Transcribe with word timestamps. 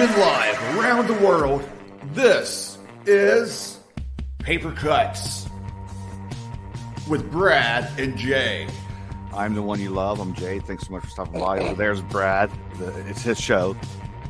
Streaming 0.00 0.18
live 0.18 0.78
around 0.78 1.06
the 1.08 1.26
world, 1.26 1.68
this 2.14 2.78
is 3.04 3.78
Paper 4.38 4.72
Cuts 4.72 5.46
with 7.06 7.30
Brad 7.30 7.86
and 8.00 8.16
Jay. 8.16 8.66
I'm 9.34 9.54
the 9.54 9.60
one 9.60 9.78
you 9.78 9.90
love. 9.90 10.18
I'm 10.18 10.32
Jay. 10.32 10.58
Thanks 10.58 10.86
so 10.86 10.92
much 10.94 11.02
for 11.02 11.10
stopping 11.10 11.38
by. 11.40 11.58
Over 11.58 11.74
there's 11.74 12.00
Brad. 12.00 12.50
The- 12.78 13.06
It's 13.08 13.20
his 13.20 13.38
show. 13.38 13.76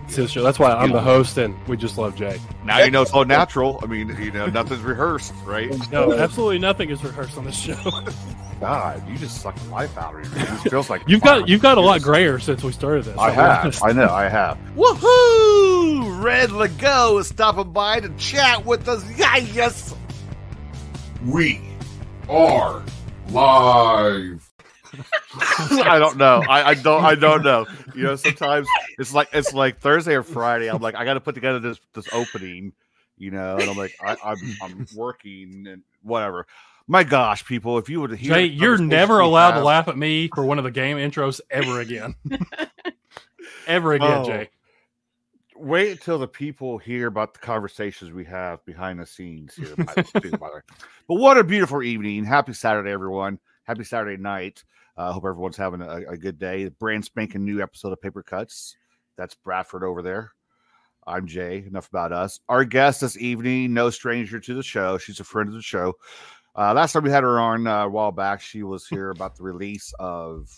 It's 0.06 0.16
his 0.16 0.32
show. 0.32 0.42
That's 0.42 0.58
why 0.58 0.72
I'm 0.72 0.90
the 0.90 1.00
host, 1.00 1.38
and 1.38 1.54
we 1.68 1.76
just 1.76 1.96
love 1.96 2.16
Jay. 2.16 2.40
Now 2.64 2.80
you 2.82 2.90
know 2.90 3.02
it's 3.02 3.12
all 3.12 3.24
natural. 3.24 3.78
I 3.80 3.86
mean, 3.86 4.08
you 4.20 4.32
know, 4.32 4.46
nothing's 4.46 4.82
rehearsed, 4.82 5.32
right? 5.44 5.70
No, 5.92 6.12
absolutely 6.14 6.58
nothing 6.58 6.90
is 6.90 7.04
rehearsed 7.04 7.38
on 7.38 7.44
this 7.44 7.56
show. 7.56 7.76
God, 8.60 9.08
you 9.08 9.16
just 9.16 9.40
suck 9.40 9.56
the 9.56 9.68
life 9.70 9.96
out 9.96 10.14
of 10.14 10.30
me. 10.30 10.38
man. 10.38 10.54
It 10.54 10.68
feels 10.70 10.90
like 10.90 11.02
You've 11.08 11.22
got 11.22 11.48
you've 11.48 11.62
got 11.62 11.78
a 11.78 11.80
lot 11.80 12.02
grayer 12.02 12.38
since 12.38 12.62
we 12.62 12.72
started 12.72 13.06
this. 13.06 13.16
I 13.16 13.28
I'll 13.28 13.32
have. 13.32 13.60
honest. 13.64 13.82
I 13.84 13.92
know. 13.92 14.08
I 14.10 14.28
have. 14.28 14.58
Woohoo! 14.76 16.22
Red 16.22 16.50
Lagoe 16.50 17.18
is 17.20 17.28
stopping 17.28 17.72
by 17.72 18.00
to 18.00 18.10
chat 18.18 18.66
with 18.66 18.86
us. 18.86 19.02
Yeah, 19.18 19.36
yes. 19.36 19.94
We 21.24 21.60
are 22.28 22.82
live. 23.30 24.46
I 25.40 25.98
don't 25.98 26.18
know. 26.18 26.42
I, 26.46 26.70
I 26.70 26.74
don't. 26.74 27.02
I 27.04 27.14
don't 27.14 27.42
know. 27.42 27.66
You 27.94 28.02
know, 28.02 28.16
sometimes 28.16 28.68
it's 28.98 29.14
like 29.14 29.28
it's 29.32 29.54
like 29.54 29.78
Thursday 29.80 30.14
or 30.14 30.22
Friday. 30.22 30.68
I'm 30.68 30.82
like, 30.82 30.96
I 30.96 31.04
got 31.04 31.14
to 31.14 31.20
put 31.20 31.34
together 31.34 31.60
this 31.60 31.80
this 31.94 32.08
opening. 32.12 32.72
You 33.16 33.30
know, 33.30 33.56
and 33.56 33.70
I'm 33.70 33.76
like, 33.76 33.94
I, 34.02 34.16
I'm 34.24 34.38
I'm 34.62 34.86
working 34.94 35.66
and 35.66 35.82
whatever. 36.02 36.46
My 36.90 37.04
gosh, 37.04 37.44
people! 37.46 37.78
If 37.78 37.88
you 37.88 38.00
would 38.00 38.10
hear, 38.18 38.34
Jay, 38.34 38.46
you're 38.46 38.76
never 38.76 39.18
we 39.18 39.22
allowed 39.22 39.52
to 39.52 39.60
laugh 39.62 39.86
at 39.86 39.96
me 39.96 40.26
for 40.34 40.44
one 40.44 40.58
of 40.58 40.64
the 40.64 40.72
game 40.72 40.96
intros 40.96 41.40
ever 41.48 41.78
again. 41.78 42.16
ever 43.68 43.92
again, 43.92 44.10
Oh. 44.10 44.24
Jay. 44.24 44.50
Wait 45.54 45.92
until 45.92 46.18
the 46.18 46.26
people 46.26 46.78
hear 46.78 47.06
about 47.06 47.32
the 47.32 47.38
conversations 47.38 48.10
we 48.10 48.24
have 48.24 48.64
behind 48.64 48.98
the 48.98 49.06
scenes 49.06 49.54
here. 49.54 49.76
By 49.76 49.84
the, 49.94 50.20
too, 50.20 50.30
by 50.32 50.48
the 50.48 50.54
way. 50.56 50.60
But 51.06 51.14
what 51.20 51.38
a 51.38 51.44
beautiful 51.44 51.80
evening! 51.80 52.24
Happy 52.24 52.54
Saturday, 52.54 52.90
everyone! 52.90 53.38
Happy 53.62 53.84
Saturday 53.84 54.20
night. 54.20 54.64
I 54.96 55.02
uh, 55.04 55.12
hope 55.12 55.26
everyone's 55.26 55.56
having 55.56 55.82
a, 55.82 55.98
a 56.08 56.16
good 56.16 56.40
day. 56.40 56.70
Brand 56.70 57.04
spanking 57.04 57.44
new 57.44 57.62
episode 57.62 57.92
of 57.92 58.02
Paper 58.02 58.24
Cuts. 58.24 58.74
That's 59.16 59.36
Bradford 59.36 59.84
over 59.84 60.02
there. 60.02 60.32
I'm 61.06 61.28
Jay. 61.28 61.64
Enough 61.66 61.88
about 61.88 62.12
us. 62.12 62.40
Our 62.48 62.64
guest 62.64 63.00
this 63.02 63.16
evening, 63.16 63.72
no 63.74 63.90
stranger 63.90 64.40
to 64.40 64.54
the 64.54 64.62
show. 64.64 64.98
She's 64.98 65.20
a 65.20 65.24
friend 65.24 65.48
of 65.48 65.54
the 65.54 65.62
show. 65.62 65.94
Uh, 66.56 66.74
last 66.74 66.92
time 66.92 67.04
we 67.04 67.10
had 67.10 67.22
her 67.22 67.38
on 67.38 67.66
uh, 67.66 67.84
a 67.84 67.88
while 67.88 68.12
back, 68.12 68.40
she 68.40 68.62
was 68.62 68.86
here 68.86 69.10
about 69.10 69.36
the 69.36 69.42
release 69.42 69.92
of 69.98 70.50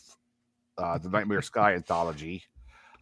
uh, 0.79 0.99
the 0.99 1.09
Nightmare 1.09 1.43
Sky 1.43 1.75
anthology. 1.75 2.43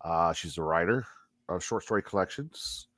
Uh, 0.03 0.33
she's 0.33 0.59
a 0.59 0.63
writer 0.63 1.07
of 1.49 1.63
short 1.63 1.85
story 1.85 2.03
collections. 2.03 2.89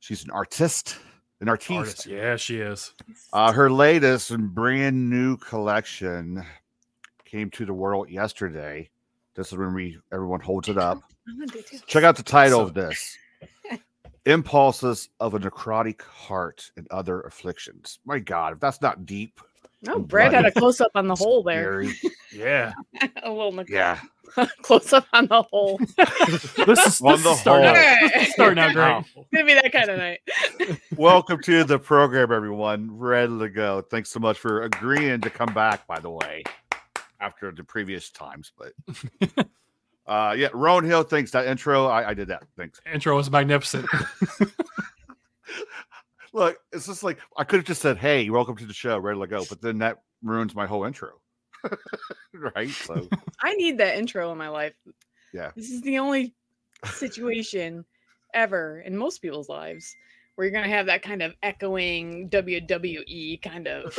She's 0.00 0.24
an 0.24 0.30
artist, 0.30 0.98
an 1.40 1.48
artiste. 1.48 1.70
Artist. 1.78 2.06
Yeah, 2.06 2.36
she 2.36 2.58
is. 2.58 2.94
Uh, 3.32 3.52
her 3.52 3.70
latest 3.70 4.30
and 4.30 4.54
brand 4.54 5.08
new 5.10 5.36
collection 5.36 6.44
came 7.24 7.50
to 7.50 7.64
the 7.64 7.72
world 7.74 8.10
yesterday. 8.10 8.90
This 9.34 9.52
is 9.52 9.58
when 9.58 9.72
we 9.74 9.98
everyone 10.12 10.40
holds 10.40 10.68
it 10.68 10.76
up. 10.76 10.98
Check 11.86 12.04
out 12.04 12.16
the 12.16 12.22
title 12.22 12.58
So- 12.58 12.64
of 12.66 12.74
this. 12.74 13.16
Impulses 14.30 15.08
of 15.18 15.34
a 15.34 15.40
necrotic 15.40 16.02
heart 16.02 16.70
and 16.76 16.86
other 16.92 17.22
afflictions. 17.22 17.98
My 18.04 18.20
God, 18.20 18.52
if 18.52 18.60
that's 18.60 18.80
not 18.80 19.04
deep, 19.04 19.40
oh, 19.42 19.94
No, 19.94 19.98
Brad 19.98 20.32
had 20.32 20.46
a 20.46 20.52
close 20.56 20.80
up 20.80 20.92
on 20.94 21.08
the 21.08 21.16
hole 21.16 21.42
there. 21.42 21.84
Yeah. 22.32 22.72
a 23.24 23.28
little 23.28 23.50
nec- 23.50 23.68
Yeah. 23.68 23.98
close 24.62 24.92
up 24.92 25.04
on 25.12 25.26
the 25.26 25.42
hole. 25.42 25.78
This 25.96 26.86
is, 26.86 27.00
On 27.02 27.12
this 27.12 27.22
the 27.24 27.30
is 27.30 27.40
starting, 27.40 27.66
whole. 27.66 27.76
out, 27.76 28.10
this 28.14 28.28
is 28.28 28.32
starting 28.34 28.58
out 28.62 28.72
great. 28.72 29.26
Gonna 29.34 29.46
be 29.46 29.54
that 29.54 29.72
kind 29.72 29.90
of 29.90 29.98
night. 29.98 30.20
Welcome 30.96 31.42
to 31.42 31.64
the 31.64 31.80
program, 31.80 32.30
everyone. 32.30 32.96
Ready 32.96 33.36
to 33.36 33.48
go. 33.48 33.80
Thanks 33.90 34.10
so 34.10 34.20
much 34.20 34.38
for 34.38 34.62
agreeing 34.62 35.20
to 35.22 35.30
come 35.30 35.52
back, 35.52 35.88
by 35.88 35.98
the 35.98 36.10
way, 36.10 36.44
after 37.20 37.50
the 37.50 37.64
previous 37.64 38.10
times. 38.10 38.52
But 38.56 38.74
uh 40.10 40.34
yeah, 40.36 40.48
Rowan 40.52 40.84
Hill 40.84 41.04
thinks 41.04 41.30
that 41.30 41.46
intro. 41.46 41.86
I, 41.86 42.10
I 42.10 42.14
did 42.14 42.28
that. 42.28 42.42
Thanks. 42.56 42.80
Intro 42.92 43.16
was 43.16 43.30
magnificent. 43.30 43.86
Look, 46.32 46.58
it's 46.72 46.86
just 46.86 47.02
like 47.02 47.18
I 47.36 47.44
could 47.44 47.58
have 47.60 47.66
just 47.66 47.82
said, 47.82 47.96
Hey, 47.96 48.28
welcome 48.30 48.56
to 48.56 48.66
the 48.66 48.72
show, 48.72 48.98
ready 48.98 49.18
to 49.20 49.26
go, 49.26 49.44
but 49.48 49.60
then 49.62 49.78
that 49.78 50.02
ruins 50.22 50.54
my 50.54 50.66
whole 50.66 50.84
intro. 50.84 51.10
right? 52.54 52.70
So 52.70 53.08
I 53.40 53.54
need 53.54 53.78
that 53.78 53.96
intro 53.98 54.30
in 54.32 54.38
my 54.38 54.48
life. 54.48 54.74
Yeah. 55.32 55.50
This 55.56 55.70
is 55.70 55.80
the 55.82 55.98
only 55.98 56.34
situation 56.84 57.84
ever 58.34 58.80
in 58.80 58.96
most 58.96 59.18
people's 59.20 59.48
lives 59.48 59.94
where 60.34 60.46
you're 60.46 60.54
gonna 60.54 60.72
have 60.72 60.86
that 60.86 61.02
kind 61.02 61.22
of 61.22 61.34
echoing 61.42 62.28
WWE 62.30 63.42
kind 63.42 63.66
of 63.68 63.94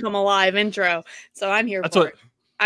come 0.00 0.14
alive 0.14 0.54
intro. 0.54 1.02
So 1.32 1.50
I'm 1.50 1.66
here 1.66 1.82
That's 1.82 1.96
for 1.96 2.04
what- 2.04 2.08
it. 2.12 2.18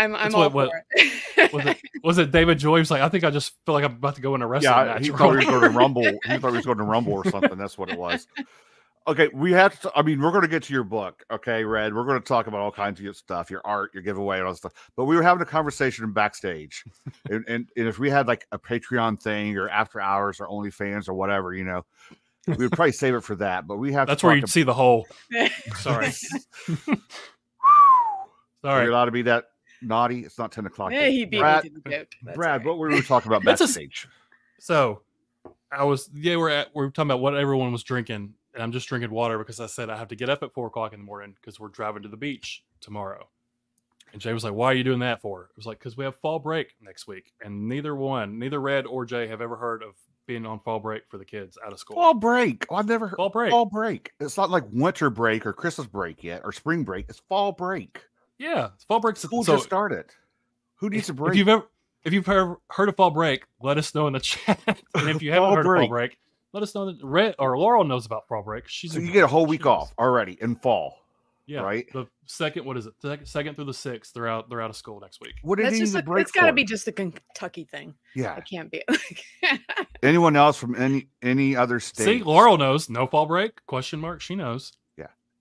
I'm 0.03 0.15
I'm 0.15 0.21
that's 0.23 0.35
all 0.35 0.49
what- 0.49 0.69
for 0.69 0.83
it. 0.91 1.53
was 1.53 1.65
it 1.65 1.77
was 2.03 2.17
it 2.17 2.31
David 2.31 2.59
Joy? 2.59 2.75
He 2.77 2.79
was 2.81 2.91
like, 2.91 3.01
I 3.01 3.09
think 3.09 3.23
I 3.23 3.29
just 3.31 3.53
feel 3.65 3.73
like 3.73 3.83
I'm 3.83 3.93
about 3.93 4.15
to 4.15 4.21
go 4.21 4.35
in 4.35 4.41
a 4.41 4.47
wrestling 4.47 4.73
yeah, 4.73 4.85
match. 4.93 5.05
he 5.05 5.11
thought 5.11 5.31
he 5.31 5.37
was 5.37 5.45
going 5.45 5.61
to 5.61 5.69
rumble. 5.69 6.03
He 6.03 6.37
thought 6.37 6.51
he 6.51 6.57
was 6.57 6.65
going 6.65 6.77
to 6.77 6.83
rumble 6.83 7.13
or 7.13 7.25
something. 7.29 7.57
That's 7.57 7.77
what 7.77 7.89
it 7.89 7.97
was. 7.97 8.27
Okay, 9.07 9.29
we 9.33 9.53
have 9.53 9.79
to. 9.81 9.91
I 9.95 10.01
mean, 10.01 10.19
we're 10.21 10.31
going 10.31 10.41
to 10.41 10.49
get 10.49 10.63
to 10.63 10.73
your 10.73 10.83
book, 10.83 11.23
okay, 11.31 11.63
Red. 11.63 11.95
We're 11.95 12.03
going 12.03 12.19
to 12.19 12.27
talk 12.27 12.47
about 12.47 12.59
all 12.59 12.73
kinds 12.73 12.99
of 12.99 13.05
your 13.05 13.13
stuff, 13.13 13.49
your 13.49 13.61
art, 13.63 13.91
your 13.93 14.03
giveaway, 14.03 14.37
and 14.37 14.45
all 14.45 14.51
that 14.51 14.57
stuff. 14.57 14.73
But 14.97 15.05
we 15.05 15.15
were 15.15 15.23
having 15.23 15.41
a 15.41 15.45
conversation 15.45 16.11
backstage, 16.11 16.83
and, 17.29 17.45
and, 17.47 17.69
and 17.77 17.87
if 17.87 17.99
we 17.99 18.09
had 18.09 18.27
like 18.27 18.45
a 18.51 18.59
Patreon 18.59 19.21
thing 19.21 19.57
or 19.57 19.69
after 19.69 20.01
hours 20.01 20.41
or 20.41 20.47
OnlyFans 20.49 21.07
or 21.07 21.13
whatever, 21.13 21.53
you 21.53 21.63
know, 21.63 21.85
we 22.47 22.55
would 22.57 22.73
probably 22.73 22.91
save 22.91 23.15
it 23.15 23.21
for 23.21 23.35
that. 23.37 23.65
But 23.65 23.77
we 23.77 23.93
have. 23.93 24.07
That's 24.07 24.19
to 24.21 24.27
where 24.27 24.35
you'd 24.35 24.49
see 24.49 24.63
the 24.63 24.73
whole. 24.73 25.07
Sorry. 25.77 26.07
ab- 26.07 26.13
Sorry. 28.61 28.83
You're 28.83 28.91
allowed 28.91 29.05
to 29.05 29.11
be 29.11 29.21
that 29.21 29.45
naughty. 29.81 30.21
It's 30.25 30.37
not 30.37 30.51
ten 30.51 30.65
o'clock. 30.65 30.91
yeah, 30.91 31.07
he 31.07 31.25
beat 31.25 31.39
Brad, 31.39 31.63
me 31.63 31.69
to 31.69 31.75
the 31.83 31.89
joke. 31.89 32.07
That's 32.23 32.35
Brad, 32.35 32.49
all 32.51 32.57
right. 32.57 32.65
what 32.67 32.77
were 32.77 32.89
we 32.89 33.01
talking 33.01 33.31
about 33.31 33.43
That's 33.45 33.61
a- 33.61 33.65
backstage? 33.65 34.07
So 34.59 35.01
I 35.71 35.83
was 35.83 36.09
yeah, 36.13 36.35
we're 36.37 36.49
at 36.49 36.67
we 36.75 36.83
we're 36.85 36.89
talking 36.89 37.11
about 37.11 37.21
what 37.21 37.35
everyone 37.35 37.71
was 37.71 37.83
drinking, 37.83 38.33
and 38.53 38.63
I'm 38.63 38.71
just 38.71 38.87
drinking 38.87 39.11
water 39.11 39.37
because 39.37 39.59
I 39.59 39.67
said 39.67 39.89
I 39.89 39.97
have 39.97 40.07
to 40.09 40.15
get 40.15 40.29
up 40.29 40.43
at 40.43 40.53
four 40.53 40.67
o'clock 40.67 40.93
in 40.93 40.99
the 40.99 41.05
morning 41.05 41.35
because 41.39 41.59
we're 41.59 41.67
driving 41.69 42.03
to 42.03 42.09
the 42.09 42.17
beach 42.17 42.63
tomorrow. 42.81 43.27
And 44.13 44.21
Jay 44.21 44.31
was 44.33 44.43
like, 44.43 44.53
"Why 44.53 44.67
are 44.67 44.73
you 44.73 44.83
doing 44.85 44.99
that 44.99 45.21
for?" 45.21 45.43
It 45.43 45.57
was 45.57 45.65
like, 45.65 45.79
"Cause 45.79 45.97
we 45.97 46.05
have 46.05 46.15
fall 46.15 46.39
break 46.39 46.75
next 46.81 47.07
week, 47.07 47.33
and 47.43 47.67
neither 47.67 47.93
one, 47.95 48.39
neither 48.39 48.59
Red 48.61 48.85
or 48.87 49.05
Jay, 49.05 49.27
have 49.27 49.41
ever 49.41 49.57
heard 49.57 49.83
of 49.83 49.95
being 50.25 50.45
on 50.45 50.59
fall 50.61 50.79
break 50.79 51.03
for 51.09 51.17
the 51.17 51.25
kids 51.25 51.57
out 51.65 51.71
of 51.71 51.79
school. 51.79 51.95
Fall 51.95 52.13
break. 52.13 52.65
Oh, 52.69 52.75
I've 52.75 52.87
never 52.87 53.07
heard. 53.07 53.17
Fall 53.17 53.29
break. 53.29 53.51
Fall 53.51 53.65
break. 53.65 54.11
It's 54.19 54.35
not 54.37 54.49
like 54.49 54.63
winter 54.71 55.09
break 55.09 55.45
or 55.45 55.53
Christmas 55.53 55.87
break 55.87 56.21
yet 56.23 56.41
or 56.43 56.51
spring 56.51 56.83
break. 56.83 57.05
It's 57.09 57.19
fall 57.19 57.51
break. 57.53 58.01
Yeah, 58.37 58.69
fall 58.87 58.99
break's 58.99 59.21
School 59.21 59.43
so 59.43 59.55
just 59.55 59.65
started. 59.65 60.05
Who 60.75 60.89
needs 60.89 61.09
a 61.09 61.13
break? 61.13 61.31
If 61.31 61.37
you've 61.37 61.47
ever 61.47 61.67
if 62.03 62.13
you've 62.13 62.27
ever 62.29 62.59
heard 62.69 62.89
of 62.89 62.95
fall 62.95 63.11
break, 63.11 63.43
let 63.61 63.77
us 63.77 63.93
know 63.93 64.07
in 64.07 64.13
the 64.13 64.19
chat. 64.21 64.59
and 64.95 65.09
if 65.09 65.21
you 65.21 65.31
haven't 65.33 65.53
heard 65.53 65.65
break. 65.65 65.83
of 65.83 65.83
fall 65.83 65.89
break, 65.89 66.17
let 66.53 66.63
us 66.63 66.73
know 66.75 66.85
that 66.85 67.03
Red 67.03 67.35
or 67.39 67.57
Laurel 67.57 67.83
knows 67.83 68.05
about 68.05 68.27
fall 68.27 68.43
break. 68.43 68.67
She's 68.67 68.93
so 68.93 68.99
you 68.99 69.11
get 69.11 69.23
a 69.23 69.27
whole 69.27 69.45
week 69.45 69.65
off 69.65 69.93
already 69.97 70.37
in 70.41 70.55
fall. 70.55 70.99
Yeah, 71.47 71.61
right? 71.61 71.85
The 71.93 72.05
second, 72.25 72.65
what 72.65 72.75
is 72.75 72.87
it? 72.87 72.93
The 73.01 73.19
second 73.23 73.55
through 73.55 73.65
the 73.65 73.73
sixth, 73.73 74.13
they're 74.13 74.27
out. 74.27 74.49
They're 74.49 74.61
out 74.61 74.69
of 74.69 74.75
school 74.75 74.99
next 74.99 75.21
week. 75.21 75.35
What 75.43 75.55
did 75.55 75.67
That's 75.67 75.75
he 75.75 75.81
just 75.81 75.93
need 75.93 75.99
a, 75.99 76.03
a 76.03 76.05
break 76.05 76.21
it's 76.23 76.31
got 76.31 76.47
to 76.47 76.53
be 76.53 76.65
just 76.65 76.89
a 76.89 76.91
Kentucky 76.91 77.63
thing. 77.63 77.93
Yeah. 78.15 78.35
It 78.35 78.43
can't 78.49 78.69
be. 78.69 78.83
Anyone 80.03 80.35
else 80.35 80.57
from 80.57 80.75
any 80.75 81.07
any 81.21 81.55
other 81.55 81.79
state? 81.79 82.03
See, 82.03 82.23
Laurel 82.23 82.57
knows. 82.57 82.89
No 82.89 83.07
fall 83.07 83.27
break? 83.27 83.65
Question 83.65 84.01
mark. 84.01 84.19
She 84.19 84.35
knows. 84.35 84.73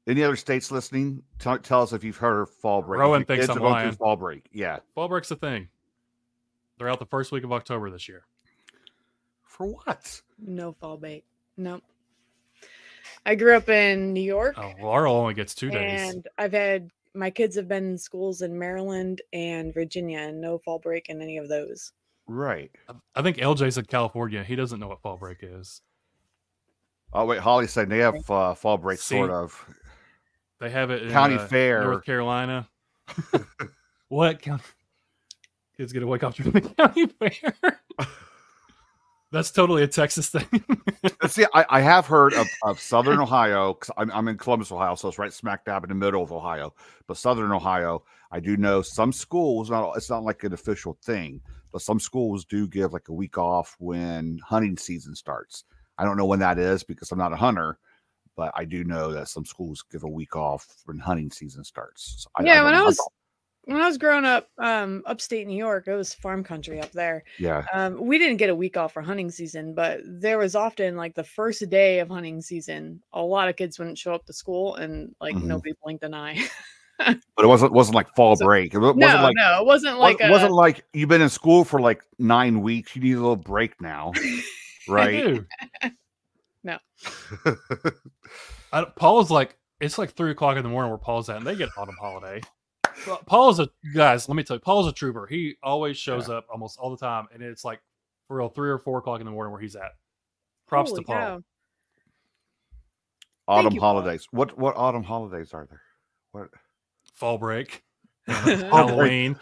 Any 0.06 0.22
other 0.22 0.36
states 0.36 0.70
listening? 0.70 1.22
Tell, 1.38 1.58
tell 1.58 1.82
us 1.82 1.92
if 1.92 2.04
you've 2.04 2.16
heard 2.16 2.42
of 2.42 2.50
fall 2.50 2.80
break. 2.82 3.00
Rowan 3.00 3.24
thinks 3.24 3.48
I'm 3.48 3.56
are 3.56 3.60
going 3.60 3.72
through 3.72 3.82
lying. 3.82 3.92
Fall 3.96 4.16
break. 4.16 4.46
Yeah. 4.52 4.78
Fall 4.94 5.08
break's 5.08 5.30
a 5.32 5.36
thing. 5.36 5.68
They're 6.78 6.88
out 6.88 7.00
the 7.00 7.06
first 7.06 7.32
week 7.32 7.42
of 7.42 7.52
October 7.52 7.90
this 7.90 8.08
year. 8.08 8.24
For 9.42 9.66
what? 9.66 10.20
no 10.38 10.72
fall 10.72 10.96
break. 10.96 11.24
Nope. 11.56 11.82
I 13.24 13.34
grew 13.34 13.56
up 13.56 13.68
in 13.68 14.12
New 14.12 14.20
York. 14.22 14.54
Oh, 14.58 14.72
Laurel 14.80 15.16
only 15.16 15.34
gets 15.34 15.54
two 15.54 15.70
days. 15.70 16.14
and 16.14 16.28
I've 16.38 16.52
had 16.52 16.90
my 17.14 17.30
kids 17.30 17.56
have 17.56 17.66
been 17.66 17.90
in 17.92 17.98
schools 17.98 18.42
in 18.42 18.56
Maryland 18.56 19.22
and 19.32 19.72
Virginia, 19.74 20.18
and 20.20 20.40
no 20.40 20.58
fall 20.58 20.78
break 20.78 21.08
in 21.08 21.20
any 21.22 21.38
of 21.38 21.48
those. 21.48 21.92
Right. 22.28 22.70
I 23.14 23.22
think 23.22 23.38
LJ's 23.38 23.78
in 23.78 23.86
California. 23.86 24.44
He 24.44 24.54
doesn't 24.54 24.78
know 24.78 24.88
what 24.88 25.00
fall 25.00 25.16
break 25.16 25.38
is. 25.42 25.80
Oh 27.12 27.24
wait, 27.24 27.40
Holly 27.40 27.66
said 27.66 27.88
they 27.88 27.98
have 27.98 28.30
uh, 28.30 28.54
fall 28.54 28.76
break, 28.76 28.98
sort 28.98 29.30
of. 29.30 29.66
They 30.60 30.70
have 30.70 30.90
it 30.90 31.02
in 31.02 31.10
County 31.10 31.36
uh, 31.36 31.46
fair. 31.46 31.82
North 31.82 32.04
Carolina. 32.04 32.68
what 34.08 34.40
county? 34.40 34.62
Kids 35.76 35.92
get 35.92 36.02
a 36.02 36.06
wake 36.06 36.22
up 36.22 36.34
during 36.34 36.52
the 36.52 36.60
county 36.62 37.06
fair. 37.06 37.78
That's 39.32 39.50
totally 39.50 39.82
a 39.82 39.88
Texas 39.88 40.30
thing. 40.30 40.64
See, 41.28 41.44
I, 41.52 41.66
I 41.68 41.80
have 41.80 42.06
heard 42.06 42.32
of, 42.32 42.46
of 42.62 42.80
Southern 42.80 43.18
Ohio 43.18 43.74
because 43.74 43.90
I'm, 43.98 44.10
I'm 44.12 44.28
in 44.28 44.38
Columbus, 44.38 44.72
Ohio, 44.72 44.94
so 44.94 45.08
it's 45.08 45.18
right 45.18 45.32
smack 45.32 45.64
dab 45.64 45.84
in 45.84 45.88
the 45.88 45.94
middle 45.94 46.22
of 46.22 46.32
Ohio. 46.32 46.72
But 47.06 47.16
Southern 47.16 47.52
Ohio, 47.52 48.04
I 48.30 48.40
do 48.40 48.56
know 48.56 48.82
some 48.82 49.12
schools. 49.12 49.68
Not 49.68 49.96
it's 49.96 50.08
not 50.08 50.22
like 50.22 50.44
an 50.44 50.54
official 50.54 50.96
thing, 51.02 51.42
but 51.72 51.82
some 51.82 52.00
schools 52.00 52.44
do 52.44 52.66
give 52.66 52.92
like 52.92 53.08
a 53.08 53.12
week 53.12 53.36
off 53.36 53.76
when 53.78 54.40
hunting 54.44 54.78
season 54.78 55.14
starts. 55.14 55.64
I 55.98 56.04
don't 56.04 56.16
know 56.16 56.26
when 56.26 56.40
that 56.40 56.58
is 56.58 56.84
because 56.84 57.10
I'm 57.10 57.18
not 57.18 57.32
a 57.32 57.36
hunter, 57.36 57.78
but 58.36 58.52
I 58.54 58.64
do 58.64 58.84
know 58.84 59.10
that 59.12 59.28
some 59.28 59.44
schools 59.44 59.84
give 59.90 60.04
a 60.04 60.08
week 60.08 60.36
off 60.36 60.66
when 60.84 60.98
hunting 60.98 61.30
season 61.30 61.64
starts. 61.64 62.16
So 62.24 62.30
I, 62.36 62.44
Yeah, 62.44 62.56
don't 62.56 62.64
when 62.66 62.74
I 62.74 62.82
was 62.82 63.00
when 63.64 63.80
I 63.80 63.86
was 63.88 63.98
growing 63.98 64.24
up, 64.24 64.48
um, 64.58 65.02
upstate 65.06 65.44
New 65.48 65.56
York, 65.56 65.88
it 65.88 65.94
was 65.96 66.14
farm 66.14 66.44
country 66.44 66.80
up 66.80 66.92
there. 66.92 67.24
yeah, 67.36 67.64
Um, 67.72 67.98
we 68.06 68.16
didn't 68.16 68.36
get 68.36 68.48
a 68.48 68.54
week 68.54 68.76
off 68.76 68.92
for 68.92 69.02
hunting 69.02 69.28
season, 69.28 69.74
but 69.74 70.02
there 70.04 70.38
was 70.38 70.54
often 70.54 70.96
like 70.96 71.16
the 71.16 71.24
first 71.24 71.68
day 71.68 71.98
of 71.98 72.08
hunting 72.08 72.40
season, 72.40 73.02
a 73.12 73.20
lot 73.20 73.48
of 73.48 73.56
kids 73.56 73.76
wouldn't 73.80 73.98
show 73.98 74.14
up 74.14 74.24
to 74.26 74.32
school, 74.32 74.76
and 74.76 75.16
like 75.20 75.34
Mhm. 75.34 75.44
nobody 75.46 75.74
blinked 75.82 76.04
an 76.04 76.14
eye. 76.14 76.38
but 76.98 77.44
it 77.44 77.46
wasn't 77.48 77.72
wasn't 77.72 77.96
like 77.96 78.08
fall 78.14 78.36
So- 78.36 78.44
break. 78.46 78.72
It 78.72 78.78
wasn't 78.78 78.98
no, 78.98 79.06
like 79.20 79.34
no, 79.36 79.58
it 79.60 79.66
wasn't 79.66 79.98
like 79.98 80.20
wasn't, 80.20 80.30
a, 80.30 80.32
wasn't 80.32 80.52
like 80.52 80.84
you've 80.92 81.08
been 81.08 81.20
in 81.22 81.28
school 81.28 81.64
for 81.64 81.80
like 81.80 82.02
nine 82.20 82.60
weeks. 82.62 82.94
You 82.94 83.02
need 83.02 83.14
a 83.14 83.20
little 83.20 83.34
break 83.34 83.80
now, 83.80 84.12
right? 84.88 85.40
Dude, 86.66 86.78
No. 87.44 87.90
I, 88.72 88.84
Paul's 88.84 89.30
like 89.30 89.56
it's 89.80 89.98
like 89.98 90.12
three 90.14 90.30
o'clock 90.30 90.56
in 90.56 90.62
the 90.62 90.68
morning 90.68 90.90
where 90.90 90.98
Paul's 90.98 91.28
at, 91.28 91.36
and 91.36 91.46
they 91.46 91.54
get 91.56 91.68
autumn 91.76 91.96
holiday. 92.00 92.40
Well, 93.06 93.20
Paul's 93.26 93.60
a 93.60 93.68
guys. 93.94 94.28
Let 94.28 94.36
me 94.36 94.42
tell 94.42 94.56
you, 94.56 94.60
Paul's 94.60 94.86
a 94.88 94.92
trooper. 94.92 95.26
He 95.26 95.56
always 95.62 95.96
shows 95.96 96.28
up 96.30 96.46
almost 96.50 96.78
all 96.78 96.90
the 96.90 96.96
time, 96.96 97.26
and 97.32 97.42
it's 97.42 97.64
like 97.64 97.80
for 98.26 98.38
real 98.38 98.48
three 98.48 98.70
or 98.70 98.78
four 98.78 98.98
o'clock 98.98 99.20
in 99.20 99.26
the 99.26 99.30
morning 99.32 99.52
where 99.52 99.60
he's 99.60 99.76
at. 99.76 99.92
Props 100.66 100.90
Holy 100.90 101.02
to 101.02 101.06
Paul. 101.06 101.16
cow. 101.16 101.42
autumn 103.48 103.74
you, 103.74 103.80
Paul. 103.80 103.94
holidays. 104.00 104.26
What 104.30 104.58
what 104.58 104.76
autumn 104.76 105.02
holidays 105.02 105.52
are 105.52 105.66
there? 105.68 105.82
What 106.32 106.48
Fall 107.14 107.38
break, 107.38 107.82
break. 108.26 108.58
Halloween, 108.60 109.38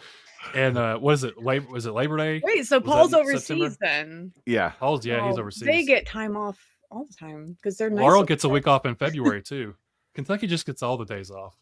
and 0.53 0.77
uh, 0.77 0.97
what 0.97 1.13
is 1.13 1.23
it? 1.23 1.41
Labor 1.41 1.67
was 1.71 1.85
it 1.85 1.91
Labor 1.93 2.17
Day? 2.17 2.41
Wait, 2.43 2.65
so 2.65 2.77
Was 2.79 2.85
Paul's 2.85 3.13
overseas 3.13 3.45
September? 3.73 3.75
then? 3.81 4.33
yeah. 4.45 4.69
Paul's 4.71 5.05
yeah, 5.05 5.25
he's 5.27 5.39
overseas. 5.39 5.63
They 5.65 5.85
get 5.85 6.05
time 6.05 6.35
off 6.37 6.59
all 6.95 7.05
the 7.05 7.13
time 7.13 7.53
because 7.53 7.77
they're 7.77 7.89
nice. 7.89 8.01
Laurel 8.01 8.19
over 8.19 8.25
gets 8.25 8.43
a 8.43 8.49
week 8.49 8.67
off 8.67 8.85
in 8.85 8.95
February 8.95 9.41
too. 9.43 9.75
Kentucky 10.13 10.47
just 10.47 10.65
gets 10.65 10.81
all 10.81 10.97
the 10.97 11.05
days 11.05 11.29
off. 11.29 11.55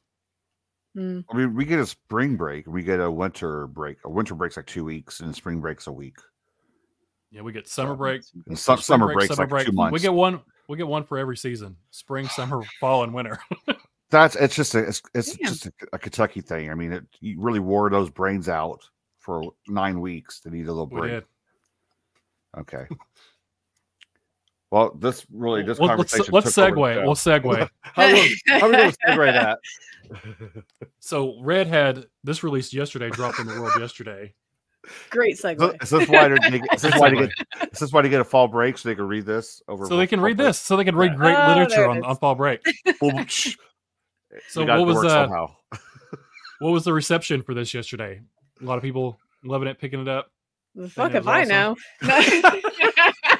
Mm. 0.95 1.25
I 1.31 1.37
mean, 1.37 1.55
we 1.55 1.65
get 1.65 1.79
a 1.79 1.87
spring 1.87 2.37
break, 2.37 2.67
we 2.67 2.83
get 2.83 2.99
a 2.99 3.09
winter 3.09 3.67
break. 3.67 3.97
A 4.05 4.09
winter 4.09 4.35
break's 4.35 4.57
like 4.57 4.67
two 4.67 4.85
weeks, 4.85 5.21
and 5.21 5.35
spring 5.35 5.59
break's 5.59 5.87
a 5.87 5.91
week. 5.91 6.17
Yeah, 7.31 7.41
we 7.41 7.51
get 7.51 7.67
summer 7.67 7.95
break, 7.95 8.21
And 8.45 8.57
some, 8.57 8.77
spring 8.77 8.83
summer 8.83 9.05
break, 9.07 9.15
break's 9.17 9.35
summer 9.35 9.49
like 9.49 9.65
two 9.65 9.71
break. 9.71 9.75
months. 9.75 9.93
We 9.93 9.99
get 9.99 10.13
one. 10.13 10.39
We 10.69 10.77
get 10.77 10.87
one 10.87 11.03
for 11.03 11.17
every 11.17 11.35
season: 11.35 11.75
spring, 11.89 12.27
summer, 12.27 12.61
fall, 12.79 13.03
and 13.03 13.13
winter. 13.13 13.39
That's 14.11 14.35
it's 14.35 14.55
just 14.55 14.75
a 14.75 14.79
it's, 14.87 15.01
it's 15.15 15.35
Damn. 15.35 15.47
just 15.49 15.65
a, 15.65 15.71
a 15.93 15.97
Kentucky 15.97 16.41
thing. 16.41 16.69
I 16.69 16.75
mean, 16.75 16.93
it, 16.93 17.03
you 17.21 17.41
really 17.41 17.59
wore 17.59 17.89
those 17.89 18.11
brains 18.11 18.47
out 18.47 18.87
for 19.17 19.51
nine 19.67 19.99
weeks 19.99 20.41
to 20.41 20.51
need 20.51 20.67
a 20.67 20.71
little 20.71 20.85
break. 20.85 21.23
Okay. 22.55 22.85
Well, 24.73 24.91
this 24.99 25.23
really 25.31 25.61
this 25.61 25.77
Well, 25.77 25.95
let's 25.95 26.11
conversation. 26.15 26.33
let's 26.33 26.55
took 26.55 26.63
over 26.63 26.75
the 26.75 26.81
segue. 26.81 26.93
show. 26.95 27.03
We'll 27.03 27.13
segue. 27.13 27.69
how 27.81 28.07
we 28.11 28.41
how 28.47 28.65
we 28.65 28.71
gonna 28.75 28.91
segue 29.07 29.33
that? 29.33 29.59
So 30.99 31.35
Red 31.43 31.67
had 31.67 32.05
this 32.23 32.41
released 32.43 32.73
yesterday, 32.73 33.11
dropped 33.11 33.37
in 33.37 33.45
the 33.45 33.53
world 33.61 33.73
yesterday. 33.79 34.33
Great 35.11 35.33
Is 35.33 35.41
this- 35.43 35.57
segue. 35.59 35.83
Is 35.83 35.89
this 35.91 36.09
why 36.09 36.27
they're 36.27 36.37
is 36.73 36.81
this 36.81 36.95
why 36.99 37.09
they 37.11 37.15
get 37.17 37.29
is 37.71 37.79
this 37.79 37.93
why 37.93 38.01
they 38.01 38.09
get 38.09 38.21
a 38.21 38.23
fall 38.23 38.47
break 38.47 38.79
so 38.79 38.89
they 38.89 38.95
can 38.95 39.07
read 39.07 39.27
this 39.27 39.61
over? 39.67 39.85
So 39.85 39.95
they 39.95 40.07
can 40.07 40.19
read 40.19 40.37
break? 40.37 40.47
this. 40.47 40.57
So 40.59 40.75
they 40.75 40.85
can 40.85 40.95
read 40.95 41.11
Yeah. 41.11 41.17
great 41.17 41.35
Oh, 41.37 41.47
literature 41.49 41.87
on, 41.87 42.03
on 42.03 42.17
fall 42.17 42.33
break. 42.33 42.59
So 44.49 44.61
We 44.61 44.65
got 44.65 44.79
it 44.79 44.79
what 44.79 44.87
was 44.87 44.95
work 44.95 45.05
uh, 45.29 45.47
what 46.61 46.71
was 46.71 46.83
the 46.83 46.93
reception 46.93 47.43
for 47.43 47.53
this 47.53 47.75
yesterday? 47.75 48.21
A 48.59 48.65
lot 48.65 48.77
of 48.77 48.83
people 48.83 49.19
loving 49.43 49.67
it, 49.67 49.77
picking 49.77 50.01
it 50.01 50.07
up. 50.07 50.31
The 50.73 50.89
fuck 50.89 51.11
it 51.11 51.17
if 51.17 51.25
was 51.25 51.27
I 51.27 51.41
awesome. 51.43 51.75
know. 52.01 53.32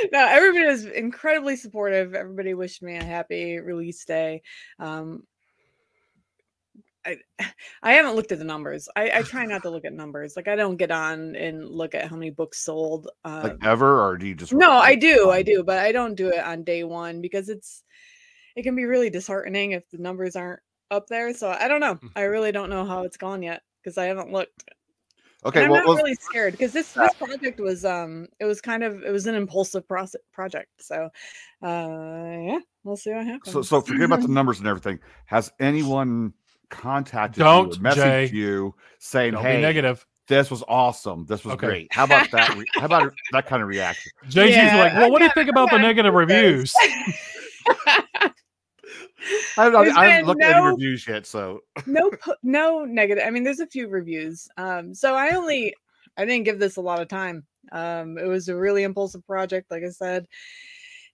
No. 0.12 0.26
everybody 0.26 0.66
was 0.66 0.84
incredibly 0.86 1.56
supportive. 1.56 2.14
Everybody 2.14 2.54
wished 2.54 2.82
me 2.82 2.96
a 2.96 3.04
happy 3.04 3.58
release 3.58 4.04
day. 4.04 4.42
Um, 4.78 5.24
I 7.04 7.16
I 7.82 7.92
haven't 7.92 8.16
looked 8.16 8.32
at 8.32 8.38
the 8.38 8.44
numbers. 8.44 8.88
I, 8.96 9.10
I 9.18 9.22
try 9.22 9.46
not 9.46 9.62
to 9.62 9.70
look 9.70 9.84
at 9.84 9.92
numbers. 9.92 10.34
Like 10.36 10.48
I 10.48 10.56
don't 10.56 10.76
get 10.76 10.90
on 10.90 11.36
and 11.36 11.68
look 11.68 11.94
at 11.94 12.08
how 12.08 12.16
many 12.16 12.30
books 12.30 12.60
sold. 12.60 13.08
Uh, 13.24 13.40
Like 13.44 13.56
ever, 13.62 14.02
or 14.06 14.16
do 14.16 14.26
you 14.26 14.34
just? 14.34 14.52
no, 14.52 14.70
I 14.70 14.94
do, 14.94 15.30
I 15.30 15.38
um, 15.38 15.44
do, 15.44 15.62
but 15.64 15.78
I 15.78 15.92
don't 15.92 16.14
do 16.14 16.28
it 16.28 16.44
on 16.44 16.64
day 16.64 16.84
one 16.84 17.20
because 17.20 17.48
it's 17.48 17.82
it 18.56 18.62
can 18.62 18.74
be 18.76 18.84
really 18.84 19.10
disheartening 19.10 19.72
if 19.72 19.88
the 19.90 19.98
numbers 19.98 20.36
aren't 20.36 20.60
up 20.90 21.06
there. 21.08 21.32
So 21.34 21.48
I 21.50 21.68
don't 21.68 21.80
know. 21.80 21.94
Mm. 21.96 22.10
I 22.16 22.22
really 22.22 22.52
don't 22.52 22.70
know 22.70 22.84
how 22.84 23.02
it's 23.04 23.16
gone 23.16 23.42
yet 23.42 23.62
because 23.82 23.96
I 23.98 24.06
haven't 24.06 24.32
looked. 24.32 24.64
Okay, 25.44 25.60
And 25.64 25.66
I'm 25.66 25.70
well, 25.72 25.80
not 25.84 25.88
let's- 25.90 26.02
really 26.02 26.14
scared 26.16 26.52
because 26.52 26.72
this 26.72 26.92
this 26.92 27.14
project 27.14 27.60
was 27.60 27.84
um 27.84 28.26
it 28.40 28.44
was 28.44 28.60
kind 28.60 28.82
of 28.82 29.02
it 29.02 29.10
was 29.10 29.26
an 29.26 29.34
impulsive 29.34 29.86
process 29.88 30.20
project. 30.32 30.68
So 30.80 31.08
uh 31.62 31.66
yeah, 31.68 32.58
we'll 32.84 32.96
see 32.96 33.10
what 33.12 33.24
happens. 33.26 33.52
so 33.52 33.62
so 33.62 33.80
forget 33.80 34.02
about 34.04 34.20
the 34.22 34.28
numbers 34.38 34.58
and 34.58 34.68
everything. 34.68 34.98
Has 35.26 35.50
anyone 35.58 36.34
contacted 36.68 37.40
Don't, 37.40 37.74
you, 37.74 37.80
or 37.80 37.84
messaged 37.90 37.94
Jay. 37.94 38.30
you 38.32 38.74
saying, 38.98 39.32
Don't 39.32 39.42
"Hey, 39.42 39.56
be 39.56 39.62
negative. 39.62 40.06
this 40.28 40.50
was 40.50 40.62
awesome. 40.68 41.24
This 41.26 41.42
was 41.44 41.54
Okay. 41.54 41.66
great." 41.66 41.88
How 41.92 42.04
about 42.04 42.30
that? 42.32 42.54
re- 42.56 42.66
how 42.76 42.84
about 42.84 43.12
that 43.32 43.46
kind 43.46 43.62
of 43.62 43.68
reaction? 43.68 44.12
JG's 44.28 44.50
Yeah, 44.56 44.76
like, 44.76 44.92
well, 44.92 45.04
I 45.04 45.08
what 45.08 45.18
do 45.20 45.24
you 45.24 45.30
think 45.34 45.48
about 45.50 45.70
the 45.70 45.78
negative 45.78 46.12
reviews? 46.14 46.74
I 49.56 49.64
haven't, 49.64 49.96
I 49.96 50.04
haven't 50.06 50.20
been 50.20 50.26
looked 50.26 50.42
at 50.42 50.56
any 50.56 50.66
reviews 50.66 51.06
yet, 51.06 51.26
so 51.26 51.60
no 51.86 52.10
no 52.42 52.84
negative. 52.84 53.24
I 53.26 53.30
mean, 53.30 53.44
there's 53.44 53.60
a 53.60 53.66
few 53.66 53.88
reviews. 53.88 54.48
Um, 54.56 54.94
so 54.94 55.14
I 55.14 55.34
only 55.34 55.74
I 56.16 56.24
didn't 56.24 56.44
give 56.44 56.58
this 56.58 56.76
a 56.76 56.80
lot 56.82 57.00
of 57.00 57.08
time. 57.08 57.46
Um, 57.72 58.18
it 58.18 58.26
was 58.26 58.48
a 58.48 58.56
really 58.56 58.82
impulsive 58.82 59.26
project, 59.26 59.70
like 59.70 59.84
I 59.84 59.90
said, 59.90 60.26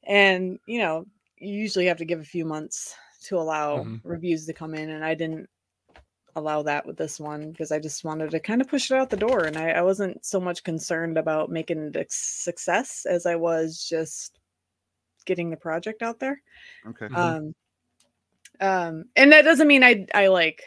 and 0.05 0.59
you 0.67 0.79
know, 0.79 1.07
you 1.39 1.53
usually 1.55 1.87
have 1.87 1.99
to 1.99 2.05
give 2.05 2.21
a 2.21 2.25
few 2.25 2.45
months 2.45 2.95
to 3.25 3.39
allow 3.39 3.79
Mhm. 3.79 4.01
reviews 4.05 4.47
to 4.47 4.53
come 4.53 4.75
in, 4.75 4.91
and 4.91 5.05
I 5.05 5.15
didn't 5.15 5.49
allow 6.37 6.63
that 6.63 6.87
with 6.87 6.97
this 6.97 7.19
one 7.19 7.51
because 7.51 7.73
I 7.73 7.79
just 7.79 8.05
wanted 8.05 8.31
to 8.31 8.41
kind 8.41 8.61
of 8.61 8.69
push 8.69 8.91
it 8.91 8.97
out 8.97 9.11
the 9.11 9.17
door, 9.17 9.45
and 9.45 9.57
I, 9.57 9.71
I 9.71 9.83
wasn't 9.83 10.25
so 10.25 10.39
much 10.41 10.63
concerned 10.65 11.19
about 11.19 11.51
making 11.51 11.79
it 11.89 11.97
a 11.97 12.07
success 12.09 13.07
as 13.07 13.27
I 13.27 13.37
was 13.37 13.85
just 13.89 14.39
getting 15.25 15.51
the 15.51 15.57
project 15.57 16.03
out 16.03 16.21
there 16.21 16.41
okay. 16.87 17.09
Mhm. 17.09 17.17
um 17.17 17.55
um 18.61 19.05
and 19.17 19.33
that 19.33 19.43
doesn't 19.43 19.69
mean 19.69 19.83
i 19.85 20.07
i 20.15 20.29
like 20.29 20.63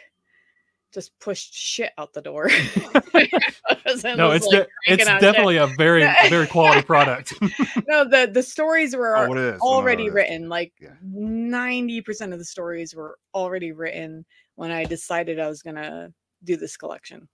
just 0.92 1.16
pushed 1.20 1.54
shit 1.54 1.92
out 1.98 2.12
the 2.12 2.22
door 2.22 2.48
no, 4.16 4.32
it's 4.32 4.46
like, 4.46 4.50
de- 4.50 4.68
it's 4.86 5.04
cranking 5.04 5.08
out 5.08 5.14
shit. 5.14 5.20
definitely 5.20 5.56
a 5.56 5.66
very 5.78 6.02
very 6.28 6.46
quality 6.48 6.82
product. 6.82 7.34
no 7.86 8.04
the 8.04 8.30
the 8.32 8.42
stories 8.42 8.96
were 8.96 9.16
Oh, 9.16 9.28
what 9.28 9.38
already 9.60 10.08
Oh, 10.10 10.12
written 10.12 10.48
like 10.48 10.72
Yeah. 10.80 10.94
90% 11.04 12.32
of 12.32 12.38
the 12.38 12.44
stories 12.44 12.94
were 12.94 13.18
already 13.34 13.72
written 13.72 14.24
when 14.56 14.70
i 14.70 14.84
decided 14.84 15.38
i 15.38 15.48
was 15.48 15.62
gonna 15.62 16.12
do 16.44 16.56
this 16.56 16.76
collection 16.76 17.28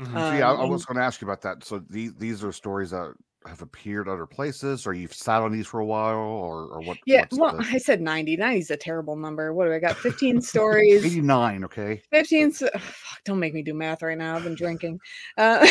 Mhm. 0.00 0.30
See, 0.30 0.42
I, 0.42 0.52
I 0.52 0.62
Um, 0.62 0.70
was 0.70 0.84
going 0.84 0.96
to 0.96 1.02
ask 1.02 1.20
you 1.20 1.26
about 1.26 1.42
that. 1.42 1.64
So 1.64 1.80
these 1.90 2.14
these 2.14 2.44
are 2.44 2.52
stories 2.52 2.90
that 2.90 3.14
have 3.46 3.62
appeared 3.62 4.08
other 4.08 4.26
places, 4.26 4.86
or 4.86 4.92
you've 4.94 5.14
sat 5.14 5.42
on 5.42 5.52
these 5.52 5.66
for 5.66 5.80
a 5.80 5.86
while, 5.86 6.16
or 6.18 6.64
or 6.66 6.80
what? 6.80 6.98
yeah 7.06 7.24
well 7.32 7.56
the- 7.56 7.64
i 7.70 7.78
said 7.78 8.00
90 8.00 8.36
90 8.36 8.58
is 8.60 8.70
a 8.70 8.76
terrible 8.76 9.16
number 9.16 9.54
what 9.54 9.64
do 9.66 9.72
i 9.72 9.78
got 9.78 9.96
15 9.96 10.40
stories 10.42 11.04
89, 11.04 11.64
okay. 11.64 12.02
15 12.10 12.48
s- 12.48 12.62
ugh, 12.62 12.80
fuck, 12.80 13.24
don't 13.24 13.38
make 13.38 13.54
me 13.54 13.62
do 13.62 13.74
math 13.74 14.02
right 14.02 14.18
now 14.18 14.36
i've 14.36 14.44
been 14.44 14.54
drinking 14.56 14.98
uh 15.38 15.66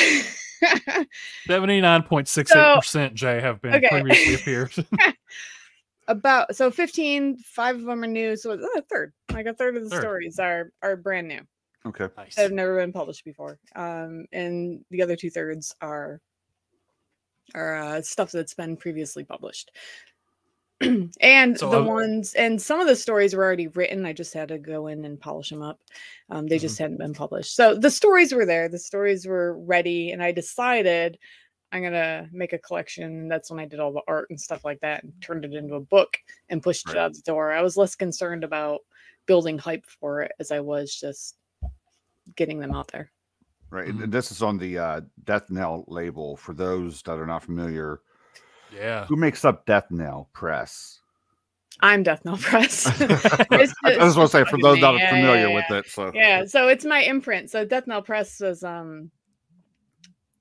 Seventy 1.45 1.81
nine 1.81 2.01
point 2.03 2.27
six 2.27 2.55
eight 2.55 2.75
percent 2.75 3.13
Jay 3.13 3.39
have 3.41 3.62
been 3.62 3.75
Okay. 3.75 3.89
previously 3.89 4.33
appeared. 4.36 4.74
about 6.07 6.55
so 6.55 6.71
15 6.71 7.38
five 7.39 7.75
of 7.75 7.83
them 7.83 8.03
are 8.03 8.07
new 8.07 8.36
so 8.36 8.51
it's 8.51 8.63
a 8.75 8.81
third 8.83 9.13
like 9.33 9.45
a 9.45 9.53
third 9.53 9.75
of 9.77 9.83
the 9.83 9.89
Third. 9.89 10.01
stories 10.01 10.39
are 10.39 10.71
are 10.81 10.95
brand 10.95 11.27
new 11.27 11.41
Okay. 11.86 12.07
nice. 12.17 12.36
that 12.36 12.41
have 12.43 12.51
never 12.53 12.77
been 12.77 12.91
published 12.93 13.24
before 13.25 13.59
um 13.75 14.25
and 14.31 14.83
the 14.89 15.03
other 15.03 15.15
two 15.15 15.29
thirds 15.29 15.75
are 15.81 16.19
are 17.56 17.75
uh, 17.75 18.01
stuff 18.01 18.32
that's 18.32 18.54
been 18.54 18.77
previously 18.77 19.24
published. 19.24 19.72
And 21.22 21.58
So, 21.58 21.70
the 21.70 21.80
uh, 21.80 21.84
ones 21.84 22.34
and 22.36 22.62
some 22.62 22.80
of 22.80 22.88
the 22.88 22.96
stories 22.96 23.34
were 23.36 23.44
already 23.44 23.68
written 23.70 24.06
i 24.06 24.13
just 24.13 24.34
had 24.34 24.50
to 24.50 24.60
go 24.60 24.88
in 24.88 25.06
and 25.06 25.20
polish 25.20 25.50
them 25.50 25.62
up. 25.63 25.80
Um, 26.30 26.46
they 26.48 26.58
Mm-hmm. 26.58 26.60
just 26.60 26.77
hadn't 26.77 26.98
been 27.00 27.13
published. 27.16 27.56
So 27.56 27.74
the 27.75 27.89
stories 27.89 28.32
were 28.34 28.46
there 28.46 28.70
the 28.70 28.77
stories 28.80 29.25
were 29.25 29.58
ready 29.58 30.12
and 30.12 30.22
i 30.22 30.32
decided 30.32 31.18
i'm 31.72 31.82
gonna 31.84 32.30
make 32.32 32.54
a 32.54 32.60
collection. 32.60 33.27
That's 33.27 33.50
when 33.50 33.60
i 33.60 33.66
did 33.66 33.80
all 33.80 33.92
the 33.92 34.01
art 34.08 34.30
and 34.30 34.39
stuff 34.39 34.63
like 34.63 34.80
that 34.82 35.04
and 35.04 35.13
turned 35.22 35.46
it 35.46 35.54
into 35.54 35.75
a 35.75 35.80
book 35.82 36.16
and 36.50 36.62
pushed 36.63 36.88
Right. 36.88 36.96
it 36.96 37.00
out 37.00 37.13
the 37.13 37.22
door. 37.22 37.51
I 37.51 37.62
was 37.63 37.75
less 37.77 37.96
concerned 37.96 38.44
about 38.44 38.82
building 39.25 39.58
hype 39.58 39.86
for 40.00 40.22
it 40.22 40.32
as 40.39 40.51
i 40.51 40.60
was 40.60 40.94
just 40.96 41.38
getting 42.36 42.60
them 42.60 42.74
out 42.74 42.88
there 42.89 43.12
Right. 43.69 43.88
and- 43.88 44.00
Mhm. 44.00 44.03
And 44.05 44.13
this 44.13 44.31
is 44.31 44.41
on 44.41 44.57
the 44.57 44.77
uh, 44.77 45.01
Death 45.25 45.50
Knell 45.50 45.83
label. 45.88 46.38
For 46.38 46.53
those 46.53 47.01
that 47.03 47.17
are 47.19 47.25
not 47.27 47.43
familiar, 47.43 48.01
Yeah. 48.74 49.05
Who 49.05 49.15
makes 49.15 49.45
up 49.45 49.65
Death 49.65 49.88
Knell 49.91 50.29
Press? 50.33 51.00
I'm 51.81 52.03
Death 52.03 52.24
Knell 52.25 52.38
Press. 52.38 52.86
I 53.01 53.47
It's 53.51 53.74
just 53.83 54.17
want 54.17 54.29
to 54.31 54.38
say 54.38 54.43
for 54.45 54.57
those 54.62 54.75
me. 54.75 54.81
not 54.81 54.97
Yeah, 54.97 55.09
familiar 55.09 55.47
yeah, 55.50 55.55
with 55.55 55.71
it. 55.71 55.89
So 55.91 56.12
yeah 56.13 56.43
so 56.45 56.67
it's 56.67 56.83
my 56.86 57.00
imprint 57.01 57.50
so 57.50 57.63
death 57.65 57.86
knell 57.88 58.01
press 58.01 58.39
was 58.41 58.63
um 58.63 59.12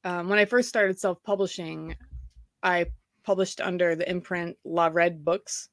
um 0.05 0.29
when 0.29 0.39
i 0.39 0.45
first 0.45 0.69
started 0.69 0.99
self-publishing 0.99 1.95
i 2.63 2.87
published 3.25 3.61
under 3.61 3.95
the 3.95 4.09
imprint 4.09 4.57
la 4.65 4.89
red 4.93 5.25
books 5.25 5.69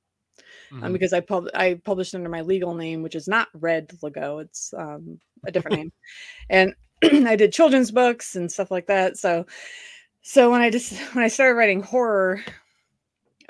um, 0.71 0.81
Mhm. 0.81 0.93
because 0.93 1.13
i 1.13 1.19
pub- 1.19 1.49
i 1.55 1.75
published 1.85 2.13
under 2.15 2.29
my 2.29 2.41
legal 2.41 2.73
name 2.75 3.01
which 3.03 3.15
is 3.15 3.27
not 3.27 3.47
Red 3.53 3.89
Lagoe 4.03 4.39
it's 4.41 4.73
um 4.77 5.19
a 5.47 5.51
different 5.51 5.77
name 5.81 5.91
and 6.49 6.73
i 7.27 7.35
did 7.35 7.53
children's 7.53 7.91
books 7.91 8.35
and 8.35 8.51
stuff 8.51 8.71
like 8.71 8.87
that. 8.87 9.17
So 9.17 9.45
so 10.21 10.51
when 10.51 10.61
i 10.61 10.69
just 10.69 10.93
when 11.13 11.23
i 11.23 11.27
started 11.27 11.55
writing 11.55 11.81
horror 11.81 12.41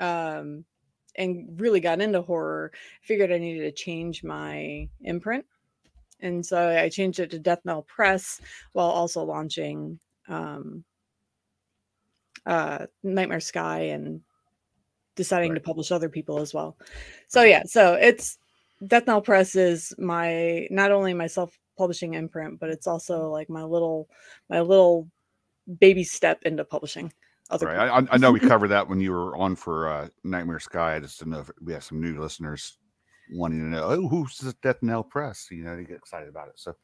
um 0.00 0.64
and 1.16 1.60
really 1.60 1.80
got 1.80 2.00
into 2.00 2.22
horror 2.22 2.72
I 2.74 3.06
figured 3.06 3.32
i 3.32 3.38
needed 3.38 3.62
to 3.62 3.82
change 3.84 4.24
my 4.24 4.88
imprint. 5.02 5.44
And 6.20 6.44
so 6.44 6.68
I 6.68 6.88
changed 6.88 7.20
it 7.20 7.30
to 7.32 7.38
Death 7.38 7.60
Knell 7.64 7.82
Press 7.82 8.40
while 8.72 8.88
also 8.88 9.22
launching 9.24 9.98
um, 10.26 10.84
uh, 12.46 12.86
Nightmare 13.02 13.40
Sky 13.40 13.80
and 13.80 14.22
deciding 15.16 15.54
to 15.54 15.60
publish 15.60 15.92
other 15.92 16.08
people 16.08 16.40
as 16.40 16.54
well. 16.54 16.76
So 17.28 17.42
yeah, 17.42 17.62
so 17.66 17.94
it's 17.94 18.38
Death 18.86 19.06
Knell 19.06 19.20
Press 19.20 19.54
is 19.54 19.92
my 19.98 20.66
not 20.70 20.92
only 20.92 21.14
my 21.14 21.26
self-publishing 21.74 22.14
imprint, 22.14 22.60
but 22.60 22.70
it's 22.70 22.86
also 22.86 23.28
like 23.30 23.48
my 23.50 23.62
little 23.62 24.08
my 24.48 24.60
little 24.60 25.08
baby 25.80 26.04
step 26.04 26.40
into 26.42 26.64
publishing 26.64 27.12
other 27.50 27.66
right. 27.66 27.76
I, 27.90 27.98
I- 27.98 28.06
I 28.12 28.16
know 28.16 28.32
we 28.32 28.40
covered 28.52 28.68
that 28.68 28.88
when 28.88 29.00
you 29.00 29.12
were 29.12 29.36
on 29.36 29.56
for 29.56 29.88
uh, 29.88 30.08
Nightmare 30.24 30.60
Sky. 30.60 30.96
I 30.96 31.00
just 31.00 31.18
didn't 31.18 31.32
know 31.32 31.40
if 31.40 31.50
we 31.60 31.72
have 31.72 31.84
some 31.84 32.00
new 32.00 32.20
listeners 32.20 32.78
wanting 33.32 33.60
to 33.60 33.66
know, 33.66 33.84
oh, 33.84 34.08
who's 34.08 34.38
this 34.38 34.54
Death 34.62 34.82
Knell 34.82 35.02
Press? 35.02 35.48
You 35.50 35.64
know, 35.64 35.76
they 35.76 35.84
get 35.84 35.96
excited 35.96 36.28
about 36.28 36.48
it. 36.48 36.54
So 36.56 36.74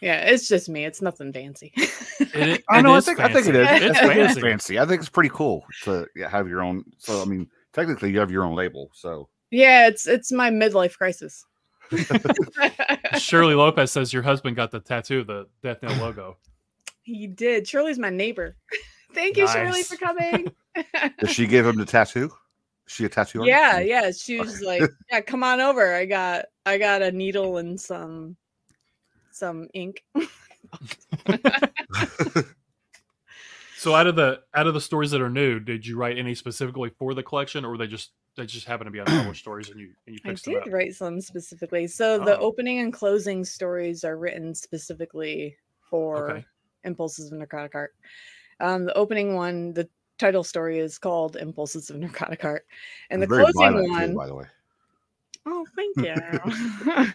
Yeah, 0.00 0.20
it's 0.20 0.48
just 0.48 0.68
me. 0.68 0.84
It's 0.84 1.02
nothing 1.02 1.32
fancy. 1.32 1.72
It, 2.20 2.62
I 2.70 2.82
know. 2.82 2.94
I 2.94 2.98
is 2.98 3.04
think 3.06 3.20
I 3.20 3.32
think 3.32 3.46
it 3.48 3.56
is. 3.56 3.68
It's, 3.70 3.84
It's 3.84 4.00
fancy. 4.00 4.40
fancy. 4.40 4.78
I 4.78 4.86
think 4.86 5.00
it's 5.00 5.08
pretty 5.10 5.30
cool 5.30 5.64
to 5.84 6.06
have 6.28 6.48
your 6.48 6.62
own. 6.62 6.84
So 6.98 7.20
I 7.20 7.24
mean, 7.24 7.48
technically, 7.72 8.10
you 8.12 8.18
have 8.20 8.30
your 8.30 8.44
own 8.44 8.54
label. 8.54 8.90
So 8.94 9.28
yeah, 9.50 9.86
it's 9.88 10.06
it's 10.06 10.32
my 10.32 10.50
midlife 10.50 10.96
crisis. 10.96 11.44
Shirley 13.18 13.54
Lopez 13.54 13.92
says 13.92 14.12
your 14.12 14.22
husband 14.22 14.56
got 14.56 14.70
the 14.70 14.80
tattoo 14.80 15.20
of 15.20 15.26
the 15.26 15.46
Death 15.62 15.82
Knell 15.82 15.96
logo. 15.96 16.36
He 17.02 17.26
did. 17.26 17.66
Shirley's 17.66 17.98
my 17.98 18.10
neighbor. 18.10 18.56
Thank 19.14 19.36
you, 19.36 19.46
Shirley, 19.46 19.82
for 19.82 19.96
coming. 19.96 20.52
does 21.18 21.30
she 21.30 21.46
give 21.46 21.66
him 21.66 21.76
the 21.76 21.84
tattoo? 21.84 22.32
Is 22.86 22.92
she 22.92 23.04
a 23.04 23.08
tattoo 23.08 23.40
artist? 23.40 23.56
yeah, 23.56 23.78
yeah. 23.78 24.10
She 24.10 24.40
was 24.40 24.60
like, 24.60 24.82
"Yeah, 25.12 25.20
come 25.20 25.44
on 25.44 25.60
over. 25.60 25.94
I 25.94 26.04
got, 26.04 26.46
I 26.66 26.78
got 26.78 27.02
a 27.02 27.12
needle 27.12 27.58
and 27.58 27.80
some, 27.80 28.36
some 29.30 29.68
ink." 29.72 30.04
So 33.84 33.94
out 33.94 34.06
of 34.06 34.16
the 34.16 34.40
out 34.54 34.66
of 34.66 34.72
the 34.72 34.80
stories 34.80 35.10
that 35.10 35.20
are 35.20 35.28
new, 35.28 35.60
did 35.60 35.86
you 35.86 35.98
write 35.98 36.16
any 36.16 36.34
specifically 36.34 36.88
for 36.98 37.12
the 37.12 37.22
collection, 37.22 37.66
or 37.66 37.72
were 37.72 37.76
they 37.76 37.86
just 37.86 38.12
they 38.36 38.46
just 38.46 38.66
happen 38.66 38.84
to 38.84 38.90
be 38.90 38.98
unpublished 38.98 39.40
stories 39.42 39.70
and 39.70 39.78
you 39.80 39.92
and 40.06 40.14
you 40.14 40.20
I 40.24 40.28
fixed 40.28 40.44
them 40.44 40.54
did 40.54 40.62
up? 40.66 40.72
write 40.72 40.94
some 40.94 41.20
specifically. 41.20 41.86
So 41.86 42.18
the 42.18 42.36
Oh. 42.38 42.40
opening 42.42 42.78
and 42.80 42.92
closing 42.92 43.44
stories 43.44 44.04
are 44.04 44.16
written 44.16 44.54
specifically 44.54 45.56
for 45.90 46.30
Okay. 46.30 46.44
Impulses 46.84 47.32
of 47.32 47.38
Necrotic 47.38 47.72
Heart. 47.72 47.94
Um, 48.60 48.84
the 48.84 48.94
opening 48.96 49.34
one, 49.34 49.72
the 49.72 49.88
title 50.18 50.44
story 50.44 50.78
is 50.78 50.98
called 50.98 51.36
Impulses 51.36 51.90
of 51.90 51.96
Necrotic 51.96 52.42
Heart, 52.42 52.66
and 53.10 53.22
the 53.22 53.26
Very 53.26 53.42
closing 53.44 53.72
violent, 53.72 53.86
too, 53.88 53.92
one. 53.92 54.14
by 54.14 54.26
the 54.26 54.34
way. 54.34 54.44
Oh, 55.46 55.66
thank 55.76 55.96
you. 55.96 56.14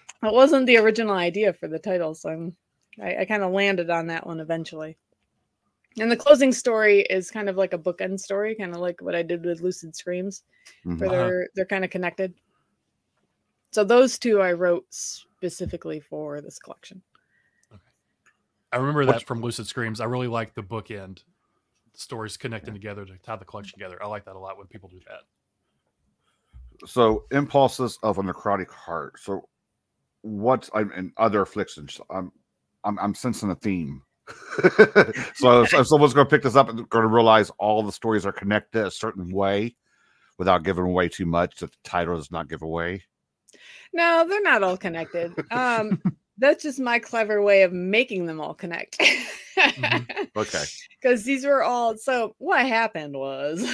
that 0.22 0.32
wasn't 0.32 0.66
the 0.66 0.78
original 0.78 1.14
idea 1.14 1.52
for 1.52 1.68
the 1.68 1.78
title, 1.78 2.14
so 2.14 2.28
I'm, 2.30 2.56
I, 3.00 3.18
I 3.18 3.24
kind 3.24 3.42
of 3.42 3.52
landed 3.52 3.90
on 3.90 4.08
that 4.08 4.26
one 4.26 4.40
eventually. 4.40 4.96
And 5.98 6.10
the 6.10 6.16
closing 6.16 6.52
story 6.52 7.00
is 7.10 7.30
kind 7.30 7.48
of 7.48 7.56
like 7.56 7.72
a 7.72 7.78
bookend 7.78 8.20
story, 8.20 8.54
kind 8.54 8.74
of 8.74 8.80
like 8.80 9.00
what 9.02 9.14
I 9.14 9.22
did 9.22 9.44
with 9.44 9.60
Lucid 9.60 9.94
Screams, 9.96 10.44
Mhm. 10.84 11.00
where 11.00 11.08
Uh-huh. 11.08 11.18
they're 11.18 11.48
they're 11.54 11.66
kind 11.66 11.84
of 11.84 11.90
connected. 11.90 12.34
So 13.72 13.84
those 13.84 14.18
two 14.18 14.40
I 14.40 14.52
wrote 14.52 14.86
specifically 14.90 16.00
for 16.00 16.40
this 16.40 16.58
collection. 16.58 17.02
Okay. 17.72 17.80
I 18.72 18.76
remember 18.76 19.04
that 19.06 19.26
from 19.26 19.40
Lucid 19.40 19.66
Screams. 19.66 20.00
I 20.00 20.04
really 20.04 20.28
like 20.28 20.54
the 20.54 20.62
bookend 20.62 21.24
stories 21.94 22.36
connecting 22.36 22.72
together 22.74 23.04
to 23.04 23.18
tie 23.18 23.36
the 23.36 23.44
collection 23.44 23.78
together. 23.78 24.02
I 24.02 24.06
like 24.06 24.24
that 24.24 24.36
a 24.36 24.38
lot 24.38 24.58
when 24.58 24.66
people 24.68 24.88
do 24.88 25.00
that. 25.08 25.22
So 26.88 27.26
impulses 27.30 27.98
of 28.02 28.18
a 28.18 28.22
necrotic 28.22 28.70
heart. 28.70 29.18
So 29.20 29.48
what's 30.22 30.70
I'm 30.72 30.90
and 30.92 31.12
other 31.16 31.42
afflictions. 31.42 32.00
I'm 32.10 32.32
I'm 32.84 32.98
I'm 32.98 33.14
sensing 33.14 33.50
a 33.50 33.54
theme. 33.56 34.02
so 35.34 35.62
if, 35.62 35.74
if 35.74 35.86
someone's 35.86 36.14
going 36.14 36.26
to 36.26 36.30
pick 36.30 36.42
this 36.42 36.56
up 36.56 36.68
and 36.68 36.88
going 36.88 37.02
to 37.02 37.08
realize 37.08 37.50
all 37.58 37.82
the 37.82 37.92
stories 37.92 38.26
are 38.26 38.32
connected 38.32 38.86
a 38.86 38.90
certain 38.90 39.32
way, 39.32 39.74
without 40.40 40.62
giving 40.62 40.84
away 40.84 41.06
too 41.06 41.26
much, 41.26 41.56
that 41.56 41.70
the 41.70 41.76
title 41.84 42.16
does 42.16 42.30
not 42.30 42.48
give 42.48 42.62
away. 42.62 43.02
No, 43.92 44.24
they're 44.26 44.42
not 44.42 44.62
all 44.62 44.78
connected. 44.78 45.34
Um, 45.50 46.00
that's 46.38 46.62
just 46.62 46.80
my 46.80 46.98
clever 46.98 47.42
way 47.42 47.62
of 47.62 47.74
making 47.74 48.24
them 48.24 48.40
all 48.40 48.54
connect. 48.54 48.98
Mhm. 49.56 50.28
Okay. 50.36 50.64
Because 51.02 51.24
these 51.24 51.46
were 51.46 51.62
all. 51.62 51.96
So 51.96 52.34
what 52.38 52.66
happened 52.66 53.14
was. 53.14 53.66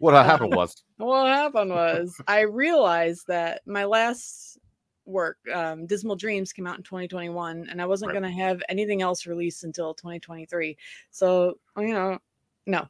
What 0.00 0.14
happened 0.14 0.54
was 0.54 0.74
what 0.96 1.26
happened 1.26 1.70
was 1.70 2.20
I 2.26 2.40
realized 2.40 3.26
that 3.28 3.62
my 3.64 3.84
last 3.84 4.57
work, 5.08 5.38
um, 5.52 5.86
Dismal 5.86 6.16
Dreams, 6.16 6.52
came 6.52 6.66
out 6.66 6.76
in 6.78 6.82
2021, 6.84 7.68
and 7.70 7.80
I 7.82 7.86
wasn't 7.86 8.10
Right. 8.12 8.20
going 8.20 8.32
to 8.34 8.38
have 8.42 8.62
anything 8.68 9.02
else 9.02 9.26
released 9.26 9.64
until 9.64 9.94
2023. 9.94 10.76
So, 11.10 11.58
you 11.78 11.92
know, 11.94 12.18
no, 12.66 12.80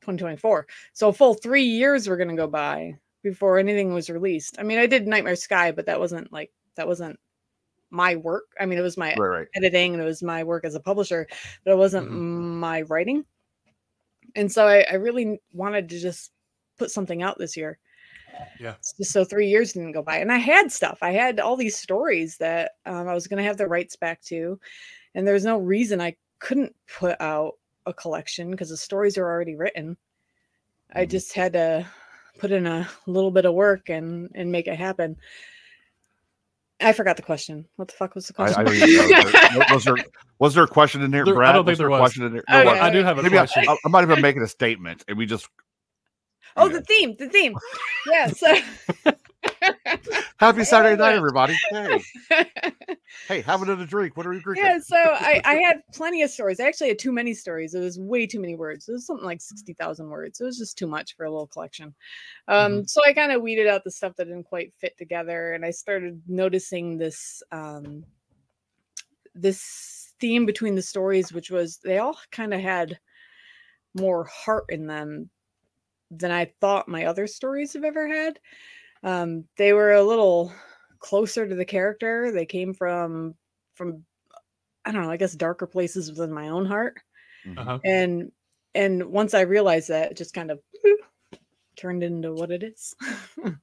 2024. 0.00 0.66
So, 0.92 1.08
a 1.08 1.12
full 1.12 1.34
three 1.34 1.64
years 1.64 2.08
were 2.08 2.16
going 2.16 2.28
to 2.30 2.36
go 2.36 2.46
by 2.46 2.98
before 3.22 3.58
anything 3.58 3.92
was 3.94 4.10
released. 4.10 4.56
I 4.58 4.62
mean, 4.62 4.78
I 4.78 4.86
did 4.86 5.06
Nightmare 5.08 5.36
Sky, 5.36 5.72
but 5.72 5.86
that 5.86 5.98
wasn't 6.00 6.32
like, 6.32 6.52
that 6.76 6.86
wasn't 6.86 7.18
my 7.90 8.16
work. 8.16 8.44
I 8.60 8.66
mean, 8.66 8.78
it 8.78 8.82
was 8.82 8.96
my 8.96 9.14
right, 9.14 9.18
right. 9.18 9.48
editing 9.54 9.94
and 9.94 10.02
it 10.02 10.06
was 10.06 10.22
my 10.22 10.42
work 10.44 10.64
as 10.64 10.74
a 10.74 10.80
publisher, 10.80 11.26
but 11.64 11.72
it 11.72 11.76
wasn't 11.78 12.08
Mhm. 12.10 12.58
my 12.58 12.82
writing. 12.82 13.24
And 14.34 14.50
so 14.50 14.66
I, 14.66 14.84
I 14.90 14.94
really 14.94 15.40
wanted 15.52 15.88
to 15.90 15.98
just 16.00 16.32
put 16.76 16.90
something 16.90 17.22
out 17.22 17.38
this 17.38 17.56
year. 17.56 17.78
Yeah. 18.60 18.74
So 18.82 19.24
three 19.24 19.48
years 19.48 19.72
didn't 19.72 19.92
go 19.92 20.02
by. 20.02 20.18
And 20.18 20.30
I 20.32 20.38
had 20.38 20.70
stuff. 20.72 20.98
I 21.02 21.10
had 21.12 21.40
all 21.40 21.56
these 21.56 21.76
stories 21.76 22.36
that 22.38 22.72
um, 22.86 23.08
I 23.08 23.14
was 23.14 23.26
going 23.26 23.38
to 23.38 23.44
have 23.48 23.56
the 23.56 23.66
rights 23.66 23.96
back 23.96 24.20
to. 24.24 24.58
And 25.14 25.26
there's 25.26 25.44
no 25.44 25.58
reason 25.58 26.00
I 26.00 26.16
couldn't 26.38 26.74
put 26.98 27.20
out 27.20 27.54
a 27.86 27.92
collection 27.92 28.50
because 28.50 28.70
the 28.70 28.76
stories 28.76 29.18
are 29.18 29.26
already 29.26 29.54
written. 29.56 29.96
I 30.92 31.04
Mhm. 31.06 31.10
just 31.10 31.32
had 31.34 31.52
to 31.54 31.86
put 32.38 32.50
in 32.52 32.66
a 32.66 32.88
little 33.06 33.30
bit 33.30 33.44
of 33.44 33.54
work 33.54 33.88
and 33.90 34.30
and 34.34 34.50
make 34.50 34.66
it 34.66 34.76
happen. 34.78 35.16
I 36.80 36.92
forgot 36.92 37.16
the 37.16 37.22
question. 37.22 37.66
What 37.76 37.88
the 37.88 37.94
fuck 37.94 38.14
was 38.14 38.26
the 38.26 38.32
question? 38.32 38.60
I 38.60 38.64
don't. 38.64 38.74
Was 39.70 39.84
there- 39.84 39.94
was 39.94 39.94
there 39.94 39.96
was 40.40 40.54
there 40.54 40.64
a 40.64 40.68
question 40.68 41.02
in 41.02 41.10
there, 41.10 41.24
There- 41.24 41.34
I 41.34 41.36
Brad? 41.36 41.54
don't 41.54 41.64
think 41.64 41.78
there 41.78 41.88
there 41.88 41.96
a 41.96 42.00
was. 42.00 42.00
question 42.00 42.24
in 42.24 42.32
there? 42.32 42.42
Okay. 42.50 42.78
I 42.80 42.90
do 42.90 43.02
have 43.04 43.18
a 43.18 43.22
Maybe 43.22 43.36
question. 43.36 43.64
I, 43.68 43.76
I 43.84 43.88
might 43.88 44.00
have 44.00 44.08
been 44.08 44.20
making 44.22 44.42
a 44.42 44.48
statement, 44.48 45.04
and 45.08 45.16
we 45.16 45.26
just. 45.26 45.48
Oh, 46.56 46.66
Yeah. 46.68 46.72
the 46.78 46.82
theme, 46.82 47.16
the 47.18 47.28
theme. 47.28 47.56
Yeah. 48.10 48.28
So 48.28 48.54
Happy 50.38 50.64
Saturday 50.64 50.96
night, 51.00 51.14
everybody! 51.14 51.54
Hey, 51.70 52.00
hey, 53.28 53.40
have 53.42 53.62
another 53.62 53.86
drink. 53.86 54.16
What 54.16 54.26
are 54.26 54.30
we 54.30 54.40
drinking? 54.40 54.64
yeah, 54.64 54.78
so 54.78 54.96
I, 54.96 55.40
I 55.44 55.54
had 55.56 55.82
plenty 55.92 56.22
of 56.22 56.30
stories. 56.30 56.60
I 56.60 56.64
actually 56.66 56.88
had 56.88 56.98
too 56.98 57.12
many 57.12 57.34
stories. 57.34 57.74
It 57.74 57.80
was 57.80 57.98
way 57.98 58.26
too 58.26 58.40
many 58.40 58.54
words. 58.56 58.88
It 58.88 58.92
was 58.92 59.06
something 59.06 59.24
like 59.24 59.40
60,000 59.40 60.08
words. 60.08 60.40
It 60.40 60.44
was 60.44 60.58
just 60.58 60.76
too 60.78 60.86
much 60.86 61.16
for 61.16 61.24
a 61.26 61.30
little 61.30 61.46
collection. 61.46 61.94
Um, 62.48 62.86
So 62.86 63.00
I 63.06 63.12
kind 63.12 63.32
of 63.32 63.42
weeded 63.42 63.66
out 63.66 63.84
the 63.84 63.90
stuff 63.90 64.14
that 64.16 64.24
didn't 64.26 64.44
quite 64.44 64.72
fit 64.80 64.96
together. 64.98 65.52
And 65.52 65.64
I 65.64 65.70
started 65.70 66.20
noticing 66.26 66.98
this 66.98 67.42
um, 67.52 68.04
this 69.34 70.14
theme 70.20 70.46
between 70.46 70.74
the 70.74 70.82
stories, 70.82 71.32
which 71.32 71.50
was 71.50 71.78
they 71.78 71.98
all 71.98 72.18
kind 72.32 72.52
of 72.54 72.60
had 72.60 72.98
more 73.94 74.24
heart 74.24 74.64
in 74.68 74.86
them 74.86 75.30
than 76.18 76.30
I 76.30 76.52
thought 76.60 76.88
my 76.88 77.04
other 77.04 77.26
stories 77.26 77.72
have 77.74 77.84
ever 77.84 78.08
had. 78.08 78.40
Um, 79.02 79.44
they 79.56 79.72
were 79.72 79.92
a 79.92 80.02
little 80.02 80.52
closer 80.98 81.46
to 81.46 81.54
the 81.54 81.64
character. 81.64 82.32
They 82.32 82.46
came 82.46 82.74
from 82.74 83.34
from 83.74 84.04
I 84.84 84.92
don't 84.92 85.02
know, 85.02 85.10
I 85.10 85.16
guess 85.16 85.34
darker 85.34 85.66
places 85.66 86.10
within 86.10 86.32
my 86.32 86.48
own 86.48 86.66
heart. 86.66 87.00
Mhm. 87.46 87.58
Uh-huh. 87.58 87.78
And 87.84 88.32
and 88.74 89.04
once 89.06 89.34
I 89.34 89.42
realized 89.42 89.88
that, 89.88 90.12
it 90.12 90.16
just 90.16 90.34
kind 90.34 90.50
of 90.50 90.60
turned 91.76 92.02
into 92.02 92.32
what 92.32 92.50
it 92.50 92.62
is. 92.62 92.94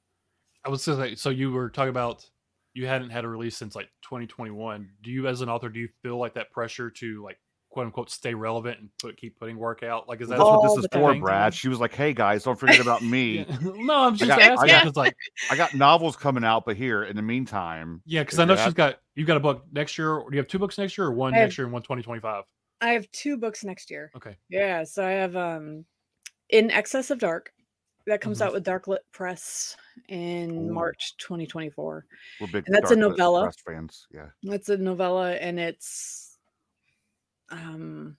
I 0.64 0.68
was 0.68 0.86
gonna 0.86 0.98
say, 0.98 1.14
so 1.16 1.30
you 1.30 1.50
were 1.50 1.70
talking 1.70 1.90
about 1.90 2.28
you 2.74 2.86
hadn't 2.86 3.10
had 3.10 3.24
a 3.24 3.28
release 3.28 3.56
since 3.56 3.74
like 3.74 3.88
2021. 4.02 4.88
Do 5.02 5.10
you, 5.10 5.26
as 5.26 5.40
an 5.40 5.48
author, 5.48 5.68
do 5.68 5.80
you 5.80 5.88
feel 6.02 6.18
like 6.18 6.34
that 6.34 6.50
pressure 6.50 6.90
to 6.90 7.22
like 7.22 7.38
quote 7.72 7.86
unquote 7.86 8.10
stay 8.10 8.34
relevant 8.34 8.78
and 8.78 8.88
put 9.00 9.16
keep 9.16 9.38
putting 9.38 9.56
work 9.56 9.82
out? 9.82 10.08
Like, 10.08 10.20
is 10.20 10.28
that 10.28 10.36
That's 10.38 10.44
what 10.44 10.76
this 10.76 10.84
is 10.84 10.88
for. 10.92 11.14
Brad. 11.16 11.54
She 11.54 11.68
was 11.68 11.80
like, 11.80 11.92
"Hey 11.94 12.12
guys, 12.12 12.44
don't 12.44 12.58
forget 12.58 12.78
about 12.80 13.02
me. 13.02 13.38
Yeah. 13.48 13.56
no, 13.62 13.94
I'm 14.04 14.14
just 14.16 14.28
got- 14.28 14.40
I 14.40 14.44
asking. 14.52 14.68
got- 14.68 14.96
like, 14.96 15.16
I 15.50 15.56
got 15.56 15.74
novels 15.74 16.14
coming 16.16 16.44
out, 16.44 16.64
but 16.66 16.76
here 16.76 17.04
in 17.04 17.16
the 17.16 17.22
meantime, 17.22 18.02
yeah, 18.04 18.22
because 18.22 18.38
I 18.38 18.44
know 18.44 18.54
that- 18.54 18.64
she's 18.64 18.74
got 18.74 18.96
you've 19.14 19.26
got 19.26 19.36
a 19.38 19.40
book 19.40 19.64
next 19.72 19.96
year. 19.98 20.12
Or 20.12 20.30
do 20.30 20.36
you 20.36 20.40
have 20.40 20.48
two 20.48 20.58
books 20.58 20.76
next 20.78 20.96
year, 20.98 21.06
or 21.08 21.12
one 21.12 21.32
I 21.34 21.38
have- 21.38 21.46
next 21.46 21.58
year 21.58 21.64
and 21.66 21.72
one 21.72 21.82
2025? 21.82 22.44
I 22.82 22.88
have 22.90 23.10
two 23.12 23.36
books 23.36 23.64
next 23.64 23.90
year. 23.90 24.10
Okay. 24.16 24.36
Yeah, 24.50 24.84
so 24.84 25.04
I 25.06 25.10
have 25.12 25.34
um 25.36 25.84
In 26.50 26.70
Excess 26.70 27.10
of 27.10 27.18
Dark 27.18 27.52
that 28.06 28.20
comes 28.20 28.40
Mhm. 28.40 28.46
out 28.46 28.52
with 28.52 28.64
Darklit 28.66 28.98
Press 29.12 29.76
in 30.08 30.50
Ooh. 30.68 30.72
March 30.74 31.16
2024. 31.18 32.04
we're 32.40 32.46
big. 32.48 32.64
And 32.66 32.74
that's 32.74 32.90
a 32.90 32.94
Darklit 32.96 32.98
novella. 32.98 33.42
Press 33.44 33.56
fans. 33.64 34.06
Yeah, 34.12 34.26
It's 34.42 34.68
a 34.68 34.76
novella 34.76 35.34
and 35.36 35.58
it's 35.60 36.31
um 37.52 38.16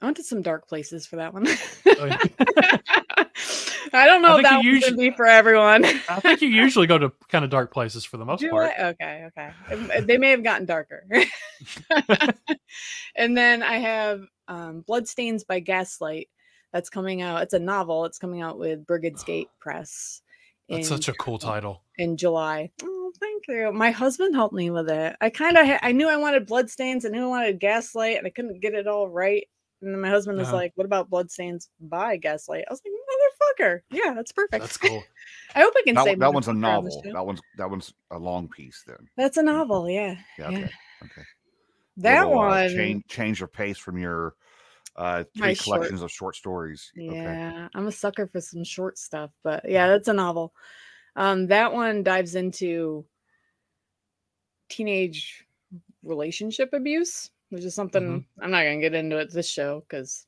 I 0.00 0.06
went 0.06 0.16
to 0.18 0.22
some 0.22 0.42
dark 0.42 0.68
places 0.68 1.06
for 1.06 1.16
that 1.16 1.32
one. 1.32 1.46
Oh, 1.98 2.04
yeah. 2.04 2.18
I 3.92 4.06
don't 4.06 4.22
know 4.22 4.34
I 4.34 4.36
if 4.38 4.42
that 4.42 4.62
you 4.62 4.72
one's 4.72 4.84
usu- 4.84 4.96
be 4.96 5.10
for 5.12 5.26
everyone. 5.26 5.84
I 5.84 6.20
think 6.20 6.42
you 6.42 6.48
usually 6.50 6.86
go 6.86 6.98
to 6.98 7.10
kind 7.28 7.44
of 7.44 7.50
dark 7.50 7.72
places 7.72 8.04
for 8.04 8.16
the 8.18 8.24
most 8.24 8.40
Do 8.40 8.50
part. 8.50 8.72
I? 8.78 8.88
Okay, 8.88 9.28
okay. 9.28 10.00
They 10.00 10.18
may 10.18 10.30
have 10.30 10.42
gotten 10.42 10.66
darker. 10.66 11.06
and 13.16 13.36
then 13.36 13.62
I 13.62 13.76
have 13.78 14.22
um, 14.48 14.82
Bloodstains 14.86 15.44
by 15.44 15.60
Gaslight. 15.60 16.28
That's 16.72 16.90
coming 16.90 17.22
out. 17.22 17.42
It's 17.42 17.54
a 17.54 17.58
novel. 17.58 18.04
It's 18.04 18.18
coming 18.18 18.42
out 18.42 18.58
with 18.58 18.84
Brigids 18.84 19.24
Gate 19.24 19.48
Press. 19.60 20.20
That's 20.68 20.88
such 20.88 21.08
a 21.08 21.12
cool 21.14 21.38
title. 21.38 21.82
in 21.98 22.16
July. 22.16 22.70
Oh, 22.82 23.12
thank 23.20 23.44
you. 23.48 23.72
My 23.72 23.90
husband 23.90 24.34
helped 24.34 24.54
me 24.54 24.70
with 24.70 24.88
it. 24.90 25.14
I 25.20 25.30
kind 25.30 25.56
of 25.58 25.66
ha- 25.66 25.78
I 25.82 25.92
knew 25.92 26.08
I 26.08 26.16
wanted 26.16 26.46
Bloodstains. 26.46 27.04
I 27.04 27.08
knew 27.10 27.24
I 27.24 27.28
wanted 27.28 27.60
Gaslight, 27.60 28.16
and 28.18 28.26
I 28.26 28.30
couldn't 28.30 28.60
get 28.60 28.74
it 28.74 28.86
all 28.86 29.08
right. 29.08 29.46
And 29.82 29.92
then 29.92 30.00
my 30.00 30.08
husband 30.08 30.38
was 30.38 30.48
Uh-huh. 30.48 30.56
like, 30.56 30.72
"What 30.76 30.86
about 30.86 31.10
Bloodstains 31.10 31.68
by 31.80 32.16
Gaslight?" 32.16 32.64
I 32.68 32.72
was 32.72 32.80
like, 32.84 32.94
"Motherfucker, 32.94 33.80
yeah, 33.90 34.14
that's 34.14 34.32
perfect." 34.32 34.62
That's 34.62 34.76
cool. 34.78 35.02
I 35.54 35.60
hope 35.60 35.74
I 35.76 35.82
can 35.84 35.94
that, 35.96 36.04
say 36.04 36.14
that 36.14 36.32
one's 36.32 36.48
a 36.48 36.52
motherfucker 36.52 36.54
on 36.54 36.60
novel. 36.60 37.02
That 37.12 37.26
one's 37.26 37.40
that 37.58 37.70
one's 37.70 37.94
a 38.10 38.18
long 38.18 38.48
piece. 38.48 38.82
Then 38.86 38.96
That's 39.16 39.36
a 39.36 39.42
novel, 39.42 39.88
yeah. 39.90 40.16
yeah, 40.38 40.48
Yeah. 40.50 40.58
okay, 40.58 40.70
okay. 41.04 41.22
That 41.98 42.26
Little, 42.26 42.40
uh, 42.40 42.46
one, 42.46 42.68
change 42.70 43.04
change 43.08 43.40
your 43.40 43.48
pace 43.48 43.76
from 43.78 43.98
your 43.98 44.34
uh 44.96 45.24
My 45.36 45.46
three 45.48 45.54
short- 45.54 45.78
collections 45.78 46.02
of 46.02 46.10
short 46.10 46.36
stories. 46.36 46.92
Okay. 46.98 47.14
Yeah, 47.14 47.68
I'm 47.74 47.86
a 47.86 47.92
sucker 47.92 48.26
for 48.26 48.40
some 48.40 48.64
short 48.64 48.98
stuff, 48.98 49.30
but 49.42 49.68
yeah, 49.68 49.88
that's 49.88 50.08
a 50.08 50.12
novel. 50.12 50.54
Um, 51.16 51.46
that 51.48 51.72
one 51.72 52.02
dives 52.02 52.34
into 52.34 53.04
teenage 54.68 55.44
relationship 56.02 56.72
abuse, 56.72 57.30
which 57.50 57.64
is 57.64 57.74
something 57.74 58.24
I'm 58.40 58.50
not 58.50 58.62
gonna 58.64 58.80
get 58.80 58.94
into 58.94 59.18
it 59.18 59.32
this 59.32 59.48
show 59.48 59.80
because 59.88 60.26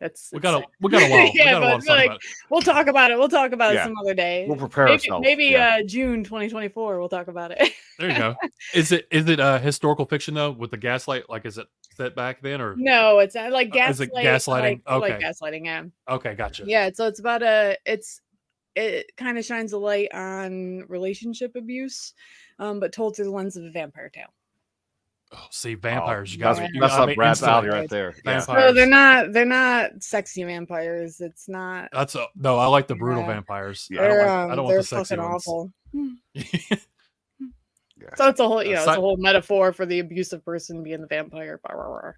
that's 0.00 0.30
We 0.32 0.36
it's 0.38 0.42
got 0.42 0.62
a 0.62 0.66
we 0.80 0.90
got 0.90 1.02
a 1.02 1.10
while. 1.10 1.24
we 1.24 1.32
Yeah, 1.34 1.52
got 1.52 1.62
a 1.62 1.66
but 1.66 1.80
to 1.80 1.86
talk 1.86 1.96
like, 1.96 2.06
about 2.06 2.16
it. 2.16 2.22
we'll 2.50 2.62
talk 2.62 2.86
about 2.86 3.10
it. 3.10 3.18
We'll 3.18 3.28
talk 3.28 3.52
about 3.52 3.74
Yeah. 3.74 3.80
it 3.80 3.84
some 3.84 3.96
other 3.98 4.14
day. 4.14 4.46
We'll 4.48 4.56
prepare 4.56 4.84
maybe 4.86 4.94
ourselves. 4.94 5.24
maybe 5.24 5.44
yeah. 5.46 5.76
uh 5.80 5.82
June 5.84 6.24
2024. 6.24 6.98
We'll 6.98 7.08
talk 7.08 7.28
about 7.28 7.50
it. 7.52 7.72
There 7.98 8.08
you 8.10 8.16
go. 8.16 8.36
Is 8.74 8.92
it 8.92 9.08
is 9.10 9.28
it 9.28 9.40
uh 9.40 9.58
historical 9.58 10.06
fiction 10.06 10.34
though 10.34 10.52
with 10.52 10.70
the 10.70 10.76
gaslight? 10.76 11.28
Like 11.28 11.44
is 11.44 11.58
it 11.58 11.66
set 11.96 12.14
back 12.14 12.40
then 12.42 12.60
or 12.60 12.76
no, 12.76 13.18
it's 13.18 13.34
not 13.34 13.50
like 13.50 13.74
Uh, 13.74 13.88
is 13.90 14.00
it 14.00 14.12
gaslighting? 14.14 14.82
Like, 14.86 15.00
like 15.00 15.12
Okay. 15.14 15.24
gaslighting. 15.24 15.64
Yeah. 15.64 15.82
okay, 16.08 16.34
gotcha. 16.36 16.62
Yeah, 16.64 16.90
so 16.94 17.08
it's 17.08 17.18
about 17.18 17.42
a 17.42 17.76
it's 17.84 18.20
it 18.76 19.10
kind 19.16 19.36
of 19.36 19.44
shines 19.44 19.72
a 19.72 19.78
light 19.78 20.14
on 20.14 20.84
relationship 20.86 21.56
abuse, 21.56 22.14
um, 22.60 22.78
but 22.78 22.92
told 22.92 23.16
through 23.16 23.24
the 23.24 23.32
lens 23.32 23.56
of 23.56 23.64
a 23.64 23.70
vampire 23.72 24.08
tale. 24.10 24.32
Oh, 25.30 25.46
see, 25.50 25.74
vampires. 25.74 26.32
you 26.32 26.38
got 26.40 26.56
that's, 26.56 26.60
me. 26.60 26.70
You 26.72 26.80
that's 26.80 26.94
got 26.94 27.02
up 27.02 27.08
me 27.08 27.14
Brad's 27.14 27.40
instantly. 27.42 27.68
alley 27.68 27.80
right 27.80 27.90
there. 27.90 28.14
Yeah. 28.24 28.38
Vampire. 28.38 28.68
So 28.68 28.74
they're 28.74 28.86
not 28.86 29.32
they're 29.32 29.44
not 29.44 30.02
sexy 30.02 30.42
vampires. 30.44 31.20
It's 31.20 31.48
not. 31.48 31.90
That's 31.92 32.14
a, 32.14 32.26
no. 32.34 32.56
I 32.58 32.66
like 32.66 32.86
the 32.86 32.94
brutal 32.94 33.22
Yeah. 33.22 33.28
vampires. 33.34 33.88
Yeah, 33.90 34.02
I 34.02 34.08
don't 34.08 34.16
they're 34.16 34.26
like. 34.26 34.30
um, 34.30 34.50
I 34.50 34.54
don't 34.54 34.66
they're 34.68 34.76
want 34.76 34.88
the 34.88 34.96
sexy 35.04 35.16
ones. 35.16 35.46
awful. 35.46 35.72
Yeah. 38.00 38.14
So 38.16 38.28
it's 38.28 38.40
a 38.40 38.46
whole 38.46 38.62
you 38.62 38.74
know 38.74 38.78
it's 38.78 38.86
a 38.86 38.94
whole 38.94 39.16
metaphor 39.18 39.72
for 39.72 39.84
the 39.84 39.98
abusive 39.98 40.44
person 40.44 40.82
being 40.82 41.00
the 41.00 41.08
vampire. 41.08 41.60
Bah, 41.62 41.74
rah, 41.74 41.86
rah. 41.86 42.12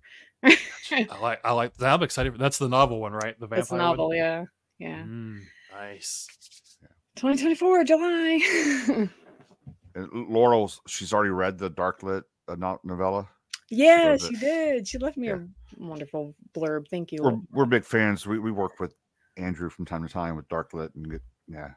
I 0.93 1.19
like. 1.21 1.41
I 1.43 1.53
like. 1.53 1.73
I'm 1.81 2.03
excited. 2.03 2.33
For, 2.33 2.39
that's 2.39 2.59
the 2.59 2.69
novel 2.69 3.01
one, 3.01 3.13
right? 3.13 3.35
The 3.41 3.47
vampire. 3.47 3.59
It's 3.61 3.73
novel, 3.73 4.09
one? 4.09 4.17
yeah, 4.19 4.45
yeah. 4.79 5.03
Mm, 5.03 5.41
nice. 5.73 6.27
2024 7.17 7.85
July. 7.85 9.09
And 9.93 10.09
Laurel's 10.29 10.81
she's 10.87 11.13
already 11.13 11.31
read 11.31 11.59
the 11.59 11.69
Darklit 11.69 12.23
no- 12.57 12.81
novella. 12.85 13.29
yeah, 13.71 14.11
loves 14.11 14.27
she 14.27 14.35
did. 14.37 14.89
She 14.89 14.99
left 14.99 15.17
me 15.17 15.29
Yeah. 15.29 15.37
a 15.37 15.39
wonderful 15.79 16.35
blurb. 16.57 16.89
Thank 16.89 17.13
you. 17.13 17.21
We're 17.23 17.39
we're 17.53 17.67
big 17.67 17.85
fans. 17.85 18.27
We 18.27 18.39
we 18.39 18.51
work 18.53 18.81
with 18.81 18.95
Andrew 19.37 19.71
from 19.71 19.85
time 19.87 20.03
to 20.07 20.13
time 20.13 20.37
with 20.37 20.49
Darklit 20.49 20.91
and 20.97 21.09
get, 21.11 21.23
yeah, 21.49 21.71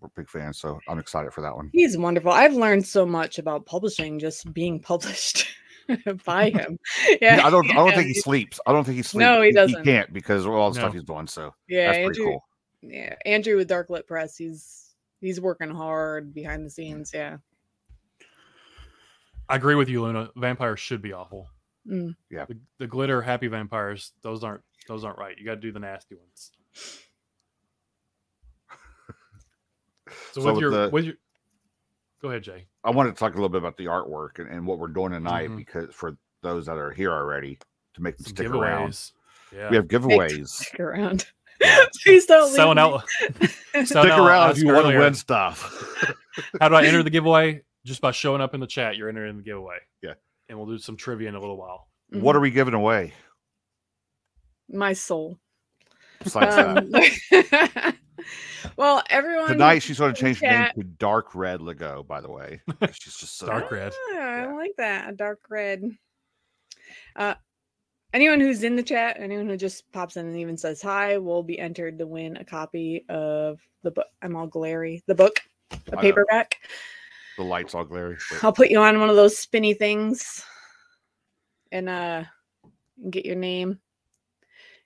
we're 0.00 0.08
big 0.16 0.28
fans. 0.28 0.58
So 0.58 0.78
I'm 0.88 0.98
excited 0.98 1.32
for 1.32 1.40
that 1.42 1.54
one. 1.56 1.70
He's 1.72 1.96
wonderful. 1.96 2.32
I've 2.32 2.54
learned 2.54 2.86
so 2.86 3.06
much 3.06 3.38
about 3.38 3.66
publishing 3.66 4.18
just 4.18 4.52
being 4.52 4.80
published 4.80 5.46
by 6.24 6.50
him. 6.50 6.78
Yeah, 7.20 7.36
Yeah, 7.36 7.46
I 7.46 7.50
don't 7.50 7.70
I 7.70 7.74
don't 7.74 7.88
yeah, 7.90 7.94
think 7.96 8.08
he 8.08 8.14
sleeps. 8.20 8.58
I 8.66 8.72
don't 8.72 8.84
think 8.84 8.96
he 8.96 9.02
sleeps. 9.02 9.20
No, 9.20 9.40
he 9.40 9.48
He, 9.48 9.52
doesn't. 9.52 9.84
He, 9.86 9.90
can't 9.92 10.12
because 10.12 10.44
of 10.44 10.52
all 10.52 10.70
the 10.70 10.78
stuff 10.80 10.92
he's 10.92 11.04
doing. 11.04 11.26
So 11.28 11.54
Yeah, 11.68 11.86
that's 11.92 12.04
pretty 12.04 12.20
Andrew. 12.20 12.24
cool. 12.32 12.44
Yeah, 12.82 13.14
Andrew 13.26 13.56
with 13.56 13.68
Darklit 13.68 14.06
Press. 14.06 14.36
He's 14.36 14.94
he's 15.20 15.40
working 15.40 15.70
hard 15.70 16.32
behind 16.34 16.64
the 16.66 16.70
scenes. 16.70 17.10
Yeah. 17.14 17.38
I 19.48 19.56
agree 19.56 19.74
with 19.74 19.88
you, 19.88 20.02
Luna. 20.02 20.30
Vampires 20.36 20.80
should 20.80 21.00
be 21.02 21.12
awful. 21.12 21.48
Mm. 21.88 22.14
The, 22.30 22.58
the 22.78 22.86
glitter 22.86 23.22
happy 23.22 23.46
vampires. 23.48 24.12
Those 24.22 24.44
aren't. 24.44 24.62
Those 24.88 25.04
aren't 25.04 25.18
right. 25.18 25.36
You 25.38 25.44
got 25.44 25.54
to 25.54 25.60
do 25.60 25.72
the 25.72 25.80
nasty 25.80 26.14
ones. 26.16 26.50
So, 30.32 30.40
So 30.40 30.46
with 30.46 30.54
with 30.54 30.60
your 30.62 30.70
the- 30.70 30.90
with 30.90 31.04
your. 31.04 31.14
Go 32.22 32.30
ahead, 32.30 32.42
Jay. 32.42 32.66
I 32.82 32.90
wanted 32.90 33.10
to 33.10 33.16
talk 33.16 33.32
a 33.32 33.36
little 33.36 33.48
bit 33.48 33.58
about 33.58 33.76
the 33.76 33.84
artwork 33.86 34.38
and, 34.40 34.48
and 34.48 34.66
what 34.66 34.78
we're 34.78 34.88
doing 34.88 35.12
tonight 35.12 35.50
Mhm. 35.50 35.56
because 35.56 35.94
for 35.94 36.16
those 36.42 36.66
that 36.66 36.76
are 36.76 36.90
here 36.90 37.12
already 37.12 37.58
to 37.94 38.02
make 38.02 38.16
them 38.16 38.24
Some 38.26 38.34
stick 38.36 38.48
around. 38.50 38.98
Yeah. 39.54 39.70
We 39.70 39.76
have 39.76 39.86
giveaways. 39.86 40.48
Stick 40.48 40.80
around. 40.80 41.26
Please 42.02 42.26
don't 42.26 42.46
leave 42.46 42.54
selling 42.54 42.78
out. 42.78 43.04
Stick 43.84 43.94
around 43.96 44.50
if 44.50 44.56
asked 44.56 44.58
you 44.60 44.72
want 44.72 44.88
to 44.88 44.98
win 44.98 45.14
stuff. 45.14 46.14
How 46.60 46.68
do 46.68 46.74
I 46.74 46.84
enter 46.84 47.02
the 47.02 47.10
giveaway? 47.10 47.62
Just 47.88 48.02
by 48.02 48.10
showing 48.10 48.42
up 48.42 48.52
in 48.52 48.60
the 48.60 48.66
chat, 48.66 48.98
you're 48.98 49.08
entering 49.08 49.38
the 49.38 49.42
giveaway. 49.42 49.78
Yeah. 50.02 50.12
And 50.50 50.58
we'll 50.58 50.66
do 50.66 50.76
some 50.76 50.94
trivia 50.94 51.26
in 51.30 51.34
a 51.34 51.40
little 51.40 51.56
while. 51.56 51.88
what 52.10 52.36
are 52.36 52.40
we 52.40 52.50
giving 52.50 52.74
away? 52.74 53.14
my 54.70 54.92
soul? 54.92 55.38
Besides 56.22 56.54
that? 56.54 57.86
Um, 57.86 57.94
well, 58.76 59.02
everyone 59.08 59.48
Tonight 59.48 59.78
she's 59.78 59.98
going 59.98 60.12
to 60.14 60.20
change 60.20 60.40
her 60.40 60.48
name 60.48 60.66
to 60.74 60.82
Dark 60.84 61.34
Red 61.34 61.60
Lagoe. 61.60 62.06
By 62.06 62.20
the 62.20 62.30
way, 62.30 62.60
she's 62.92 63.16
just 63.16 63.38
so 63.38 63.46
Dark 63.46 63.70
red. 63.70 63.94
Ah, 64.12 64.18
I 64.18 64.40
Yeah. 64.42 64.52
like 64.54 64.74
that. 64.76 65.08
A 65.08 65.12
dark 65.16 65.40
red. 65.48 65.82
Uh 67.16 67.36
anyone 68.12 68.38
who's 68.40 68.64
in 68.64 68.76
the 68.76 68.82
chat, 68.82 69.16
anyone 69.18 69.48
who 69.48 69.56
just 69.56 69.90
pops 69.92 70.18
in 70.18 70.26
and 70.26 70.36
even 70.36 70.58
says 70.58 70.82
hi 70.82 71.16
will 71.16 71.42
be 71.42 71.58
entered 71.58 71.98
to 72.00 72.06
win 72.06 72.36
a 72.36 72.44
copy 72.44 73.06
of 73.08 73.58
the 73.82 73.92
book. 73.92 74.08
I'm 74.20 74.36
all 74.36 74.46
glary. 74.46 75.02
The 75.06 75.14
book, 75.14 75.40
I 75.72 75.76
a 75.88 75.96
know. 75.96 76.02
paperback. 76.02 76.56
The 77.38 77.44
lights 77.44 77.74
all 77.74 77.84
glary. 77.84 78.18
but- 78.30 78.44
I'll 78.44 78.52
put 78.52 78.68
you 78.70 78.80
on 78.80 79.00
one 79.00 79.08
of 79.08 79.16
those 79.16 79.38
spinny 79.38 79.72
things 79.72 80.44
and 81.72 81.88
uh 81.88 82.24
get 83.10 83.24
your 83.24 83.36
name 83.36 83.78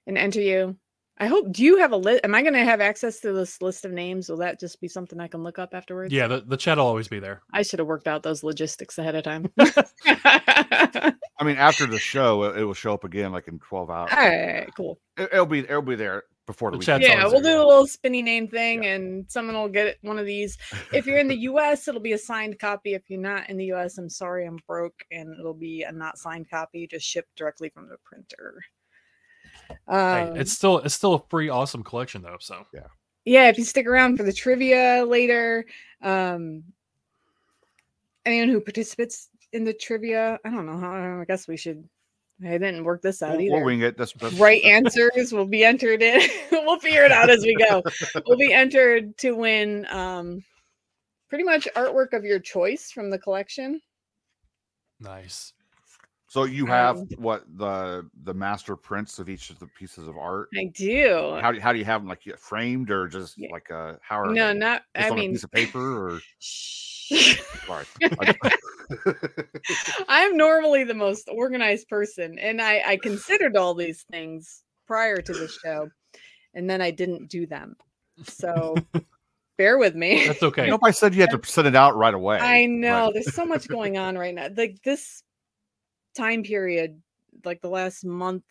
and 0.06 0.18
enter 0.18 0.40
you. 0.40 0.76
I 1.18 1.26
hope 1.26 1.50
do 1.52 1.62
you 1.64 1.78
have 1.78 1.92
a 1.92 1.96
list? 1.96 2.24
Am 2.24 2.34
I 2.34 2.42
gonna 2.42 2.64
have 2.64 2.80
access 2.80 3.20
to 3.20 3.32
this 3.32 3.62
list 3.62 3.84
of 3.84 3.92
names? 3.92 4.28
Will 4.28 4.36
that 4.38 4.60
just 4.60 4.80
be 4.80 4.88
something 4.88 5.18
I 5.18 5.28
can 5.28 5.42
look 5.42 5.58
up 5.58 5.70
afterwards? 5.72 6.12
Yeah, 6.12 6.26
the, 6.26 6.40
the 6.40 6.56
chat 6.56 6.76
will 6.78 6.84
always 6.86 7.08
be 7.08 7.20
there. 7.20 7.42
I 7.52 7.62
should 7.62 7.78
have 7.78 7.88
worked 7.88 8.06
out 8.08 8.22
those 8.22 8.42
logistics 8.42 8.98
ahead 8.98 9.14
of 9.14 9.24
time. 9.24 9.50
I 10.06 11.44
mean, 11.44 11.56
after 11.56 11.86
the 11.86 11.98
show, 11.98 12.44
it, 12.44 12.58
it 12.58 12.64
will 12.64 12.74
show 12.74 12.92
up 12.92 13.04
again 13.04 13.32
like 13.32 13.48
in 13.48 13.58
12 13.60 13.90
hours. 13.90 14.10
All 14.12 14.18
right, 14.18 14.68
cool. 14.76 15.00
It, 15.16 15.32
will 15.32 15.46
be 15.46 15.60
it'll 15.60 15.82
be 15.82 15.94
there 15.96 16.24
before 16.46 16.70
the, 16.70 16.76
The 16.76 16.81
weekend. 16.81 17.02
yeah, 17.05 17.22
we'll 17.24 17.40
there, 17.40 17.57
do 17.57 17.62
a 17.64 17.66
little 17.66 17.87
spinny 17.87 18.22
name 18.22 18.48
thing, 18.48 18.87
and 18.87 19.24
someone 19.31 19.55
will 19.55 19.68
get 19.68 19.98
one 20.02 20.18
of 20.18 20.26
these. 20.26 20.59
If 20.92 21.07
you're 21.07 21.18
in 21.18 21.28
the 21.28 21.37
U.S., 21.37 21.88
it'll 21.88 22.00
be 22.00 22.12
a 22.12 22.18
signed 22.18 22.59
copy. 22.59 22.94
If 22.94 23.09
you're 23.09 23.20
not 23.20 23.48
in 23.48 23.57
the 23.57 23.66
U.S., 23.66 23.98
I'm 23.98 24.09
sorry, 24.09 24.46
I'm 24.46 24.59
broke, 24.66 25.05
and 25.11 25.38
it'll 25.38 25.55
be 25.55 25.83
a 25.83 25.92
not 25.92 26.18
signed 26.18 26.50
copy, 26.50 26.87
just 26.87 27.07
shipped 27.07 27.35
directly 27.37 27.68
from 27.68 27.88
the 27.88 27.96
printer. 28.05 28.61
Hey, 29.88 30.22
Um, 30.31 30.37
it's 30.37 30.52
still 30.52 30.78
it's 30.78 30.94
still 30.94 31.14
a 31.14 31.22
free 31.31 31.48
awesome 31.48 31.83
collection 31.83 32.22
though. 32.22 32.37
So 32.40 32.66
yeah, 32.74 32.88
yeah, 33.24 33.48
if 33.48 33.57
you 33.59 33.64
stick 33.64 33.87
around 33.87 34.16
for 34.16 34.22
the 34.22 34.33
trivia 34.33 35.05
later, 35.07 35.64
um, 36.02 36.64
anyone 38.26 38.48
who 38.48 38.61
participates 38.61 39.28
in 39.52 39.64
the 39.64 39.72
trivia, 39.72 40.38
I 40.44 40.50
don't 40.50 40.66
know 40.66 40.78
how. 40.78 41.20
I 41.20 41.24
guess 41.26 41.46
we 41.48 41.57
should. 41.57 41.88
I 42.45 42.59
didn't 42.59 42.85
work 42.85 43.03
this 43.03 43.23
out 43.23 43.33
We'll, 43.33 43.40
either. 43.42 43.55
we'll 43.57 43.64
wing 43.64 43.81
it. 43.83 43.97
That's, 43.97 44.12
that's 44.14 44.35
right 44.35 44.62
answers 44.64 45.33
will 45.33 45.47
be 45.47 45.64
entered 45.64 46.03
in. 46.03 46.21
we'll 46.53 46.79
figure 46.81 47.05
it 47.05 47.12
out 47.12 47.31
as 47.31 47.42
we 47.45 47.55
go. 47.55 47.83
we'll 48.27 48.38
be 48.38 48.53
entered 48.53 49.16
to 49.18 49.33
win 49.33 49.87
um 49.90 50.42
pretty 51.29 51.45
much 51.45 51.68
artwork 51.77 52.12
of 52.12 52.25
your 52.25 52.38
choice 52.40 52.90
from 52.90 53.11
the 53.11 53.18
collection. 53.18 53.81
nice. 55.01 55.53
So 56.29 56.45
you 56.45 56.64
have 56.64 56.97
Um, 56.97 57.09
what 57.18 57.45
the 57.59 58.09
the 58.25 58.33
master 58.33 58.75
prints 58.75 59.18
of 59.18 59.29
each 59.29 59.51
of 59.51 59.59
the 59.59 59.66
pieces 59.79 60.09
of 60.09 60.16
art. 60.16 60.49
I 60.59 60.64
do. 60.75 61.38
How 61.42 61.53
do 61.53 61.61
how 61.61 61.73
do 61.75 61.79
you 61.79 61.85
have 61.85 62.01
them 62.01 62.09
like 62.09 62.23
framed 62.38 62.90
or 62.90 63.07
just 63.07 63.37
Yeah. 63.37 63.51
like 63.53 63.71
uh 63.71 63.97
how 64.01 64.18
are 64.18 64.33
no, 64.33 64.49
they? 64.53 64.59
not. 64.59 64.83
Just 64.97 65.07
I 65.07 65.11
on 65.11 65.18
a 65.18 65.21
mean, 65.21 65.33
piece 65.33 65.45
of 65.45 65.51
paper 65.53 66.09
or 66.14 66.21
sorry. 66.40 67.85
I- 69.07 70.05
I'm 70.09 70.37
normally 70.37 70.85
the 70.85 70.94
most 70.94 71.28
organized 71.33 71.88
person, 71.88 72.38
and 72.38 72.61
I, 72.61 72.83
I 72.87 72.96
considered 72.96 73.57
all 73.57 73.74
these 73.74 74.05
things 74.11 74.62
prior 74.87 75.18
to 75.18 75.33
the 75.33 75.48
show, 75.48 75.88
and 76.55 76.68
then 76.68 76.81
I 76.81 76.90
didn't 76.90 77.28
do 77.28 77.46
them. 77.46 77.76
So 78.24 78.74
bear 79.59 79.78
with 79.78 79.94
me. 79.94 80.26
That's 80.26 80.42
okay. 80.42 80.68
Nobody 80.68 80.92
said 80.92 81.14
you 81.14 81.22
had 81.22 81.31
to 81.31 81.40
send 81.48 81.68
it 81.68 81.76
out 81.76 81.96
right 81.96 82.14
away. 82.14 82.38
I 82.38 82.66
know 82.66 83.07
but- 83.07 83.14
there's 83.14 83.35
so 83.35 83.44
much 83.44 83.68
going 83.68 83.98
on 83.98 84.16
right 84.18 84.35
now. 84.35 84.48
Like 84.55 84.83
this 84.85 85.22
time 86.16 86.42
period, 86.42 87.00
like 87.44 87.61
the 87.61 87.68
last 87.68 88.05
month 88.05 88.44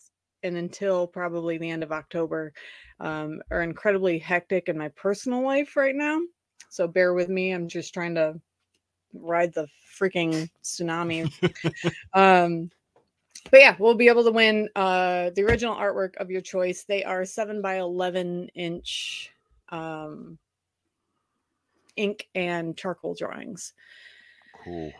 and 0.44 0.58
until 0.58 1.06
probably 1.08 1.58
the 1.58 1.70
end 1.70 1.84
of 1.84 1.92
October, 1.92 2.54
um, 3.00 3.42
are 3.52 3.62
incredibly 3.62 4.18
hectic 4.18 4.70
in 4.70 4.78
my 4.78 4.90
personal 4.90 5.44
life 5.44 5.76
right 5.76 5.96
now. 5.96 6.20
So 6.70 6.88
bear 6.88 7.14
with 7.14 7.30
me. 7.30 7.52
I'm 7.52 7.68
just 7.68 7.94
trying 7.94 8.16
to 8.16 8.40
ride 9.14 9.54
the 9.54 9.68
freaking 10.00 10.50
tsunami. 10.64 11.32
um, 12.14 12.70
but 13.50 13.60
yeah, 13.60 13.76
we'll 13.80 13.96
be 13.96 14.08
able 14.08 14.24
to 14.24 14.32
win 14.32 14.70
uh, 14.76 15.32
the 15.36 15.44
original 15.44 15.76
artwork 15.76 16.16
of 16.18 16.30
your 16.30 16.42
choice. 16.42 16.84
They 16.84 17.04
are 17.04 17.26
seven 17.26 17.62
by 17.62 17.80
eleven 17.80 18.50
inch 18.56 19.32
um, 19.70 20.38
ink 21.96 22.28
and 22.36 22.78
charcoal 22.78 23.16
drawings 23.16 23.74
cool. 24.64 24.92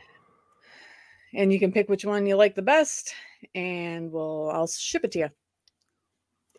and 1.34 1.52
you 1.52 1.60
can 1.60 1.72
pick 1.72 1.90
which 1.90 2.06
one 2.06 2.26
you 2.26 2.36
like 2.36 2.56
the 2.56 2.62
best 2.62 3.14
and 3.56 4.12
we'll 4.12 4.50
i'll 4.52 4.68
ship 4.68 5.04
it 5.04 5.12
to 5.12 5.20
you 5.20 5.30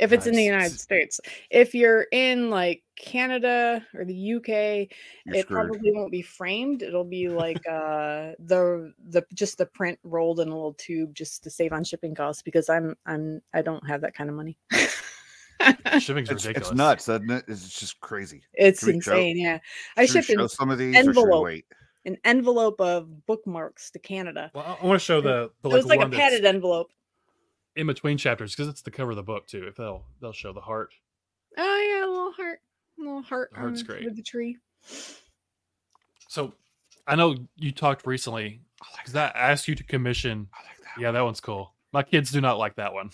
if 0.00 0.12
it's 0.12 0.26
in 0.26 0.34
the 0.34 0.42
united 0.42 0.78
states 0.78 1.20
if 1.50 1.74
you're 1.74 2.06
in 2.12 2.50
like 2.50 2.81
canada 3.02 3.84
or 3.94 4.04
the 4.04 4.34
uk 4.34 4.46
You're 4.48 4.86
it 5.34 5.40
screwed. 5.42 5.46
probably 5.48 5.90
won't 5.92 6.12
be 6.12 6.22
framed 6.22 6.82
it'll 6.82 7.04
be 7.04 7.28
like 7.28 7.58
uh 7.68 8.32
the 8.38 8.92
the 9.08 9.24
just 9.34 9.58
the 9.58 9.66
print 9.66 9.98
rolled 10.04 10.38
in 10.40 10.48
a 10.48 10.54
little 10.54 10.74
tube 10.74 11.14
just 11.14 11.42
to 11.44 11.50
save 11.50 11.72
on 11.72 11.82
shipping 11.84 12.14
costs 12.14 12.40
because 12.42 12.68
i'm 12.70 12.96
i'm 13.04 13.42
i 13.52 13.60
don't 13.60 13.86
have 13.88 14.00
that 14.02 14.14
kind 14.14 14.30
of 14.30 14.36
money 14.36 14.56
Shipping's 16.00 16.28
It's, 16.30 16.44
ridiculous. 16.44 16.68
it's 16.70 16.72
nuts, 16.76 17.08
isn't 17.08 17.30
it? 17.30 17.44
It's 17.46 17.78
just 17.78 18.00
crazy. 18.00 18.42
it's 18.54 18.80
Can 18.80 18.94
we 18.96 19.00
show- 19.00 19.12
insane 19.12 19.38
yeah 19.38 19.58
i 19.96 20.06
Should 20.06 20.14
we 20.16 20.22
shipped 20.22 20.40
show 20.40 20.46
some 20.48 20.70
of 20.70 20.78
these. 20.78 20.94
or 20.96 20.98
envelope. 21.00 21.44
wait? 21.44 21.64
an 22.04 22.16
envelope 22.24 22.80
of 22.80 23.26
bookmarks 23.26 23.90
to 23.92 23.98
canada 24.00 24.50
Well, 24.54 24.78
I, 24.82 24.84
want 24.86 24.98
to 25.00 25.04
show 25.04 25.20
the, 25.20 25.50
the 25.62 25.70
it 25.70 25.72
was 25.72 25.86
like 25.86 26.00
a 26.00 26.08
padded 26.08 26.44
envelope 26.44 26.90
in 27.76 27.86
between 27.86 28.18
chapters 28.18 28.54
because 28.56 28.68
it's 28.68 28.82
the 28.82 28.90
cover 28.90 29.10
of 29.12 29.16
the 29.16 29.22
book 29.22 29.46
too. 29.46 29.64
If 29.66 29.76
they'll 29.76 30.04
they'll 30.20 30.32
show 30.32 30.52
the 30.52 30.60
heart. 30.60 30.92
Oh 31.56 31.86
yeah, 31.88 32.04
a 32.04 32.10
little 32.10 32.32
heart, 32.32 32.58
a 32.60 32.71
little 32.98 33.22
heart. 33.22 33.50
The 33.52 33.60
heart's 33.60 33.80
on- 33.80 33.86
great. 33.86 34.04
with 34.04 34.16
the 34.16 34.22
tree. 34.22 34.58
So 36.28 36.54
I 37.06 37.14
know 37.16 37.36
you 37.56 37.72
talked 37.72 38.06
recently 38.06 38.60
because 38.98 39.12
that 39.14 39.36
I 39.36 39.50
asked 39.50 39.68
you 39.68 39.74
to 39.74 39.84
commission. 39.84 40.48
I 40.52 40.62
like 40.68 40.78
that. 40.78 41.00
Yeah, 41.00 41.10
that 41.12 41.20
one's 41.22 41.40
cool. 41.40 41.74
My 41.92 42.02
kids 42.02 42.30
do 42.30 42.40
not 42.40 42.58
like 42.58 42.76
that 42.76 42.92
one. 42.94 43.10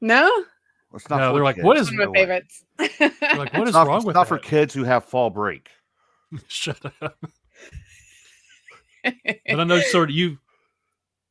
No. 0.00 0.44
It's 0.94 1.08
not 1.08 1.18
No, 1.18 1.30
for 1.30 1.34
they're 1.34 1.44
like, 1.44 1.56
kids. 1.56 1.64
what 1.64 1.76
is- 1.78 1.90
one 1.90 2.00
of 2.00 2.06
my 2.08 2.10
way. 2.12 2.18
favorites. 2.20 2.64
Like, 2.78 3.52
what 3.52 3.54
It's 3.54 3.68
is 3.68 3.74
not, 3.74 3.86
wrong 3.86 3.96
it's 3.98 4.04
with 4.06 4.14
not 4.14 4.28
for 4.28 4.38
kids 4.38 4.74
who 4.74 4.84
have 4.84 5.04
fall 5.06 5.30
break. 5.30 5.70
Shut 6.48 6.78
up. 7.00 7.16
But 9.04 9.60
I 9.60 9.64
know 9.64 9.80
sort 9.80 10.10
of 10.10 10.16
you. 10.16 10.38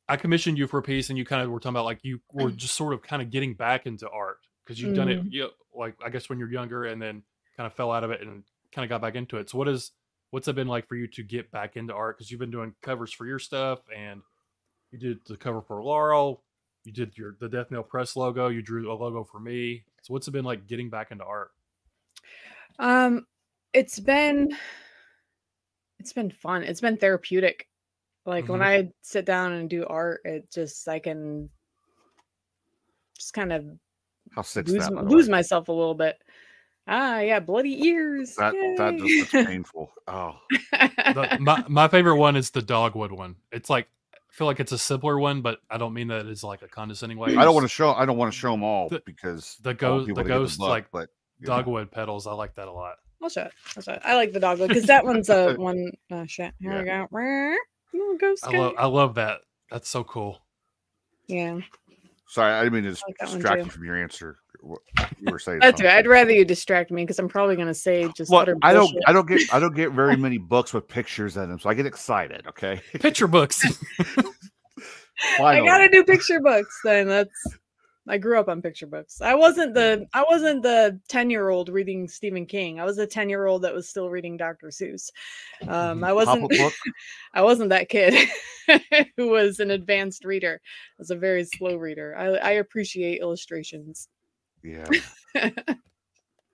I 0.08 0.16
commissioned 0.16 0.58
you 0.58 0.66
for 0.66 0.78
a 0.78 0.82
piece, 0.82 1.08
and 1.08 1.18
you 1.18 1.24
kind 1.24 1.42
of 1.42 1.50
were 1.50 1.58
talking 1.60 1.70
about 1.74 1.84
like 1.86 2.00
you 2.02 2.20
were 2.32 2.50
just 2.50 2.74
sort 2.74 2.92
of 2.92 3.02
kind 3.02 3.22
of 3.22 3.30
getting 3.30 3.54
back 3.54 3.86
into 3.86 4.08
art 4.10 4.38
because 4.64 4.80
you've 4.80 4.94
done 4.94 5.08
it, 5.08 5.22
Mhm. 5.24 5.32
you 5.32 5.40
know, 5.42 5.50
like 5.74 5.94
I 6.04 6.10
guess 6.10 6.28
when 6.28 6.38
you're 6.38 6.50
younger, 6.50 6.84
and 6.84 7.00
then 7.00 7.22
kind 7.56 7.66
of 7.66 7.74
fell 7.74 7.92
out 7.92 8.04
of 8.04 8.10
it 8.10 8.20
and 8.22 8.44
kind 8.72 8.84
of 8.84 8.88
got 8.88 9.02
back 9.02 9.14
into 9.14 9.36
it. 9.38 9.50
So 9.50 9.58
what 9.58 9.68
is 9.68 9.92
what's 10.30 10.48
it 10.48 10.54
been 10.54 10.68
like 10.68 10.88
for 10.88 10.96
you 10.96 11.06
to 11.08 11.22
get 11.22 11.50
back 11.50 11.76
into 11.76 11.94
art? 11.94 12.16
Because 12.16 12.30
you've 12.30 12.40
been 12.40 12.50
doing 12.50 12.74
covers 12.82 13.12
for 13.12 13.26
your 13.26 13.38
stuff, 13.38 13.80
and 13.94 14.22
you 14.90 14.98
did 14.98 15.18
the 15.26 15.36
cover 15.36 15.62
for 15.62 15.82
Laurel. 15.82 16.42
You 16.84 16.92
did 16.92 17.16
your 17.16 17.36
the 17.40 17.48
Death 17.48 17.70
Knell 17.70 17.82
Press 17.82 18.16
logo. 18.16 18.48
You 18.48 18.62
drew 18.62 18.90
a 18.92 18.94
logo 18.94 19.24
for 19.24 19.40
me. 19.40 19.84
So 20.02 20.14
what's 20.14 20.28
it 20.28 20.32
been 20.32 20.44
like 20.44 20.66
getting 20.66 20.90
back 20.90 21.10
into 21.10 21.24
art? 21.24 21.50
um, 22.78 23.26
it's 23.72 23.98
been, 24.00 24.56
it's 25.98 26.12
been 26.12 26.30
fun. 26.30 26.62
It's 26.64 26.80
been 26.80 26.96
therapeutic. 26.96 27.68
Like 28.26 28.48
when 28.48 28.60
Mhm. 28.60 28.66
I 28.66 28.90
sit 29.02 29.24
down 29.24 29.52
and 29.52 29.68
do 29.68 29.84
art, 29.86 30.20
it 30.24 30.50
just 30.50 30.88
I 30.88 30.98
can 30.98 31.50
just 33.16 33.32
kind 33.34 33.52
of 33.52 33.64
How 34.34 34.42
sick's 34.42 34.70
lose 34.70 34.88
that? 34.88 34.92
lose 35.04 35.28
myself 35.28 35.68
a 35.68 35.72
little 35.72 35.94
bit. 35.94 36.16
Ah, 36.88 37.20
yeah, 37.20 37.38
bloody 37.40 37.84
ears. 37.86 38.34
That 38.36 38.54
that 38.76 38.96
just 38.98 39.32
looks 39.34 39.46
painful. 39.48 39.92
Oh, 40.08 40.36
The, 40.72 41.38
my 41.40 41.64
my 41.68 41.88
favorite 41.88 42.16
one 42.16 42.34
is 42.36 42.50
the 42.50 42.62
dogwood 42.62 43.12
one. 43.12 43.36
It's 43.52 43.70
like 43.70 43.88
I 44.14 44.18
feel 44.30 44.46
like 44.48 44.60
it's 44.60 44.72
a 44.72 44.78
simpler 44.78 45.18
one, 45.18 45.42
but 45.42 45.60
I 45.70 45.78
don't 45.78 45.94
mean 45.94 46.08
that 46.08 46.26
as 46.26 46.42
like 46.42 46.62
a 46.62 46.68
condescending 46.68 47.18
way. 47.18 47.36
I 47.36 47.44
don't 47.44 47.54
want 47.54 47.64
to 47.64 47.68
show. 47.68 47.92
I 47.92 48.04
don't 48.04 48.16
want 48.16 48.32
to 48.32 48.38
show 48.38 48.50
them 48.50 48.62
all 48.64 48.88
The- 48.88 49.02
because 49.06 49.56
the 49.62 49.74
ghost- 49.74 50.12
the 50.14 50.24
ghost, 50.24 50.58
look, 50.58 50.70
like, 50.70 50.90
but 50.90 51.08
you 51.38 51.46
know. 51.46 51.56
dogwood 51.56 51.90
petals. 51.92 52.26
I 52.26 52.32
like 52.32 52.54
that 52.54 52.66
a 52.68 52.72
lot. 52.72 52.96
I'll 53.22 53.28
show 53.28 53.42
it. 53.42 53.52
I'll 53.76 53.82
show 53.82 53.92
it. 53.92 54.02
I 54.04 54.16
like 54.16 54.32
the 54.32 54.40
dogwood 54.40 54.68
because 54.68 54.86
that 54.86 55.04
one's 55.04 55.28
a 55.28 55.54
one. 55.56 55.92
Oh 56.10 56.26
shit! 56.26 56.52
Here 56.60 56.78
we 56.80 56.84
go. 56.84 57.06
Little 57.92 58.16
ghost 58.18 58.44
I 58.46 58.52
guy. 58.52 58.58
love 58.58 58.74
I 58.78 58.86
love 58.86 59.14
that. 59.14 59.40
That's 59.70 59.88
so 59.88 60.02
cool. 60.02 60.42
Yeah, 61.28 61.60
Sorry, 62.26 62.52
I 62.52 62.64
didn't 62.64 62.82
mean 62.84 62.92
to 62.94 63.00
like 63.06 63.16
distract 63.20 63.64
you 63.66 63.70
from 63.70 63.84
your 63.84 63.96
answer. 64.02 64.38
What- 64.62 64.80
You 65.18 65.32
were 65.32 65.38
saying 65.40 65.58
that's 65.58 65.82
right. 65.82 65.94
I'd 65.96 66.06
rather 66.06 66.30
you 66.30 66.44
distract 66.44 66.90
me 66.92 67.02
because 67.02 67.18
I'm 67.18 67.28
probably 67.28 67.56
gonna 67.56 67.74
say 67.74 68.08
just 68.16 68.30
Well, 68.30 68.42
utter 68.42 68.56
I 68.62 68.72
don't. 68.72 68.96
I 69.06 69.12
don't 69.12 69.26
get. 69.26 69.52
I 69.52 69.58
don't 69.58 69.74
get 69.74 69.90
very 69.92 70.16
many 70.26 70.38
books 70.38 70.72
with 70.72 70.86
pictures 70.86 71.36
in 71.36 71.48
them, 71.48 71.58
so 71.58 71.68
I 71.68 71.74
get 71.74 71.86
excited. 71.86 72.46
Okay. 72.46 72.80
Picture 73.00 73.26
books. 73.26 73.60
I 75.40 75.64
gotta 75.64 75.88
do 75.88 76.04
picture 76.04 76.40
books. 76.40 76.80
Then 76.84 77.08
that's. 77.08 77.46
I 78.08 78.18
grew 78.18 78.36
up 78.40 78.48
on 78.48 78.60
picture 78.62 78.88
books. 78.88 79.20
I 79.20 79.34
wasn't 79.36 79.74
the. 79.74 80.06
I 80.12 80.24
wasn't 80.28 80.62
the 80.62 80.98
ten 81.08 81.30
year 81.30 81.50
old 81.50 81.68
reading 81.68 82.08
Stephen 82.08 82.46
King. 82.46 82.80
I 82.80 82.84
was 82.84 82.98
a 82.98 83.06
ten 83.06 83.28
year 83.28 83.46
old 83.46 83.62
that 83.62 83.74
was 83.74 83.88
still 83.88 84.10
reading 84.10 84.36
Dr. 84.36 84.68
Seuss. 84.68 85.10
Um, 85.68 86.02
I 86.02 86.12
wasn't. 86.12 86.50
Book? 86.50 86.72
I 87.34 87.42
wasn't 87.42 87.70
that 87.70 87.88
kid 87.88 88.28
who 89.16 89.28
was 89.28 89.60
an 89.60 89.70
advanced 89.70 90.24
reader. 90.24 90.60
I 90.64 90.98
was 90.98 91.10
a 91.10 91.16
very 91.16 91.44
slow 91.44 91.76
reader. 91.76 92.16
I, 92.16 92.26
I 92.26 92.50
appreciate 92.52 93.20
illustrations. 93.20 94.08
Yeah. 94.62 94.88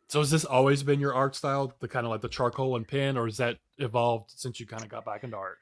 so 0.08 0.20
has 0.20 0.30
this 0.30 0.44
always 0.44 0.82
been 0.82 1.00
your 1.00 1.14
art 1.14 1.36
style, 1.36 1.72
the 1.80 1.88
kind 1.88 2.06
of 2.06 2.10
like 2.10 2.20
the 2.20 2.28
charcoal 2.28 2.76
and 2.76 2.86
pen, 2.86 3.16
or 3.16 3.26
has 3.26 3.36
that 3.38 3.58
evolved 3.78 4.32
since 4.34 4.60
you 4.60 4.66
kind 4.66 4.82
of 4.82 4.88
got 4.88 5.04
back 5.04 5.24
into 5.24 5.36
art? 5.36 5.58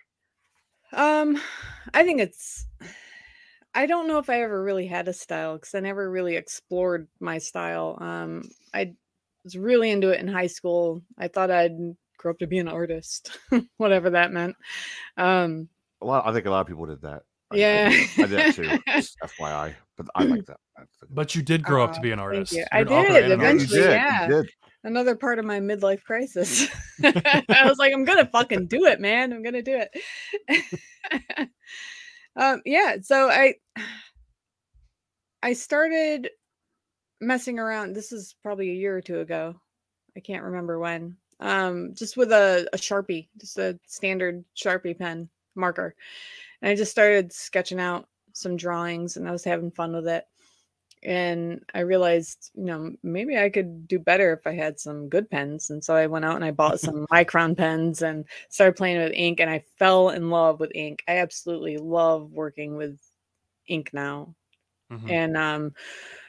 Um, 0.93 1.41
I 1.95 2.05
think 2.05 2.21
it's. 2.21 2.67
I 3.75 3.87
don't 3.87 4.09
know 4.09 4.19
if 4.19 4.31
I 4.31 4.43
ever 4.43 4.63
really 4.63 4.87
had 4.87 5.09
a 5.09 5.13
style 5.13 5.57
because 5.57 5.75
I 5.75 5.81
never 5.81 6.11
really 6.11 6.37
explored 6.37 7.09
my 7.21 7.39
style. 7.39 7.99
Um, 8.01 8.49
I 8.73 8.95
was 9.45 9.57
really 9.57 9.91
into 9.91 10.11
it 10.11 10.21
in 10.21 10.29
high 10.29 10.47
school. 10.47 11.03
I 11.19 11.29
thought 11.29 11.51
I'd 11.51 11.77
grow 12.17 12.31
up 12.31 12.39
to 12.39 12.47
be 12.47 12.59
an 12.59 12.69
artist, 12.69 13.39
whatever 13.77 14.11
that 14.11 14.33
meant. 14.33 14.57
Um, 15.17 15.69
A 16.01 16.07
lot. 16.07 16.27
I 16.27 16.33
think 16.33 16.47
a 16.47 16.51
lot 16.51 16.63
of 16.63 16.67
people 16.67 16.87
did 16.87 17.03
that. 17.03 17.23
I- 17.51 17.55
I 17.55 17.59
Yeah. 17.59 17.89
did- 17.91 18.09
I 18.19 18.27
did, 18.27 18.55
too. 18.55 18.79
just 18.89 19.17
FYI, 19.23 19.75
but 19.97 20.07
I 20.15 20.25
like 20.25 20.47
that. 20.47 20.59
But 21.11 21.35
you 21.35 21.43
did 21.43 21.63
grow 21.63 21.85
up 21.85 21.93
to 21.95 22.01
be 22.01 22.11
an 22.11 22.19
artist. 22.19 22.53
you. 22.53 22.65
I 22.73 22.81
an 22.81 22.87
did, 22.89 23.07
and 23.07 23.07
an 23.07 23.15
Yeah, 23.17 23.27
you 23.29 23.33
eventually, 23.35 23.81
did. 23.81 23.91
yeah. 23.91 24.29
You 24.29 24.35
did. 24.43 24.51
another 24.85 25.17
part 25.17 25.39
of 25.39 25.45
my 25.45 25.59
midlife 25.61 26.03
crisis. 26.05 26.69
I 27.05 27.63
was 27.67 27.79
like, 27.79 27.93
I'm 27.93 28.05
gonna 28.05 28.27
fucking 28.27 28.67
do 28.67 28.87
it, 28.87 29.01
man. 29.01 29.33
I'm 29.33 29.43
gonna 29.43 29.63
do 29.63 29.81
it. 30.49 31.49
um, 32.37 32.63
yeah. 32.65 32.97
So 33.03 33.29
I 33.31 33.55
I 35.43 35.53
started 35.53 36.31
messing 37.21 37.59
around. 37.59 37.95
This 37.95 38.13
is 38.13 38.35
probably 38.43 38.71
a 38.71 38.75
year 38.75 38.97
or 38.97 39.01
two 39.01 39.21
ago. 39.21 39.55
I 40.17 40.21
can't 40.21 40.45
remember 40.45 40.79
when. 40.79 41.17
Um, 41.41 41.93
just 41.95 42.17
with 42.17 42.33
a, 42.33 42.67
a 42.73 42.77
sharpie, 42.79 43.29
just 43.39 43.59
a 43.59 43.79
standard 43.87 44.43
sharpie 44.57 44.99
pen 44.99 45.29
marker, 45.55 45.95
and 46.63 46.71
I 46.71 46.75
just 46.75 46.91
started 46.91 47.33
sketching 47.33 47.81
out 47.81 48.09
some 48.33 48.57
drawings, 48.57 49.17
and 49.17 49.29
I 49.29 49.33
was 49.33 49.45
having 49.45 49.71
fun 49.71 49.93
with 49.93 50.09
it 50.09 50.25
and 51.07 51.65
I 51.73 51.81
realized, 51.81 52.51
you 52.55 52.65
know, 52.65 52.93
maybe 53.03 53.39
I 53.39 53.49
could 53.49 53.87
do 53.87 53.99
better 53.99 54.33
if 54.33 54.47
I 54.47 54.55
had 54.55 54.81
some 54.81 55.09
good 55.09 55.31
pens. 55.31 55.71
And 55.71 55.83
so 55.83 55.95
I 55.95 56.07
went 56.07 56.25
out 56.25 56.35
and 56.35 56.45
I 56.45 56.51
bought 56.51 56.81
some 56.81 57.07
micron 57.13 57.57
pens 57.57 58.03
and 58.03 58.25
started 58.49 58.77
playing 58.77 58.99
with 58.99 59.13
ink 59.13 59.41
and 59.41 59.49
I 59.49 59.63
fell 59.79 60.11
in 60.11 60.31
love 60.31 60.59
with 60.59 60.73
ink. 60.75 61.03
I 61.07 61.19
absolutely 61.19 61.77
love 61.79 62.33
working 62.33 62.77
with 62.77 62.99
ink 63.69 63.91
now. 63.93 64.35
Mhm. 64.91 65.11
And 65.11 65.37
um 65.37 65.75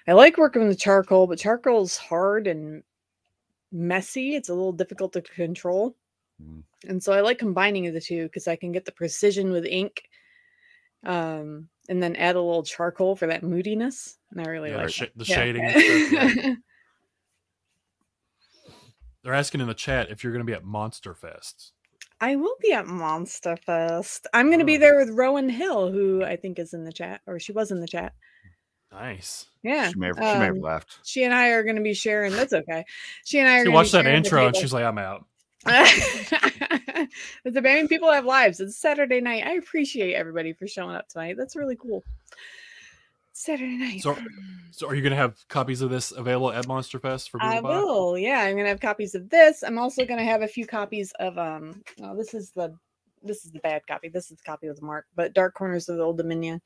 I 0.07 0.13
like 0.13 0.37
working 0.37 0.67
with 0.67 0.79
charcoal, 0.79 1.27
but 1.27 1.39
charcoal's 1.39 1.97
hard 1.97 2.47
and 2.47 2.83
messy. 3.71 4.35
It's 4.35 4.49
a 4.49 4.53
little 4.53 4.71
difficult 4.71 5.11
to 5.13 5.21
control. 5.21 5.95
Mm. 6.41 6.63
And 6.87 7.03
so 7.03 7.13
I 7.13 7.21
like 7.21 7.39
combining 7.39 7.91
the 7.91 7.99
two 7.99 8.23
because 8.23 8.47
I 8.47 8.55
can 8.55 8.71
get 8.71 8.85
the 8.85 8.91
precision 8.91 9.51
with 9.51 9.65
ink 9.65 10.03
Um, 11.05 11.69
and 11.89 12.01
then 12.03 12.15
add 12.15 12.35
a 12.35 12.41
little 12.41 12.63
charcoal 12.63 13.15
for 13.15 13.27
that 13.27 13.43
moodiness. 13.43 14.17
And 14.31 14.41
I 14.41 14.49
really 14.49 14.71
Yeah, 14.71 14.77
like 14.77 14.89
sh- 14.89 15.03
the 15.15 15.25
Yeah. 15.25 15.35
shading. 15.35 15.63
And 15.63 16.07
stuff, 16.09 16.35
yeah. 16.35 16.53
They're 19.23 19.33
asking 19.33 19.61
in 19.61 19.67
the 19.67 19.73
chat 19.73 20.09
if 20.09 20.23
you're 20.23 20.33
going 20.33 20.45
to 20.45 20.49
be 20.49 20.55
at 20.55 20.63
Monster 20.63 21.13
Fest. 21.13 21.73
I 22.19 22.35
will 22.35 22.55
be 22.61 22.73
at 22.73 22.87
Monster 22.87 23.57
Fest. 23.57 24.25
I'm 24.33 24.47
going 24.47 24.59
to 24.59 24.65
be 24.65 24.77
Oh. 24.77 24.79
there 24.79 24.97
with 24.97 25.09
Rowan 25.09 25.49
Hill, 25.49 25.91
who 25.91 26.23
I 26.23 26.35
think 26.35 26.59
is 26.59 26.73
in 26.73 26.83
the 26.83 26.93
chat, 26.93 27.21
or 27.27 27.39
she 27.39 27.51
was 27.51 27.71
in 27.71 27.79
the 27.79 27.87
chat. 27.87 28.13
Nice. 28.91 29.45
Yeah. 29.63 29.89
She 29.89 29.99
may 29.99 30.07
have, 30.07 30.15
she 30.15 30.39
may 30.39 30.45
have 30.45 30.55
um, 30.55 30.61
left. 30.61 30.99
She 31.03 31.23
and 31.23 31.33
I 31.33 31.49
are 31.49 31.63
going 31.63 31.75
to 31.75 31.81
be 31.81 31.93
sharing. 31.93 32.33
That's 32.33 32.53
okay. 32.53 32.85
She 33.25 33.39
and 33.39 33.47
I 33.49 33.59
are 33.59 33.63
She 33.63 33.69
watched 33.69 33.91
that 33.91 33.99
be 33.99 34.03
sharing 34.05 34.23
the 34.23 34.27
intro 34.27 34.47
and 34.47 34.55
she's 34.55 34.73
like, 34.73 34.85
I'm 34.85 34.97
out. 34.97 35.25
it's 37.45 37.55
a 37.55 37.59
I 37.59 37.61
mean, 37.61 37.87
people 37.87 38.11
have 38.11 38.25
lives. 38.25 38.59
It's 38.59 38.75
Saturday 38.77 39.21
night. 39.21 39.45
I 39.45 39.53
appreciate 39.53 40.13
everybody 40.15 40.53
for 40.53 40.67
showing 40.67 40.95
up 40.95 41.07
tonight. 41.09 41.35
That's 41.37 41.55
really 41.55 41.75
cool. 41.75 42.03
Saturday 43.33 43.77
night. 43.77 44.01
So- 44.01 44.17
So, 44.71 44.87
are 44.87 44.95
you 44.95 45.01
going 45.01 45.11
to 45.11 45.17
have 45.17 45.35
copies 45.47 45.81
of 45.81 45.89
this 45.89 46.11
available 46.11 46.51
at 46.51 46.67
Monster 46.67 46.99
Fest 46.99 47.29
for 47.29 47.39
people 47.39 47.49
I 47.51 47.55
to 47.57 47.61
will. 47.63 48.17
Yeah, 48.17 48.41
I'm 48.41 48.55
gonna 48.55 48.67
have 48.69 48.79
copies 48.79 49.15
of 49.15 49.29
this. 49.29 49.63
I'm 49.63 49.77
also 49.79 50.05
gonna 50.05 50.23
have 50.23 50.41
a 50.43 50.47
few 50.47 50.65
copies 50.67 51.11
of 51.19 51.37
um. 51.37 51.83
Oh, 52.03 52.15
this 52.15 52.33
is 52.33 52.51
the 52.51 52.75
this 53.23 53.43
is 53.45 53.51
the 53.51 53.59
bad 53.59 53.81
copy. 53.87 54.09
This 54.09 54.29
is 54.31 54.37
the 54.37 54.43
copy 54.43 54.67
with 54.67 54.79
the 54.79 54.85
mark. 54.85 55.05
But 55.15 55.33
Dark 55.33 55.55
Corners 55.55 55.89
of 55.89 55.97
the 55.97 56.03
Old 56.03 56.17
Dominion. 56.17 56.61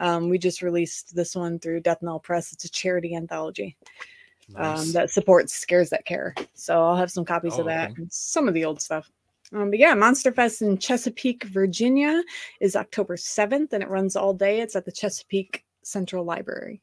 Um, 0.00 0.28
we 0.28 0.38
just 0.38 0.60
released 0.62 1.14
this 1.14 1.36
one 1.36 1.58
through 1.60 1.80
Death 1.80 2.02
Knell 2.02 2.18
Press. 2.18 2.52
It's 2.52 2.64
a 2.64 2.70
charity 2.70 3.14
anthology 3.14 3.76
um, 4.56 4.90
that 4.92 5.10
supports 5.10 5.52
Scares 5.52 5.90
That 5.90 6.04
Care. 6.04 6.34
So 6.54 6.82
I'll 6.82 6.96
have 6.96 7.10
some 7.12 7.24
copies 7.24 7.54
Oh, 7.56 7.60
of 7.60 7.66
that 7.66 7.92
okay. 7.92 8.02
and 8.02 8.12
some 8.12 8.48
of 8.48 8.54
the 8.54 8.64
old 8.64 8.80
stuff. 8.80 9.10
Um, 9.54 9.70
but 9.70 9.78
yeah, 9.78 9.94
Monster 9.94 10.32
Fest 10.32 10.62
in 10.62 10.78
Chesapeake, 10.78 11.44
Virginia 11.44 12.22
is 12.60 12.74
October 12.74 13.16
7th 13.16 13.72
and 13.72 13.82
it 13.82 13.90
runs 13.90 14.16
all 14.16 14.32
day. 14.32 14.60
It's 14.60 14.76
at 14.76 14.84
the 14.84 14.92
Chesapeake 14.92 15.64
Central 15.82 16.24
Library. 16.24 16.80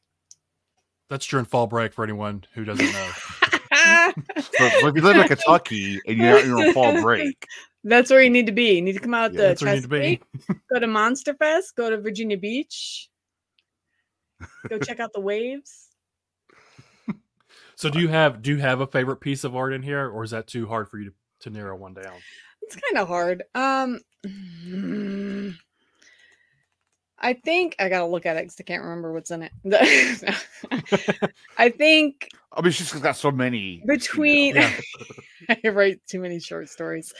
That's 1.08 1.26
during 1.26 1.46
fall 1.46 1.66
break 1.66 1.92
for 1.92 2.04
anyone 2.04 2.44
who 2.54 2.64
doesn't 2.64 2.92
know. 2.92 3.10
But, 4.58 4.72
but 4.82 4.88
if 4.88 4.96
you 4.96 5.02
live 5.02 5.16
in 5.16 5.28
Kentucky 5.28 6.00
and 6.06 6.18
you're, 6.18 6.44
you're 6.44 6.58
on 6.58 6.74
fall 6.74 7.00
break, 7.00 7.46
That's 7.84 8.10
where 8.10 8.22
you 8.22 8.28
need 8.28 8.46
to 8.46 8.52
be. 8.52 8.74
You 8.74 8.82
need 8.82 8.92
to 8.92 8.98
come 8.98 9.14
out 9.14 9.32
Yeah, 9.32 9.38
to 9.38 9.42
That's 9.48 9.62
where 9.62 9.74
you 9.74 9.80
need 9.80 9.88
to. 9.88 9.88
Chesapeake, 9.88 10.60
go 10.72 10.78
to 10.78 10.86
Monster 10.86 11.34
Fest, 11.34 11.76
go 11.76 11.88
to 11.88 11.98
Virginia 11.98 12.36
Beach, 12.36 13.08
go 14.68 14.78
check 14.78 15.00
out 15.00 15.12
the 15.12 15.20
waves. 15.20 15.88
So, 17.76 17.88
do 17.88 17.98
you 17.98 18.08
have 18.08 18.42
do 18.42 18.50
you 18.50 18.58
have 18.58 18.82
a 18.82 18.86
favorite 18.86 19.20
piece 19.20 19.44
of 19.44 19.56
art 19.56 19.72
in 19.72 19.82
here, 19.82 20.06
or 20.10 20.22
is 20.22 20.32
that 20.32 20.46
too 20.46 20.66
hard 20.66 20.90
for 20.90 20.98
you 20.98 21.06
to, 21.06 21.14
to 21.40 21.50
narrow 21.50 21.76
one 21.76 21.94
down? 21.94 22.18
It's 22.70 22.80
kind 22.80 22.98
of 22.98 23.08
hard. 23.08 23.42
Um, 23.56 24.00
I 27.18 27.32
think 27.32 27.74
I 27.80 27.88
gotta 27.88 28.06
look 28.06 28.26
at 28.26 28.36
it 28.36 28.44
because 28.44 28.60
I 28.60 28.62
can't 28.62 28.84
remember 28.84 29.12
what's 29.12 29.32
in 29.32 29.42
it. 29.42 29.52
I 31.58 31.70
think 31.70 32.28
I 32.52 32.62
mean, 32.62 32.70
she's 32.70 32.92
got 32.92 33.16
so 33.16 33.32
many. 33.32 33.58
you 33.58 33.80
know. 33.80 33.86
between 33.86 34.54
Yeah. 34.54 34.72
I 35.64 35.68
write 35.70 36.00
too 36.06 36.20
many 36.20 36.38
short 36.38 36.68
stories. 36.68 37.12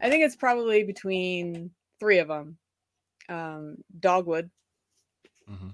I 0.00 0.08
think 0.08 0.24
it's 0.24 0.36
probably 0.36 0.84
between 0.84 1.72
three 1.98 2.18
of 2.18 2.28
them. 2.28 2.58
Um, 3.28 3.78
Dogwood, 3.98 4.50
Mhm. 5.50 5.72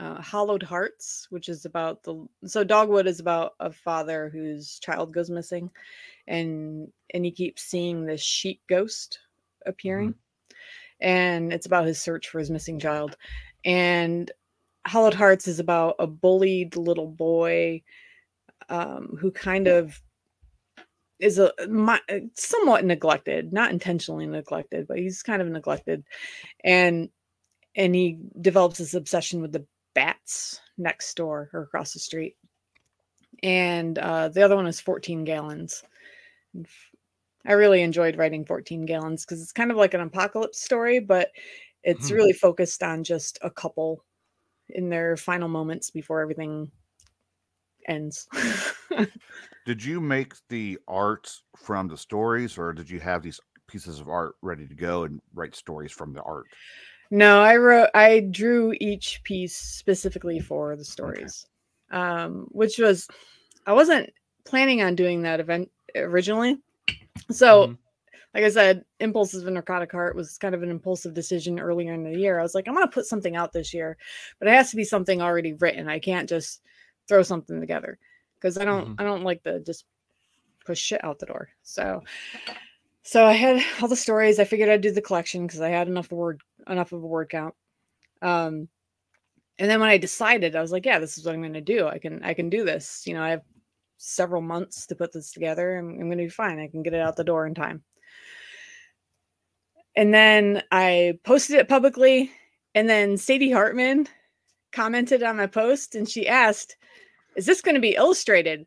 Uh, 0.00 0.20
Hollowed 0.20 0.62
Hearts, 0.62 1.26
which 1.30 1.48
is 1.48 1.64
about 1.64 2.02
the 2.02 2.26
so 2.44 2.64
Dogwood 2.64 3.06
is 3.06 3.20
about 3.20 3.54
a 3.60 3.72
father 3.72 4.28
whose 4.28 4.78
child 4.78 5.12
goes 5.12 5.30
missing, 5.30 5.70
and 6.26 6.88
and 7.12 7.24
he 7.24 7.30
keeps 7.30 7.62
seeing 7.62 8.04
this 8.04 8.22
sheep 8.22 8.60
ghost 8.68 9.18
appearing, 9.66 10.14
and 11.00 11.52
it's 11.52 11.66
about 11.66 11.86
his 11.86 12.00
search 12.00 12.28
for 12.28 12.38
his 12.38 12.50
missing 12.50 12.78
child, 12.78 13.16
and 13.64 14.30
Hollowed 14.86 15.14
Hearts 15.14 15.48
is 15.48 15.58
about 15.58 15.96
a 15.98 16.06
bullied 16.06 16.76
little 16.76 17.08
boy, 17.08 17.82
um, 18.68 19.16
who 19.20 19.30
kind 19.32 19.66
of 19.66 20.00
is 21.18 21.40
a 21.40 21.52
mi- 21.68 22.30
somewhat 22.34 22.84
neglected, 22.84 23.52
not 23.52 23.72
intentionally 23.72 24.26
neglected, 24.26 24.86
but 24.86 24.98
he's 24.98 25.22
kind 25.22 25.42
of 25.42 25.48
neglected, 25.48 26.04
and 26.62 27.08
and 27.74 27.94
he 27.94 28.18
develops 28.40 28.78
this 28.78 28.94
obsession 28.94 29.42
with 29.42 29.52
the 29.52 29.66
bats 29.98 30.60
next 30.78 31.16
door 31.16 31.50
or 31.52 31.62
across 31.62 31.92
the 31.92 31.98
street. 31.98 32.36
And 33.42 33.98
uh, 33.98 34.28
the 34.28 34.42
other 34.42 34.56
one 34.56 34.66
is 34.66 34.80
14 34.80 35.24
gallons. 35.24 35.82
I 37.46 37.52
really 37.52 37.82
enjoyed 37.82 38.16
writing 38.16 38.44
14 38.44 38.84
gallons 38.86 39.24
because 39.24 39.42
it's 39.42 39.52
kind 39.52 39.70
of 39.70 39.76
like 39.76 39.94
an 39.94 40.00
apocalypse 40.00 40.60
story, 40.60 41.00
but 41.00 41.32
it's 41.82 42.10
Mhm. 42.10 42.14
really 42.14 42.32
focused 42.32 42.82
on 42.82 43.04
just 43.04 43.38
a 43.42 43.50
couple 43.50 44.04
in 44.70 44.90
their 44.90 45.16
final 45.16 45.48
moments 45.48 45.90
before 45.90 46.20
everything 46.22 46.72
ends. 47.86 48.28
Did 49.64 49.84
you 49.84 50.00
make 50.00 50.34
the 50.48 50.78
art 50.88 51.42
from 51.56 51.88
the 51.88 51.96
stories, 51.96 52.58
or 52.58 52.72
did 52.72 52.88
you 52.90 53.00
have 53.00 53.22
these 53.22 53.40
pieces 53.66 54.00
of 54.00 54.08
art 54.08 54.34
ready 54.42 54.66
to 54.66 54.74
go 54.74 55.04
and 55.04 55.20
write 55.34 55.54
stories 55.54 55.92
from 55.92 56.12
the 56.12 56.22
art? 56.22 56.48
No, 57.10 57.40
I 57.40 57.56
wrote 57.56 57.90
I 57.94 58.20
drew 58.20 58.74
each 58.80 59.22
piece 59.24 59.56
specifically 59.56 60.40
for 60.40 60.76
the 60.76 60.84
stories. 60.84 61.46
Um 61.90 62.46
which 62.50 62.78
was 62.78 63.08
I 63.66 63.72
wasn't 63.72 64.10
planning 64.44 64.82
on 64.82 64.94
doing 64.94 65.22
that 65.22 65.40
event 65.40 65.70
originally. 65.96 66.58
So, 67.30 67.68
Mhm. 67.68 67.78
like 68.34 68.44
I 68.44 68.50
said, 68.50 68.84
Impulses 69.00 69.42
of 69.42 69.48
a 69.48 69.50
Necrotic 69.52 69.92
Heart 69.92 70.16
was 70.16 70.38
kind 70.38 70.54
of 70.54 70.62
an 70.62 70.70
impulsive 70.70 71.14
decision 71.14 71.60
earlier 71.60 71.94
in 71.94 72.04
the 72.04 72.16
year. 72.18 72.38
I 72.38 72.42
was 72.42 72.54
like, 72.54 72.68
I'm 72.68 72.74
going 72.74 72.86
to 72.86 72.92
put 72.92 73.06
something 73.06 73.36
out 73.36 73.52
this 73.52 73.74
year, 73.74 73.96
but 74.38 74.48
it 74.48 74.54
has 74.54 74.70
to 74.70 74.76
be 74.76 74.84
something 74.84 75.22
already 75.22 75.54
written. 75.54 75.88
I 75.88 75.98
can't 76.00 76.28
just 76.28 76.62
throw 77.08 77.22
something 77.22 77.60
together 77.60 77.98
because 78.36 78.58
I 78.58 78.64
don't 78.64 78.90
I 78.98 79.04
don't 79.04 79.24
like 79.24 79.42
to 79.44 79.60
just 79.60 79.86
push 80.66 80.78
shit 80.80 81.04
out 81.04 81.18
the 81.18 81.26
door. 81.26 81.50
So 81.62 82.02
so 83.02 83.24
I 83.26 83.32
had 83.32 83.62
all 83.82 83.88
the 83.88 83.96
stories. 83.96 84.38
I 84.38 84.44
figured 84.44 84.68
I'd 84.68 84.82
do 84.82 84.92
the 84.92 85.02
collection 85.02 85.46
because 85.46 85.60
I 85.62 85.70
had 85.70 85.88
enough 85.88 86.12
word 86.12 86.42
enough 86.68 86.92
of 86.92 87.02
a 87.02 87.06
word 87.06 87.28
count. 87.30 87.54
Um 88.22 88.68
and 89.58 89.68
then 89.68 89.80
when 89.80 89.88
I 89.88 89.98
decided, 89.98 90.54
I 90.54 90.60
was 90.60 90.70
like, 90.70 90.86
yeah, 90.86 91.00
this 91.00 91.18
is 91.18 91.24
what 91.24 91.34
I'm 91.34 91.40
going 91.40 91.52
to 91.54 91.60
do. 91.60 91.88
I 91.88 91.98
can 91.98 92.22
I 92.22 92.34
can 92.34 92.48
do 92.48 92.64
this. 92.64 93.02
You 93.06 93.14
know, 93.14 93.22
I 93.22 93.30
have 93.30 93.42
several 93.96 94.40
months 94.40 94.86
to 94.86 94.94
put 94.94 95.12
this 95.12 95.32
together. 95.32 95.76
I'm, 95.76 95.88
I'm 95.90 96.06
going 96.06 96.18
to 96.18 96.24
be 96.24 96.28
fine. 96.28 96.60
I 96.60 96.68
can 96.68 96.82
get 96.82 96.94
it 96.94 97.00
out 97.00 97.16
the 97.16 97.24
door 97.24 97.46
in 97.46 97.54
time. 97.54 97.82
And 99.96 100.14
then 100.14 100.62
I 100.70 101.18
posted 101.24 101.56
it 101.56 101.68
publicly. 101.68 102.30
And 102.74 102.88
then 102.88 103.16
Sadie 103.16 103.50
Hartmann 103.50 104.06
commented 104.70 105.24
on 105.24 105.36
my 105.36 105.46
post 105.46 105.96
and 105.96 106.08
she 106.08 106.28
asked, 106.28 106.76
Is 107.36 107.46
this 107.46 107.60
going 107.60 107.74
to 107.74 107.80
be 107.80 107.96
illustrated? 107.96 108.66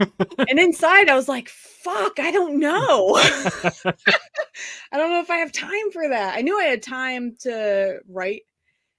And 0.00 0.58
inside, 0.58 1.08
I 1.08 1.14
was 1.14 1.28
like, 1.28 1.48
Fuck, 1.48 2.18
I 2.18 2.30
don't 2.30 2.58
know. 2.58 3.14
I 4.92 4.96
don't 4.96 5.10
know 5.10 5.20
if 5.20 5.30
I 5.30 5.38
have 5.38 5.52
time 5.52 5.90
for 5.92 6.08
that. 6.08 6.36
I 6.36 6.42
knew 6.42 6.58
I 6.58 6.64
had 6.64 6.82
time 6.82 7.36
to 7.40 8.00
write. 8.08 8.42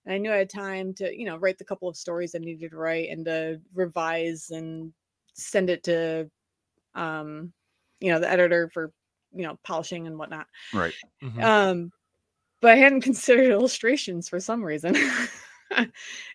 And 0.06 0.16
I 0.16 0.18
knew 0.18 0.32
I 0.32 0.38
had 0.38 0.50
time 0.50 0.94
to, 0.96 1.16
you 1.16 1.26
know, 1.26 1.38
write 1.38 1.58
the 1.58 1.66
couple 1.66 1.90
of 1.90 1.98
stories 1.98 2.34
I 2.34 2.40
needed 2.40 2.72
to 2.72 2.78
write 2.78 3.10
and 3.10 3.26
to 3.26 3.62
revise 3.74 4.50
and 4.50 4.94
send 5.34 5.70
it 5.70 5.84
to 5.84 6.30
um, 6.96 7.54
you 8.00 8.12
know, 8.12 8.20
the 8.20 8.30
editor 8.30 8.70
for, 8.70 8.92
you 9.34 9.44
know, 9.44 9.60
polishing 9.64 10.08
and 10.08 10.18
whatnot. 10.18 10.48
Right. 10.74 10.94
Mhm. 11.22 11.44
Um, 11.44 11.92
but 12.62 12.72
I 12.72 12.76
hadn't 12.76 13.02
considered 13.10 13.52
illustrations 13.52 14.30
for 14.30 14.40
some 14.40 14.64
reason. 14.64 14.96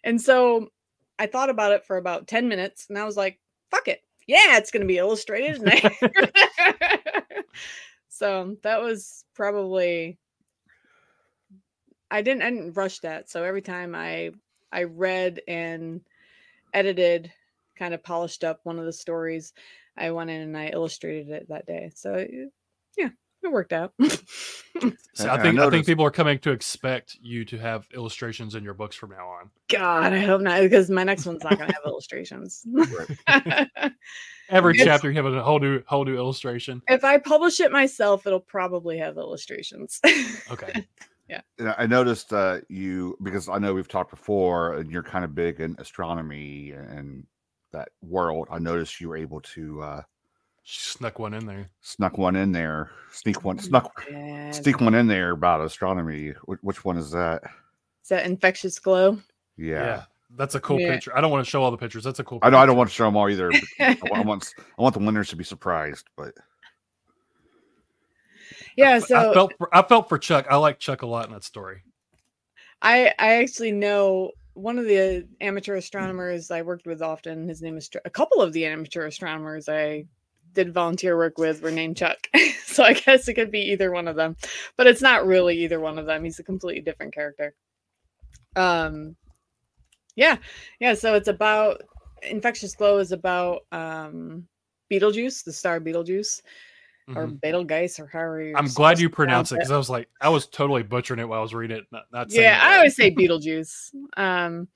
and 0.05 0.21
so 0.21 0.69
I 1.19 1.27
thought 1.27 1.51
about 1.51 1.73
it 1.73 1.85
for 1.85 1.97
about 1.97 2.27
10 2.27 2.49
minutes 2.49 2.87
and 2.89 2.99
I 2.99 3.05
was 3.05 3.17
like, 3.17 3.41
fuck 3.71 3.89
it. 3.89 4.03
Yeah, 4.27 4.57
it's 4.57 4.71
going 4.71 4.83
to 4.83 4.87
be 4.87 4.99
illustrated. 4.99 5.63
So 8.09 8.57
that 8.63 8.81
was 8.81 9.25
probably, 9.35 10.19
I 12.11 12.23
didn't, 12.23 12.43
I 12.43 12.51
didn't 12.51 12.77
rush 12.77 13.01
that. 13.01 13.29
So 13.29 13.43
every 13.43 13.63
time 13.63 13.95
I, 13.95 14.31
I 14.73 14.85
read 14.85 15.41
and 15.49 16.01
edited, 16.73 17.33
kind 17.77 17.95
of 17.95 18.03
polished 18.03 18.45
up 18.45 18.61
one 18.65 18.79
of 18.79 18.85
the 18.85 18.93
stories, 18.93 19.53
I 19.97 20.13
went 20.13 20.31
in 20.31 20.41
and 20.43 20.57
I 20.57 20.69
illustrated 20.69 21.31
it 21.31 21.49
that 21.49 21.67
day. 21.67 21.91
So 21.95 22.25
yeah, 22.97 23.11
it 23.45 23.53
worked 23.53 23.73
out. 23.73 23.93
So 25.13 25.29
I 25.29 25.35
I 25.37 25.43
think 25.43 25.61
I 25.61 25.71
think 25.71 25.87
people 25.87 26.05
are 26.05 26.11
coming 26.11 26.41
to 26.41 26.51
expect 26.51 27.17
you 27.23 27.45
to 27.45 27.57
have 27.59 27.87
illustrations 27.95 28.57
in 28.57 28.65
your 28.65 28.75
books 28.75 28.97
from 28.97 29.11
now 29.11 29.29
on. 29.29 29.49
God, 29.71 30.13
I 30.13 30.19
hope 30.19 30.41
not, 30.41 30.61
because 30.63 30.91
my 30.91 31.05
next 31.05 31.25
one's 31.25 31.45
not 31.45 31.57
going 31.57 31.69
to 31.69 31.75
have 31.77 31.85
illustrations. 31.87 32.67
Every 34.51 34.75
It's- 34.75 34.85
chapter 34.85 35.11
you 35.11 35.17
have 35.23 35.27
a 35.33 35.41
whole 35.43 35.61
new 35.61 35.83
whole 35.87 36.05
new 36.05 36.17
illustration. 36.17 36.83
if 36.89 37.05
I 37.05 37.19
publish 37.19 37.61
it 37.61 37.71
myself, 37.71 38.27
it'll 38.27 38.41
probably 38.41 38.99
have 38.99 39.17
illustrations. 39.17 40.01
Okay. 40.51 40.85
Yeah. 41.29 41.41
I- 41.61 41.85
I 41.85 41.87
noticed 41.87 42.33
uh, 42.33 42.59
you 42.69 43.17
because 43.23 43.49
I 43.49 43.59
know 43.59 43.73
we've 43.75 43.89
talked 43.89 44.11
before, 44.11 44.75
and 44.75 44.91
you're 44.91 45.03
kind 45.05 45.25
of 45.25 45.35
big 45.35 45.61
in 45.61 45.77
astronomy 45.79 46.73
and 46.73 47.25
that 47.73 47.91
world. 48.03 48.49
I 48.51 48.59
noticed 48.59 49.01
you 49.01 49.09
were 49.09 49.17
able 49.17 49.41
to 49.41 49.81
uh, 49.83 50.03
Snuck 50.65 51.19
one 51.19 51.35
in 51.35 51.45
there. 51.47 51.69
snuck 51.83 52.17
one 52.17 52.37
in 52.37 52.51
there, 52.51 52.91
sneak 53.13 53.45
one, 53.45 53.59
snuck, 53.59 54.07
Bad. 54.09 54.55
sneak 54.55 54.81
one 54.81 54.95
in 54.95 55.07
there 55.07 55.33
about 55.33 55.61
astronomy. 55.61 56.31
Which, 56.45 56.59
which 56.63 56.85
one 56.87 56.97
is 56.97 57.11
that? 57.11 57.43
Is 58.03 58.09
that 58.09 58.25
infectious 58.25 58.79
glow? 58.79 59.19
Yeah. 59.59 60.05
That's 60.37 60.55
a 60.55 60.61
cool 60.61 60.81
Yeah. 60.81 60.93
picture. 60.93 61.17
I 61.17 61.21
don't 61.21 61.31
want 61.31 61.45
to 61.45 61.51
show 61.51 61.63
all 61.63 61.71
the 61.71 61.77
pictures. 61.77 62.03
That's 62.03 62.19
a 62.19 62.25
cool. 62.25 62.39
I 62.43 62.49
know 62.51 62.57
I 62.59 62.65
don't 62.67 62.77
want 62.79 62.89
to 62.89 62.95
show 62.95 63.05
them 63.05 63.15
all 63.17 63.29
either. 63.29 63.53
I 63.79 63.97
want, 64.03 64.13
I 64.17 64.21
want 64.23 64.55
I 64.79 64.83
want 64.83 64.95
the 64.95 65.01
winners 65.05 65.29
to 65.29 65.37
be 65.37 65.45
surprised, 65.45 66.07
but 66.17 66.33
Yeah, 68.77 68.95
I 68.95 68.99
so 69.01 69.33
felt 69.35 69.53
for, 69.59 69.69
I 69.75 69.83
felt 69.83 70.09
for 70.09 70.19
Chuck. 70.19 70.47
I 70.51 70.57
like 70.57 70.79
Chuck 70.79 71.03
a 71.03 71.07
lot 71.07 71.27
in 71.27 71.33
that 71.35 71.45
story. 71.45 71.83
I 72.83 73.13
I 73.19 73.35
actually 73.35 73.73
know 73.73 74.33
one 74.55 74.79
of 74.79 74.87
the 74.87 75.29
amateur 75.41 75.75
astronomers 75.77 76.51
I 76.51 76.63
worked 76.63 76.87
with 76.87 77.03
often. 77.03 77.49
His 77.49 77.61
name 77.63 77.77
is 77.77 77.91
a 78.05 78.11
couple 78.11 78.41
of 78.41 78.53
the 78.55 78.65
amateur 78.67 79.07
astronomers 79.07 79.69
I 79.69 80.07
did 80.55 80.73
volunteer 80.73 81.17
work 81.17 81.39
with 81.39 81.63
were 81.63 81.71
named 81.71 81.97
Chuck. 81.97 82.29
so 82.65 82.83
I 82.83 82.95
guess 82.95 83.29
it 83.29 83.35
could 83.35 83.51
be 83.51 83.73
either 83.73 83.91
one 83.91 84.09
of 84.09 84.17
them, 84.17 84.37
but 84.77 84.87
it's 84.87 85.03
not 85.03 85.27
really 85.27 85.59
either 85.59 85.81
one 85.81 85.99
of 85.99 86.07
them. 86.07 86.25
He's 86.25 86.39
a 86.39 86.45
completely 86.45 86.83
different 86.83 87.15
character. 87.15 87.55
Um, 88.57 89.17
yeah, 90.17 90.37
yeah. 90.81 90.95
So 90.95 91.15
it's 91.15 91.29
about 91.29 91.83
infectious 92.23 92.75
glow 92.75 92.99
is 92.99 93.13
about 93.13 93.63
um 93.73 94.47
Beetlejuice, 94.91 95.45
the 95.45 95.53
star 95.53 95.81
Beetlejuice, 95.81 96.41
or 97.17 97.27
Mhm. 97.27 97.41
Betelgeuse, 97.41 97.99
or 97.99 98.07
however. 98.07 98.43
you're 98.43 98.57
I'm 98.57 98.69
glad 98.69 98.99
you 98.99 99.11
pronounce 99.11 99.53
it 99.53 99.57
because 99.57 99.71
I 99.71 99.77
was 99.77 99.91
like, 99.91 100.09
I 100.21 100.29
was 100.29 100.47
totally 100.47 100.83
butchering 100.83 101.21
it 101.21 101.29
while 101.29 101.41
I 101.41 101.43
was 101.43 101.55
reading 101.55 101.79
it. 101.79 101.85
Not, 101.91 102.05
not 102.13 102.31
Yeah, 102.31 102.61
I 102.63 102.77
always 102.77 102.97
say 102.97 103.11
Beetlejuice. 103.15 103.91
Um, 104.17 104.69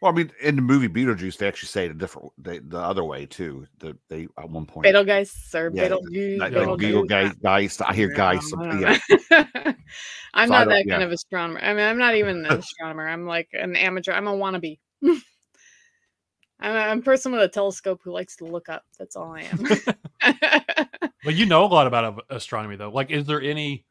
well, 0.00 0.12
I 0.12 0.14
mean, 0.14 0.30
in 0.42 0.56
the 0.56 0.62
movie 0.62 0.88
Beetlejuice, 0.88 1.36
they 1.38 1.48
actually 1.48 1.68
say 1.68 1.86
it 1.86 1.90
a 1.90 1.94
different 1.94 2.30
they, 2.38 2.58
the 2.58 2.78
other 2.78 3.04
way 3.04 3.26
too. 3.26 3.66
The, 3.78 3.96
they 4.08 4.28
at 4.38 4.48
one 4.48 4.66
point 4.66 4.84
Betelgeuse 4.84 5.54
or 5.54 5.70
Yeah, 5.74 5.84
Betelgeuse. 5.84 6.40
like, 6.40 6.52
Yeah, 6.52 6.60
like 6.60 6.78
Beetle 6.78 7.04
guys. 7.04 7.80
I 7.80 7.94
hear 7.94 8.08
guys. 8.08 8.50
I 8.58 8.78
yeah. 8.80 8.98
Uh-huh. 9.32 9.72
I'm 10.34 10.48
So 10.48 10.54
not 10.54 10.68
that 10.68 10.84
yeah. 10.86 10.94
kind 10.94 11.04
of 11.04 11.12
astronomer. 11.12 11.60
I 11.60 11.72
mean, 11.74 11.84
I'm 11.84 11.98
not 11.98 12.16
even 12.16 12.44
an 12.44 12.52
astronomer. 12.58 13.08
I'm 13.08 13.26
like 13.26 13.48
an 13.52 13.76
amateur. 13.76 14.12
I'm 14.12 14.26
a 14.26 14.32
wannabe. 14.32 14.78
I'm 16.60 16.76
a, 16.76 16.78
I'm 16.78 16.98
a 17.00 17.02
person 17.02 17.32
with 17.32 17.42
a 17.42 17.48
telescope 17.48 18.00
who 18.04 18.12
likes 18.12 18.36
to 18.36 18.44
look 18.44 18.68
up. 18.68 18.82
That's 18.98 19.16
all 19.16 19.32
I 19.36 19.42
am. 19.42 19.64
But 21.24 21.34
you 21.34 21.46
know 21.46 21.64
a 21.64 21.66
lot 21.66 21.86
about 21.86 22.04
uh, 22.04 22.22
astronomy, 22.30 22.76
though. 22.76 22.90
Like, 22.90 23.10
is 23.10 23.26
there 23.26 23.40
any 23.40 23.86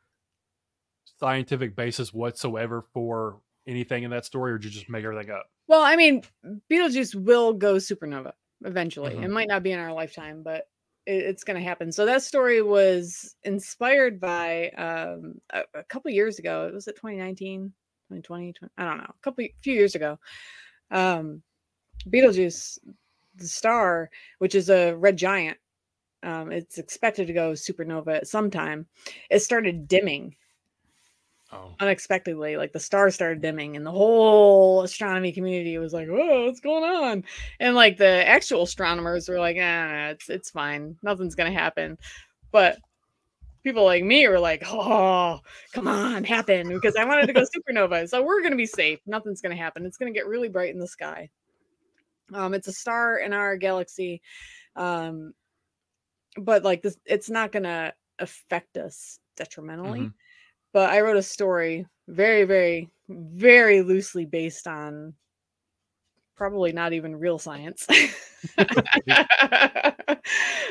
scientific 1.20 1.76
basis 1.76 2.14
whatsoever 2.14 2.84
for 2.94 3.40
anything 3.68 4.04
in 4.04 4.12
that 4.12 4.26
story, 4.26 4.52
or 4.54 4.58
did 4.58 4.74
you 4.74 4.80
just 4.80 4.90
make 4.90 5.04
everything 5.06 5.32
up? 5.32 5.46
well, 5.68 5.82
I 5.82 5.96
mean, 5.96 6.22
Betelgeuse 6.70 7.16
will 7.16 7.54
go 7.54 7.76
supernova 7.76 8.34
eventually. 8.66 9.16
Mhm. 9.16 9.24
It 9.24 9.30
might 9.30 9.48
not 9.48 9.64
be 9.64 9.72
in 9.72 9.80
our 9.80 9.94
lifetime, 9.94 10.44
but 10.44 10.68
it, 11.06 11.24
it's 11.24 11.44
going 11.44 11.58
to 11.58 11.68
happen. 11.68 11.92
So 11.92 12.06
that 12.06 12.22
story 12.22 12.62
was 12.62 13.36
inspired 13.44 14.20
by 14.20 14.70
um, 14.72 15.36
a, 15.52 15.64
a 15.74 15.84
couple 15.84 16.12
years 16.12 16.40
ago. 16.40 16.68
It 16.68 16.74
was 16.74 16.88
it 16.88 16.96
2019, 16.96 17.74
2020, 18.10 18.54
20, 18.54 18.72
I 18.78 18.86
don't 18.86 18.98
know, 18.98 19.04
a 19.10 19.24
couple 19.24 19.46
few 19.62 19.74
years 19.74 19.96
ago. 19.96 20.20
Um, 20.92 21.42
Betelgeuse, 22.10 22.80
the 23.36 23.48
star, 23.48 24.10
which 24.40 24.56
is 24.56 24.70
a 24.70 24.94
red 24.94 25.18
giant, 25.18 25.58
um, 26.24 26.52
it's 26.52 26.78
expected 26.78 27.28
to 27.28 27.34
go 27.34 27.52
supernova 27.52 28.16
at 28.16 28.28
some 28.28 28.50
time. 28.50 28.86
It 29.30 29.40
started 29.40 29.88
dimming 29.88 30.36
Oh, 31.54 31.76
unexpectedly 31.80 32.58
like 32.58 32.72
the 32.72 32.80
stars 32.80 33.14
started 33.14 33.42
dimming 33.42 33.76
and 33.76 33.86
the 33.86 33.92
whole 33.92 34.82
astronomy 34.82 35.32
community 35.32 35.78
was 35.78 35.94
like 35.94 36.08
"Whoa, 36.08 36.46
what's 36.46 36.60
going 36.60 36.84
on? 36.84 37.24
And 37.60 37.76
like 37.76 37.98
the 37.98 38.28
actual 38.28 38.64
astronomers 38.64 39.30
were 39.30 39.40
like 39.40 39.58
ah, 39.60 40.08
it's 40.10 40.30
it's 40.30 40.50
fine. 40.50 40.96
Nothing's 41.04 41.36
gonna 41.36 41.52
happen. 41.52 41.98
But 42.52 42.80
people 43.64 43.84
like 43.86 44.04
me 44.04 44.28
were 44.28 44.40
like 44.40 44.62
oh 44.68 45.40
come 45.72 45.88
on 45.88 46.24
happen 46.26 46.68
because 46.68 46.96
i 46.98 47.06
wanted 47.06 47.26
to 47.28 47.32
go 47.34 47.44
supernova 47.56 48.08
so 48.10 48.22
we're 48.24 48.42
gonna 48.42 48.56
be 48.56 48.66
safe. 48.66 49.00
Nothing's 49.06 49.42
gonna 49.42 49.56
happen. 49.56 49.86
It's 49.86 49.98
gonna 49.98 50.12
get 50.12 50.28
really 50.28 50.50
bright 50.50 50.74
in 50.74 50.80
the 50.80 50.88
sky. 50.88 51.30
Um 52.34 52.54
it's 52.54 52.68
a 52.68 52.74
star 52.74 53.18
in 53.18 53.34
our 53.34 53.58
galaxy 53.58 54.22
um 54.76 55.34
but 56.38 56.64
like 56.64 56.82
this 56.82 56.98
it's 57.06 57.30
not 57.30 57.52
gonna 57.52 57.94
affect 58.20 58.78
us 58.78 59.20
detrimentally. 59.38 60.02
Mhm. 60.02 60.14
But 60.74 60.90
I 60.90 61.02
wrote 61.02 61.18
a 61.18 61.24
story 61.24 61.86
very, 62.08 62.44
very, 62.44 62.90
very 63.08 63.82
loosely 63.82 64.26
based 64.26 64.68
on 64.68 65.14
probably 66.36 66.74
not 66.74 66.94
even 66.94 67.16
real 67.16 67.38
science 67.38 67.86
uh, 68.58 68.66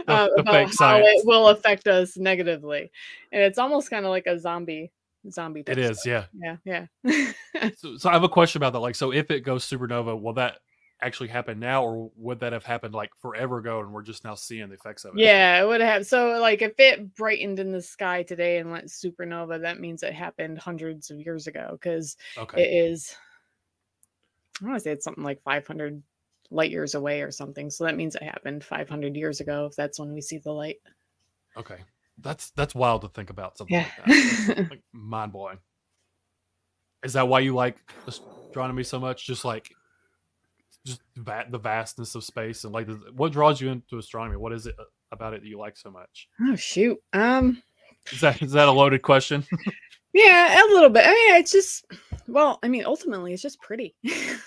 about 0.06 0.66
how 0.66 0.70
science. 0.70 1.06
it 1.06 1.26
will 1.26 1.48
affect 1.48 1.86
us 1.86 2.16
negatively, 2.16 2.90
and 3.30 3.42
it's 3.42 3.58
almost 3.58 3.88
kind 3.88 4.04
of 4.04 4.10
like 4.10 4.26
a 4.26 4.38
zombie 4.38 4.92
zombie. 5.30 5.62
It 5.66 5.78
is, 5.78 6.00
story. 6.00 6.24
Yeah. 6.34 6.56
Yeah, 6.64 6.86
yeah. 7.04 7.32
So, 7.76 7.96
so 7.96 8.10
I 8.10 8.12
have 8.14 8.24
a 8.24 8.28
question 8.28 8.58
about 8.58 8.72
that. 8.72 8.80
Like, 8.80 8.96
so 8.96 9.12
if 9.12 9.30
it 9.30 9.42
goes 9.42 9.64
supernova, 9.64 10.20
will 10.20 10.32
that 10.32 10.58
actually 11.02 11.28
happen 11.28 11.58
now, 11.58 11.84
or 11.84 12.10
would 12.16 12.40
that 12.40 12.52
have 12.52 12.64
happened 12.64 12.94
like 12.94 13.10
forever 13.20 13.58
ago, 13.58 13.80
and 13.80 13.92
we're 13.92 14.02
just 14.02 14.24
now 14.24 14.34
seeing 14.34 14.68
the 14.68 14.74
effects 14.74 15.04
of 15.04 15.16
it? 15.16 15.20
Yeah, 15.20 15.62
it 15.62 15.66
would 15.66 15.80
have. 15.80 16.06
So, 16.06 16.38
like, 16.40 16.62
if 16.62 16.72
it 16.78 17.14
brightened 17.14 17.58
in 17.58 17.72
the 17.72 17.82
sky 17.82 18.22
today 18.22 18.58
and 18.58 18.70
went 18.70 18.86
supernova, 18.86 19.60
that 19.60 19.80
means 19.80 20.02
it 20.02 20.14
happened 20.14 20.58
hundreds 20.58 21.10
of 21.10 21.20
years 21.20 21.46
ago 21.46 21.70
because 21.72 22.16
Okay. 22.38 22.62
it 22.62 22.86
is. 22.90 23.14
I 24.62 24.66
want 24.66 24.76
to 24.76 24.80
say 24.80 24.92
it's 24.92 25.04
something 25.04 25.24
like 25.24 25.42
500 25.42 26.02
light 26.50 26.70
years 26.70 26.94
away 26.94 27.22
or 27.22 27.30
something. 27.30 27.68
So 27.70 27.84
that 27.84 27.96
means 27.96 28.14
it 28.14 28.22
happened 28.22 28.62
500 28.62 29.16
years 29.16 29.40
ago. 29.40 29.66
If 29.66 29.74
that's 29.74 29.98
when 29.98 30.12
we 30.14 30.20
see 30.20 30.38
the 30.38 30.52
light. 30.52 30.76
Okay. 31.56 31.78
That's 32.18 32.50
that's 32.50 32.74
wild 32.74 33.02
to 33.02 33.08
think 33.08 33.30
about 33.30 33.58
something 33.58 33.74
Yeah. 33.74 33.88
like 34.06 34.16
that. 34.46 34.66
like 34.70 34.82
mind 34.92 35.32
blowing. 35.32 35.58
Is 37.02 37.14
that 37.14 37.26
why 37.26 37.40
you 37.40 37.54
like 37.54 37.76
astronomy 38.06 38.84
so 38.84 39.00
much? 39.00 39.26
Just 39.26 39.44
like 39.44 39.74
just 40.84 41.00
va- 41.16 41.46
the 41.50 41.58
vastness 41.58 42.14
of 42.14 42.24
space 42.24 42.64
and 42.64 42.72
like 42.72 42.86
the, 42.86 42.94
what 43.14 43.32
draws 43.32 43.60
you 43.60 43.70
into 43.70 43.98
astronomy? 43.98 44.36
What 44.36 44.52
is 44.52 44.66
it 44.66 44.74
uh, 44.78 44.84
about 45.12 45.34
it 45.34 45.42
that 45.42 45.48
you 45.48 45.58
like 45.58 45.76
so 45.76 45.90
much? 45.90 46.28
oh 46.40 46.56
shoot. 46.56 46.98
Um. 47.12 47.62
Is 48.10 48.20
that 48.20 48.42
is 48.42 48.52
that 48.52 48.68
a 48.68 48.72
loaded 48.72 49.02
question? 49.02 49.46
Yeah, 50.12 50.62
a 50.62 50.68
little 50.72 50.90
bit. 50.90 51.04
I 51.06 51.10
mean, 51.10 51.34
it's 51.36 51.52
just. 51.52 51.86
Well, 52.28 52.58
I 52.62 52.68
mean, 52.68 52.84
ultimately, 52.84 53.32
it's 53.32 53.42
just 53.42 53.60
pretty. 53.60 53.94
it 54.02 54.38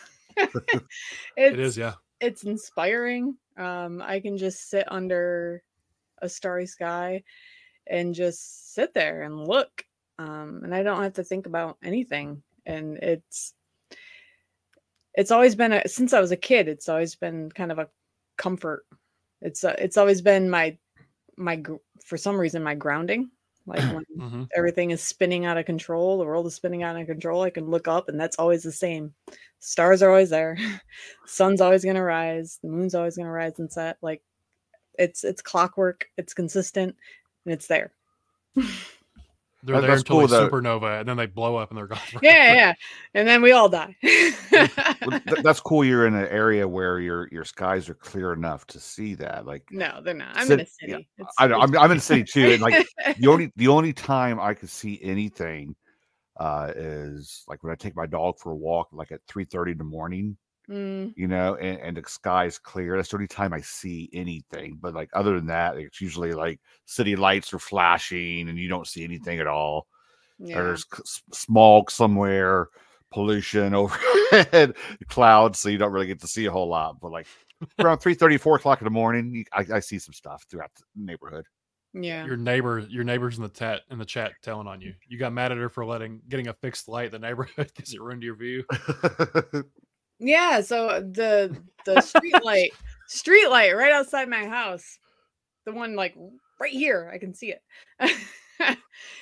it's, 1.35 1.77
yeah. 1.77 1.93
it's 2.21 2.43
inspiring. 2.43 3.35
Um, 3.57 4.01
I 4.03 4.19
can 4.19 4.37
just 4.37 4.69
sit 4.69 4.85
under 4.91 5.63
a 6.21 6.29
starry 6.29 6.67
sky 6.67 7.23
and 7.87 8.13
just 8.13 8.73
sit 8.73 8.93
there 8.93 9.23
and 9.23 9.47
look. 9.47 9.69
Um, 10.19 10.61
and 10.63 10.73
I 10.73 10.83
don't 10.83 11.01
have 11.01 11.13
to 11.13 11.23
think 11.23 11.47
about 11.47 11.77
anything. 11.83 12.43
And 12.65 12.97
it's 12.97 13.53
it's 15.15 15.31
always 15.31 15.55
been 15.55 15.73
a 15.73 15.87
since 15.87 16.13
I 16.13 16.19
was 16.21 16.31
a 16.31 16.37
kid, 16.37 16.67
it's 16.67 16.89
always 16.89 17.15
been 17.15 17.51
kind 17.51 17.71
of 17.71 17.79
a 17.79 17.89
comfort. 18.37 18.85
It's 19.41 19.63
uh, 19.63 19.75
it's 19.79 19.97
always 19.97 20.21
been 20.21 20.49
my 20.49 20.77
my 21.37 21.63
for 22.05 22.17
some 22.17 22.37
reason 22.39 22.63
my 22.63 22.75
grounding. 22.75 23.31
Like 23.67 23.87
when 23.91 24.05
hmm 24.17 24.45
everything 24.57 24.91
is 24.91 25.01
spinning 25.01 25.45
out 25.45 25.57
of 25.57 25.65
control, 25.65 26.17
the 26.17 26.25
world 26.25 26.47
is 26.47 26.55
spinning 26.55 26.83
out 26.83 26.97
of 26.99 27.07
control, 27.07 27.43
I 27.43 27.49
can 27.51 27.65
look 27.69 27.87
up 27.87 28.09
and 28.09 28.19
that's 28.19 28.37
always 28.39 28.63
the 28.63 28.71
same. 28.71 29.13
Stars 29.59 30.01
are 30.03 30.09
always 30.11 30.29
there. 30.29 30.57
Sun's 31.25 31.61
always 31.61 31.83
going 31.83 31.95
to 31.97 32.03
rise, 32.03 32.59
the 32.63 32.69
moon's 32.69 32.95
always 32.95 33.17
going 33.17 33.27
to 33.27 33.31
rise 33.31 33.59
and 33.59 33.71
set. 33.71 33.97
Like 34.01 34.21
it's 34.99 35.23
it's 35.23 35.41
clockwork, 35.41 36.07
it's 36.17 36.33
consistent, 36.33 36.95
and 37.45 37.53
it's 37.53 37.67
there. 37.67 37.93
They're 39.65 39.81
That- 39.81 39.87
there 39.87 39.95
until 39.97 40.19
cool, 40.19 40.27
they 40.27 40.37
though. 40.37 40.49
supernova 40.49 40.99
and 40.99 41.09
then 41.09 41.17
they 41.17 41.25
blow 41.25 41.55
up 41.55 41.71
and 41.71 41.77
they're 41.77 41.87
gone. 41.87 41.99
Yeah, 42.21 42.53
yeah. 42.53 42.73
And 43.13 43.27
then 43.27 43.41
we 43.41 43.51
all 43.51 43.67
die. 43.67 43.95
Well, 44.51 45.19
th- 45.27 45.43
that's 45.43 45.59
cool. 45.59 45.83
You're 45.83 46.07
in 46.07 46.15
an 46.15 46.27
area 46.27 46.67
where 46.67 46.99
your 46.99 47.27
your 47.31 47.43
skies 47.43 47.89
are 47.89 47.95
clear 47.95 48.31
enough 48.33 48.65
to 48.67 48.79
see 48.79 49.15
that. 49.15 49.45
Like 49.45 49.63
no, 49.71 49.99
they're 50.03 50.13
not. 50.13 50.35
I'm 50.35 50.47
Cit- 50.47 50.59
in 50.59 50.65
a 50.65 50.69
yeah, 50.87 50.95
city. 50.97 51.09
It's- 51.17 51.35
I 51.39 51.47
know 51.47 51.59
I'm, 51.59 51.77
I'm 51.77 51.91
in 51.91 51.97
a 51.97 52.01
city 52.01 52.23
too, 52.23 52.51
and 52.53 52.61
like 52.61 52.87
the 53.19 53.27
only 53.27 53.51
the 53.55 53.67
only 53.67 53.91
time 53.93 54.39
I 54.39 54.53
could 54.53 54.69
see 54.69 54.99
anything 55.03 55.75
uh 56.39 56.71
is 56.75 57.43
like 57.47 57.63
when 57.63 57.71
I 57.71 57.75
take 57.75 57.95
my 57.95 58.05
dog 58.05 58.39
for 58.39 58.51
a 58.51 58.55
walk, 58.55 58.89
like 58.91 59.11
at 59.11 59.21
three 59.27 59.45
thirty 59.45 59.71
in 59.73 59.77
the 59.77 59.83
morning. 59.83 60.37
Mm, 60.69 61.13
you 61.15 61.27
know, 61.27 61.55
and, 61.55 61.79
and 61.79 61.97
the 61.97 62.03
sky 62.09 62.45
is 62.45 62.57
clear. 62.59 62.95
That's 62.95 63.09
the 63.09 63.17
only 63.17 63.27
time 63.27 63.53
I 63.53 63.61
see 63.61 64.09
anything. 64.13 64.77
But 64.81 64.93
like 64.93 65.09
other 65.13 65.35
than 65.35 65.47
that, 65.47 65.77
it's 65.77 66.01
usually 66.01 66.33
like 66.33 66.59
city 66.85 67.15
lights 67.15 67.53
are 67.53 67.59
flashing 67.59 68.49
and 68.49 68.57
you 68.57 68.67
don't 68.67 68.87
see 68.87 69.03
anything 69.03 69.39
at 69.39 69.47
all. 69.47 69.87
yeah. 70.39 70.55
There's 70.55 70.81
c- 70.81 71.01
s- 71.01 71.23
smog 71.33 71.91
somewhere, 71.91 72.69
pollution 73.11 73.73
overhead, 73.73 74.75
clouds, 75.07 75.59
so 75.59 75.69
you 75.69 75.77
don't 75.77 75.91
really 75.91 76.07
get 76.07 76.21
to 76.21 76.27
see 76.27 76.45
a 76.45 76.51
whole 76.51 76.67
lot. 76.67 76.99
But 76.99 77.11
like 77.11 77.27
around 77.79 77.99
3 77.99 78.37
4 78.37 78.55
o'clock 78.55 78.81
in 78.81 78.85
the 78.85 78.91
morning, 78.91 79.45
I, 79.53 79.65
I 79.75 79.79
see 79.79 79.99
some 79.99 80.13
stuff 80.13 80.45
throughout 80.49 80.71
the 80.75 80.83
neighborhood. 80.95 81.45
yeah. 81.93 82.25
Your 82.25 82.35
neighbor, 82.37 82.79
your 82.89 83.03
neighbors 83.03 83.37
in 83.37 83.43
the 83.43 83.49
chat 83.49 83.81
in 83.89 83.97
the 83.99 84.05
chat 84.05 84.33
telling 84.41 84.67
on 84.67 84.81
you. 84.81 84.93
You 85.07 85.17
got 85.17 85.31
mad 85.33 85.51
at 85.51 85.57
her 85.57 85.69
for 85.69 85.85
letting 85.85 86.21
getting 86.27 86.47
a 86.47 86.53
fixed 86.53 86.87
light 86.89 87.05
in 87.05 87.11
the 87.13 87.19
neighborhood 87.19 87.71
because 87.75 87.93
it 87.93 88.01
ruined 88.01 88.23
your 88.23 88.35
view. 88.35 88.63
Yeah, 90.19 90.61
so 90.61 91.01
the 91.01 91.55
the 91.85 92.01
street 92.01 92.35
light 92.43 92.71
street 93.07 93.47
light 93.49 93.75
right 93.75 93.91
outside 93.93 94.29
my 94.29 94.45
house. 94.45 94.97
The 95.65 95.73
one 95.73 95.95
like 95.95 96.15
right 96.59 96.71
here, 96.71 97.09
I 97.13 97.17
can 97.17 97.33
see 97.33 97.51
it. 97.53 97.61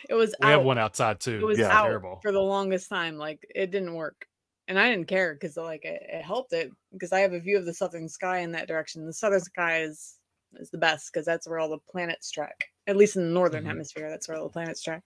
it 0.10 0.14
was 0.14 0.36
We 0.40 0.48
out. 0.48 0.52
have 0.58 0.64
one 0.64 0.78
outside 0.78 1.20
too. 1.20 1.40
It 1.40 1.46
was 1.46 1.60
Yeah. 1.60 1.70
out 1.72 1.86
terrible. 1.86 2.20
for 2.22 2.32
the 2.32 2.40
longest 2.40 2.90
time. 2.90 3.18
Like 3.18 3.40
it 3.56 3.72
didn't 3.72 3.96
work, 3.96 4.26
and 4.68 4.78
I 4.78 4.90
didn't 4.90 5.08
care 5.08 5.34
because 5.34 5.58
like 5.58 5.86
it, 5.86 6.02
it 6.08 6.22
helped 6.24 6.54
it 6.54 6.72
because 6.92 7.12
I 7.12 7.20
have 7.22 7.34
a 7.34 7.40
view 7.40 7.58
of 7.58 7.66
the 7.66 7.74
southern 7.74 8.08
sky 8.10 8.40
in 8.40 8.52
that 8.52 8.68
direction. 8.68 9.06
The 9.06 9.14
southern 9.14 9.40
sky 9.42 9.82
is 9.84 10.18
is 10.60 10.70
the 10.70 10.78
best 10.78 11.12
because 11.12 11.26
that's 11.26 11.48
where 11.48 11.60
all 11.60 11.70
the 11.70 11.80
planets 11.90 12.30
track. 12.30 12.66
At 12.86 12.98
least 12.98 13.16
in 13.16 13.24
the 13.24 13.34
northern 13.34 13.64
Mhm. 13.64 13.68
hemisphere, 13.68 14.10
that's 14.10 14.28
where 14.28 14.38
all 14.38 14.44
the 14.44 14.54
planets 14.54 14.84
track. 14.84 15.04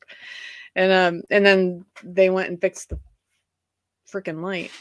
And 0.75 0.91
um, 0.91 1.23
and 1.29 1.45
then 1.45 1.85
they 2.03 2.29
went 2.29 2.49
and 2.49 2.59
fixed 2.59 2.89
the 2.89 2.99
freaking 4.11 4.41
light. 4.41 4.71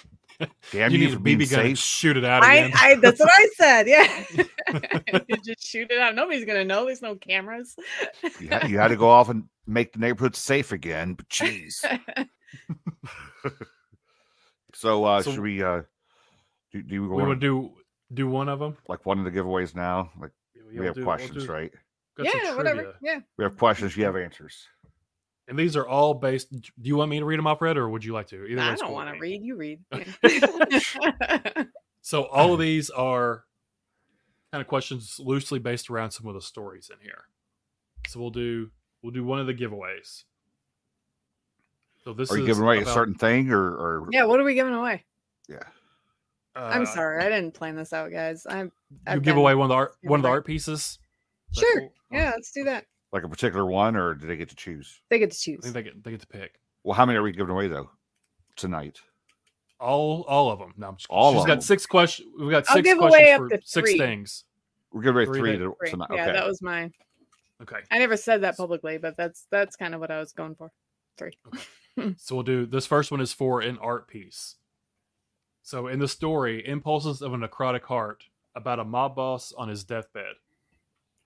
Damn 0.72 0.93
you 0.93 0.99
you, 0.99 1.05
need 1.07 1.12
a 1.12 1.16
for 1.16 1.20
being 1.22 1.39
BB 1.39 1.51
gun 1.51 1.62
safe. 1.64 1.78
shoot 1.78 2.16
it 2.16 2.24
out 2.24 2.43
I, 2.43 2.55
again. 2.57 2.72
I 2.76 2.95
that's 2.97 3.20
what 3.20 3.30
I 3.32 3.49
said. 3.57 3.87
Yeah, 3.89 4.24
just 5.45 5.66
shoot 5.66 5.91
it 5.91 5.99
out. 5.99 6.14
Nobody's 6.14 6.45
gonna 6.45 6.64
know. 6.64 6.84
There's 6.87 7.03
no 7.03 7.14
cameras. 7.14 7.74
You 8.41 8.49
had, 8.49 8.68
you 8.68 8.78
had 8.78 8.89
to 8.89 8.97
go 8.97 9.09
off 9.09 9.28
and 9.28 9.45
make 9.66 9.93
the 9.93 9.99
neighborhood 9.99 10.37
safe 10.37 10.72
again. 10.72 11.14
But 11.14 11.28
jeez. 11.28 11.74
so 14.74 15.05
uh 15.05 15.22
So- 15.22 15.32
should 15.32 15.41
we 15.41 15.62
uh 15.62 15.82
do, 16.72 16.82
do 16.82 17.03
we, 17.03 17.09
we 17.09 17.14
want 17.14 17.28
would 17.28 17.41
do 17.41 17.72
do 18.12 18.28
one 18.28 18.49
of 18.49 18.59
them. 18.59 18.76
like 18.89 19.05
one 19.07 19.18
of 19.18 19.24
the 19.24 19.30
giveaways 19.30 19.74
now? 19.74 20.11
Like 20.20 20.32
we 20.76 20.84
have 20.87 21.01
questions, 21.03 21.49
right? 21.49 21.72
yeah, 22.18 22.55
whatever. 22.57 22.95
Yeah. 23.03 23.20
We 23.37 23.45
have 23.45 23.57
questions, 23.57 23.97
you 23.97 24.05
have 24.05 24.16
answers. 24.16 24.66
And 25.49 25.59
these 25.59 25.76
are 25.76 25.86
all 25.86 26.14
based. 26.14 26.51
Do 26.51 26.61
you 26.82 26.97
want 26.97 27.11
me 27.11 27.20
to 27.20 27.24
read 27.24 27.38
them 27.38 27.47
off, 27.47 27.62
Red, 27.62 27.76
or 27.76 27.88
would 27.88 28.05
you 28.05 28.12
like 28.12 28.26
to? 28.28 28.44
Either 28.44 28.57
Nah, 28.57 28.72
I 28.72 28.74
don't 28.74 28.86
cool 28.86 28.94
want 28.94 29.14
to 29.14 29.20
read. 29.20 29.42
You 29.42 29.57
read. 29.57 29.80
Yeah. 29.92 31.64
So 32.07 32.22
all 32.26 32.53
of 32.53 32.61
these 32.61 32.88
are 32.88 33.42
kind 34.53 34.62
of 34.62 34.68
questions 34.68 35.18
loosely 35.18 35.59
based 35.59 35.90
around 35.90 36.12
some 36.12 36.28
of 36.28 36.34
the 36.34 36.40
stories 36.40 36.88
in 36.88 37.01
here. 37.03 37.24
So 38.07 38.20
we'll 38.20 38.30
do 38.30 38.70
we'll 39.03 39.11
do 39.11 39.24
one 39.24 39.40
of 39.40 39.49
the 39.49 39.55
giveaways. 39.55 40.22
So 42.05 42.12
this 42.12 42.30
Are 42.30 42.36
you 42.36 42.44
is 42.44 42.47
giving 42.47 42.62
away 42.62 42.78
a 42.78 42.86
certain 42.86 43.16
thing 43.16 43.51
or, 43.51 43.61
or 43.61 44.09
yeah. 44.12 44.24
What 44.24 44.38
are 44.38 44.44
we 44.44 44.55
giving 44.55 44.72
away? 44.72 45.05
yeah. 45.49 45.64
I'm 46.55 46.82
uh, 46.82 46.86
sorry, 46.86 47.24
I 47.24 47.28
didn't 47.28 47.55
plan 47.55 47.74
this 47.74 47.92
out, 47.92 48.12
guys. 48.12 48.47
I'm. 48.49 48.70
You 48.92 48.99
I've 49.09 49.22
give 49.22 49.36
away 49.36 49.57
one 49.57 49.64
of 49.64 49.70
the 49.70 49.74
art 49.74 49.97
one 50.03 50.20
of 50.20 50.22
the 50.22 50.28
art 50.28 50.47
pieces. 50.47 51.01
Sure. 51.51 51.80
cool? 51.80 51.92
Yeah, 52.12 52.30
let's 52.36 52.53
do 52.53 52.62
that. 52.64 52.86
Like 53.12 53.22
a 53.22 53.28
particular 53.28 53.64
one, 53.66 53.96
or 53.96 54.14
do 54.14 54.26
they 54.26 54.36
get 54.36 54.48
to 54.50 54.57
choose? 54.57 55.00
They 55.11 55.18
get 55.18 55.30
to 55.30 55.36
I 55.36 55.54
choose. 55.54 55.61
think 55.62 55.74
they 55.74 55.82
get 55.82 56.04
they 56.04 56.11
get 56.11 56.20
to 56.20 56.26
pick 56.26 56.61
Well, 56.84 56.94
how 56.94 57.07
many 57.07 57.18
are 57.18 57.22
we 57.22 57.32
giving 57.32 57.50
away 57.50 57.68
though 57.68 57.90
tonight? 58.57 58.98
all 59.78 60.22
all 60.22 60.50
of 60.50 60.59
them. 60.59 60.72
No, 60.76 60.88
I'm 60.88 60.96
just, 60.96 61.07
All 61.11 61.32
she's 61.32 61.42
of 61.42 61.46
got 61.46 61.54
them. 61.54 61.61
six 61.62 61.86
questions. 61.86 62.28
We've 62.38 62.50
got 62.50 62.64
I'll 62.68 62.76
six 62.76 62.84
give 62.88 62.98
questions 62.98 63.20
away 63.22 63.32
up 63.32 63.38
for 63.40 63.48
to 63.50 63.61
six 63.64 63.90
three. 63.90 63.98
things. 63.98 64.44
We're 64.92 65.02
giving 65.02 65.16
away 65.16 65.26
Three 65.26 65.38
three, 65.40 65.52
that- 65.52 65.59
to, 65.64 65.74
Three. 65.80 65.90
tonight. 65.90 66.09
Yeah, 66.12 66.22
okay. 66.24 66.32
that 66.32 66.46
was 66.46 66.62
my. 66.62 66.90
Okay. 67.62 67.76
I 67.90 67.98
never 67.98 68.16
said 68.16 68.42
that 68.42 68.57
publicly, 68.57 68.98
but 68.98 69.16
that's 69.16 69.46
that's 69.50 69.76
kind 69.76 69.94
of 69.94 70.00
what 70.00 70.11
I 70.11 70.18
was 70.18 70.32
going 70.32 70.54
for. 70.54 70.70
Three. 71.18 71.32
So 72.18 72.34
we'll 72.34 72.44
do 72.44 72.66
this 72.66 72.84
first 72.84 73.11
one 73.11 73.22
is 73.22 73.32
for 73.32 73.62
an 73.62 73.78
art 73.78 74.07
piece. 74.07 74.57
So 75.62 75.86
in 75.86 75.98
the 75.98 76.07
story, 76.09 76.62
Impulses 76.68 77.22
of 77.22 77.32
a 77.32 77.36
Necrotic 77.38 77.84
Heart 77.84 78.24
about 78.54 78.78
a 78.80 78.84
mob 78.84 79.16
boss 79.16 79.50
on 79.57 79.68
his 79.70 79.82
deathbed. 79.82 80.34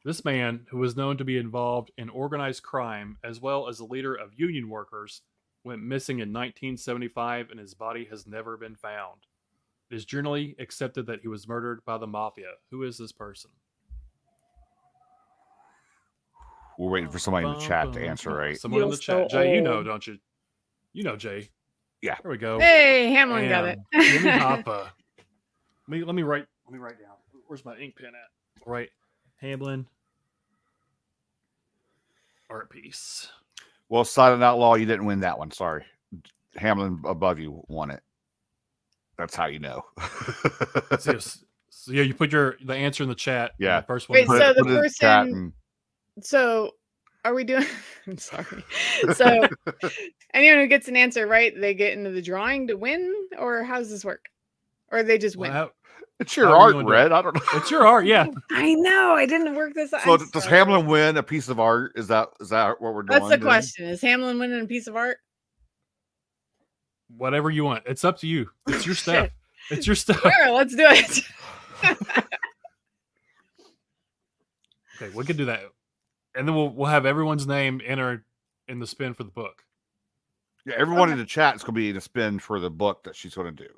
This 0.05 0.25
man, 0.25 0.67
who 0.71 0.79
was 0.79 0.97
known 0.97 1.19
to 1.19 1.25
be 1.25 1.37
involved 1.37 1.91
in 1.99 2.09
organized 2.09 2.63
crime 2.63 3.19
as 3.23 3.41
well 3.41 3.69
as 3.69 3.81
a 3.81 3.85
leader 3.85 4.15
of 4.15 4.33
union 4.35 4.71
workers, 4.71 5.23
went 5.63 5.83
missing 5.83 6.17
in 6.17 6.33
1975 6.33 7.51
and 7.51 7.61
his 7.61 7.75
body 7.75 8.07
has 8.11 8.27
never 8.27 8.57
been 8.57 8.77
found. 8.77 9.27
It 9.91 9.97
is 9.97 10.07
generally 10.07 10.57
accepted 10.59 11.07
that 11.07 11.21
he 11.21 11.29
was 11.29 11.47
murdered 11.47 11.85
by 11.85 11.99
the 11.99 12.07
mafia. 12.07 12.53
Who 12.71 12.83
is 12.85 12.97
this 12.97 13.13
person? 13.13 13.51
We're 16.79 16.89
waiting 16.89 17.11
for 17.11 17.19
somebody 17.19 17.47
in 17.47 17.53
the 17.53 17.61
chat 17.61 17.93
to 17.93 18.01
answer, 18.01 18.35
right? 18.35 18.59
Someone 18.59 18.81
in 18.81 18.89
You're 18.89 18.97
the 18.97 19.03
chat. 19.03 19.31
so 19.31 19.37
Jay, 19.37 19.55
you 19.55 19.61
know, 19.61 19.83
don't 19.83 20.07
you? 20.07 20.19
You 20.95 21.03
know, 21.03 21.17
Jay. 21.17 21.51
Yeah. 22.01 22.17
There 22.23 22.31
we 22.31 22.39
go. 22.39 22.59
Hey, 22.59 23.11
Hamlin 23.11 23.51
got 23.51 23.67
it. 23.67 23.79
Bam. 23.93 24.03
Jimmy 24.03 24.31
Hoffa. 24.39 24.89
Let 25.89 25.89
me 25.89 26.05
let 26.05 26.15
me 26.15 26.23
write 26.23 26.47
let 26.65 26.73
me 26.73 26.79
write 26.79 26.99
down. 26.99 27.17
Where's 27.49 27.67
my 27.67 27.77
ink 27.77 27.97
pen 27.97 28.13
at? 28.15 28.67
Right. 28.67 28.89
Hamlin. 29.41 29.87
Art 32.49 32.71
piece. 32.71 33.29
Well, 33.89 34.05
Silent 34.05 34.43
Outlaw, 34.43 34.75
you 34.75 34.87
didn't 34.87 35.07
win 35.07 35.21
that 35.21 35.39
one. 35.39 35.51
Sorry. 35.51 35.85
Hamlin 36.57 37.01
above 37.05 37.39
you 37.39 37.63
won 37.69 37.91
it. 37.91 38.03
That's 39.17 39.35
how 39.35 39.47
you 39.47 39.59
know. 39.59 39.85
So, 40.99 41.19
so 41.19 41.93
yeah, 41.93 42.03
you 42.03 42.13
put 42.15 42.33
your 42.33 42.57
the 42.65 42.75
answer 42.75 43.03
in 43.05 43.09
the 43.09 43.15
chat. 43.15 43.53
Yeah. 43.59 43.81
The 43.81 43.87
first 43.87 44.09
one. 44.09 44.19
Wait, 44.19 44.27
Put 44.27 44.39
so 44.39 44.53
the 44.53 44.63
put 44.65 44.73
it 44.73 44.77
in 44.85 44.91
chat 44.91 45.25
person- 45.27 45.53
and- 46.17 46.25
So, 46.25 46.73
are 47.25 47.33
we 47.33 47.45
doing? 47.45 47.65
I'm 48.07 48.19
sorry. 48.19 48.65
So, 49.15 49.47
anyone 50.35 50.59
who 50.59 50.67
gets 50.67 50.89
an 50.89 50.97
answer 50.97 51.27
right, 51.27 51.59
they 51.59 51.73
get 51.75 51.93
into 51.97 52.11
the 52.11 52.21
drawing 52.21 52.67
to 52.69 52.75
win, 52.75 53.15
or 53.39 53.63
how 53.63 53.79
does 53.79 53.89
this 53.91 54.05
work? 54.05 54.27
Or 54.91 55.03
they 55.05 55.17
just 55.17 55.37
win? 55.37 55.53
Well, 55.53 55.71
it's 56.21 56.37
your 56.37 56.47
How 56.47 56.53
are 56.53 56.71
you 56.71 56.77
art, 56.79 56.85
gonna 56.85 56.89
Red. 56.89 57.13
I 57.13 57.23
don't 57.23 57.35
know. 57.35 57.41
it's 57.55 57.71
your 57.71 57.87
art, 57.87 58.05
yeah. 58.07 58.27
I 58.51 58.75
know. 58.75 59.13
I 59.15 59.27
didn't 59.27 59.55
work 59.55 59.75
this 59.75 59.93
out. 59.93 60.03
So 60.03 60.13
I'm 60.15 60.19
does 60.31 60.45
sorry. 60.45 60.57
Hamlin 60.57 60.87
win 60.87 61.17
a 61.17 61.23
piece 61.23 61.49
of 61.49 61.59
art? 61.61 61.93
Is 61.97 62.09
that 62.09 62.29
is 62.41 62.49
that 62.51 62.81
what 62.81 62.95
we're 62.95 63.03
doing? 63.03 63.19
That's 63.21 63.25
the 63.31 63.37
then? 63.37 63.41
question. 63.41 63.87
Is 63.87 64.01
Hamlin 64.03 64.39
winning 64.39 64.61
a 64.63 64.67
piece 64.67 64.87
of 64.87 64.97
art? 64.97 65.19
Whatever 67.17 67.51
you 67.51 67.65
want. 67.65 67.85
It's 67.87 68.05
up 68.05 68.19
to 68.19 68.27
you. 68.27 68.51
It's 68.69 68.87
your 68.87 68.95
stuff. 68.95 69.31
It's 69.71 69.87
your 69.87 69.97
stuff. 69.97 70.21
Sure, 70.21 70.51
let's 70.53 70.75
do 70.75 70.87
it. 70.89 71.21
Okay, 75.03 75.15
we 75.17 75.25
can 75.25 75.37
do 75.37 75.47
that. 75.47 75.63
And 76.35 76.47
then 76.47 76.55
we'll 76.55 76.69
we'll 76.71 76.89
have 76.91 77.07
everyone's 77.07 77.47
name 77.47 77.81
entered 77.87 78.23
in 78.69 78.79
the 78.81 78.87
spin 78.87 79.15
for 79.15 79.25
the 79.25 79.31
book. 79.31 79.63
Yeah, 80.67 80.75
everyone 80.77 81.05
Okay. 81.09 81.13
in 81.13 81.19
the 81.19 81.25
chat 81.25 81.55
is 81.57 81.63
going 81.63 81.75
to 81.75 81.81
be 81.81 81.89
in 81.91 81.97
a 81.97 82.01
spin 82.03 82.39
for 82.39 82.61
the 82.61 82.69
book 82.71 83.03
that 83.05 83.17
she's 83.17 83.35
going 83.35 83.55
to 83.57 83.65
do. 83.65 83.71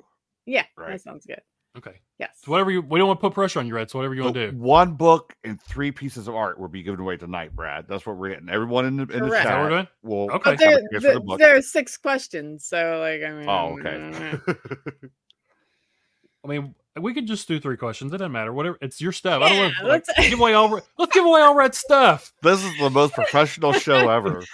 yeah, 0.45 0.65
Right. 0.77 0.91
that 0.91 1.01
sounds 1.01 1.25
good. 1.25 1.41
Okay. 1.75 1.99
Yes. 2.19 2.39
So 2.43 2.51
whatever 2.51 2.69
you 2.69 2.81
we 2.81 2.99
don't 2.99 3.07
want 3.07 3.19
to 3.19 3.21
put 3.21 3.33
pressure 3.33 3.59
on 3.59 3.65
you, 3.67 3.73
Red. 3.75 3.89
So 3.89 3.97
whatever 3.97 4.13
you 4.13 4.21
want 4.23 4.35
to 4.35 4.51
do. 4.51 4.57
One 4.57 4.93
book 4.93 5.35
and 5.43 5.59
three 5.61 5.91
pieces 5.91 6.27
of 6.27 6.35
art 6.35 6.59
will 6.59 6.67
be 6.67 6.83
given 6.83 6.99
away 6.99 7.17
tonight, 7.17 7.55
Brad. 7.55 7.87
That's 7.87 8.05
what 8.05 8.15
we're 8.17 8.29
getting. 8.29 8.47
Everyone 8.49 8.85
in 8.85 8.95
the, 8.97 9.03
in 9.03 9.07
the 9.09 9.19
Correct. 9.29 9.45
Is 9.45 9.49
that 9.49 9.59
we're 9.59 9.69
chat 9.69 9.69
doing? 9.69 9.87
will 10.03 10.31
Okay. 10.31 10.55
there, 10.55 10.77
a 10.77 10.81
chance 10.91 11.03
for 11.05 11.13
the 11.13 11.19
book. 11.19 11.39
there 11.39 11.55
are 11.55 11.61
six 11.63 11.97
questions, 11.97 12.65
so 12.65 12.99
like 12.99 13.23
I 13.23 13.33
mean. 13.33 13.49
Oh, 13.49 13.79
okay. 13.79 14.39
I 16.45 16.47
mean, 16.47 16.75
we 16.99 17.13
could 17.13 17.25
just 17.25 17.47
do 17.47 17.59
three 17.59 17.77
questions. 17.77 18.13
It 18.13 18.17
doesn't 18.17 18.31
matter. 18.31 18.51
Whatever. 18.53 18.77
It's 18.81 18.99
your 19.01 19.13
stuff. 19.13 19.41
I 19.41 19.49
don't 19.49 19.57
want 19.59 19.73
Yeah, 19.77 19.81
to 19.83 19.87
like, 19.89 20.03
let's- 20.15 20.29
give 20.29 20.39
away 20.39 20.53
all. 20.53 20.79
Let's 20.97 21.13
give 21.13 21.25
away 21.25 21.41
all 21.41 21.55
red 21.55 21.73
stuff. 21.73 22.33
this 22.43 22.63
is 22.63 22.77
the 22.77 22.89
most 22.89 23.13
professional 23.13 23.73
show 23.73 24.09
ever. 24.09 24.43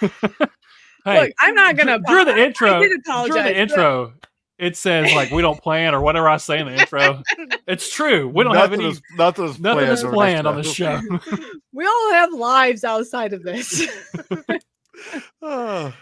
Hey, 1.02 1.18
Look, 1.22 1.32
I'm 1.40 1.54
not 1.54 1.78
gonna. 1.78 1.98
dur- 1.98 2.04
during 2.08 2.26
the 2.26 2.32
I- 2.34 2.36
I 2.36 2.46
intro. 2.48 2.68
did 2.72 2.88
During 2.88 3.00
apologize. 3.06 3.44
the 3.44 3.58
intro, 3.58 4.12
it 4.60 4.76
says 4.76 5.12
like 5.14 5.30
we 5.30 5.42
don't 5.42 5.60
plan 5.60 5.94
or 5.94 6.00
whatever 6.00 6.28
I 6.28 6.36
say 6.36 6.60
in 6.60 6.66
the 6.66 6.74
intro. 6.74 7.22
It's 7.66 7.92
true. 7.92 8.26
We 8.28 8.42
don't 8.42 8.54
have 8.56 8.70
nothing 8.70 8.84
any. 8.86 8.90
Is, 8.94 9.02
nothing 9.16 9.44
is 9.44 9.60
Nothing 9.60 9.84
planned, 9.86 9.92
is 9.92 10.02
planned 10.04 10.46
on 10.48 10.56
the 10.56 10.64
show. 10.64 11.00
We 11.72 11.86
all 11.86 12.12
have 12.12 12.32
lives 12.32 12.82
outside 12.84 13.32
of 13.32 13.42
this. 13.42 13.86
Ah, 15.42 15.96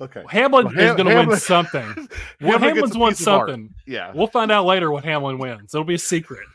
okay. 0.00 0.22
Hamlin 0.30 0.66
Well, 0.66 0.78
is 0.78 0.94
going 0.96 1.08
to 1.08 1.26
win 1.26 1.36
something. 1.38 2.08
Well, 2.40 2.52
Hamlin 2.58 2.60
gets 2.60 2.94
Hamlin's 2.94 2.96
won 2.96 3.10
piece 3.12 3.20
of 3.22 3.28
art. 3.28 3.48
something. 3.50 3.74
Yeah. 3.86 4.12
We'll 4.14 4.28
find 4.28 4.50
out 4.50 4.64
later 4.64 4.90
what 4.90 5.04
Hamlin 5.04 5.36
wins. 5.38 5.74
It'll 5.74 5.84
be 5.84 5.94
a 5.94 5.98
secret. 5.98 6.46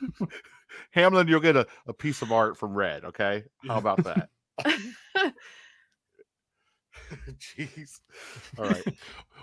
Hamlin, 0.91 1.27
you'll 1.27 1.39
get 1.41 1.55
a, 1.55 1.67
a 1.85 1.93
piece 1.93 2.21
of 2.23 2.31
art 2.31 2.57
from 2.57 2.73
Red. 2.73 3.05
Okay. 3.05 3.43
How 3.67 3.77
about 3.77 4.03
that? 4.03 4.29
Jeez. 7.57 7.99
All 8.57 8.65
right. 8.65 8.83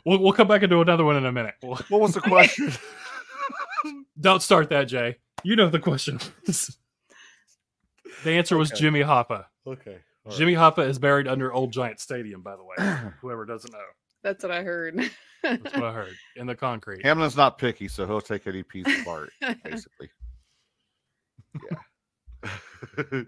We'll, 0.05 0.19
we'll 0.21 0.33
come 0.33 0.49
back 0.49 0.63
and 0.63 0.71
do 0.71 0.81
another 0.81 1.05
one 1.05 1.17
in 1.17 1.27
a 1.27 1.33
minute. 1.33 1.55
We'll- 1.63 1.79
What 1.89 2.01
was 2.01 2.15
the 2.15 2.21
question? 2.21 2.73
don't 4.21 4.43
start 4.43 4.71
that, 4.71 4.85
Jay. 4.85 5.17
You 5.45 5.57
know 5.57 5.69
the 5.69 5.79
question. 5.79 6.19
was. 6.47 6.77
the 8.25 8.31
answer 8.33 8.57
was 8.57 8.71
Okay. 8.73 8.81
Jimmy 8.81 9.01
Hoffa. 9.01 9.47
okay. 9.67 9.99
all 10.25 10.31
right. 10.33 10.37
Jimmy 10.37 10.55
Hoffa 10.55 10.87
is 10.87 10.99
buried 10.99 11.27
under 11.29 11.53
Old 11.53 11.73
Giant 11.73 12.01
Stadium, 12.01 12.43
by 12.43 12.57
the 12.57 12.65
way. 12.65 12.77
Whoever 13.21 13.45
doesn't 13.47 13.73
know. 13.73 13.79
That's 14.23 14.43
what 14.45 14.53
I 14.53 14.63
heard. 14.63 15.01
That's 15.43 15.73
what 15.75 15.83
I 15.85 15.93
heard. 15.93 16.15
In 16.37 16.47
the 16.47 16.55
concrete. 16.55 17.03
Hamlin's 17.05 17.37
not 17.37 17.57
picky, 17.57 17.89
so 17.89 18.07
he'll 18.07 18.21
take 18.21 18.47
any 18.47 18.63
piece 18.63 18.87
of 18.87 19.09
art, 19.09 19.31
basically. 19.65 20.11
Yeah. 21.71 23.23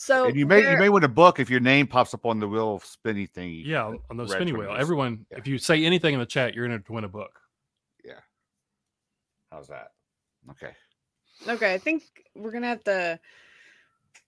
So 0.00 0.26
and 0.26 0.36
you 0.36 0.46
may 0.46 0.60
you 0.72 0.78
may 0.78 0.88
win 0.88 1.02
a 1.02 1.08
book 1.08 1.40
if 1.40 1.50
your 1.50 1.58
name 1.60 1.86
pops 1.88 2.14
up 2.14 2.24
on 2.24 2.38
the 2.38 2.46
wheel 2.48 2.80
spinny 2.84 3.26
thing. 3.26 3.62
Yeah, 3.66 3.92
on 4.10 4.16
the 4.16 4.28
spinny 4.28 4.52
wheel. 4.52 4.72
is. 4.74 4.80
Everyone, 4.80 5.26
Yeah. 5.30 5.38
if 5.38 5.46
you 5.48 5.58
say 5.58 5.84
anything 5.84 6.14
in 6.14 6.20
the 6.20 6.26
chat, 6.26 6.54
you're 6.54 6.64
in 6.66 6.82
to 6.82 6.92
win 6.92 7.02
a 7.04 7.08
book. 7.08 7.32
Yeah. 8.04 8.20
How's 9.50 9.66
that? 9.68 9.88
Okay. 10.52 10.72
Okay, 11.48 11.74
I 11.74 11.78
think 11.78 12.04
we're 12.36 12.52
gonna 12.52 12.68
have 12.68 12.84
to. 12.84 13.18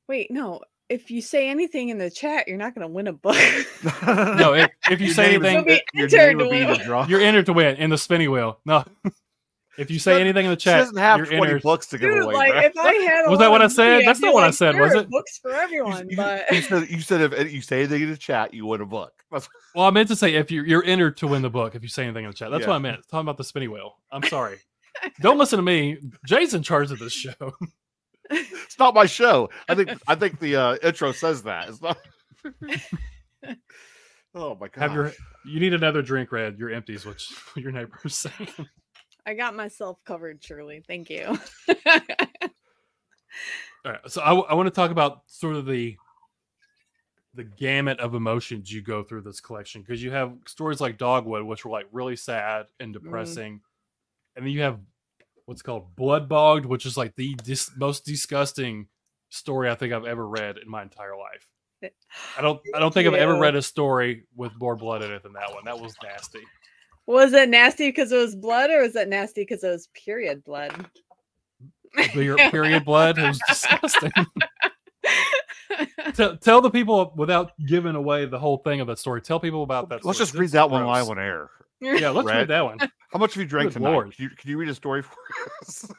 Wait, 0.09 0.31
no. 0.31 0.61
If 0.89 1.09
you 1.09 1.23
say 1.23 1.49
anything 1.49 1.91
in 1.91 1.99
the 1.99 2.11
chat, 2.11 2.49
you're 2.49 2.57
not 2.59 2.75
gonna 2.75 2.89
win 2.89 3.07
a 3.07 3.12
book. 3.12 3.37
No, 4.07 4.55
if, 4.55 4.71
if 4.91 5.01
you 5.01 5.07
Your 5.07 5.14
say 5.14 5.39
name 5.39 5.45
is- 5.45 5.47
anything, 5.55 5.81
You'll 5.95 6.09
be 6.09 6.12
your 6.12 6.21
entered 6.23 6.29
name 6.29 6.39
will 6.39 6.45
to 6.47 6.51
be 6.51 6.61
in 6.62 6.66
win. 6.68 6.79
the 6.79 6.85
draw. 6.85 7.07
you're 7.07 7.21
entered 7.21 7.47
to 7.47 7.53
win 7.53 7.77
in 7.77 7.91
the 7.91 7.99
spinny 7.99 8.27
wheel. 8.29 8.59
No, 8.66 8.83
If 9.79 9.91
you 9.91 9.99
say 9.99 10.12
doesn't- 10.12 10.23
anything 10.27 10.47
in 10.47 10.51
the 10.53 10.59
She 10.59 10.64
chat, 10.64 10.81
doesn't 10.81 10.97
have 10.97 11.18
20 11.27 11.37
entered. 11.37 11.62
books 11.62 11.87
to 11.89 11.99
give 11.99 12.11
Dude, 12.11 12.23
away. 12.25 12.35
like 12.35 12.53
bro. 12.53 12.61
if 12.62 12.77
I 12.77 12.93
had 12.95 13.31
Was 13.31 13.39
that 13.39 13.51
what 13.51 13.62
I 13.62 13.68
said? 13.68 13.93
money, 13.93 14.05
That's 14.07 14.21
not 14.21 14.29
be 14.31 14.35
what 14.35 14.45
I 14.45 14.51
said, 14.51 14.79
was 14.79 14.95
it?" 14.95 15.09
Books 15.09 15.39
for 15.39 15.53
everyone, 15.55 16.11
you, 16.11 16.16
but 16.16 16.51
you 16.51 16.61
said 16.62 16.89
you 16.91 17.01
said 17.01 17.33
if 17.33 17.53
you 17.53 17.62
say 17.62 17.79
anything 17.81 18.03
in 18.03 18.11
the 18.11 18.16
chat, 18.16 18.53
you 18.53 18.66
win 18.66 18.81
a 18.81 18.87
book. 18.87 19.12
That's 19.31 19.49
Well, 19.75 19.87
I 19.87 19.91
meant 19.91 20.09
to 20.09 20.16
say 20.16 20.35
if 20.35 20.51
you're 20.51 20.66
you're 20.66 20.85
entered 20.85 21.16
to 21.18 21.27
win 21.29 21.43
the 21.43 21.51
book 21.51 21.75
if 21.75 21.83
you 21.83 21.89
say 21.89 22.05
anything 22.05 22.25
in 22.25 22.31
the 22.31 22.37
chat. 22.37 22.51
That's 22.51 22.62
Yeah. 22.62 22.68
what 22.68 22.75
I 22.77 22.79
meant. 22.79 22.99
It's 22.99 23.07
talking 23.07 23.21
about 23.27 23.37
the 23.39 23.45
spinny 23.45 23.68
wheel. 23.68 23.97
I'm 24.11 24.25
sorry. 24.25 24.59
Don't 25.21 25.39
listen 25.39 25.57
to 25.59 25.62
me. 25.62 25.99
Jay's 26.27 26.53
in 26.53 26.62
charge 26.64 26.91
of 26.91 26.99
this 26.99 27.12
show. 27.12 27.53
it's 28.31 28.79
not 28.79 28.93
my 28.95 29.07
show. 29.07 29.49
I 29.68 29.75
think 29.77 29.91
I 30.09 30.14
think 30.16 30.41
the 30.41 30.57
uh, 30.57 30.77
intro 30.83 31.12
says 31.12 31.45
that. 31.45 31.68
It's 31.68 31.81
not. 31.81 31.97
oh 34.35 34.57
my 34.61 34.68
god! 34.68 34.81
Have 34.83 34.93
your 34.95 35.12
you 35.47 35.61
need 35.61 35.75
another 35.75 36.03
drink, 36.03 36.33
Red. 36.33 36.57
You're 36.59 36.71
empty, 36.71 36.95
is 36.95 37.07
what 37.07 37.23
your 37.57 37.73
neighbor's 37.73 38.14
saying. 38.16 38.49
I 39.27 39.35
got 39.35 39.55
myself 39.55 39.99
covered, 40.05 40.43
Shirley. 40.43 40.83
Thank 40.87 41.11
you. 41.11 41.39
All 43.85 43.93
right, 43.93 44.01
so 44.09 44.21
I, 44.21 44.35
I 44.35 44.55
want 44.55 44.66
to 44.66 44.75
talk 44.75 44.91
about 44.91 45.23
sort 45.27 45.57
of 45.57 45.66
the 45.66 45.97
the 47.35 47.45
gamut 47.45 48.01
of 48.01 48.14
emotions 48.14 48.73
you 48.73 48.83
go 48.83 49.05
through 49.05 49.23
this 49.23 49.41
collection 49.41 49.83
because 49.83 50.03
you 50.03 50.11
have 50.11 50.33
stories 50.47 50.81
like 50.81 50.99
Dogwood, 50.99 51.45
which 51.45 51.64
were 51.64 51.71
like 51.71 51.87
really 51.93 52.16
sad 52.16 52.66
and 52.81 52.95
mm-hmm. 52.95 53.05
depressing, 53.05 53.61
and 54.37 54.45
then 54.45 54.53
you 54.53 54.62
have 54.62 54.79
what's 55.47 55.62
called 55.62 55.97
Blood 55.97 56.29
Bogged, 56.29 56.66
which 56.66 56.87
is 56.87 56.97
like 56.97 57.14
the 57.16 57.35
dis- 57.35 57.71
most 57.77 58.05
disgusting 58.05 58.89
story 59.31 59.71
I 59.71 59.75
think 59.75 59.93
I've 59.93 60.05
ever 60.05 60.27
read 60.27 60.59
in 60.59 60.68
my 60.68 60.83
entire 60.83 61.16
life. 61.16 61.49
I 62.37 62.43
don't 62.43 62.61
I 62.75 62.79
don't 62.79 62.93
think 62.93 63.09
I've 63.09 63.14
ever 63.14 63.39
read 63.39 63.57
a 63.57 63.62
story 63.62 64.25
with 64.37 64.53
more 64.61 64.77
blood 64.77 65.03
in 65.03 65.11
it 65.12 65.23
than 65.23 65.33
that 65.35 65.55
one. 65.55 65.64
That 65.64 65.81
was 65.81 65.95
nasty. 66.03 66.41
Was 67.07 67.33
it 67.33 67.49
nasty 67.49 67.89
because 67.89 68.13
it 68.13 68.17
was 68.19 68.35
blood, 68.37 68.71
or 68.71 68.83
was 68.83 68.97
it 68.97 69.09
nasty 69.09 69.43
because 69.43 69.65
it 69.65 69.69
was 69.71 69.89
period 69.95 70.45
blood? 70.45 70.87
Your 72.15 72.37
period 72.51 72.85
blood 72.85 73.19
it 73.19 73.23
was 73.27 73.41
disgusting. 73.49 74.13
tell, 76.15 76.37
tell 76.37 76.61
the 76.61 76.71
people 76.71 77.13
without 77.17 77.53
giving 77.67 77.95
away 77.97 78.27
the 78.27 78.39
whole 78.39 78.59
thing 78.59 78.81
of 78.81 78.87
that 78.89 78.99
story. 78.99 79.21
Tell 79.23 79.41
people 79.41 79.63
about 79.63 79.89
that. 79.89 80.05
Let's 80.05 80.19
story, 80.19 80.25
just 80.25 80.33
'cause 80.33 80.39
read 80.41 80.45
it's 80.47 80.53
that 80.55 80.71
one 80.71 80.83
gross. 80.83 80.95
live 80.95 81.09
on 81.11 81.19
air. 81.19 81.51
Yeah, 81.81 82.11
let's 82.11 82.27
Red. 82.27 82.37
read 82.37 82.49
that 82.49 82.65
one. 82.65 82.79
How 83.13 83.19
much 83.19 83.35
have 83.35 83.41
you 83.43 83.49
drank 83.49 83.69
Good 83.73 83.79
tonight? 83.79 83.91
lord. 83.93 84.15
Can 84.15 84.25
you, 84.25 84.31
can 84.37 84.51
you 84.51 84.59
read 84.59 84.69
a 84.69 84.75
story 84.75 85.03
for 85.03 85.17
us? 85.63 85.91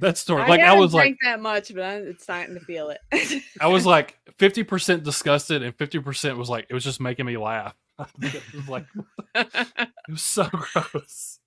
That 0.00 0.16
story. 0.16 0.42
I 0.42 0.46
Like 0.48 0.60
I 0.60 0.64
haven't 0.66 0.80
was 0.80 0.94
like 0.94 1.02
drank 1.02 1.18
that 1.24 1.40
much, 1.40 1.74
but 1.74 1.82
I'm 1.82 2.06
it's 2.08 2.22
starting 2.22 2.54
to 2.54 2.60
feel 2.60 2.90
it. 2.90 3.42
I 3.60 3.66
was 3.66 3.84
like 3.96 4.16
fifty 4.38 4.62
percent 4.62 5.02
disgusted 5.02 5.62
and 5.62 5.74
fifty 5.76 5.98
percent 5.98 6.38
was 6.38 6.48
like 6.48 6.66
it 6.70 6.74
was 6.74 6.84
just 6.84 7.00
making 7.00 7.26
me 7.26 7.36
laugh. 7.36 7.74
it 8.22 8.42
was 8.54 8.68
like 8.68 8.86
it 9.34 9.88
was 10.08 10.22
so 10.22 10.48
gross. 10.52 11.38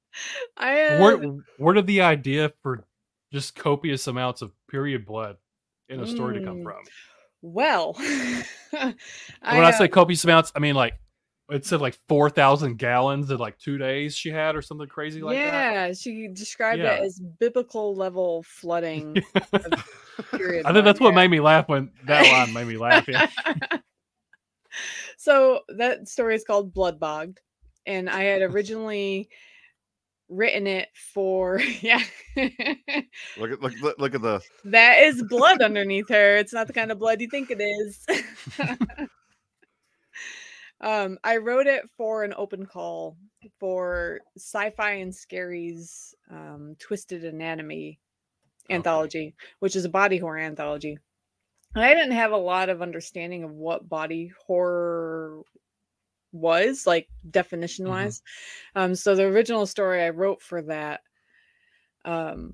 I 0.58 0.70
had, 0.72 1.01
Where 1.01 1.18
where 1.58 1.74
did 1.74 1.88
the 1.88 2.01
idea 2.01 2.54
for 2.62 2.86
just 3.32 3.56
copious 3.56 4.08
amounts 4.08 4.41
of 4.41 4.51
period 4.70 5.06
blood 5.06 5.38
in 5.89 5.99
a 5.99 6.08
story 6.08 6.39
to 6.39 6.45
come 6.45 6.58
Mm. 6.60 6.64
from? 6.64 6.84
well. 7.41 7.95
And 7.99 8.95
when 9.58 9.66
I, 9.66 9.70
uh, 9.70 9.72
say 9.74 9.88
copious 9.88 10.24
amounts, 10.24 10.51
I 10.56 10.60
mean 10.60 10.76
like 10.76 10.93
it 11.49 11.66
said 11.66 11.82
like 11.82 11.97
four 12.08 12.30
thousand 12.30 12.78
gallons 12.78 13.30
in 13.30 13.38
like 13.38 13.58
two 13.60 13.78
days 13.78 14.16
she 14.16 14.30
had 14.30 14.56
or 14.56 14.62
something 14.62 14.88
crazy 14.88 15.22
like 15.22 15.36
that. 15.38 15.43
yeah, 15.88 15.93
she 15.93 16.30
described 16.30 16.82
Yeah. 16.82 16.93
it 16.93 17.04
as 17.04 17.20
biblical 17.39 17.93
level 17.95 18.43
flooding. 18.43 19.22
of 19.54 20.28
period 20.32 20.66
I 20.66 20.72
think 20.74 20.86
that's 20.86 20.99
what 21.01 21.14
made 21.14 21.30
me 21.30 21.39
laugh 21.41 21.68
when 21.68 21.91
that 22.06 22.32
line 22.32 22.54
made 22.54 22.68
me 22.68 22.78
laugh. 22.78 23.08
Yeah. 23.08 23.28
So 25.17 25.61
that 25.69 26.07
story 26.07 26.36
is 26.36 26.43
called 26.43 26.74
Blood 26.74 26.99
Bogged, 26.99 27.39
and 27.86 28.09
I 28.09 28.24
had 28.24 28.41
originally 28.41 29.30
written 30.30 30.67
it 30.67 30.89
for 31.13 31.59
yeah. 31.82 32.01
look 32.36 33.51
at 33.51 33.61
look, 33.61 33.74
look, 33.82 33.99
look 33.99 34.15
at 34.15 34.21
the 34.21 34.41
that 34.65 34.99
is 35.03 35.24
blood 35.24 35.61
underneath 35.61 36.09
her. 36.09 36.38
It's 36.38 36.53
not 36.53 36.67
the 36.67 36.74
kind 36.74 36.91
of 36.91 36.99
blood 36.99 37.21
you 37.21 37.28
think 37.30 37.49
it 37.51 37.61
is. 37.61 38.05
um, 40.82 41.17
I 41.24 41.38
wrote 41.38 41.67
it 41.67 41.89
for 41.97 42.24
an 42.24 42.34
open 42.36 42.65
call 42.65 43.17
for 43.59 44.21
Sci-Fi 44.38 44.91
and 44.93 45.13
Scary's 45.13 46.15
um, 46.32 46.76
Twisted 46.80 47.26
Anatomy 47.26 47.99
Okay. 48.65 48.76
anthology, 48.76 49.36
which 49.59 49.76
is 49.76 49.84
a 49.84 49.89
body 49.89 50.17
horror 50.17 50.39
anthology. 50.39 50.97
And 51.76 51.84
I 51.84 51.93
didn't 51.93 52.11
have 52.13 52.32
a 52.32 52.38
lot 52.38 52.69
of 52.69 52.82
understanding 52.82 53.43
of 53.43 53.51
what 53.51 53.89
body 53.89 54.32
horror 54.47 55.41
was, 56.32 56.86
like 56.86 57.07
definition 57.30 57.88
wise. 57.88 58.21
Um, 58.76 58.95
so 58.95 59.15
the 59.15 59.24
original 59.24 59.65
story 59.65 60.03
I 60.03 60.09
wrote 60.09 60.41
for 60.41 60.61
that, 60.63 61.01
um, 62.05 62.53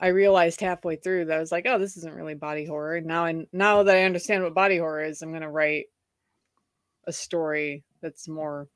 I 0.00 0.08
realized 0.08 0.60
halfway 0.60 0.96
through 0.96 1.26
that 1.26 1.36
I 1.36 1.40
was 1.40 1.52
like, 1.52 1.66
oh, 1.66 1.78
this 1.78 1.96
isn't 1.96 2.14
really 2.14 2.34
body 2.34 2.64
horror. 2.66 3.00
Now 3.00 3.24
I 3.24 3.46
now 3.52 3.82
that 3.84 3.96
I 3.96 4.02
understand 4.04 4.42
what 4.42 4.54
body 4.54 4.78
horror 4.78 5.04
is, 5.04 5.22
I'm 5.22 5.32
gonna 5.32 5.50
write 5.50 5.86
a 7.06 7.12
story 7.12 7.84
that's 8.02 8.28
more 8.28 8.68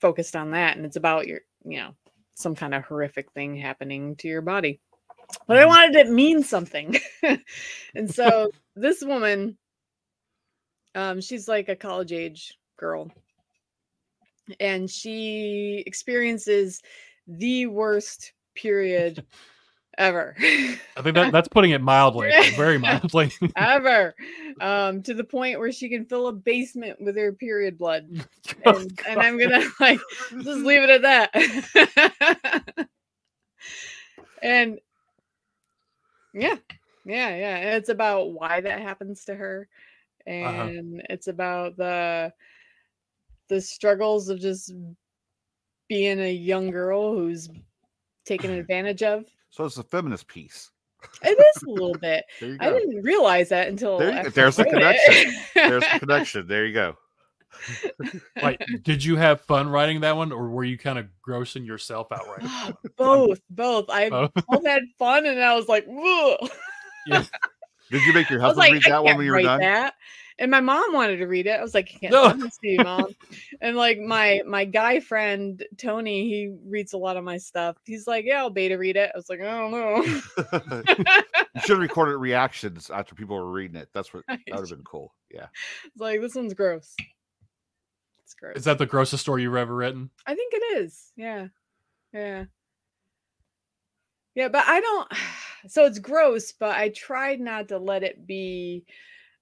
focused 0.00 0.36
on 0.36 0.52
that, 0.52 0.76
and 0.76 0.86
it's 0.86 0.96
about 0.96 1.26
your, 1.26 1.40
you 1.64 1.78
know, 1.78 1.94
some 2.34 2.54
kind 2.54 2.74
of 2.74 2.84
horrific 2.84 3.32
thing 3.32 3.56
happening 3.56 4.16
to 4.16 4.28
your 4.28 4.42
body. 4.42 4.80
But 5.46 5.58
I 5.58 5.64
Mhm. 5.64 5.68
wanted 5.68 5.96
it 5.96 6.04
to 6.04 6.10
mean 6.10 6.42
something, 6.42 6.96
and 7.94 8.10
so 8.10 8.50
this 8.80 9.02
woman, 9.02 9.56
um, 10.94 11.20
she's 11.20 11.48
like 11.48 11.68
a 11.68 11.76
college 11.76 12.12
age 12.12 12.56
girl, 12.76 13.10
and 14.58 14.90
she 14.90 15.84
experiences 15.86 16.80
the 17.26 17.66
worst 17.66 18.32
period 18.54 19.24
ever. 19.98 20.34
I 20.40 20.78
think 21.02 21.14
that, 21.14 21.30
that's 21.30 21.48
putting 21.48 21.72
it 21.72 21.82
mildly, 21.82 22.32
very 22.56 22.78
mildly. 22.78 23.32
ever. 23.56 24.14
Um 24.60 25.02
to 25.02 25.14
the 25.14 25.24
point 25.24 25.58
where 25.58 25.72
she 25.72 25.88
can 25.88 26.06
fill 26.06 26.28
a 26.28 26.32
basement 26.32 27.00
with 27.00 27.16
her 27.16 27.32
period 27.32 27.78
blood. 27.78 28.08
Oh, 28.66 28.76
and, 28.76 29.00
and 29.08 29.20
i'm 29.20 29.38
gonna 29.38 29.64
like 29.78 30.00
just 30.32 30.60
leave 30.60 30.82
it 30.82 30.90
at 30.90 31.02
that. 31.02 32.88
And 34.42 34.80
yeah 36.34 36.56
yeah 37.04 37.34
yeah 37.34 37.56
and 37.56 37.68
it's 37.70 37.88
about 37.88 38.32
why 38.32 38.60
that 38.60 38.80
happens 38.80 39.24
to 39.24 39.34
her 39.34 39.68
and 40.26 41.02
it's 41.08 41.28
about 41.28 41.76
the 41.76 42.32
the 43.48 43.60
struggles 43.60 44.28
of 44.28 44.38
just 44.38 44.72
being 45.88 46.20
a 46.20 46.32
young 46.32 46.70
girl 46.70 47.14
who's 47.14 47.48
taken 48.26 48.50
advantage 48.58 49.02
of 49.02 49.24
so 49.50 49.64
it's 49.64 49.78
a 49.78 49.82
feminist 49.82 50.28
piece. 50.28 50.70
it 51.22 51.38
is 51.56 51.62
a 51.62 51.70
little 51.70 51.94
bit 51.94 52.24
I 52.60 52.70
didn't 52.70 53.02
realize 53.02 53.48
that 53.48 53.68
until 53.68 53.98
There 53.98 54.22
you 54.24 54.30
There's 54.34 54.56
the 54.56 54.62
I 54.62 54.64
wrote 54.66 54.74
it. 54.74 55.00
connection. 55.06 55.40
There's 55.54 55.84
the 55.92 55.98
connection. 56.00 56.46
There 56.46 56.66
you 56.66 56.74
go. 56.74 56.96
like, 58.40 58.64
did 58.82 59.02
you 59.04 59.16
have 59.16 59.40
fun 59.40 59.68
writing 59.68 60.00
that 60.02 60.16
one, 60.16 60.30
or 60.32 60.48
were 60.48 60.62
you 60.64 60.78
kind 60.78 60.98
of 60.98 61.08
grossing 61.26 61.66
yourself 61.66 62.12
out 62.12 62.26
writing? 62.28 62.46
Ah, 62.48 62.72
both, 62.96 63.40
both. 63.50 63.86
I 63.90 64.08
Oh, 64.08 64.28
both 64.48 64.64
had 64.64 64.82
fun, 64.98 65.26
and 65.26 65.42
I 65.42 65.54
was 65.56 65.68
like, 65.68 65.84
"Whoa!" 65.86 66.36
Did 67.08 68.02
you 68.06 68.12
make 68.12 68.30
your 68.30 68.40
husband 68.40 68.58
like, 68.58 68.72
read 68.72 68.82
that 68.84 69.02
one 69.04 69.16
when 69.16 69.26
you 69.26 69.32
were 69.32 69.42
done? 69.42 69.60
that." 69.60 69.94
And 70.38 70.50
my 70.50 70.60
mom 70.60 70.94
wanted 70.94 71.18
to 71.18 71.26
read 71.26 71.46
it. 71.46 71.58
I 71.58 71.62
was 71.62 71.74
like, 71.74 71.90
"I 71.94 71.98
can't 71.98 72.12
No. 72.12 72.28
send 72.28 72.42
this 72.42 72.56
to 72.58 72.68
you, 72.68 72.82
mom." 72.82 73.14
and 73.60 73.76
like 73.76 73.98
my 73.98 74.40
my 74.46 74.64
guy 74.64 75.00
friend 75.00 75.62
Tony, 75.76 76.28
he 76.28 76.54
reads 76.64 76.92
a 76.94 76.98
lot 76.98 77.16
of 77.18 77.24
my 77.24 77.36
stuff. 77.36 77.76
He's 77.84 78.06
like, 78.06 78.24
"Yeah, 78.24 78.38
I'll 78.38 78.48
beta 78.50 78.78
read 78.78 78.96
it." 78.96 79.10
I 79.14 79.18
was 79.18 79.28
like, 79.28 79.40
"I 79.40 79.44
don't 79.44 79.70
know." 79.70 80.02
you 81.54 81.60
should 81.60 81.70
have 81.70 81.78
recorded 81.78 82.16
reactions 82.16 82.88
after 82.90 83.14
people 83.14 83.36
were 83.36 83.50
reading 83.52 83.76
it. 83.76 83.88
That's 83.92 84.14
what 84.14 84.24
that 84.28 84.40
would 84.48 84.60
have 84.60 84.68
been 84.70 84.84
cool. 84.84 85.12
Yeah. 85.30 85.48
It's 85.84 86.00
like 86.00 86.20
this 86.20 86.34
one's 86.34 86.54
gross. 86.54 86.94
It's 88.22 88.34
gross. 88.34 88.56
is 88.56 88.64
that 88.64 88.78
the 88.78 88.86
grossest 88.86 89.22
story 89.22 89.42
you've 89.42 89.56
ever 89.56 89.74
written? 89.74 90.08
I 90.26 90.34
think 90.34 90.54
it 90.54 90.78
is. 90.78 91.12
Yeah. 91.16 91.48
Yeah. 92.14 92.44
Yeah, 94.34 94.48
but 94.48 94.64
I 94.66 94.80
don't 94.80 95.08
so 95.68 95.84
it's 95.86 95.98
gross, 95.98 96.52
but 96.52 96.76
I 96.76 96.90
tried 96.90 97.40
not 97.40 97.68
to 97.68 97.78
let 97.78 98.02
it 98.02 98.26
be 98.26 98.84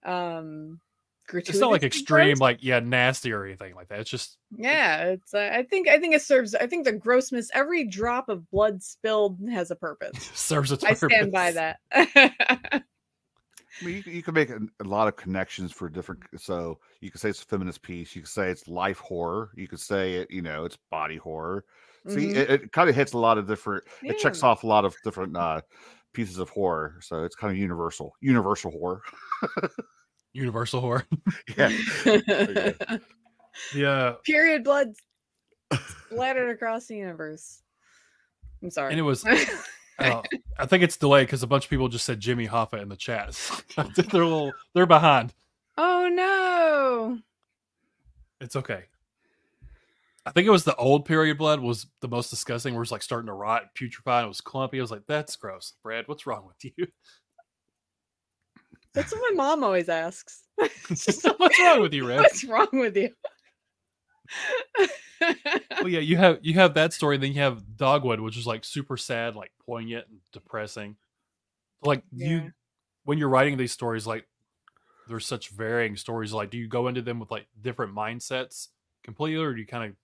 um 0.04 0.80
gratuitous. 1.26 1.56
It's 1.56 1.60
not 1.60 1.70
like 1.70 1.82
extreme, 1.82 2.28
gross. 2.28 2.40
like 2.40 2.58
yeah, 2.62 2.80
nasty 2.80 3.32
or 3.32 3.44
anything 3.44 3.74
like 3.74 3.88
that. 3.88 4.00
It's 4.00 4.10
just 4.10 4.38
Yeah, 4.56 5.04
it's 5.04 5.34
uh, 5.34 5.50
I 5.52 5.62
think 5.64 5.88
I 5.88 5.98
think 5.98 6.14
it 6.14 6.22
serves 6.22 6.54
I 6.54 6.66
think 6.66 6.84
the 6.84 6.92
grossness 6.92 7.50
every 7.54 7.84
drop 7.84 8.28
of 8.28 8.50
blood 8.50 8.82
spilled 8.82 9.38
has 9.50 9.70
a 9.70 9.76
purpose. 9.76 10.30
serves 10.34 10.72
its 10.72 10.84
I 10.84 10.94
stand 10.94 11.32
by 11.32 11.52
that. 11.52 12.82
I 13.80 13.84
mean, 13.84 14.02
you, 14.06 14.12
you 14.12 14.22
can 14.22 14.34
make 14.34 14.50
a, 14.50 14.58
a 14.80 14.84
lot 14.84 15.06
of 15.08 15.16
connections 15.16 15.70
for 15.72 15.88
different. 15.88 16.22
So 16.36 16.78
you 17.00 17.10
could 17.10 17.20
say 17.20 17.28
it's 17.30 17.42
a 17.42 17.46
feminist 17.46 17.82
piece. 17.82 18.14
You 18.16 18.22
could 18.22 18.30
say 18.30 18.50
it's 18.50 18.66
life 18.66 18.98
horror. 18.98 19.50
You 19.54 19.68
could 19.68 19.80
say 19.80 20.14
it, 20.14 20.30
you 20.30 20.42
know, 20.42 20.64
it's 20.64 20.78
body 20.90 21.16
horror. 21.16 21.64
See, 22.08 22.28
Mhm. 22.28 22.36
it, 22.36 22.50
it 22.50 22.72
kind 22.72 22.88
of 22.88 22.96
hits 22.96 23.12
a 23.12 23.18
lot 23.18 23.38
of 23.38 23.46
different. 23.46 23.84
It 24.02 24.18
checks 24.18 24.42
off 24.42 24.64
a 24.64 24.66
lot 24.66 24.84
of 24.84 24.96
different 25.04 25.36
uh, 25.36 25.60
pieces 26.18 26.38
of 26.38 26.50
horror. 26.50 26.96
So 27.00 27.22
it's 27.22 27.36
kind 27.36 27.52
of 27.52 27.56
universal, 27.56 28.16
universal 28.20 28.72
horror. 28.72 29.02
Universal 30.32 30.80
horror. 30.80 31.06
yeah. 31.56 31.68
you 32.04 32.72
Yeah, 33.72 34.14
Period 34.24 34.64
blood 34.64 34.94
splattered 36.08 36.50
across 36.50 36.86
the 36.86 36.96
universe. 36.96 37.62
I'm 38.60 38.70
sorry. 38.70 38.90
And 38.90 38.98
it 38.98 39.04
was 39.04 39.24
uh, 40.00 40.22
I 40.58 40.66
think 40.66 40.82
it's 40.82 40.96
delayed 40.96 41.28
because 41.28 41.44
a 41.44 41.46
bunch 41.46 41.66
of 41.66 41.70
people 41.70 41.86
just 41.88 42.04
said 42.04 42.18
Jimmy 42.18 42.48
Hoffa 42.48 42.82
in 42.82 42.88
the 42.88 42.96
chat. 42.96 43.38
they're 43.76 44.22
a 44.22 44.26
little 44.26 44.52
they're 44.74 44.86
behind. 44.86 45.32
oh 45.76 46.08
no. 46.12 47.18
It's 48.40 48.56
okay. 48.56 48.86
I 50.28 50.32
think 50.32 50.46
it 50.46 50.50
was 50.50 50.64
the 50.64 50.76
old 50.76 51.04
period 51.04 51.38
blood 51.38 51.60
was 51.60 51.86
the 52.00 52.08
most 52.08 52.30
disgusting. 52.30 52.74
Where 52.74 52.80
it 52.80 52.82
was 52.82 52.92
like 52.92 53.02
starting 53.02 53.26
to 53.26 53.32
rot, 53.32 53.74
putrefy. 53.74 54.18
And 54.18 54.26
it 54.26 54.28
was 54.28 54.40
clumpy. 54.40 54.78
I 54.78 54.82
was 54.82 54.90
like, 54.90 55.06
"That's 55.06 55.36
gross, 55.36 55.74
Brad. 55.82 56.06
What's 56.08 56.26
wrong 56.26 56.46
with 56.46 56.64
you? 56.64 56.86
That's 58.94 59.12
what 59.12 59.34
my 59.34 59.44
mom 59.44 59.64
always 59.64 59.88
asks. 59.88 60.44
what's 60.56 61.60
wrong 61.60 61.82
with 61.82 61.94
you, 61.94 62.06
Red?" 62.06 62.18
What's 62.18 62.44
wrong 62.44 62.68
with 62.72 62.96
you? 62.96 63.10
well, 65.80 65.88
yeah, 65.88 65.98
you 66.00 66.16
have 66.16 66.38
you 66.42 66.54
have 66.54 66.74
that 66.74 66.92
story. 66.92 67.16
Then 67.16 67.32
you 67.32 67.40
have 67.40 67.76
Dogwood, 67.76 68.20
which 68.20 68.36
is 68.36 68.46
like 68.46 68.64
super 68.64 68.96
sad, 68.96 69.36
like 69.36 69.52
poignant 69.64 70.06
and 70.08 70.18
depressing. 70.32 70.96
Like 71.82 72.02
Yeah. 72.12 72.28
you, 72.28 72.52
when 73.04 73.18
you're 73.18 73.28
writing 73.28 73.56
these 73.56 73.72
stories, 73.72 74.06
like 74.06 74.26
there's 75.08 75.26
such 75.26 75.50
varying 75.50 75.96
stories. 75.96 76.32
Like, 76.32 76.50
do 76.50 76.58
you 76.58 76.68
go 76.68 76.88
into 76.88 77.02
them 77.02 77.20
with 77.20 77.30
like 77.30 77.46
different 77.60 77.94
mindsets 77.94 78.68
completely, 79.04 79.42
or 79.42 79.54
do 79.54 79.60
you 79.60 79.66
kind 79.66 79.90
of 79.90 79.96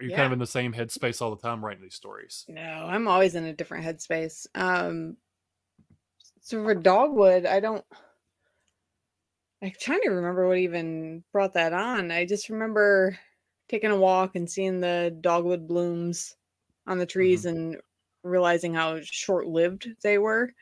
are 0.00 0.04
you 0.04 0.10
kind 0.10 0.26
of 0.26 0.32
in 0.32 0.38
the 0.38 0.46
same 0.46 0.72
headspace 0.72 1.22
all 1.22 1.34
the 1.34 1.42
time 1.42 1.64
writing 1.64 1.82
these 1.82 1.94
stories? 1.94 2.44
No, 2.48 2.60
I'm 2.60 3.06
always 3.06 3.34
in 3.34 3.44
a 3.44 3.52
different 3.52 3.84
headspace. 3.84 4.46
Um, 4.54 5.16
so 6.40 6.62
for 6.62 6.74
Dogwood, 6.74 7.46
I 7.46 7.60
don't. 7.60 7.84
I'm 9.62 9.72
trying 9.78 10.00
to 10.02 10.10
remember 10.10 10.48
what 10.48 10.58
even 10.58 11.22
brought 11.32 11.54
that 11.54 11.72
on. 11.72 12.10
I 12.10 12.26
just 12.26 12.48
remember 12.48 13.16
taking 13.68 13.92
a 13.92 13.96
walk 13.96 14.34
and 14.34 14.50
seeing 14.50 14.80
the 14.80 15.16
dogwood 15.20 15.68
blooms 15.68 16.34
on 16.88 16.98
the 16.98 17.06
trees 17.06 17.44
and 17.44 17.76
realizing 18.24 18.74
how 18.74 18.98
short-lived 19.02 19.88
they 20.02 20.18
were. 20.18 20.52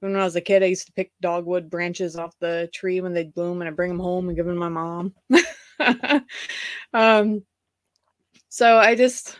When 0.00 0.16
I 0.16 0.24
was 0.24 0.36
a 0.36 0.40
kid, 0.40 0.62
I 0.62 0.66
used 0.66 0.86
to 0.86 0.92
pick 0.92 1.12
dogwood 1.20 1.68
branches 1.68 2.16
off 2.16 2.38
the 2.38 2.70
tree 2.72 3.02
when 3.02 3.12
they'd 3.12 3.34
bloom, 3.34 3.60
and 3.60 3.68
I'd 3.68 3.76
bring 3.76 3.90
them 3.90 4.00
home 4.00 4.28
and 4.28 4.36
give 4.36 4.46
them 4.46 4.54
to 4.54 4.60
my 4.60 4.68
mom. 4.70 5.14
um, 6.94 7.42
so 8.48 8.78
I 8.78 8.94
just 8.94 9.36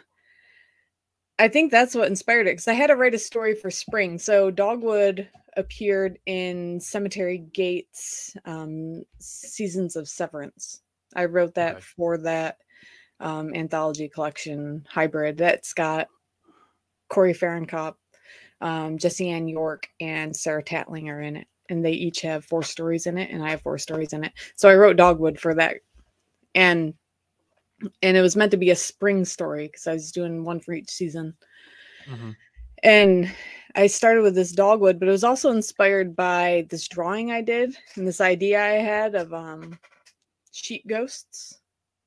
I 1.39 1.49
think 1.49 1.71
that's 1.71 1.95
what 1.95 2.09
inspired 2.09 2.47
it 2.49 2.53
because 2.53 2.69
I 2.69 2.73
had 2.73 2.89
to 2.89 2.97
write 2.97 3.15
a 3.15 3.19
story 3.19 3.55
for 3.55 3.71
spring. 3.71 4.19
So 4.19 4.51
Dogwood 4.51 5.29
appeared 5.57 6.19
in 6.27 6.81
Cemetery 6.81 7.39
Gates 7.53 8.37
um, 8.45 9.05
Seasons 9.21 9.97
of 9.97 10.09
Severance. 10.09 10.83
I 11.15 11.27
wrote 11.27 11.55
that 11.55 11.77
Okay. 11.77 11.85
for 11.97 12.19
that 12.19 12.59
um, 13.21 13.55
anthology 13.55 14.09
collection 14.09 14.85
hybrid. 14.91 15.39
That's 15.39 15.73
got 15.73 16.09
Corey 17.09 17.35
Farrenkopf, 17.35 17.95
um, 18.61 18.99
Jesse 18.99 19.31
Ann 19.31 19.49
York, 19.49 19.89
and 20.01 20.35
Sara 20.35 20.63
Tantlinger 20.63 21.27
in 21.27 21.37
it. 21.37 21.47
And 21.71 21.85
they 21.85 21.93
each 21.93 22.23
have 22.23 22.45
four 22.45 22.63
stories 22.63 23.07
in 23.07 23.19
it, 23.19 23.31
and 23.31 23.45
I 23.45 23.51
have 23.51 23.63
four 23.63 23.79
stories 23.79 24.13
in 24.13 24.25
it. 24.25 24.33
So 24.57 24.69
I 24.69 24.75
wrote 24.75 24.97
Dogwood 24.97 25.39
for 25.39 25.55
that. 25.55 25.77
And 26.55 26.95
and 28.03 28.17
it 28.17 28.23
was 28.23 28.37
meant 28.37 28.51
to 28.53 28.57
be 28.57 28.71
a 28.71 28.77
spring 28.77 29.25
story 29.25 29.67
because 29.69 29.87
I 29.87 29.93
was 29.93 30.13
doing 30.13 30.45
one 30.45 30.61
for 30.61 30.73
each 30.73 30.91
season. 30.91 31.35
Mhm. 32.07 32.37
And 32.83 33.31
I 33.75 33.87
started 33.87 34.23
with 34.23 34.35
this 34.35 34.53
dogwood, 34.53 34.99
but 34.99 35.09
it 35.09 35.13
was 35.13 35.25
also 35.25 35.51
inspired 35.51 36.15
by 36.17 36.67
this 36.71 36.89
drawing 36.89 37.31
I 37.33 37.43
did 37.43 37.77
and 37.97 38.07
this 38.07 38.21
idea 38.21 38.63
I 38.63 38.79
had 38.79 39.15
of 39.15 39.33
um, 39.35 39.79
sheep 40.53 40.87
ghosts. 40.87 41.61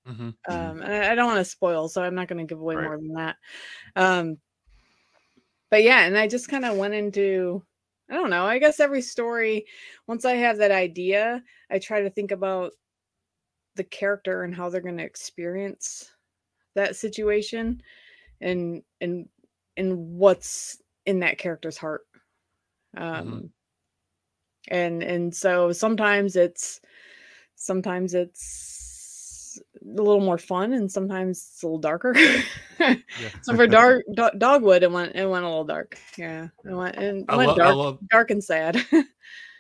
Mhm. 0.08 0.36
Um, 0.48 0.82
and 0.82 0.94
I, 0.94 1.12
I 1.12 1.16
don't 1.16 1.28
want 1.28 1.40
to 1.40 1.46
spoil, 1.46 1.88
so 1.88 2.02
I'm 2.02 2.16
not 2.16 2.28
going 2.28 2.46
to 2.46 2.50
give 2.50 2.60
away 2.60 2.76
Right. 2.76 2.86
more 2.86 2.98
than 2.98 3.14
that. 3.14 3.36
Um, 3.96 4.38
but 5.70 5.84
yeah, 5.84 6.06
and 6.06 6.18
I 6.18 6.28
just 6.28 6.50
kind 6.50 6.66
of 6.66 6.78
went 6.78 6.94
into, 6.94 7.64
I 8.10 8.16
don't 8.16 8.30
know, 8.30 8.46
I 8.46 8.58
guess 8.60 8.80
every 8.80 9.02
story, 9.02 9.66
once 10.08 10.26
I 10.26 10.34
have 10.34 10.58
that 10.58 10.72
idea, 10.72 11.44
I 11.70 11.80
try 11.80 12.02
to 12.02 12.10
think 12.10 12.32
about 12.32 12.74
the 13.76 13.84
character 13.84 14.44
and 14.44 14.56
how 14.56 14.70
they're 14.70 14.82
going 14.82 14.98
to 14.98 15.04
experience 15.04 16.12
that 16.76 16.96
situation 16.96 17.82
and 18.40 18.82
and 19.00 19.28
and 19.78 19.98
what's 19.98 20.82
in 21.06 21.20
that 21.20 21.38
character's 21.38 21.78
heart 21.78 22.02
um 22.98 23.50
and 24.68 25.04
and 25.04 25.36
so 25.36 25.72
sometimes 25.72 26.36
it's 26.36 26.82
sometimes 27.56 28.14
it's 28.14 29.60
a 29.82 30.02
little 30.02 30.22
more 30.22 30.38
fun 30.38 30.74
and 30.74 30.92
sometimes 30.92 31.50
it's 31.52 31.64
a 31.64 31.66
little 31.66 31.80
darker 31.80 32.14
so 33.42 33.56
for 33.56 33.68
dark 33.68 34.04
do- 34.14 34.30
dogwood 34.38 34.84
it 34.84 34.92
went 34.92 35.16
it 35.16 35.26
went 35.26 35.44
a 35.44 35.48
little 35.48 35.66
dark 35.66 35.98
yeah 36.18 36.48
it 36.64 36.74
went, 36.74 36.96
it 36.96 37.26
I, 37.28 37.36
went 37.36 37.48
lo- 37.50 37.54
I 37.54 37.58
dark, 37.58 37.76
love 37.76 38.00
dark 38.10 38.32
and 38.32 38.44
sad 38.44 38.86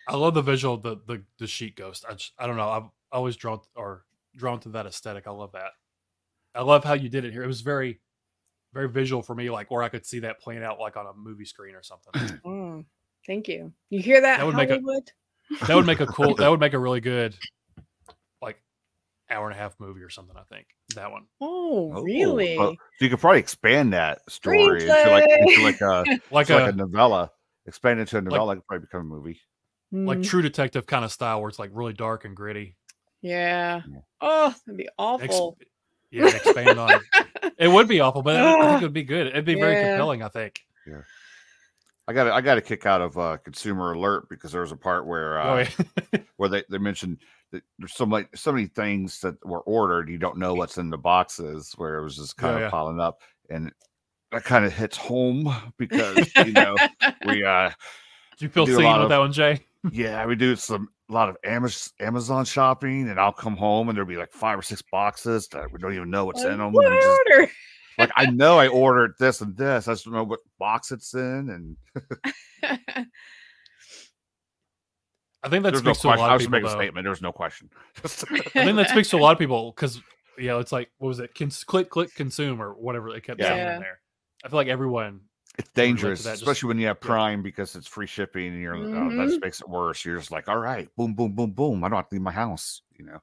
I 0.08 0.18
love 0.18 0.34
the 0.34 0.42
visual 0.42 0.76
of 0.76 0.82
the 0.84 0.98
the, 1.08 1.24
the 1.40 1.48
sheet 1.48 1.76
ghost. 1.76 2.06
I 2.08 2.14
just 2.14 2.34
I 2.38 2.48
don't 2.48 2.58
know. 2.58 2.70
I've 2.70 2.90
always 3.12 3.36
drawn 3.36 3.60
or 3.76 4.06
drawn 4.36 4.60
to 4.62 4.70
that 4.70 4.86
aesthetic. 4.86 5.28
I 5.28 5.32
love 5.32 5.52
that. 5.54 5.72
I 6.56 6.62
love 6.64 6.84
how 6.84 6.94
you 6.94 7.10
did 7.10 7.26
it 7.26 7.32
here. 7.34 7.44
It 7.44 7.48
was 7.48 7.62
very 7.62 8.00
very 8.74 8.88
visual 8.90 9.22
for 9.22 9.36
me, 9.36 9.50
like 9.50 9.72
or 9.72 9.84
I 9.84 9.90
could 9.90 10.06
see 10.06 10.20
that 10.20 10.40
playing 10.40 10.64
out 10.64 10.80
like 10.80 10.96
on 10.98 11.06
a 11.06 11.14
movie 11.14 11.46
screen 11.46 11.76
or 11.76 11.84
something. 11.84 12.40
oh, 12.46 12.84
thank 13.28 13.48
you 13.48 13.74
you 13.90 14.02
hear 14.02 14.22
that, 14.22 14.38
That 14.38 14.46
would 14.46 14.56
make 14.56 14.70
a- 14.70 14.80
that 15.68 15.76
would 15.76 15.86
make 15.86 16.00
a 16.00 16.08
cool 16.08 16.36
that 16.38 16.50
would 16.50 16.60
make 16.60 16.74
a 16.74 16.80
really 16.80 17.02
good 17.02 17.36
like 18.42 18.62
hour 19.30 19.48
and 19.50 19.56
a 19.58 19.62
half 19.62 19.76
movie 19.80 20.02
or 20.02 20.10
something, 20.10 20.36
I 20.38 20.44
think. 20.54 20.68
That 20.96 21.12
one. 21.12 21.26
oh, 21.40 21.94
Oh, 21.96 22.02
really 22.04 22.58
well, 22.58 22.72
so 22.98 23.06
you 23.06 23.10
could 23.10 23.20
probably 23.20 23.40
expand 23.40 23.94
that 23.94 24.20
story 24.30 24.84
into 24.88 25.10
like, 25.10 25.26
into 25.30 25.62
like 25.62 25.82
a 25.82 26.06
Like 26.32 26.50
into 26.50 26.62
a 26.62 26.66
like 26.66 26.74
a 26.74 26.78
novella. 26.78 27.32
Expand 27.66 28.00
it 28.00 28.02
into 28.04 28.18
a 28.18 28.22
novella, 28.22 28.54
it 28.54 28.56
could 28.58 28.68
probably 28.68 28.86
become 28.88 29.02
a 29.02 29.04
movie. 29.04 29.40
like 29.92 30.20
Mm, 30.20 30.24
true 30.24 30.42
detective 30.42 30.86
kind 30.86 31.06
of 31.06 31.12
style 31.12 31.40
where 31.42 31.50
it's 31.50 31.60
like 31.60 31.70
really 31.74 31.94
dark 31.94 32.26
and 32.26 32.36
gritty. 32.36 32.76
Yeah 33.22 33.82
Yeah. 33.90 34.00
oh 34.22 34.54
that'd 34.66 34.78
be 34.78 34.86
Ex- 34.86 34.94
awful 34.98 35.58
yeah, 36.12 36.28
expand 36.28 36.78
on 36.80 36.92
it. 36.92 37.02
It 37.58 37.68
would 37.70 37.88
be 37.88 38.00
awful, 38.02 38.22
but 38.24 38.36
I 38.36 38.70
think 38.72 38.82
it 38.82 38.86
would 38.86 38.94
be 38.94 39.04
good. 39.04 39.28
It'd 39.28 39.46
be 39.46 39.54
very 39.56 39.76
compelling, 39.76 40.22
I 40.24 40.28
think. 40.30 40.62
Yeah. 40.86 41.02
I 42.08 42.14
got 42.14 42.28
a, 42.28 42.34
I 42.34 42.42
got 42.42 42.58
a 42.58 42.62
kick 42.62 42.86
out 42.88 43.02
of 43.02 43.18
uh, 43.18 43.38
Consumer 43.38 43.94
Alert 43.94 44.28
because 44.30 44.52
there 44.52 44.62
was 44.62 44.72
a 44.72 44.76
part 44.76 45.06
where 45.06 45.40
uh, 45.40 45.46
Oh, 45.46 45.58
yeah. 46.14 46.20
where 46.38 46.50
they, 46.50 46.64
they 46.70 46.78
mentioned 46.80 47.20
that 47.52 47.64
there's 47.80 47.94
so 47.94 48.06
many 48.06 48.26
so 48.36 48.52
many 48.52 48.66
things 48.68 49.20
that 49.22 49.44
were 49.46 49.62
ordered 49.62 50.10
you 50.10 50.18
don't 50.18 50.38
know 50.38 50.54
what's 50.56 50.78
in 50.78 50.90
the 50.90 50.98
boxes 50.98 51.74
where 51.78 51.98
it 52.00 52.04
was 52.04 52.16
just 52.18 52.36
kind 52.38 52.54
Yeah, 52.54 52.58
of 52.58 52.62
yeah. 52.64 52.70
piling 52.72 53.00
up 53.00 53.22
and 53.50 53.72
that 54.32 54.44
kind 54.44 54.66
of 54.66 54.74
hits 54.74 54.98
home 54.98 55.54
because 55.78 56.30
you 56.46 56.52
know 56.54 56.76
we 57.26 57.44
uh 57.44 57.70
Do 58.38 58.46
you 58.46 58.50
feel 58.50 58.66
do 58.66 58.76
seen 58.76 59.00
with 59.00 59.10
that 59.10 59.18
one, 59.20 59.32
Jay? 59.34 59.60
Yeah 59.92 60.26
we 60.26 60.36
do 60.36 60.56
some 60.56 60.88
a 61.10 61.14
lot 61.14 61.28
of 61.30 61.38
Amazon 61.44 62.46
shopping 62.46 63.10
and 63.10 63.20
I'll 63.20 63.32
come 63.34 63.58
home 63.58 63.90
and 63.90 63.98
there'll 63.98 64.08
be 64.08 64.16
like 64.18 64.32
five 64.32 64.58
or 64.60 64.62
six 64.62 64.82
boxes 64.92 65.48
that 65.50 65.72
we 65.72 65.80
don't 65.80 65.94
even 65.96 66.10
know 66.10 66.26
what's 66.26 66.44
Like, 66.44 66.54
in 66.54 66.60
them 66.60 66.72
what 66.72 66.86
I 66.86 67.18
order? 67.36 67.52
like 67.98 68.12
I 68.16 68.28
know 68.28 68.58
I 68.60 68.68
ordered 68.68 69.14
this 69.20 69.42
and 69.42 69.58
this 69.58 69.88
I 69.88 69.94
just 69.94 70.06
don't 70.06 70.14
know 70.14 70.24
what 70.24 70.40
box 70.60 70.92
it's 70.92 71.14
in 71.14 71.50
and 71.50 71.78
I 75.44 75.50
think 75.50 75.64
that 75.64 75.72
there's 75.72 75.84
no 75.84 75.94
speaks 75.94 76.02
to 76.02 76.08
a 76.10 76.12
question 76.12 76.22
lot 76.22 76.30
I 76.32 76.36
of 76.36 76.40
was 76.40 76.46
people. 76.48 76.52
making 76.52 76.68
a 76.68 76.70
though. 76.70 76.78
statement 76.80 77.04
there's 77.06 77.22
no 77.22 77.32
question 77.32 77.70
I 78.04 78.08
think 78.08 78.76
that 78.78 78.90
speaks 78.90 79.10
to 79.10 79.18
a 79.18 79.20
lot 79.20 79.34
of 79.34 79.40
people 79.40 79.72
because 79.76 80.00
you 80.38 80.48
know 80.48 80.60
it's 80.60 80.72
like 80.72 80.90
what 81.00 81.08
was 81.10 81.20
it? 81.20 81.34
Cons- 81.36 81.64
click, 81.64 81.90
click, 81.90 82.14
consume, 82.16 82.62
or 82.62 82.72
whatever 82.74 83.12
they 83.12 83.20
kept 83.20 83.42
saying 83.42 83.58
Yeah. 83.58 83.76
in 83.76 83.82
there. 83.82 84.00
I 84.46 84.50
feel 84.50 84.58
like 84.58 84.68
everyone. 84.70 85.22
It's 85.58 85.70
dangerous, 85.72 86.24
that, 86.24 86.32
just- 86.32 86.42
especially 86.44 86.68
when 86.70 86.80
you 86.80 86.88
have 86.88 86.98
yeah. 87.02 87.08
Prime 87.08 87.42
because 87.44 87.76
it's 87.76 87.88
free 87.88 88.08
shipping 88.08 88.48
and 88.48 88.62
you're 88.62 88.76
oh, 88.76 89.10
that 89.16 89.28
just 89.30 89.42
makes 89.42 89.62
it 89.62 89.70
worse. 89.70 90.04
You're 90.06 90.18
just 90.18 90.32
like, 90.32 90.48
all 90.48 90.58
right, 90.58 90.88
boom, 90.96 91.14
boom, 91.14 91.34
boom, 91.34 91.52
boom. 91.52 91.84
I 91.84 91.90
don't 91.90 91.98
have 91.98 92.10
to 92.10 92.16
leave 92.16 92.22
my 92.22 92.32
house, 92.32 92.82
you 92.98 93.06
know. 93.06 93.20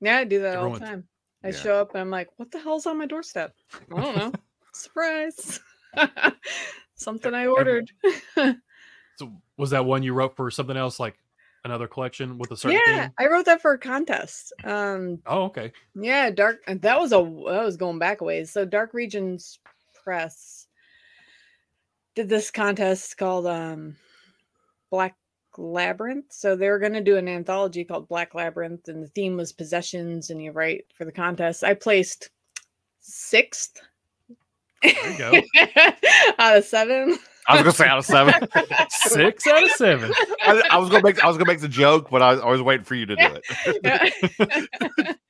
yeah, 0.00 0.18
I 0.18 0.24
do 0.24 0.40
that 0.42 0.56
all 0.56 0.70
the 0.70 0.80
time. 0.80 1.08
I 1.44 1.48
Yeah. 1.48 1.54
show 1.54 1.80
up 1.80 1.92
and 1.92 2.00
I'm 2.00 2.10
like, 2.10 2.28
what 2.36 2.50
the 2.50 2.58
hell's 2.60 2.86
on 2.86 2.98
my 2.98 3.06
doorstep? 3.06 3.54
I 3.96 4.00
don't 4.00 4.16
know. 4.16 4.32
Surprise. 4.72 5.60
Something 6.96 7.34
I 7.34 7.46
ordered. 7.46 7.90
So 9.18 9.32
was 9.56 9.70
that 9.70 9.86
one 9.86 10.02
you 10.02 10.12
wrote 10.12 10.36
for 10.36 10.50
something 10.50 10.76
else, 10.76 11.00
like 11.00 11.18
another 11.64 11.88
collection 11.88 12.36
with 12.36 12.50
a 12.50 12.56
certain 12.56 12.78
yeah, 12.86 13.04
theme? 13.04 13.12
I 13.18 13.26
wrote 13.28 13.46
that 13.46 13.62
for 13.62 13.72
a 13.72 13.78
contest. 13.78 14.52
Um, 14.62 15.20
Oh, 15.24 15.44
okay. 15.44 15.72
yeah, 15.94 16.28
dark. 16.30 16.58
That 16.66 17.00
was 17.00 17.12
a 17.12 17.16
that 17.16 17.64
was 17.64 17.78
going 17.78 17.98
back 17.98 18.20
a 18.20 18.24
ways. 18.24 18.50
So 18.50 18.66
Dark 18.66 18.92
Regions 18.92 19.58
Press 20.04 20.65
did 22.16 22.28
this 22.30 22.50
contest 22.50 23.16
called 23.18 23.46
um, 23.46 23.94
Black 24.90 25.14
Labyrinth. 25.56 26.32
So 26.32 26.56
they 26.56 26.68
were 26.68 26.78
going 26.78 26.94
to 26.94 27.00
do 27.02 27.18
an 27.18 27.28
anthology 27.28 27.84
called 27.84 28.08
Black 28.08 28.34
Labyrinth, 28.34 28.88
and 28.88 29.02
the 29.02 29.08
theme 29.08 29.36
was 29.36 29.52
possessions. 29.52 30.30
And 30.30 30.42
you 30.42 30.50
write 30.50 30.86
for 30.94 31.04
the 31.04 31.12
contest. 31.12 31.62
I 31.62 31.74
placed 31.74 32.30
sixth. 33.00 33.80
There 34.82 35.12
you 35.12 35.18
go. 35.18 35.42
out 36.38 36.56
of 36.56 36.64
seven. 36.64 37.18
I 37.48 37.54
was 37.54 37.62
gonna 37.62 37.72
say 37.72 37.86
out 37.86 37.98
of 37.98 38.04
seven. 38.04 38.34
Six 38.90 39.46
out 39.46 39.62
of 39.62 39.70
seven. 39.70 40.12
I, 40.42 40.62
I 40.70 40.78
was 40.78 40.90
gonna 40.90 41.02
make 41.02 41.22
I 41.22 41.28
was 41.28 41.36
gonna 41.36 41.48
make 41.48 41.60
the 41.60 41.68
joke, 41.68 42.08
but 42.10 42.22
I, 42.22 42.32
I 42.32 42.50
was 42.50 42.62
waiting 42.62 42.84
for 42.84 42.94
you 42.94 43.06
to 43.06 43.16
do 43.16 43.40
it. 43.42 45.18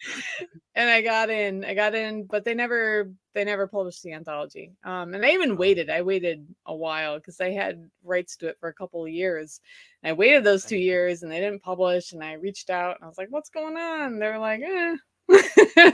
And 0.77 0.91
I 0.91 1.01
got 1.01 1.31
in, 1.31 1.64
I 1.64 1.73
got 1.73 1.95
in, 1.95 2.27
but 2.27 2.45
they 2.45 2.53
never 2.53 3.11
they 3.33 3.45
never 3.45 3.67
published 3.67 4.03
the 4.03 4.12
anthology. 4.12 4.73
Um, 4.85 5.14
and 5.14 5.25
I 5.25 5.31
even 5.31 5.57
waited. 5.57 5.89
I 5.89 6.03
waited 6.03 6.47
a 6.67 6.77
while 6.77 7.17
because 7.17 7.41
I 7.41 7.51
had 7.51 7.89
rights 8.05 8.37
to 8.37 8.49
it 8.49 8.59
for 8.61 8.69
a 8.69 8.75
couple 8.75 9.03
of 9.03 9.11
years. 9.11 9.62
And 10.03 10.11
I 10.11 10.12
waited 10.12 10.45
those 10.45 10.67
two 10.67 10.77
years, 10.77 11.23
and 11.23 11.33
they 11.33 11.41
didn't 11.41 11.62
publish. 11.62 12.12
And 12.12 12.23
I 12.23 12.35
reached 12.35 12.69
out, 12.69 12.97
and 12.97 13.05
I 13.05 13.09
was 13.09 13.17
like, 13.17 13.29
"What's 13.31 13.49
going 13.49 13.79
on?" 13.79 14.19
They're 14.19 14.39
like, 14.39 14.61
"Eh." 14.61 14.97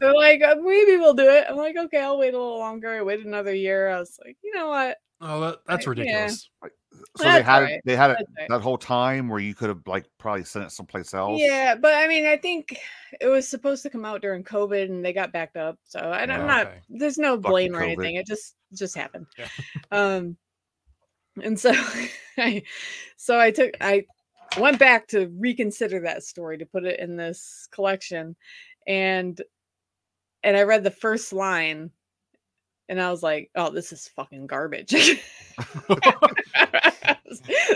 They're 0.00 0.14
like, 0.14 0.42
"Uh, 0.42 0.56
maybe 0.60 0.96
we'll 0.96 1.14
do 1.14 1.30
it. 1.30 1.46
I'm 1.48 1.56
like, 1.56 1.76
okay, 1.76 2.00
I'll 2.02 2.18
wait 2.18 2.34
a 2.34 2.38
little 2.38 2.58
longer. 2.58 2.90
I 2.90 3.02
waited 3.02 3.26
another 3.26 3.54
year. 3.54 3.88
I 3.90 4.00
was 4.00 4.18
like, 4.24 4.36
you 4.42 4.52
know 4.54 4.68
what? 4.68 4.96
Oh, 5.20 5.40
that, 5.40 5.58
that's 5.66 5.84
Yeah. 5.86 5.90
ridiculous. 5.90 6.50
So 7.16 7.24
they 7.24 7.42
had 7.42 7.46
alright. 7.56 7.72
it, 7.74 7.82
they 7.84 7.96
had 7.96 8.10
it 8.12 8.26
right. 8.38 8.48
that 8.48 8.60
whole 8.60 8.78
time 8.78 9.28
where 9.28 9.38
you 9.40 9.54
could 9.54 9.68
have 9.68 9.80
like 9.86 10.06
probably 10.18 10.44
sent 10.44 10.66
it 10.66 10.70
someplace 10.70 11.14
else. 11.14 11.40
Yeah, 11.42 11.74
but 11.74 11.94
I 11.94 12.08
mean, 12.08 12.26
I 12.26 12.36
think 12.36 12.78
it 13.20 13.26
was 13.26 13.48
supposed 13.48 13.82
to 13.84 13.90
come 13.90 14.04
out 14.04 14.22
during 14.22 14.44
COVID, 14.44 14.84
and 14.84 15.04
they 15.04 15.12
got 15.12 15.32
backed 15.32 15.56
up. 15.56 15.78
So 15.84 15.98
I, 16.00 16.22
I'm 16.22 16.30
Oh, 16.30 16.46
not. 16.46 16.66
okay. 16.66 16.80
There's 16.88 17.18
no 17.18 17.36
Fucking 17.36 17.50
blame 17.50 17.74
or 17.76 17.80
COVID. 17.80 17.84
anything. 17.92 18.16
It 18.16 18.26
just 18.26 18.56
just 18.74 18.96
happened. 18.96 19.26
Yeah. 19.38 19.46
Um, 19.90 20.36
and 21.42 21.58
so 21.58 21.72
I, 22.38 22.62
so 23.16 23.38
I 23.38 23.50
took 23.50 23.72
I 23.80 24.04
went 24.58 24.78
back 24.78 25.06
to 25.08 25.28
reconsider 25.38 26.00
that 26.00 26.24
story 26.24 26.56
to 26.58 26.66
put 26.66 26.84
it 26.84 26.98
in 27.00 27.16
this 27.16 27.68
collection, 27.72 28.36
and 28.86 29.40
and 30.42 30.56
I 30.56 30.62
read 30.62 30.84
the 30.84 30.90
first 30.90 31.32
line, 31.32 31.90
and 32.88 33.00
I 33.00 33.10
was 33.10 33.22
like, 33.22 33.50
oh, 33.54 33.70
this 33.70 33.92
is 33.92 34.08
fucking 34.08 34.46
garbage. 34.46 34.90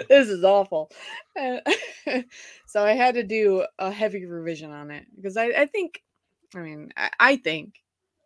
this 0.09 0.29
is 0.29 0.45
awful. 0.45 0.91
Uh, 1.39 1.59
so 2.67 2.85
I 2.85 2.93
had 2.93 3.15
to 3.15 3.23
do 3.23 3.65
a 3.79 3.91
heavy 3.91 4.27
revision 4.27 4.71
on 4.71 4.91
it 4.91 5.07
because 5.17 5.37
I, 5.37 5.47
I 5.47 5.67
think, 5.67 6.03
I 6.55 6.61
mean, 6.61 6.91
I, 6.97 7.11
I 7.19 7.37
think 7.37 7.75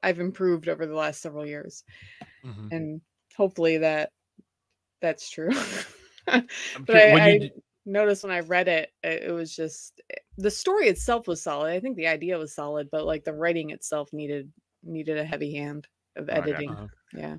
I've 0.02 0.20
improved 0.20 0.68
over 0.68 0.86
the 0.86 0.94
last 0.94 1.22
several 1.22 1.46
years, 1.46 1.84
Mhm. 2.44 2.68
and 2.70 3.00
hopefully 3.36 3.78
that 3.78 4.12
that's 5.00 5.30
true. 5.30 5.50
But 6.26 6.96
I, 6.96 7.12
when 7.12 7.22
I 7.22 7.28
you 7.28 7.50
noticed 7.84 8.22
when 8.22 8.32
I 8.32 8.40
read 8.40 8.66
it, 8.66 8.90
it, 9.02 9.24
it 9.24 9.30
was 9.32 9.54
just 9.54 10.00
the 10.38 10.50
story 10.50 10.88
itself 10.88 11.28
was 11.28 11.42
solid. 11.42 11.70
I 11.70 11.80
think 11.80 11.96
the 11.96 12.06
idea 12.06 12.38
was 12.38 12.54
solid, 12.54 12.88
but 12.90 13.04
like 13.04 13.24
the 13.24 13.34
writing 13.34 13.70
itself 13.70 14.10
needed 14.12 14.50
needed 14.82 15.18
a 15.18 15.24
heavy 15.24 15.54
hand 15.54 15.86
of 16.16 16.28
Oh, 16.28 16.32
editing. 16.32 16.90
Yeah. 17.12 17.36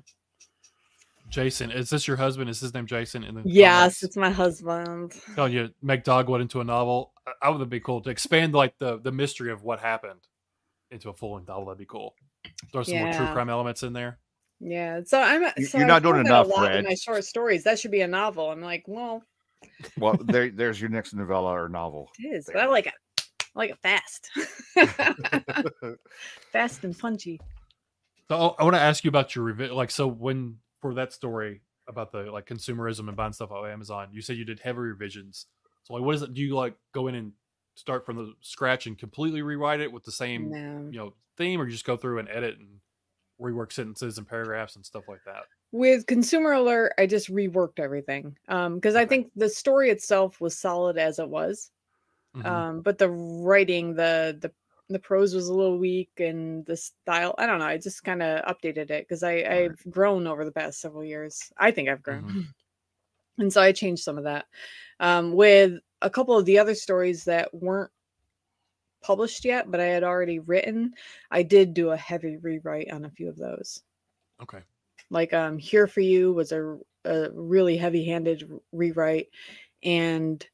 Jason, 1.28 1.70
is 1.72 1.90
this 1.90 2.06
your 2.06 2.16
husband? 2.16 2.48
Is 2.48 2.60
his 2.60 2.72
name 2.72 2.86
Jason? 2.86 3.24
And 3.24 3.36
then 3.36 3.44
Yes, 3.46 4.02
it's 4.04 4.16
my 4.16 4.30
husband. 4.30 5.12
telling 5.34 5.52
you 5.52 5.70
make 5.82 6.04
Dogwood 6.04 6.40
into 6.40 6.60
a 6.60 6.64
novel. 6.64 7.12
I- 7.26 7.32
I 7.42 7.50
would 7.50 7.68
be 7.68 7.80
cool 7.80 8.00
to 8.02 8.10
expand 8.10 8.54
like 8.54 8.78
the 8.78 8.98
the 8.98 9.10
mystery 9.12 9.50
of 9.50 9.62
what 9.64 9.80
happened 9.80 10.20
into 10.92 11.08
a 11.10 11.12
full 11.14 11.34
length 11.34 11.48
novel. 11.48 11.66
That'd 11.66 11.78
be 11.78 11.84
cool. 11.86 12.14
Throw 12.70 12.84
some 12.84 12.98
more 12.98 13.12
true 13.12 13.26
crime 13.32 13.50
elements 13.50 13.82
in 13.82 13.92
there. 13.92 14.20
Yeah, 14.60 15.00
so 15.04 15.20
I'm. 15.20 15.42
You- 15.56 15.66
so 15.66 15.78
you're 15.78 15.86
I 15.86 15.88
not 15.88 16.02
doing 16.04 16.20
enough, 16.24 16.46
a 16.46 16.48
lot 16.50 16.66
Fred. 16.66 16.78
In 16.78 16.84
my 16.84 16.94
short 16.94 17.24
stories, 17.24 17.64
that 17.64 17.78
should 17.80 17.90
be 17.90 18.02
a 18.02 18.06
novel. 18.08 18.50
I'm 18.50 18.60
like, 18.62 18.84
well, 18.86 19.22
Well, 19.98 20.14
there, 20.24 20.50
there's 20.50 20.80
your 20.80 20.90
next 20.90 21.12
novella 21.12 21.50
or 21.60 21.68
novel. 21.68 22.08
it 22.20 22.28
is, 22.28 22.46
but 22.46 22.56
I 22.62 22.66
like 22.66 22.86
it. 22.86 22.94
I 23.18 23.58
like 23.58 23.70
it 23.70 23.78
fast, 23.82 24.30
fast 26.52 26.84
and 26.84 26.96
punchy. 26.98 27.40
So 28.30 28.56
I 28.58 28.64
want 28.64 28.74
to 28.74 28.80
ask 28.80 29.04
you 29.04 29.08
about 29.08 29.34
your 29.34 29.44
review. 29.44 29.68
like 29.74 29.90
so 29.90 30.06
when 30.08 30.58
for 30.80 30.94
that 30.94 31.12
story 31.12 31.62
about 31.88 32.10
the 32.10 32.24
like 32.32 32.46
consumerism 32.46 33.06
and 33.08 33.16
buying 33.16 33.32
stuff 33.32 33.52
on 33.52 33.68
Amazon, 33.70 34.08
you 34.12 34.20
said 34.20 34.36
you 34.36 34.44
did 34.44 34.60
heavy 34.60 34.78
revisions. 34.80 35.46
So 35.84 35.94
like 35.94 36.02
what 36.02 36.14
is 36.16 36.22
it? 36.22 36.34
Do 36.34 36.42
you 36.42 36.54
like 36.56 36.76
go 36.92 37.06
in 37.06 37.14
and 37.14 37.32
start 37.76 38.04
from 38.04 38.16
the 38.16 38.34
scratch 38.40 38.86
and 38.86 38.98
completely 38.98 39.42
rewrite 39.42 39.80
it 39.80 39.92
with 39.92 40.04
the 40.04 40.12
same 40.12 40.56
No. 40.56 40.90
you 40.90 40.98
know 40.98 41.14
theme, 41.36 41.60
or 41.60 41.64
you 41.66 41.70
just 41.72 41.84
go 41.84 41.96
through 41.96 42.18
and 42.18 42.28
edit 42.28 42.58
and 42.58 42.80
rework 43.40 43.72
sentences 43.72 44.18
and 44.18 44.28
paragraphs 44.28 44.76
and 44.76 44.86
stuff 44.86 45.08
like 45.08 45.24
that? 45.24 45.44
With 45.72 46.06
Consumer 46.06 46.52
Alert, 46.52 46.92
I 46.96 47.06
just 47.06 47.28
reworked 47.28 47.78
everything 47.78 48.36
um 48.48 48.76
because 48.76 48.94
I 48.94 49.04
Okay. 49.04 49.06
think 49.06 49.30
the 49.36 49.48
story 49.48 49.90
itself 49.90 50.40
was 50.40 50.58
solid 50.58 50.96
as 50.96 51.18
it 51.18 51.28
was, 51.28 51.70
Mhm. 52.34 52.66
um, 52.66 52.82
but 52.82 52.98
the 52.98 53.10
writing, 53.10 53.94
the 53.96 54.38
the 54.40 54.52
the 54.88 54.98
prose 54.98 55.34
was 55.34 55.48
a 55.48 55.54
little 55.54 55.78
weak, 55.78 56.10
and 56.18 56.64
the 56.66 56.76
style. 56.76 57.34
I 57.38 57.46
don't 57.46 57.58
know. 57.58 57.66
I 57.66 57.78
just 57.78 58.04
kind 58.04 58.22
of 58.22 58.44
updated 58.44 58.90
it 58.90 59.06
because 59.08 59.22
I 59.22 59.44
I've 59.48 59.82
grown 59.90 60.26
over 60.26 60.44
the 60.44 60.52
past 60.52 60.80
several 60.80 61.04
years. 61.04 61.52
I 61.58 61.70
think 61.70 61.88
I've 61.88 62.02
grown, 62.02 62.48
and 63.38 63.52
so 63.52 63.60
I 63.60 63.72
changed 63.72 64.02
some 64.02 64.18
of 64.18 64.24
that. 64.24 64.46
Um, 65.00 65.32
with 65.32 65.74
a 66.02 66.10
couple 66.10 66.36
of 66.36 66.44
the 66.44 66.58
other 66.58 66.74
stories 66.74 67.24
that 67.24 67.52
weren't 67.52 67.90
published 69.02 69.44
yet, 69.44 69.70
but 69.70 69.80
I 69.80 69.86
had 69.86 70.04
already 70.04 70.38
written, 70.38 70.92
I 71.30 71.42
did 71.42 71.74
do 71.74 71.90
a 71.90 71.96
heavy 71.96 72.36
rewrite 72.36 72.90
on 72.92 73.04
a 73.04 73.10
few 73.10 73.28
of 73.28 73.36
those 73.36 73.82
okay. 74.42 74.58
like 75.10 75.32
um 75.32 75.58
here 75.58 75.86
for 75.86 76.00
you 76.00 76.32
was 76.32 76.52
a, 76.52 76.78
a 77.04 77.30
really 77.32 77.76
heavy-handed 77.76 78.48
r- 78.50 78.58
rewrite 78.72 79.28
and 79.82 80.46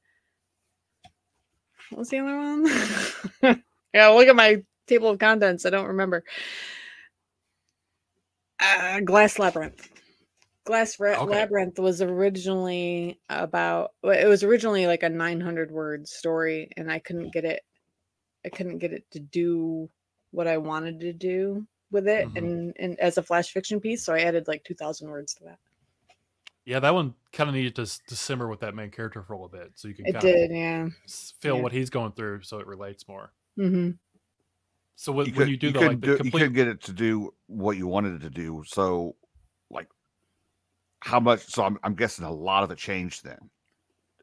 what 1.91 1.99
was 1.99 2.09
the 2.09 2.19
other 2.19 2.37
one 2.37 3.63
yeah 3.95 4.09
look 4.09 4.29
at 4.29 4.37
my 4.37 4.63
table 4.87 5.09
of 5.09 5.19
contents 5.19 5.65
i 5.67 5.71
don't 5.71 5.89
remember 5.89 6.25
uh, 8.61 9.01
glass 9.01 9.39
labyrinth 9.39 9.89
glass 10.65 10.99
Ra- 11.01 11.21
Okay. 11.21 11.31
labyrinth 11.31 11.79
was 11.79 12.01
originally 12.03 13.21
about 13.29 13.93
it 14.05 14.29
was 14.29 14.45
originally 14.45 14.87
like 14.87 15.03
a 15.03 15.09
900 15.09 15.71
word 15.71 16.07
story 16.07 16.71
and 16.77 16.91
i 16.91 16.99
couldn't 16.99 17.33
get 17.33 17.45
it 17.45 17.63
i 18.45 18.49
couldn't 18.49 18.79
get 18.79 18.93
it 18.93 19.05
to 19.11 19.21
do 19.21 19.89
what 20.31 20.47
i 20.47 20.57
wanted 20.59 21.01
to 21.01 21.13
do 21.13 21.67
with 21.91 22.07
it 22.09 22.29
Mhm. 22.29 22.37
and, 22.39 22.77
and 22.79 23.01
as 23.01 23.19
a 23.19 23.23
flash 23.23 23.51
fiction 23.51 23.81
piece 23.81 24.05
so 24.05 24.15
i 24.15 24.21
added 24.21 24.47
like 24.49 24.63
2000 24.65 25.11
words 25.11 25.35
to 25.35 25.45
that 25.45 25.59
Yeah, 26.65 26.79
that 26.79 26.95
one 26.95 27.15
kind 27.33 27.49
of 27.51 27.57
needed 27.57 27.75
to, 27.77 27.87
to 28.07 28.17
simmer 28.17 28.47
with 28.49 28.61
that 28.61 28.75
main 28.75 28.91
character 28.91 29.23
for 29.23 29.33
a 29.33 29.37
little 29.37 29.49
bit, 29.49 29.73
so 29.75 29.89
you 29.89 29.95
can 29.95 30.07
it 30.07 30.21
did 30.21 30.51
of 30.53 30.57
yeah 30.57 30.89
feel 31.41 31.57
yeah. 31.57 31.63
what 31.63 31.73
he's 31.73 31.91
going 31.91 32.13
through, 32.13 32.43
so 32.43 32.61
it 32.61 32.67
relates 32.69 33.09
more. 33.09 33.33
Hmm 33.57 33.91
So 34.97 35.13
when, 35.13 35.27
You, 35.27 35.33
when 35.33 35.39
could, 35.41 35.49
you 35.51 35.57
do 35.57 35.67
you 35.69 35.73
the 35.73 35.79
couldn't 35.79 36.01
like 36.01 36.01
the 36.01 36.19
do, 36.19 36.25
you 36.25 36.31
couldn't 36.31 36.53
get 36.53 36.69
it 36.69 36.83
to 36.83 36.93
do 36.93 37.35
what 37.47 37.77
you 37.77 37.87
wanted 37.87 38.15
it 38.15 38.23
to 38.23 38.31
do. 38.31 38.63
So, 38.67 39.17
like, 39.71 39.89
how 41.01 41.21
much? 41.21 41.41
So 41.47 41.65
I'm, 41.65 41.79
I'm 41.83 41.95
guessing 41.95 42.25
a 42.25 42.33
lot 42.33 42.63
of 42.63 42.71
it 42.71 42.79
changed 42.79 43.25
then. 43.25 43.39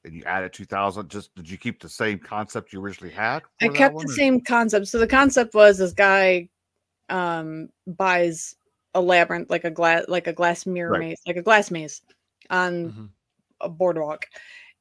And 0.05 0.13
you 0.13 0.23
added 0.23 0.53
2000. 0.53 1.09
Just 1.09 1.35
did 1.35 1.49
you 1.49 1.57
keep 1.57 1.81
the 1.81 1.89
same 1.89 2.19
concept 2.19 2.71
you 2.71 2.81
originally 2.81 3.13
had? 3.13 3.43
i 3.61 3.65
for 3.65 3.73
that 3.73 3.77
kept 3.77 3.95
one, 3.95 4.05
the 4.05 4.11
or- 4.11 4.15
same 4.15 4.39
concept 4.41 4.87
so 4.87 4.97
the 4.97 5.05
concept 5.07 5.53
was 5.53 5.77
this 5.77 5.91
guy 5.91 6.47
um 7.09 7.67
buys 7.85 8.55
a 8.93 9.01
labyrinth 9.01 9.49
like 9.49 9.65
a 9.65 9.71
glass 9.71 10.05
like 10.07 10.27
a 10.27 10.33
glass 10.33 10.65
mirror 10.65 10.91
Right. 10.91 10.99
maze 11.01 11.19
like 11.27 11.35
a 11.35 11.41
glass 11.41 11.69
maze 11.69 12.01
on 12.49 12.91
Mhm. 12.91 13.09
a 13.61 13.67
boardwalk 13.69 14.25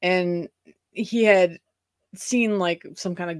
and 0.03 0.49
he 0.93 1.25
had 1.25 1.59
seen 2.15 2.59
like 2.61 2.85
some 2.95 3.17
kind 3.17 3.31
of 3.33 3.39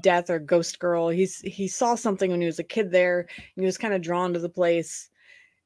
death 0.00 0.30
or 0.30 0.38
ghost 0.38 0.78
girl 0.78 1.08
he's 1.08 1.40
he 1.40 1.66
saw 1.66 1.94
something 1.94 2.30
when 2.30 2.40
he 2.40 2.46
was 2.46 2.58
a 2.60 2.64
kid 2.64 2.90
there 2.92 3.20
and 3.20 3.62
he 3.62 3.64
was 3.66 3.78
kind 3.78 3.92
of 3.92 4.02
drawn 4.02 4.32
to 4.32 4.38
the 4.38 4.48
place 4.48 5.10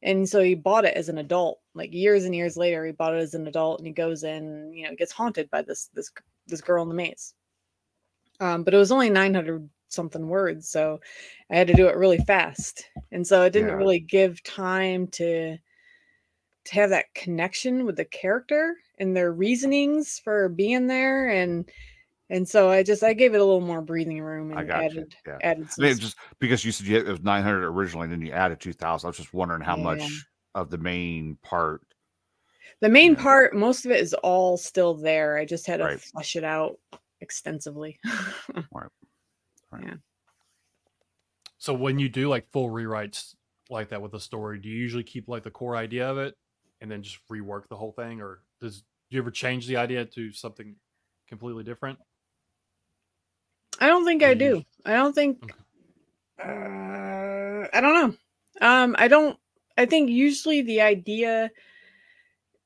and 0.02 0.28
so 0.28 0.42
he 0.42 0.54
bought 0.54 0.84
it 0.84 0.96
as 0.96 1.08
an 1.08 1.18
adult 1.18 1.60
like 1.74 1.92
years 1.92 2.24
and 2.24 2.34
years 2.34 2.56
later 2.56 2.86
he 2.86 2.92
bought 2.92 3.14
it 3.14 3.18
as 3.18 3.34
an 3.34 3.46
adult 3.46 3.78
and 3.80 3.86
he 3.86 3.92
goes 3.92 4.24
in 4.24 4.72
you 4.72 4.88
know 4.88 4.94
gets 4.94 5.12
haunted 5.12 5.50
by 5.50 5.60
this 5.62 5.90
this 5.94 6.10
this 6.46 6.60
girl 6.60 6.82
in 6.82 6.88
the 6.88 6.94
maze 6.94 7.34
um 8.40 8.62
but 8.64 8.74
it 8.74 8.78
was 8.78 8.92
only 8.92 9.10
900 9.10 9.68
something 9.88 10.28
words 10.28 10.68
so 10.68 11.00
i 11.50 11.56
had 11.56 11.66
to 11.66 11.74
do 11.74 11.86
it 11.86 11.96
really 11.96 12.18
fast 12.18 12.88
and 13.12 13.26
so 13.26 13.42
it 13.42 13.52
didn't 13.52 13.68
Yeah. 13.68 13.76
really 13.76 14.00
give 14.00 14.42
time 14.42 15.06
to 15.08 15.56
to 16.64 16.74
have 16.74 16.90
that 16.90 17.12
connection 17.14 17.84
with 17.84 17.96
the 17.96 18.04
character 18.06 18.76
and 18.98 19.14
their 19.14 19.32
reasonings 19.32 20.18
for 20.18 20.48
being 20.48 20.86
there 20.86 21.28
and 21.28 21.70
and 22.30 22.48
so 22.48 22.70
i 22.70 22.82
just 22.82 23.02
i 23.02 23.12
gave 23.12 23.34
it 23.34 23.40
a 23.40 23.44
little 23.44 23.60
more 23.60 23.82
breathing 23.82 24.20
room 24.20 24.50
and 24.50 24.58
I 24.60 24.64
got 24.64 24.78
you. 24.94 25.00
added 25.00 25.14
Yeah. 25.26 25.38
added 25.42 25.66
I 25.66 25.70
some 25.70 25.84
mean, 25.84 25.98
just 25.98 26.16
because 26.38 26.64
you 26.64 26.72
said 26.72 26.86
you- 26.86 26.96
it 26.98 27.06
was 27.06 27.22
900 27.22 27.66
originally, 27.66 28.04
and 28.04 28.12
then 28.12 28.22
you 28.22 28.32
added 28.32 28.60
2000. 28.60 29.06
I 29.06 29.08
was 29.08 29.16
just 29.16 29.34
wondering 29.34 29.60
how 29.62 29.76
Yeah. 29.76 29.82
much 29.82 30.02
of 30.54 30.70
the 30.70 30.78
main 30.78 31.36
part. 31.42 31.82
the 32.80 32.88
main 32.88 33.12
yeah. 33.14 33.22
part 33.22 33.54
most 33.56 33.84
of 33.84 33.90
it 33.92 34.00
is 34.00 34.14
all 34.14 34.56
still 34.56 34.94
there 34.94 35.36
i 35.38 35.44
just 35.44 35.66
had 35.66 35.78
to 35.78 35.84
Right. 35.84 36.00
flesh 36.00 36.36
it 36.36 36.44
out 36.44 36.78
extensively 37.20 37.98
right. 38.72 38.88
right. 39.70 39.84
Yeah. 39.84 39.94
So 41.58 41.72
when 41.72 41.98
you 41.98 42.08
do 42.08 42.28
like 42.28 42.46
full 42.52 42.68
rewrites 42.68 43.34
like 43.70 43.88
that 43.88 44.02
with 44.02 44.12
a 44.14 44.20
story, 44.20 44.58
do 44.58 44.68
you 44.68 44.76
usually 44.76 45.02
keep 45.04 45.28
like 45.28 45.42
the 45.42 45.50
core 45.50 45.76
idea 45.76 46.08
of 46.10 46.18
it 46.18 46.34
and 46.82 46.90
then 46.90 47.02
just 47.02 47.18
rework 47.32 47.68
the 47.68 47.76
whole 47.76 47.92
thing, 47.92 48.20
or 48.20 48.42
does 48.60 48.80
do 48.82 48.86
you 49.16 49.18
ever 49.20 49.30
change 49.30 49.66
the 49.66 49.76
idea 49.78 50.04
to 50.04 50.32
something 50.32 50.76
completely 51.28 51.64
different? 51.64 51.98
I 53.80 53.86
don't 53.86 54.04
think 54.04 54.22
i 54.22 54.34
do 54.34 54.62
i 54.84 54.92
don't 54.94 55.14
think 55.14 55.38
Okay. 55.42 55.54
uh, 56.42 57.66
i 57.72 57.80
don't 57.80 57.94
know 57.94 58.14
um 58.66 58.94
i 58.98 59.08
don't 59.08 59.38
i 59.78 59.86
think 59.86 60.10
usually 60.10 60.62
the 60.62 60.80
idea 60.80 61.50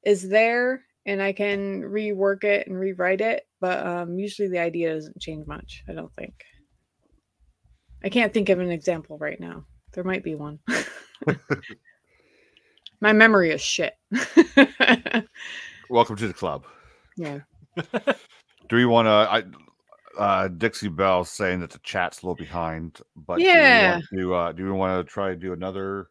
is 0.04 0.28
there 0.28 0.84
and 1.06 1.22
I 1.22 1.32
can 1.32 1.80
rework 1.82 2.44
it 2.44 2.66
and 2.66 2.78
rewrite 2.78 3.22
it, 3.22 3.46
but 3.62 3.84
um, 3.86 4.18
usually 4.18 4.48
the 4.48 4.58
idea 4.58 4.92
doesn't 4.92 5.18
change 5.18 5.46
much. 5.46 5.82
I 5.88 5.92
don't 5.94 6.14
think. 6.14 6.34
I 8.04 8.10
can't 8.10 8.32
think 8.34 8.50
of 8.50 8.60
an 8.60 8.70
example 8.70 9.16
right 9.16 9.40
now. 9.40 9.64
There 9.94 10.04
might 10.04 10.22
be 10.22 10.34
one. 10.34 10.58
My 13.00 13.14
memory 13.14 13.50
is 13.52 13.62
shit. 13.62 13.94
Welcome 15.88 16.16
to 16.16 16.28
the 16.28 16.34
club. 16.34 16.64
yeah. 17.16 17.40
Do 18.68 18.76
we 18.76 18.84
want 18.84 19.06
to? 19.06 19.10
I 19.10 19.44
uh, 20.18 20.48
Dixie 20.48 20.88
Bell 20.88 21.24
saying 21.24 21.60
that 21.60 21.70
the 21.70 21.78
chat's 21.78 22.22
a 22.22 22.26
little 22.26 22.34
behind, 22.36 23.00
but 23.16 23.40
Yeah. 23.40 24.00
Do, 24.10 24.16
we 24.18 24.24
want 24.26 24.30
to, 24.30 24.34
uh, 24.34 24.52
do 24.52 24.64
we 24.64 24.70
want 24.72 25.06
to 25.06 25.12
try 25.12 25.28
to 25.30 25.36
do 25.36 25.52
another 25.52 26.08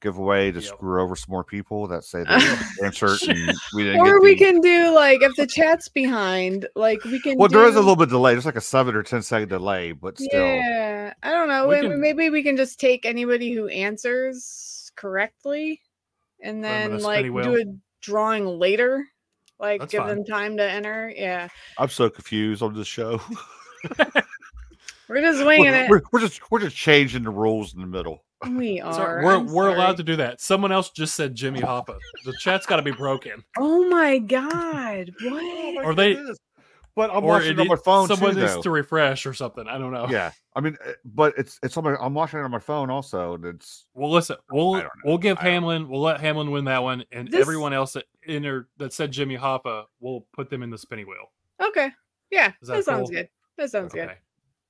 giveaway 0.00 0.52
to 0.52 0.60
Yep. 0.60 0.68
screw 0.74 1.02
over 1.02 1.16
some 1.16 1.32
more 1.32 1.42
people 1.42 1.88
that 1.88 2.04
say 2.04 2.22
they 2.22 2.56
answered 2.84 3.18
and 3.28 3.52
we 3.74 3.82
didn't 3.84 4.00
Or 4.00 4.14
get 4.14 4.22
we 4.22 4.34
the- 4.34 4.44
can 4.44 4.60
do 4.60 4.90
like 4.94 5.22
if 5.22 5.34
the 5.36 5.46
chat's 5.46 5.88
behind, 5.88 6.68
like 6.76 7.02
we 7.04 7.20
can. 7.20 7.36
Well, 7.36 7.48
there 7.48 7.66
is 7.66 7.74
a 7.74 7.80
little 7.80 7.96
bit 7.96 8.08
delay. 8.08 8.32
There's 8.34 8.46
like 8.46 8.54
a 8.56 8.60
seven 8.60 8.94
or 8.94 9.02
ten 9.02 9.22
second 9.22 9.48
delay, 9.48 9.92
but 9.92 10.16
still. 10.18 10.28
Yeah, 10.40 11.14
I 11.22 11.30
don't 11.32 11.48
know. 11.48 11.66
We 11.68 11.74
Maybe, 11.76 11.88
can- 11.88 12.00
maybe 12.00 12.30
we 12.30 12.42
can 12.42 12.56
just 12.56 12.78
take 12.78 13.04
anybody 13.06 13.52
who 13.52 13.66
answers 13.68 14.92
correctly, 14.96 15.80
and 16.42 16.62
Put 16.62 16.68
'em 16.68 16.82
in 16.84 16.90
then 16.92 17.02
like 17.02 17.24
do 17.24 17.56
a 17.60 17.64
drawing 18.00 18.46
later. 18.46 19.04
Like 19.60 19.80
That's 19.80 19.92
give 19.92 20.02
fine. 20.02 20.08
them 20.16 20.24
time 20.24 20.56
to 20.58 20.62
enter. 20.70 21.12
Yeah, 21.14 21.48
I'm 21.78 21.88
so 21.88 22.08
confused 22.08 22.62
on 22.62 22.74
this 22.74 22.86
show. 22.86 23.20
we're 25.08 25.20
just 25.20 25.44
winging 25.44 25.64
we're, 25.72 25.84
it. 25.84 25.90
we're, 25.90 26.02
we're 26.12 26.20
just 26.20 26.50
we're 26.50 26.60
just 26.60 26.76
changing 26.76 27.22
the 27.24 27.30
rules 27.30 27.74
in 27.74 27.80
the 27.80 27.86
middle. 27.86 28.24
We 28.48 28.80
are. 28.80 29.16
right. 29.16 29.24
We're 29.24 29.34
I'm 29.36 29.46
we're 29.46 29.68
allowed 29.74 29.96
to 29.96 30.04
do 30.04 30.14
that. 30.16 30.40
Someone 30.40 30.70
else 30.70 30.90
just 30.90 31.14
said 31.16 31.34
Jimmy 31.34 31.60
Hoffa. 31.60 31.98
The 32.24 32.34
chat's 32.38 32.66
got 32.66 32.76
to 32.76 32.82
be 32.82 32.92
broken. 32.92 33.42
Oh 33.58 33.88
my 33.88 34.18
god! 34.18 35.12
What? 35.22 35.84
Or 35.84 35.94
they- 35.94 36.16
But 36.94 37.10
I'm 37.10 37.24
or 37.24 37.28
watching 37.28 37.50
it 37.50 37.58
it 37.58 37.60
on 37.60 37.68
my 37.68 37.76
phone 37.76 38.06
Someone 38.08 38.34
too. 38.34 38.40
needs 38.40 38.54
though. 38.54 38.62
to 38.62 38.70
refresh 38.70 39.24
or 39.26 39.32
something. 39.34 39.66
I 39.68 39.76
don't 39.78 39.92
know. 39.92 40.06
Yeah, 40.08 40.30
I 40.54 40.60
mean, 40.60 40.76
uh, 40.86 40.92
but 41.04 41.34
it's 41.36 41.58
it's 41.64 41.76
on 41.76 41.84
my. 41.84 41.96
I'm 41.96 42.14
watching 42.14 42.38
it 42.40 42.42
on 42.42 42.50
my 42.52 42.58
phone 42.60 42.90
also. 42.90 43.34
And 43.34 43.44
it's 43.44 43.86
Well, 43.94 44.10
listen, 44.12 44.36
we'll 44.52 44.74
don't 44.74 44.88
we'll 45.04 45.18
give 45.18 45.38
Hamlin. 45.38 45.88
We'll 45.88 46.00
let 46.02 46.20
Hamlin 46.20 46.50
win 46.52 46.64
that 46.66 46.82
one, 46.82 47.04
and 47.12 47.28
This- 47.28 47.40
everyone 47.40 47.72
else 47.72 47.96
enter 48.28 48.68
that 48.78 48.92
said 48.92 49.12
Jimmy 49.12 49.36
Hoffa, 49.36 49.84
we'll 50.00 50.26
put 50.32 50.50
them 50.50 50.62
in 50.62 50.70
the 50.70 50.78
spinny 50.78 51.04
wheel. 51.04 51.32
Okay. 51.60 51.90
Yeah, 52.30 52.52
that, 52.62 52.66
that 52.68 52.84
sounds 52.84 53.08
cool? 53.10 53.16
good. 53.16 53.28
That 53.56 53.70
sounds 53.70 53.92
Okay. 53.94 54.06
good. 54.06 54.16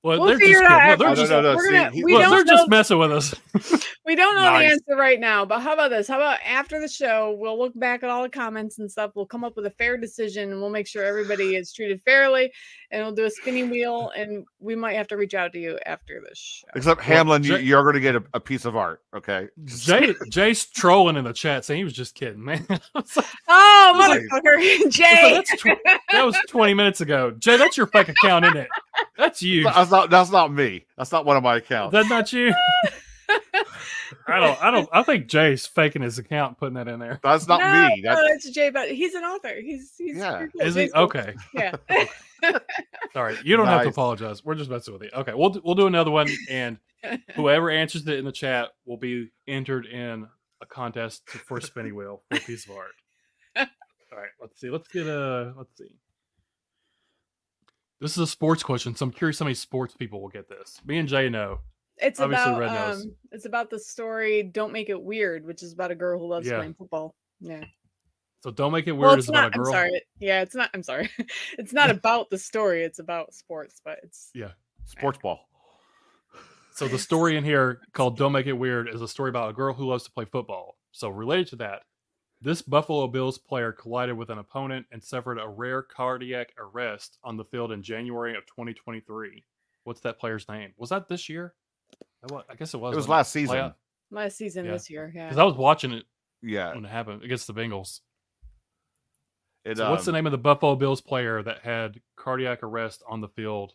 Well, 0.01 0.17
We'll 0.19 0.27
they're 0.29 0.39
figure 0.39 0.59
just 0.59 0.63
it 0.63 0.71
out 0.71 0.79
kidding. 0.81 0.99
No, 0.99 1.05
they're 1.07 1.15
just 1.15 1.31
no, 1.31 1.41
no, 1.41 1.55
We're 1.55 1.65
see, 1.67 1.71
gonna- 1.73 1.91
he- 1.91 2.03
look, 2.03 2.21
don't 2.21 2.31
they're 2.31 2.43
just 2.45 2.63
know- 2.69 2.77
messing 2.77 2.97
with 2.99 3.11
us. 3.11 3.35
We 4.05 4.15
don't 4.15 4.33
know 4.33 4.41
Nice. 4.41 4.65
the 4.69 4.71
answer 4.73 4.95
right 4.99 5.19
now, 5.19 5.45
but 5.45 5.59
how 5.59 5.73
about 5.73 5.89
this? 5.91 6.07
How 6.07 6.15
about 6.15 6.39
after 6.43 6.81
the 6.81 6.87
show, 6.87 7.35
we'll 7.37 7.59
look 7.59 7.77
back 7.77 8.01
at 8.01 8.09
all 8.09 8.23
the 8.23 8.29
comments 8.29 8.79
and 8.79 8.89
stuff. 8.91 9.11
We'll 9.13 9.27
come 9.27 9.43
up 9.43 9.55
with 9.55 9.67
a 9.67 9.69
fair 9.71 9.97
decision 9.97 10.51
and 10.51 10.59
we'll 10.59 10.71
make 10.71 10.87
sure 10.87 11.03
everybody 11.03 11.55
is 11.55 11.71
treated 11.71 12.01
fairly 12.01 12.51
and 12.89 13.03
we'll 13.03 13.13
do 13.13 13.25
a 13.25 13.29
spinning 13.29 13.69
wheel 13.69 14.11
and 14.17 14.45
we 14.59 14.73
might 14.75 14.93
have 14.95 15.07
to 15.09 15.17
reach 15.17 15.35
out 15.35 15.53
to 15.53 15.59
you 15.59 15.77
after 15.85 16.19
the 16.27 16.33
show. 16.33 16.65
except 16.75 17.01
Hamlin. 17.01 17.43
You, 17.43 17.57
Jay- 17.57 17.63
you're 17.65 17.83
going 17.83 17.93
to 17.95 17.99
get 17.99 18.15
a, 18.15 18.23
a 18.33 18.39
piece 18.39 18.65
of 18.65 18.75
art. 18.75 19.03
Okay. 19.15 19.47
Jay 19.65 20.15
Jay's 20.31 20.65
trolling 20.65 21.15
in 21.15 21.25
the 21.25 21.33
chat 21.33 21.63
saying 21.63 21.77
he 21.77 21.83
was 21.83 21.93
just 21.93 22.15
kidding, 22.15 22.43
man. 22.43 22.65
Like, 22.95 23.05
Oh, 23.47 23.95
Like- 23.99 24.21
motherfucker. 24.21 24.89
Jay. 24.89 25.33
that's 25.35 25.51
tw- 25.61 25.77
that 26.11 26.25
was 26.25 26.35
20 26.47 26.73
minutes 26.73 27.01
ago. 27.01 27.29
Jay, 27.37 27.57
that's 27.57 27.77
your 27.77 27.85
fake 27.85 28.09
account, 28.09 28.45
isn't 28.45 28.57
it? 28.57 28.69
That's 29.19 29.41
you. 29.41 29.65
That's 29.65 29.91
not. 29.91 30.09
That's 30.09 30.31
not 30.31 30.51
me. 30.53 30.85
That's 30.97 31.11
not 31.11 31.25
one 31.25 31.35
of 31.35 31.43
my 31.43 31.57
accounts. 31.57 31.91
That's 31.91 32.09
not 32.09 32.31
you. 32.31 32.53
I 34.27 34.39
don't. 34.39 34.63
I 34.63 34.71
don't. 34.71 34.89
I 34.93 35.03
think 35.03 35.27
Jay's 35.27 35.65
faking 35.65 36.01
his 36.01 36.17
account, 36.17 36.57
putting 36.57 36.75
that 36.75 36.87
in 36.87 36.99
there. 36.99 37.19
That's 37.21 37.45
not 37.45 37.59
no, 37.59 37.89
me. 37.89 38.01
No, 38.01 38.15
That's, 38.15 38.45
that's 38.45 38.55
Jay, 38.55 38.69
but 38.69 38.89
he's 38.89 39.13
an 39.15 39.23
author. 39.23 39.53
He's 39.59 39.93
he's 39.97 40.17
Yeah. 40.17 40.45
Is 40.61 40.75
he 40.75 40.83
Jay's 40.83 40.93
okay? 40.93 41.35
Yeah. 41.53 41.75
All 43.13 43.23
right. 43.23 43.37
You 43.43 43.57
don't 43.57 43.67
have 43.67 43.83
to 43.83 43.89
apologize. 43.89 44.45
We're 44.45 44.55
just 44.55 44.69
messing 44.69 44.93
with 44.93 45.03
you. 45.03 45.09
Okay. 45.13 45.33
We'll 45.33 45.49
do- 45.49 45.61
we'll 45.65 45.75
do 45.75 45.87
another 45.87 46.11
one, 46.11 46.29
and 46.49 46.77
whoever 47.35 47.69
answers 47.69 48.07
it 48.07 48.19
in 48.19 48.25
the 48.25 48.31
chat 48.31 48.69
will 48.85 48.97
be 48.97 49.31
entered 49.47 49.85
in 49.85 50.27
a 50.61 50.65
contest 50.65 51.27
for 51.27 51.57
a 51.57 51.61
spinny 51.61 51.91
wheel 51.91 52.23
for 52.29 52.37
a 52.37 52.41
piece 52.41 52.65
of 52.69 52.77
art. 52.77 52.91
All 53.57 54.17
right. 54.17 54.29
Let's 54.39 54.61
see. 54.61 54.69
Let's 54.69 54.87
get 54.87 55.07
a. 55.07 55.53
Let's 55.57 55.77
see. 55.77 55.93
This 58.01 58.11
is 58.11 58.17
a 58.19 58.27
sports 58.27 58.63
question, 58.63 58.95
so 58.95 59.05
I'm 59.05 59.11
curious 59.11 59.39
how 59.39 59.45
many 59.45 59.55
sports 59.55 59.93
people 59.93 60.21
will 60.21 60.29
get 60.29 60.47
this. 60.47 60.79
Me 60.85 60.97
and 60.97 61.07
Jay 61.09 61.29
know. 61.29 61.59
It's 61.97 62.19
Obviously, 62.21 62.53
about 62.53 62.93
um, 62.95 63.15
it's 63.33 63.45
about 63.45 63.69
the 63.69 63.77
story 63.79 64.43
"Don't 64.43 64.71
Make 64.71 64.87
It 64.89 65.01
Weird," 65.01 65.45
which 65.45 65.63
is 65.63 65.73
about 65.73 65.91
a 65.91 65.95
girl 65.95 66.17
who 66.17 66.27
loves 66.27 66.47
Yeah. 66.47 66.57
playing 66.57 66.75
football. 66.75 67.13
Yeah. 67.41 67.65
So 68.41 68.51
don't 68.51 68.71
make 68.71 68.87
it 68.87 68.93
weird. 68.93 69.01
well, 69.01 69.13
it's 69.19 69.27
about 69.27 69.41
not. 69.41 69.55
a 69.55 69.57
girl. 69.57 69.67
I'm 69.67 69.73
sorry. 69.73 70.01
Yeah, 70.17 70.41
it's 70.41 70.55
not. 70.55 70.69
I'm 70.73 70.81
sorry. 70.83 71.09
it's 71.57 71.73
not 71.73 71.89
about 71.97 72.29
the 72.29 72.37
story. 72.37 72.83
It's 72.83 72.99
about 72.99 73.33
sports, 73.33 73.81
but 73.83 73.99
it's 74.03 74.29
Yeah. 74.33 74.51
sports 74.85 75.19
ball. 75.21 75.41
So 76.71 76.87
the 76.87 76.97
story 77.09 77.35
in 77.35 77.43
here 77.43 77.81
called 77.91 78.17
"Don't 78.17 78.31
Make 78.31 78.47
It 78.47 78.53
Weird" 78.53 78.87
is 78.87 79.01
a 79.01 79.07
story 79.09 79.29
about 79.29 79.49
a 79.49 79.53
girl 79.53 79.73
who 79.73 79.85
loves 79.85 80.05
to 80.05 80.11
play 80.11 80.23
football. 80.23 80.77
So 80.93 81.09
related 81.09 81.47
to 81.49 81.55
that, 81.57 81.81
this 82.41 82.61
Buffalo 82.61 83.07
Bills 83.07 83.37
player 83.37 83.71
collided 83.71 84.17
with 84.17 84.29
an 84.29 84.37
opponent 84.37 84.85
and 84.91 85.03
suffered 85.03 85.37
a 85.39 85.47
rare 85.47 85.81
cardiac 85.81 86.53
arrest 86.57 87.17
on 87.23 87.37
the 87.37 87.43
field 87.45 87.71
in 87.71 87.83
January 87.83 88.35
of 88.37 88.45
2023. 88.45 89.43
What's 89.83 90.01
that 90.01 90.19
player's 90.19 90.47
name? 90.47 90.73
Was 90.77 90.89
that 90.89 91.09
this 91.09 91.27
year? 91.29 91.53
I 92.23 92.55
guess 92.55 92.73
it 92.73 92.77
was. 92.77 92.93
It 92.93 92.97
was 92.97 93.09
last 93.09 93.31
season. 93.31 93.73
last 94.11 94.37
season 94.37 94.65
Yeah. 94.65 94.71
this 94.71 94.89
year. 94.89 95.11
Yeah. 95.13 95.25
Because 95.27 95.37
I 95.37 95.43
was 95.43 95.55
watching 95.55 95.91
it 95.91 96.05
Yeah. 96.41 96.73
when 96.75 96.85
it 96.85 96.89
happened 96.89 97.23
against 97.23 97.47
the 97.47 97.53
Bengals. 97.53 97.99
It, 99.65 99.77
So 99.77 99.89
what's 99.91 100.05
the 100.05 100.11
um, 100.11 100.15
name 100.15 100.25
of 100.25 100.31
the 100.31 100.37
Buffalo 100.37 100.75
Bills 100.75 101.01
player 101.01 101.43
that 101.43 101.59
had 101.59 102.01
cardiac 102.15 102.63
arrest 102.63 103.03
on 103.07 103.21
the 103.21 103.27
field 103.27 103.73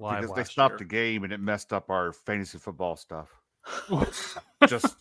live 0.00 0.22
Because 0.22 0.34
they 0.34 0.40
last 0.42 0.52
stopped 0.52 0.78
the 0.78 0.84
game 0.84 1.22
and 1.24 1.32
it 1.32 1.38
messed 1.40 1.72
up 1.72 1.88
our 1.90 2.12
fantasy 2.12 2.58
football 2.58 2.96
stuff. 2.96 3.30
Just 4.68 4.96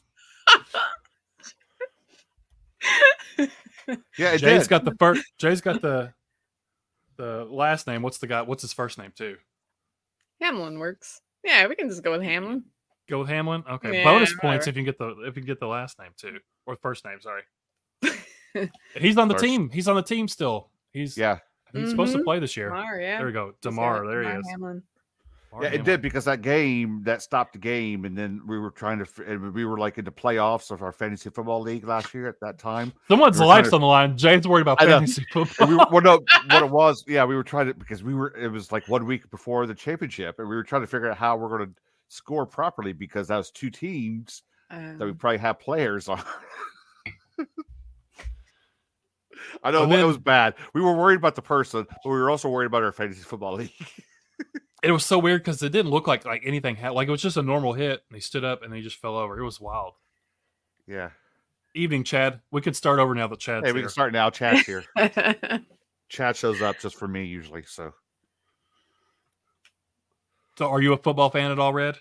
yeah, 4.18 4.32
it 4.34 4.38
Jay's 4.40 4.64
did. 4.64 4.70
got 4.70 4.86
the 4.86 4.96
first. 5.00 5.24
Jay's 5.38 5.62
got 5.62 5.82
the 5.82 6.14
the 7.18 7.46
last 7.50 7.86
name. 7.88 8.02
What's 8.02 8.18
the 8.18 8.28
guy? 8.28 8.42
What's 8.42 8.62
his 8.62 8.74
first 8.74 8.98
name 8.98 9.12
too? 9.16 9.38
Hamlin 10.42 10.80
works. 10.80 11.22
Yeah, 11.44 11.68
we 11.68 11.76
can 11.76 11.90
just 11.90 12.04
go 12.04 12.12
with 12.12 12.22
Hamlin. 12.24 12.64
Go 13.10 13.20
with 13.20 13.30
Hamlin. 13.30 13.64
Okay, 13.70 14.00
Yeah, 14.00 14.04
bonus 14.06 14.34
points 14.36 14.66
if 14.68 14.76
you 14.76 14.80
can 14.84 14.86
get 14.86 14.98
the 14.98 15.10
if 15.28 15.36
you 15.36 15.42
can 15.42 15.46
get 15.46 15.60
the 15.60 15.68
last 15.68 16.00
name 16.00 16.12
too 16.18 16.40
or 16.66 16.76
first 16.78 17.06
name. 17.06 17.20
Sorry. 17.22 17.44
He's 18.98 19.18
on 19.18 19.28
the 19.28 19.34
First. 19.34 19.44
team. 19.44 19.70
He's 19.70 19.88
on 19.88 19.96
the 19.96 20.04
team 20.04 20.28
still. 20.28 20.70
He's 20.92 21.18
yeah, 21.18 21.40
He's 21.74 21.90
supposed 21.90 22.14
to 22.14 22.20
Mhm. 22.20 22.24
play 22.24 22.40
this 22.40 22.56
year. 22.56 22.70
Damar, 22.70 23.00
yeah. 23.02 23.18
There 23.18 23.26
we 23.28 23.34
go. 23.34 23.48
He's 23.48 23.56
Damar. 23.62 24.04
got 24.04 24.08
There 24.10 24.22
he 24.22 24.28
Damar 24.28 24.40
is. 24.40 24.48
Hamlin. 24.50 24.84
Damar 25.54 25.64
yeah, 25.64 25.80
it 25.80 25.84
did 25.84 26.01
because 26.01 26.26
that 26.26 26.41
game 26.41 27.01
that 27.04 27.22
stopped 27.22 27.54
the 27.54 27.60
game, 27.60 28.06
and 28.06 28.18
then 28.18 28.41
we 28.47 28.58
were 28.58 28.72
trying 28.72 29.04
to. 29.04 29.08
and 29.26 29.54
We 29.54 29.66
were 29.66 29.78
like 29.78 29.97
in 29.97 30.06
the 30.06 30.12
playoffs 30.12 30.72
of 30.72 30.82
our 30.82 30.91
fantasy 30.91 31.30
football 31.30 31.62
league 31.62 31.86
last 31.86 32.14
year 32.14 32.28
at 32.28 32.39
that 32.41 32.58
time. 32.58 32.91
Someone's 33.08 33.39
we 33.39 33.45
life's 33.45 33.70
trying 33.70 33.76
on 33.76 33.82
the 33.82 33.88
line. 33.88 34.18
James 34.18 34.47
worried 34.47 34.62
about 34.64 34.82
I 34.82 34.86
fantasy 34.86 35.24
football. 35.32 35.68
we 35.68 35.76
were, 35.76 35.86
well, 35.91 36.01
no, 36.01 36.20
what 36.49 36.64
it 36.64 36.70
was, 36.72 37.04
yeah, 37.08 37.24
we 37.24 37.36
were 37.36 37.43
trying 37.43 37.68
to 37.68 37.74
because 37.74 38.04
we 38.04 38.16
were. 38.16 38.36
It 38.36 38.47
was 38.47 38.72
like 38.72 38.88
one 38.88 39.06
week 39.06 39.30
before 39.30 39.68
the 39.68 39.76
championship, 39.76 40.39
and 40.39 40.49
we 40.49 40.56
were 40.56 40.64
trying 40.64 40.82
to 40.82 40.88
figure 40.88 41.12
out 41.12 41.18
how 41.18 41.38
we're 41.38 41.49
going 41.49 41.68
to 41.68 41.74
score 42.08 42.45
properly 42.45 42.93
because 42.93 43.28
that 43.28 43.38
was 43.38 43.51
two 43.51 43.70
teams 43.70 44.43
that 44.70 44.97
we 44.99 45.10
Um, 45.12 45.16
probably 45.16 45.38
have 45.38 45.60
players 45.60 46.10
on. 46.10 46.22
I 49.64 49.72
know 49.72 49.84
And 49.84 49.93
it 49.93 50.04
was 50.04 50.18
bad. 50.18 50.56
We 50.74 50.82
were 50.82 50.95
worried 50.95 51.18
about 51.18 51.36
the 51.36 51.41
person, 51.41 51.86
but 51.88 52.10
we 52.10 52.18
were 52.18 52.30
also 52.30 52.49
worried 52.49 52.66
about 52.66 52.84
our 52.84 52.91
fantasy 52.91 53.22
football 53.22 53.54
league. 53.56 53.72
it 54.84 54.92
was 54.92 55.06
so 55.06 55.18
weird 55.18 55.42
because 55.42 55.64
it 55.64 55.72
didn't 55.72 55.92
look 55.92 56.08
like 56.08 56.26
like 56.26 56.44
anything 56.46 56.76
had 56.76 56.92
like 56.92 57.08
it 57.08 57.12
was 57.12 57.22
just 57.22 57.38
a 57.38 57.42
normal 57.42 57.74
hit 57.74 58.04
and 58.10 58.16
he 58.16 58.22
stood 58.22 58.44
up 58.44 58.62
and 58.64 58.74
he 58.74 58.82
just 58.82 58.98
fell 59.02 59.18
over. 59.18 59.40
It 59.40 59.44
was 59.46 59.60
wild. 59.60 59.94
yeah. 60.88 61.10
Evening, 61.76 62.04
Chad. 62.04 62.40
We 62.52 62.62
could 62.62 62.76
start 62.76 63.00
over 63.00 63.16
now 63.16 63.26
that 63.28 63.40
Chad's 63.40 63.66
Hey, 63.66 63.72
we 63.72 63.80
here. 63.80 63.88
can 63.88 63.92
start 63.92 64.14
now. 64.14 64.30
Chat's 64.30 64.62
here. 64.68 64.84
Chat 66.10 66.36
shows 66.36 66.62
up 66.62 66.78
just 66.80 66.96
for 66.96 67.08
me 67.08 67.26
usually. 67.26 67.64
So 67.66 67.94
So, 70.58 70.68
are 70.70 70.82
you 70.82 70.94
a 70.94 70.98
football 70.98 71.32
fan 71.32 71.50
at 71.52 71.58
all, 71.58 71.74
Red? 71.74 71.98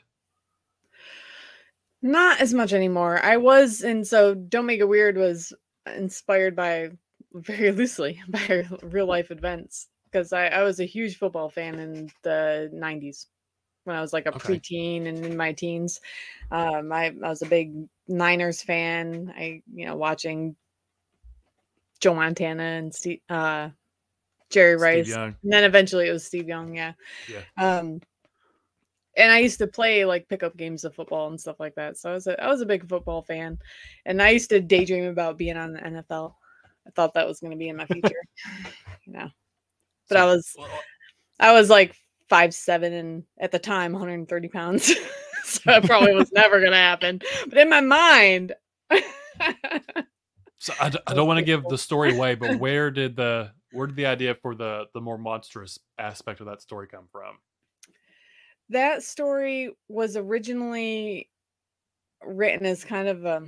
Not 2.02 2.40
as 2.40 2.52
much 2.52 2.72
anymore. 2.74 3.18
I 3.24 3.36
was, 3.38 3.80
and 3.80 4.06
so 4.06 4.34
Don't 4.34 4.66
Make 4.66 4.80
It 4.80 4.88
Weird 4.88 5.16
was 5.16 5.52
inspired 5.86 6.54
by 6.56 6.90
very 7.32 7.70
loosely 7.70 8.20
by 8.28 8.66
real 8.82 9.06
life 9.06 9.30
events 9.30 9.88
because 10.12 10.32
I, 10.32 10.46
I 10.48 10.62
was 10.62 10.80
a 10.80 10.84
huge 10.84 11.16
football 11.18 11.48
fan 11.50 11.78
in 11.78 12.10
the 12.22 12.70
90s 12.74 13.28
when 13.84 13.96
I 13.96 14.00
was 14.00 14.12
like 14.12 14.26
a 14.26 14.32
Okay. 14.34 14.60
preteen 14.60 15.06
and 15.08 15.24
in 15.24 15.36
my 15.36 15.52
teens. 15.52 16.00
Um, 16.50 16.92
I, 16.92 17.06
I 17.06 17.28
was 17.28 17.42
a 17.42 17.46
big 17.46 17.88
Niners 18.08 18.62
fan. 18.62 19.32
I, 19.36 19.62
you 19.72 19.86
know, 19.86 19.96
watching 19.96 20.56
Joe 22.00 22.14
Montana 22.14 22.62
and 22.62 22.94
Steve, 22.94 23.20
uh, 23.28 23.70
Jerry 24.50 24.76
Rice. 24.76 25.18
And 25.42 25.52
then 25.52 25.64
eventually 25.64 26.08
it 26.08 26.12
was 26.12 26.26
Steve 26.26 26.48
Young, 26.48 26.76
yeah. 26.76 26.92
Yeah. 27.26 27.42
Um 27.56 28.00
and 29.16 29.30
I 29.32 29.40
used 29.40 29.58
to 29.58 29.66
play 29.66 30.04
like 30.04 30.28
pickup 30.28 30.56
games 30.56 30.84
of 30.84 30.94
football 30.94 31.28
and 31.28 31.40
stuff 31.40 31.60
like 31.60 31.74
that. 31.74 31.98
So 31.98 32.10
I 32.10 32.14
was 32.14 32.26
a 32.26 32.42
I 32.42 32.48
was 32.48 32.60
a 32.62 32.66
big 32.66 32.88
football 32.88 33.22
fan. 33.22 33.58
And 34.06 34.22
I 34.22 34.30
used 34.30 34.50
to 34.50 34.60
daydream 34.60 35.04
about 35.04 35.38
being 35.38 35.56
on 35.56 35.74
the 35.74 35.80
NFL. 35.80 36.34
I 36.86 36.90
thought 36.90 37.14
that 37.14 37.26
was 37.28 37.40
going 37.40 37.52
to 37.52 37.56
be 37.58 37.68
in 37.68 37.76
my 37.76 37.86
future, 37.86 38.22
you 39.06 39.12
know. 39.12 39.28
But 40.12 40.20
I 40.20 40.24
was, 40.26 40.56
I 41.40 41.52
was 41.52 41.70
like 41.70 41.96
five 42.28 42.54
seven 42.54 42.92
and 42.92 43.24
at 43.40 43.52
the 43.52 43.58
time 43.58 43.92
130 43.92 44.48
pounds, 44.48 44.86
so 45.44 45.60
it 45.66 45.84
probably 45.84 46.14
was 46.14 46.32
never 46.32 46.60
going 46.60 46.72
to 46.72 46.78
happen. 46.78 47.20
But 47.48 47.58
in 47.58 47.68
my 47.68 47.80
mind, 47.80 48.54
So 50.58 50.72
I, 50.80 50.90
d- 50.90 51.00
I 51.08 51.14
don't 51.14 51.26
want 51.26 51.38
to 51.38 51.44
give 51.44 51.64
the 51.64 51.76
story 51.76 52.14
away, 52.14 52.36
but 52.36 52.56
where 52.60 52.92
did 52.92 53.16
the 53.16 53.50
where 53.72 53.88
did 53.88 53.96
the 53.96 54.06
idea 54.06 54.36
for 54.36 54.54
the 54.54 54.84
the 54.94 55.00
more 55.00 55.18
monstrous 55.18 55.78
aspect 55.98 56.38
of 56.38 56.46
that 56.46 56.62
story 56.62 56.86
come 56.86 57.08
from? 57.10 57.38
that 58.68 59.02
story 59.02 59.70
was 59.88 60.16
originally 60.16 61.28
written 62.24 62.66
as 62.66 62.84
kind 62.84 63.08
of 63.08 63.24
a 63.24 63.42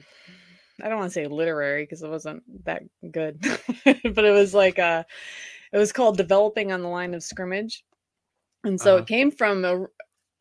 I 0.83 0.89
don't 0.89 0.99
want 0.99 1.11
to 1.11 1.15
say 1.15 1.27
literary 1.29 1.85
because 1.85 2.03
it 2.03 2.11
wasn't 2.11 2.43
that 2.65 2.83
good, 3.13 3.41
but 3.85 4.25
it 4.25 4.33
was 4.33 4.53
like 4.53 4.79
a 4.79 5.07
it 5.75 5.79
was 5.79 5.93
called 5.93 6.17
developing 6.17 6.73
on 6.73 6.83
the 6.83 6.89
line 6.89 7.15
of 7.15 7.23
scrimmage. 7.25 7.85
And 8.65 8.81
so 8.81 8.97
Uh-huh. 8.97 9.03
it 9.03 9.07
came 9.09 9.31
from 9.33 9.65
a, 9.65 9.87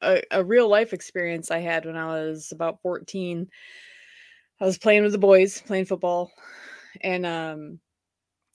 a 0.02 0.22
a 0.32 0.44
real 0.46 0.70
life 0.70 0.94
experience 0.94 1.52
I 1.52 1.60
had 1.60 1.86
when 1.86 1.98
I 1.98 2.06
was 2.08 2.52
about 2.54 2.82
14. 2.84 3.50
I 4.62 4.66
was 4.66 4.78
playing 4.78 5.04
with 5.04 5.12
the 5.12 5.18
boys, 5.18 5.62
playing 5.62 5.86
football. 5.86 6.32
And 7.02 7.26
um 7.26 7.80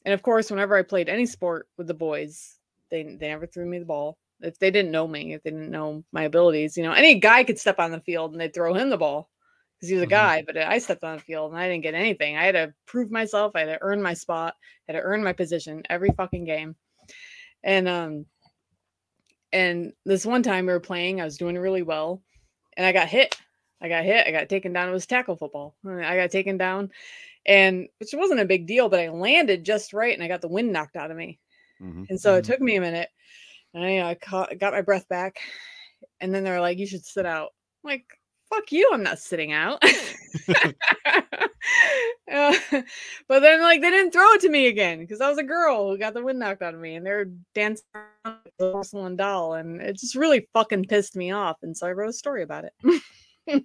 and 0.04 0.14
of 0.14 0.22
course 0.22 0.50
whenever 0.50 0.76
I 0.76 0.82
played 0.82 1.08
any 1.08 1.26
sport 1.26 1.68
with 1.78 1.88
the 1.88 1.94
boys, 1.94 2.58
they 2.90 3.02
they 3.04 3.28
never 3.28 3.46
threw 3.46 3.66
me 3.66 3.78
the 3.80 3.84
ball 3.86 4.18
if 4.40 4.58
they 4.60 4.70
didn't 4.70 4.92
know 4.92 5.08
me, 5.08 5.34
if 5.34 5.42
they 5.42 5.50
didn't 5.50 5.70
know 5.70 6.04
my 6.12 6.22
abilities, 6.24 6.76
you 6.76 6.84
know, 6.84 6.92
any 6.92 7.18
guy 7.18 7.44
could 7.44 7.58
step 7.58 7.80
on 7.80 7.90
the 7.90 8.00
field 8.00 8.32
and 8.32 8.40
they'd 8.40 8.54
throw 8.54 8.74
him 8.74 8.90
the 8.90 8.96
ball 8.96 9.30
because 9.78 9.88
he 9.90 9.94
was 9.94 10.02
a 10.04 10.06
Mhm. 10.06 10.10
guy. 10.10 10.42
But 10.46 10.56
I 10.58 10.78
stepped 10.78 11.04
on 11.04 11.16
the 11.16 11.22
field 11.22 11.52
and 11.52 11.60
I 11.60 11.68
didn't 11.68 11.84
get 11.84 11.94
anything. 11.94 12.36
I 12.36 12.44
had 12.44 12.52
to 12.52 12.74
prove 12.86 13.10
myself. 13.10 13.52
I 13.54 13.60
had 13.60 13.66
to 13.66 13.82
earn 13.82 14.02
my 14.02 14.14
spot. 14.14 14.54
I 14.88 14.92
had 14.92 14.98
to 15.00 15.04
earn 15.04 15.24
my 15.24 15.32
position 15.32 15.82
every 15.90 16.10
fucking 16.16 16.44
game. 16.44 16.76
And 17.64 17.88
um, 17.88 18.26
and 19.52 19.92
this 20.04 20.26
one 20.26 20.42
time 20.42 20.66
we 20.66 20.72
were 20.72 20.80
playing, 20.80 21.20
I 21.20 21.24
was 21.24 21.38
doing 21.38 21.58
really 21.58 21.82
well, 21.82 22.22
and 22.76 22.86
I 22.86 22.92
got 22.92 23.08
hit. 23.08 23.40
I 23.80 23.88
got 23.88 24.04
hit. 24.04 24.26
I 24.26 24.32
got 24.32 24.48
taken 24.48 24.72
down. 24.72 24.88
It 24.88 24.92
was 24.92 25.06
tackle 25.06 25.36
football. 25.36 25.76
I 25.86 26.16
got 26.16 26.30
taken 26.30 26.58
down, 26.58 26.90
and 27.46 27.88
which 27.98 28.10
wasn't 28.14 28.40
a 28.40 28.44
big 28.46 28.66
deal, 28.66 28.88
but 28.88 29.00
I 29.00 29.08
landed 29.08 29.64
just 29.64 29.92
right, 29.92 30.14
and 30.14 30.22
I 30.22 30.28
got 30.28 30.40
the 30.42 30.48
wind 30.48 30.72
knocked 30.72 30.96
out 30.96 31.10
of 31.10 31.16
me. 31.16 31.38
Mhm. 31.80 32.10
And 32.10 32.20
so 32.20 32.36
it 32.36 32.42
Mhm. 32.42 32.44
took 32.44 32.60
me 32.60 32.76
a 32.76 32.80
minute, 32.80 33.10
and 33.74 33.84
I, 33.84 33.90
you 33.92 34.00
know, 34.00 34.06
I 34.08 34.14
caught, 34.16 34.58
got 34.58 34.72
my 34.74 34.82
breath 34.82 35.08
back, 35.08 35.38
and 36.20 36.34
then 36.34 36.44
they're 36.44 36.60
like, 36.60 36.78
"You 36.78 36.86
should 36.86 37.04
sit 37.06 37.26
out." 37.26 37.54
I'm 37.84 37.90
like, 37.90 38.17
"Fuck 38.50 38.72
you! 38.72 38.90
I'm 38.92 39.02
not 39.02 39.18
sitting 39.18 39.52
out." 39.52 39.82
Uh, 42.30 42.54
but 43.26 43.40
then, 43.40 43.62
like, 43.62 43.80
they 43.80 43.90
didn't 43.90 44.12
throw 44.12 44.30
it 44.32 44.40
to 44.42 44.50
me 44.50 44.66
again 44.66 44.98
because 45.00 45.22
I 45.22 45.30
was 45.30 45.38
a 45.38 45.42
girl 45.42 45.88
who 45.88 45.96
got 45.96 46.12
the 46.12 46.22
wind 46.22 46.38
knocked 46.38 46.60
out 46.60 46.74
of 46.74 46.80
me, 46.80 46.94
and 46.94 47.04
they're 47.04 47.30
dancing 47.54 47.86
around 47.94 48.38
porcelain 48.58 49.16
doll, 49.16 49.54
and 49.54 49.80
it 49.80 49.98
just 49.98 50.14
really 50.14 50.46
fucking 50.52 50.84
pissed 50.84 51.16
me 51.16 51.30
off. 51.30 51.56
And 51.62 51.74
so 51.74 51.86
I 51.86 51.92
wrote 51.92 52.10
a 52.10 52.12
story 52.12 52.42
about 52.42 52.64
it. 52.64 53.02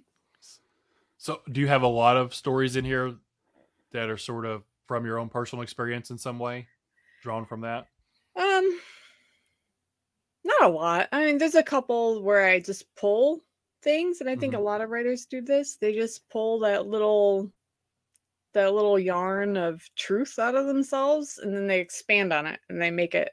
So, 1.18 1.40
do 1.50 1.62
you 1.62 1.68
have 1.68 1.80
a 1.80 1.86
lot 1.88 2.18
of 2.18 2.34
stories 2.34 2.76
in 2.76 2.84
here 2.84 3.14
that 3.92 4.10
are 4.10 4.18
sort 4.18 4.44
of 4.44 4.62
from 4.86 5.06
your 5.06 5.18
own 5.18 5.30
personal 5.30 5.62
experience 5.62 6.10
in 6.10 6.18
some 6.18 6.38
way, 6.38 6.68
drawn 7.22 7.46
from 7.46 7.62
that? 7.62 7.86
Um, 8.36 8.78
not 10.44 10.64
a 10.64 10.68
lot. 10.68 11.08
I 11.12 11.24
mean, 11.24 11.38
there's 11.38 11.54
a 11.54 11.62
couple 11.62 12.22
where 12.22 12.46
I 12.46 12.60
just 12.60 12.94
pull 12.94 13.40
things, 13.84 14.20
and 14.20 14.30
I 14.30 14.36
think 14.36 14.54
Mhm. 14.54 14.56
a 14.56 14.60
lot 14.60 14.80
of 14.82 14.90
writers 14.90 15.26
do 15.26 15.42
this. 15.42 15.76
They 15.76 15.94
just 15.94 16.28
pull 16.30 16.60
that 16.60 16.86
little 16.88 17.52
that 18.52 18.72
little 18.72 18.98
yarn 18.98 19.56
of 19.56 19.82
truth 19.96 20.38
out 20.38 20.54
of 20.54 20.66
themselves, 20.66 21.38
and 21.38 21.54
then 21.54 21.66
they 21.66 21.80
expand 21.80 22.32
on 22.32 22.46
it 22.46 22.60
and 22.68 22.80
they 22.80 22.90
make 22.90 23.14
it 23.14 23.32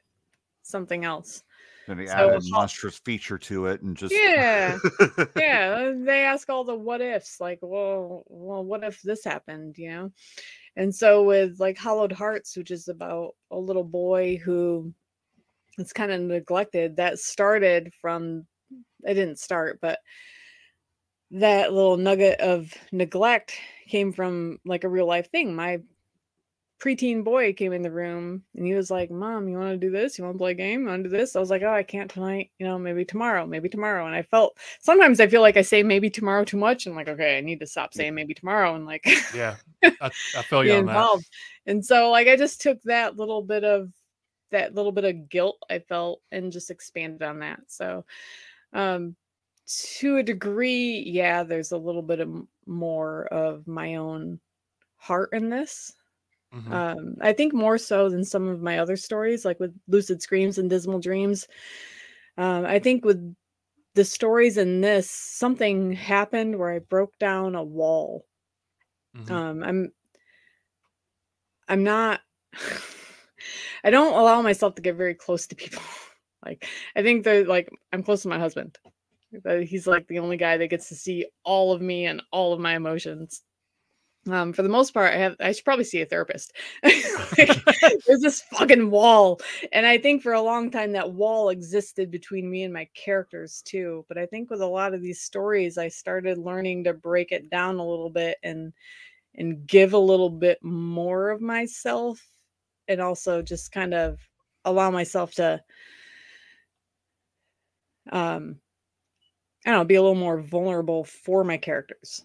something 0.62 1.04
else. 1.04 1.44
and 1.88 1.98
they 1.98 2.06
So 2.06 2.28
add 2.28 2.34
a 2.34 2.40
monstrous 2.42 2.98
feature 2.98 3.38
to 3.38 3.66
it 3.66 3.82
and 3.82 3.96
just 3.96 4.14
Yeah. 4.14 4.78
yeah, 5.36 5.92
they 5.96 6.24
ask 6.24 6.50
all 6.50 6.64
the 6.64 6.74
what 6.74 7.00
ifs, 7.00 7.40
like, 7.40 7.58
well, 7.62 8.24
well, 8.28 8.64
what 8.64 8.84
if 8.84 9.00
this 9.02 9.24
happened, 9.24 9.78
you 9.78 9.88
know? 9.90 10.12
And 10.76 10.94
so 10.94 11.24
with 11.24 11.60
like 11.60 11.78
Hollowed 11.78 12.12
Hearts, 12.12 12.56
which 12.56 12.70
is 12.70 12.88
about 12.88 13.34
a 13.50 13.58
little 13.58 13.84
boy 13.84 14.38
who 14.38 14.94
is 15.78 15.92
kind 15.92 16.12
of 16.12 16.20
neglected, 16.22 16.96
that 16.96 17.18
started 17.20 17.92
from 18.00 18.46
it 19.04 19.14
didn't 19.14 19.38
start, 19.40 19.80
but 19.82 20.00
that 21.32 21.72
little 21.72 21.96
nugget 21.96 22.40
of 22.40 22.72
neglect 22.92 23.54
came 23.88 24.12
from 24.12 24.58
like 24.64 24.84
a 24.84 24.88
real 24.88 25.06
life 25.06 25.30
thing. 25.30 25.54
My 25.54 25.80
preteen 26.82 27.22
boy 27.22 27.52
came 27.52 27.72
in 27.72 27.82
the 27.82 27.90
room 27.90 28.42
and 28.56 28.66
he 28.66 28.74
was 28.74 28.90
like, 28.90 29.10
Mom, 29.10 29.48
you 29.48 29.56
want 29.56 29.70
to 29.70 29.76
do 29.76 29.90
this? 29.90 30.18
You 30.18 30.24
want 30.24 30.34
to 30.34 30.38
play 30.38 30.50
a 30.50 30.54
game? 30.54 30.82
You 30.82 30.88
want 30.88 31.04
to 31.04 31.08
do 31.08 31.16
this? 31.16 31.36
I 31.36 31.40
was 31.40 31.48
like, 31.50 31.62
Oh, 31.62 31.72
I 31.72 31.84
can't 31.84 32.10
tonight. 32.10 32.50
You 32.58 32.66
know, 32.66 32.78
maybe 32.78 33.04
tomorrow, 33.04 33.46
maybe 33.46 33.68
tomorrow. 33.68 34.06
And 34.06 34.14
I 34.14 34.22
felt 34.22 34.58
sometimes 34.80 35.20
I 35.20 35.26
feel 35.26 35.40
like 35.42 35.56
I 35.56 35.62
say 35.62 35.82
maybe 35.82 36.10
tomorrow 36.10 36.44
too 36.44 36.56
much. 36.58 36.86
And 36.86 36.94
like, 36.96 37.08
okay, 37.08 37.38
I 37.38 37.40
need 37.40 37.60
to 37.60 37.66
stop 37.66 37.94
saying 37.94 38.14
maybe 38.14 38.34
tomorrow 38.34 38.74
and 38.74 38.84
like 38.84 39.08
Yeah, 39.34 39.56
I, 39.82 40.10
I 40.36 40.42
feel 40.42 40.64
you 40.64 40.74
on 40.74 40.86
that. 40.86 40.96
involved. 40.96 41.26
And 41.66 41.84
so 41.84 42.10
like 42.10 42.28
I 42.28 42.36
just 42.36 42.60
took 42.60 42.82
that 42.82 43.16
little 43.16 43.42
bit 43.42 43.64
of 43.64 43.90
that 44.50 44.74
little 44.74 44.92
bit 44.92 45.04
of 45.04 45.30
guilt 45.30 45.56
I 45.70 45.78
felt 45.78 46.20
and 46.30 46.52
just 46.52 46.70
expanded 46.70 47.22
on 47.22 47.38
that. 47.38 47.60
So 47.68 48.04
um 48.74 49.16
to 49.98 50.16
a 50.18 50.22
degree, 50.22 51.02
yeah, 51.06 51.42
there's 51.42 51.72
a 51.72 51.78
little 51.78 52.02
bit 52.02 52.20
of 52.20 52.46
more 52.66 53.26
of 53.26 53.66
my 53.66 53.96
own 53.96 54.40
heart 54.96 55.30
in 55.32 55.50
this. 55.50 55.94
Mhm. 56.52 56.72
Um, 56.72 57.16
I 57.20 57.32
think 57.32 57.52
more 57.54 57.78
so 57.78 58.08
than 58.10 58.24
some 58.24 58.48
of 58.48 58.60
my 58.62 58.78
other 58.78 58.96
stories, 58.96 59.44
like 59.44 59.60
with 59.60 59.78
Lucid 59.88 60.22
Screams 60.22 60.58
and 60.58 60.70
Dismal 60.70 61.00
Dreams. 61.00 61.48
Um, 62.38 62.66
I 62.66 62.78
think 62.78 63.04
with 63.04 63.34
the 63.94 64.04
stories 64.04 64.58
in 64.58 64.80
this, 64.82 65.10
something 65.10 65.92
happened 65.92 66.58
where 66.58 66.70
I 66.72 66.80
broke 66.80 67.18
down 67.18 67.54
a 67.54 67.64
wall. 67.64 68.26
Mhm. 69.14 69.30
Um, 69.32 69.62
I'm, 69.62 69.92
I'm 71.68 71.84
not, 71.84 72.20
I 73.84 73.90
don't 73.90 74.14
allow 74.18 74.42
myself 74.42 74.74
to 74.76 74.82
get 74.82 74.96
very 74.96 75.14
close 75.14 75.46
to 75.48 75.56
people. 75.56 75.82
like, 76.44 76.66
I 76.96 77.02
think 77.02 77.24
they're 77.24 77.44
like, 77.44 77.70
I'm 77.92 78.02
close 78.02 78.22
to 78.22 78.28
my 78.28 78.38
husband. 78.38 78.78
That 79.44 79.62
He's 79.64 79.86
like 79.86 80.06
the 80.08 80.18
only 80.18 80.36
guy 80.36 80.56
that 80.56 80.68
gets 80.68 80.88
to 80.88 80.94
see 80.94 81.26
all 81.44 81.72
of 81.72 81.80
me 81.80 82.06
and 82.06 82.22
all 82.30 82.52
of 82.52 82.60
my 82.60 82.76
emotions. 82.76 83.42
Um, 84.30 84.52
for 84.52 84.62
the 84.62 84.68
most 84.68 84.94
part, 84.94 85.12
I 85.12 85.16
have 85.16 85.34
I 85.40 85.50
should 85.50 85.64
probably 85.64 85.84
see 85.84 86.00
a 86.00 86.06
therapist. 86.06 86.52
Like, 86.84 87.64
there's 88.06 88.20
this 88.20 88.42
fucking 88.52 88.90
wall. 88.90 89.40
And 89.72 89.84
I 89.84 89.98
think 89.98 90.22
for 90.22 90.32
a 90.34 90.40
long 90.40 90.70
time 90.70 90.92
that 90.92 91.12
wall 91.12 91.48
existed 91.48 92.10
between 92.10 92.48
me 92.48 92.62
and 92.62 92.72
my 92.72 92.88
characters 92.94 93.62
too. 93.64 94.04
But 94.08 94.18
I 94.18 94.26
think 94.26 94.48
with 94.50 94.60
a 94.60 94.66
lot 94.66 94.94
of 94.94 95.02
these 95.02 95.22
stories, 95.22 95.76
I 95.76 95.88
started 95.88 96.38
learning 96.38 96.84
to 96.84 96.94
break 96.94 97.32
it 97.32 97.50
down 97.50 97.76
a 97.78 97.86
little 97.88 98.10
bit 98.10 98.38
and 98.44 98.72
and 99.34 99.66
give 99.66 99.92
a 99.92 99.98
little 99.98 100.30
bit 100.30 100.62
more 100.62 101.30
of 101.30 101.40
myself 101.40 102.20
and 102.88 103.00
also 103.00 103.42
just 103.42 103.72
kind 103.72 103.94
of 103.94 104.18
allow 104.64 104.90
myself 104.90 105.34
to 105.34 105.60
um 108.10 108.56
I 109.66 109.70
don't 109.70 109.80
know, 109.80 109.84
be 109.84 109.94
a 109.94 110.02
little 110.02 110.14
more 110.16 110.38
vulnerable 110.40 111.04
for 111.04 111.44
my 111.44 111.56
characters 111.56 112.24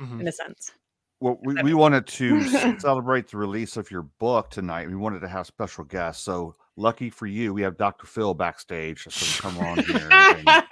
Mhm. 0.00 0.20
in 0.20 0.28
a 0.28 0.32
sense. 0.32 0.72
Well, 1.20 1.38
we, 1.42 1.54
we 1.62 1.74
wanted 1.74 2.06
to 2.06 2.40
celebrate 2.80 3.28
the 3.28 3.36
release 3.36 3.76
of 3.76 3.90
your 3.90 4.02
book 4.02 4.48
tonight. 4.50 4.88
We 4.88 4.94
wanted 4.96 5.20
to 5.20 5.28
have 5.28 5.46
special 5.46 5.84
guests. 5.84 6.22
So 6.22 6.54
lucky 6.76 7.10
for 7.10 7.26
you, 7.26 7.52
we 7.52 7.60
have 7.60 7.76
Dr. 7.76 8.06
Phil 8.06 8.32
backstage. 8.32 9.04
So 9.10 9.42
come 9.42 9.58
on 9.58 9.78
here. 9.84 10.08
and, 10.10 10.48
uh, 10.48 10.62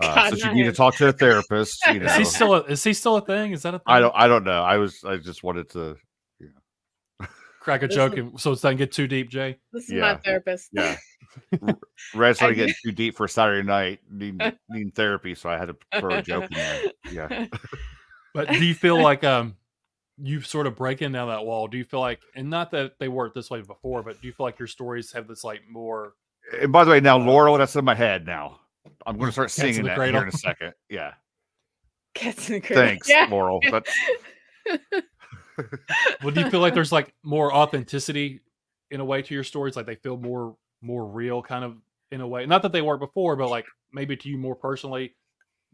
God, 0.00 0.28
since 0.30 0.40
you 0.40 0.46
not 0.46 0.54
need 0.54 0.62
to 0.64 0.72
talk 0.72 0.96
to 0.96 1.08
a 1.08 1.12
therapist, 1.12 1.84
you 1.88 1.98
know. 2.00 2.06
Is 2.06 2.16
he 2.16 2.24
still 2.24 2.54
a, 2.54 2.60
is 2.62 2.82
he 2.82 2.94
still 2.94 3.16
a 3.16 3.20
thing? 3.20 3.52
Is 3.52 3.62
that 3.62 3.74
a 3.74 3.78
thing? 3.78 3.84
I 3.86 4.00
don't. 4.00 4.14
I 4.16 4.26
don't 4.26 4.44
know. 4.44 4.62
I 4.62 4.78
was. 4.78 5.04
I 5.04 5.18
just 5.18 5.42
wanted 5.42 5.68
to. 5.70 5.96
Crack 7.64 7.82
a 7.82 7.86
This 7.88 7.96
joke, 7.96 8.12
is- 8.12 8.18
and, 8.20 8.40
so 8.40 8.52
it 8.52 8.56
doesn't 8.60 8.76
get 8.76 8.92
too 8.92 9.08
deep, 9.08 9.30
Jay. 9.30 9.58
This 9.72 9.84
is 9.84 9.92
Yeah. 9.92 10.00
my 10.00 10.16
therapist. 10.18 10.68
Yeah. 10.72 10.96
Red's 12.14 12.40
I 12.40 12.46
not 12.46 12.50
do- 12.50 12.54
getting 12.56 12.74
too 12.84 12.92
deep 12.92 13.16
for 13.16 13.26
Saturday 13.26 13.66
night. 13.66 14.00
Need 14.10 14.40
needing 14.68 14.92
therapy, 14.92 15.34
so 15.34 15.48
I 15.48 15.56
had 15.58 15.68
to 15.68 15.76
throw 15.98 16.16
a 16.18 16.22
joke 16.22 16.44
in 16.50 16.56
there. 16.56 16.82
Yeah. 17.10 17.46
But 18.34 18.48
do 18.48 18.64
you 18.64 18.74
feel 18.74 19.00
like 19.00 19.22
um 19.22 19.54
you've 20.20 20.44
sort 20.44 20.66
of 20.66 20.74
breaking 20.74 21.12
down 21.12 21.28
that 21.28 21.44
wall? 21.46 21.68
Do 21.68 21.78
you 21.78 21.84
feel 21.84 22.00
like, 22.00 22.18
and 22.34 22.50
not 22.50 22.72
that 22.72 22.98
they 22.98 23.06
weren't 23.06 23.32
this 23.32 23.48
way 23.48 23.62
before, 23.62 24.02
but 24.02 24.20
do 24.20 24.26
you 24.26 24.32
feel 24.32 24.44
like 24.44 24.58
your 24.58 24.66
stories 24.66 25.12
have 25.12 25.28
this 25.28 25.44
like 25.44 25.60
more? 25.70 26.14
And 26.60 26.72
by 26.72 26.82
the 26.84 26.90
way, 26.90 26.98
now 27.00 27.16
Laurel, 27.16 27.56
that's 27.58 27.76
in 27.76 27.84
my 27.84 27.94
head 27.94 28.26
now. 28.26 28.58
I'm 29.06 29.16
going 29.18 29.28
to 29.28 29.32
start 29.32 29.52
singing 29.52 29.82
the 29.82 29.88
that 29.90 29.96
cradle. 29.96 30.20
here 30.20 30.28
in 30.28 30.34
a 30.34 30.36
second. 30.36 30.72
Yeah. 30.90 31.12
Cats 32.14 32.48
in 32.48 32.54
the 32.56 32.60
cradle. 32.60 32.84
Thanks, 32.84 33.08
Yeah. 33.08 33.28
Laurel. 33.30 33.60
But 33.70 33.86
Well, 36.20 36.32
do 36.32 36.40
you 36.40 36.46
feel 36.46 36.60
like 36.60 36.74
there's 36.74 36.92
like 36.92 37.14
more 37.22 37.52
authenticity 37.52 38.40
in 38.90 39.00
a 39.00 39.04
way 39.04 39.22
to 39.22 39.34
your 39.34 39.44
stories? 39.44 39.76
Like 39.76 39.86
they 39.86 39.96
feel 39.96 40.16
more 40.16 40.56
more 40.80 41.06
real, 41.06 41.42
kind 41.42 41.64
of 41.64 41.76
in 42.10 42.20
a 42.20 42.28
way. 42.28 42.46
Not 42.46 42.62
that 42.62 42.72
they 42.72 42.82
weren't 42.82 43.00
before, 43.00 43.36
but 43.36 43.48
like 43.48 43.66
maybe 43.92 44.16
to 44.16 44.28
you 44.28 44.38
more 44.38 44.56
personally, 44.56 45.16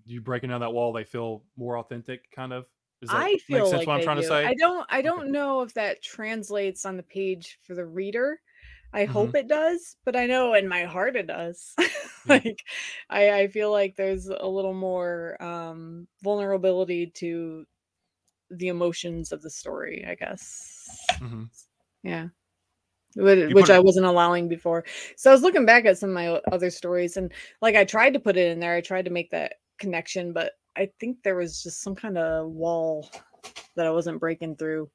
you 0.06 0.20
breaking 0.20 0.50
down 0.50 0.60
that 0.60 0.72
wall, 0.72 0.92
they 0.92 1.04
feel 1.04 1.44
more 1.56 1.78
authentic, 1.78 2.30
kind 2.32 2.52
of. 2.52 2.66
I 3.08 3.38
feel 3.38 3.66
sense 3.66 3.72
like 3.72 3.86
what 3.86 3.94
I'm 3.94 4.00
trying 4.00 4.18
to 4.18 4.22
say? 4.22 4.44
I 4.44 4.54
don't. 4.54 4.86
I 4.88 5.02
don't 5.02 5.32
know 5.32 5.62
if 5.62 5.74
that 5.74 6.02
translates 6.02 6.84
on 6.84 6.96
the 6.96 7.02
page 7.02 7.58
for 7.62 7.74
the 7.74 7.86
reader. 7.86 8.40
I 8.92 9.04
Mm-hmm. 9.06 9.30
hope 9.30 9.34
it 9.34 9.48
does, 9.48 9.96
but 10.04 10.16
I 10.16 10.26
know 10.26 10.54
in 10.54 10.68
my 10.68 10.84
heart 10.84 11.16
it 11.16 11.26
does. 11.26 11.74
Yeah. 12.24 12.38
like, 12.44 12.64
I 13.08 13.40
I 13.42 13.48
feel 13.48 13.70
like 13.72 13.96
there's 13.96 14.26
a 14.28 14.46
little 14.46 14.74
more 14.74 15.42
um 15.42 16.08
vulnerability 16.22 17.08
to 17.16 17.66
the 18.50 18.68
emotions 18.68 19.32
of 19.32 19.42
the 19.42 19.50
story. 19.50 20.04
I 20.08 20.14
guess. 20.14 20.98
Mhm. 21.12 21.48
Yeah. 22.02 22.28
Which, 23.16 23.52
which 23.54 23.70
I 23.70 23.80
wasn't 23.80 24.06
allowing 24.06 24.48
before. 24.48 24.84
So 25.16 25.30
I 25.30 25.34
was 25.34 25.42
looking 25.42 25.66
back 25.66 25.84
at 25.84 25.98
some 25.98 26.10
of 26.10 26.14
my 26.14 26.28
other 26.52 26.70
stories 26.70 27.16
and 27.16 27.32
like 27.60 27.74
I 27.74 27.84
tried 27.84 28.12
to 28.14 28.20
put 28.20 28.36
it 28.36 28.50
in 28.52 28.60
there. 28.60 28.74
I 28.74 28.80
tried 28.80 29.04
to 29.06 29.10
make 29.10 29.30
that 29.32 29.54
connection, 29.78 30.32
but 30.32 30.52
I 30.76 30.88
think 31.00 31.18
there 31.24 31.34
was 31.34 31.60
just 31.62 31.82
some 31.82 31.96
kind 31.96 32.16
of 32.16 32.50
wall 32.50 33.10
that 33.74 33.86
I 33.86 33.90
wasn't 33.90 34.20
breaking 34.20 34.56
through. 34.56 34.88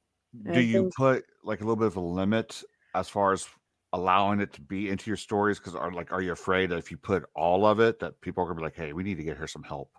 And 0.46 0.54
Do 0.54 0.60
I 0.60 0.62
you 0.62 0.72
think- 0.82 0.94
put 0.96 1.24
like 1.44 1.60
a 1.60 1.64
little 1.64 1.76
bit 1.76 1.88
of 1.88 1.96
a 1.96 2.00
limit 2.00 2.62
as 2.94 3.08
far 3.08 3.32
as 3.32 3.46
allowing 3.92 4.40
it 4.40 4.52
to 4.54 4.62
be 4.62 4.88
into 4.88 5.10
your 5.10 5.16
stories? 5.18 5.58
Because 5.58 5.74
are 5.74 5.92
like, 5.92 6.10
are 6.10 6.22
you 6.22 6.32
afraid 6.32 6.70
that 6.70 6.78
if 6.78 6.90
you 6.90 6.96
put 6.96 7.24
all 7.34 7.66
of 7.66 7.80
it, 7.80 7.98
that 8.00 8.18
people 8.22 8.42
are 8.42 8.46
gonna 8.46 8.56
be 8.58 8.64
like, 8.64 8.76
"Hey, 8.76 8.94
we 8.94 9.02
need 9.02 9.18
to 9.18 9.24
get 9.24 9.36
her 9.36 9.46
some 9.46 9.62
help"? 9.62 9.90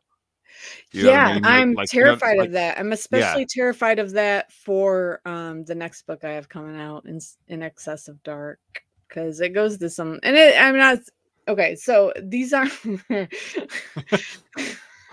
You 0.91 1.03
know 1.03 1.11
what 1.11 1.19
I 1.19 1.27
yeah, 1.27 1.33
mean? 1.33 1.43
Like- 1.43 1.53
I'm 1.53 1.73
like, 1.73 1.93
you 1.93 1.99
know, 1.99 2.05
terrified 2.05 2.37
like- 2.37 2.47
of 2.47 2.53
that. 2.53 2.79
I'm 2.79 2.91
especially 2.91 3.45
terrified 3.45 3.99
of 3.99 4.11
that 4.11 4.51
for 4.51 5.21
um 5.25 5.63
the 5.65 5.75
next 5.75 6.03
book 6.07 6.23
I 6.23 6.31
have 6.31 6.49
coming 6.49 6.79
out 6.79 7.05
in 7.05 7.19
in 7.47 7.61
excess 7.63 8.07
of 8.07 8.21
dark 8.23 8.59
because 9.07 9.41
it 9.41 9.49
goes 9.49 9.77
to 9.77 9.89
some 9.89 10.19
and 10.23 10.35
it 10.35 10.55
I'm 10.59 10.77
not 10.77 10.99
okay. 11.47 11.75
So 11.75 12.13
these 12.21 12.53
are 12.53 12.67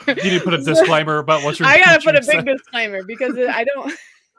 You 0.06 0.14
need 0.14 0.38
to 0.38 0.40
put 0.40 0.54
a 0.54 0.58
disclaimer 0.64 1.18
about 1.18 1.42
what 1.44 1.58
you're. 1.58 1.68
I 1.68 1.78
gotta 1.78 2.02
put 2.02 2.16
a 2.16 2.20
big 2.20 2.44
disclaimer 2.44 3.02
because 3.02 3.36
I 3.38 3.64
don't 3.64 3.92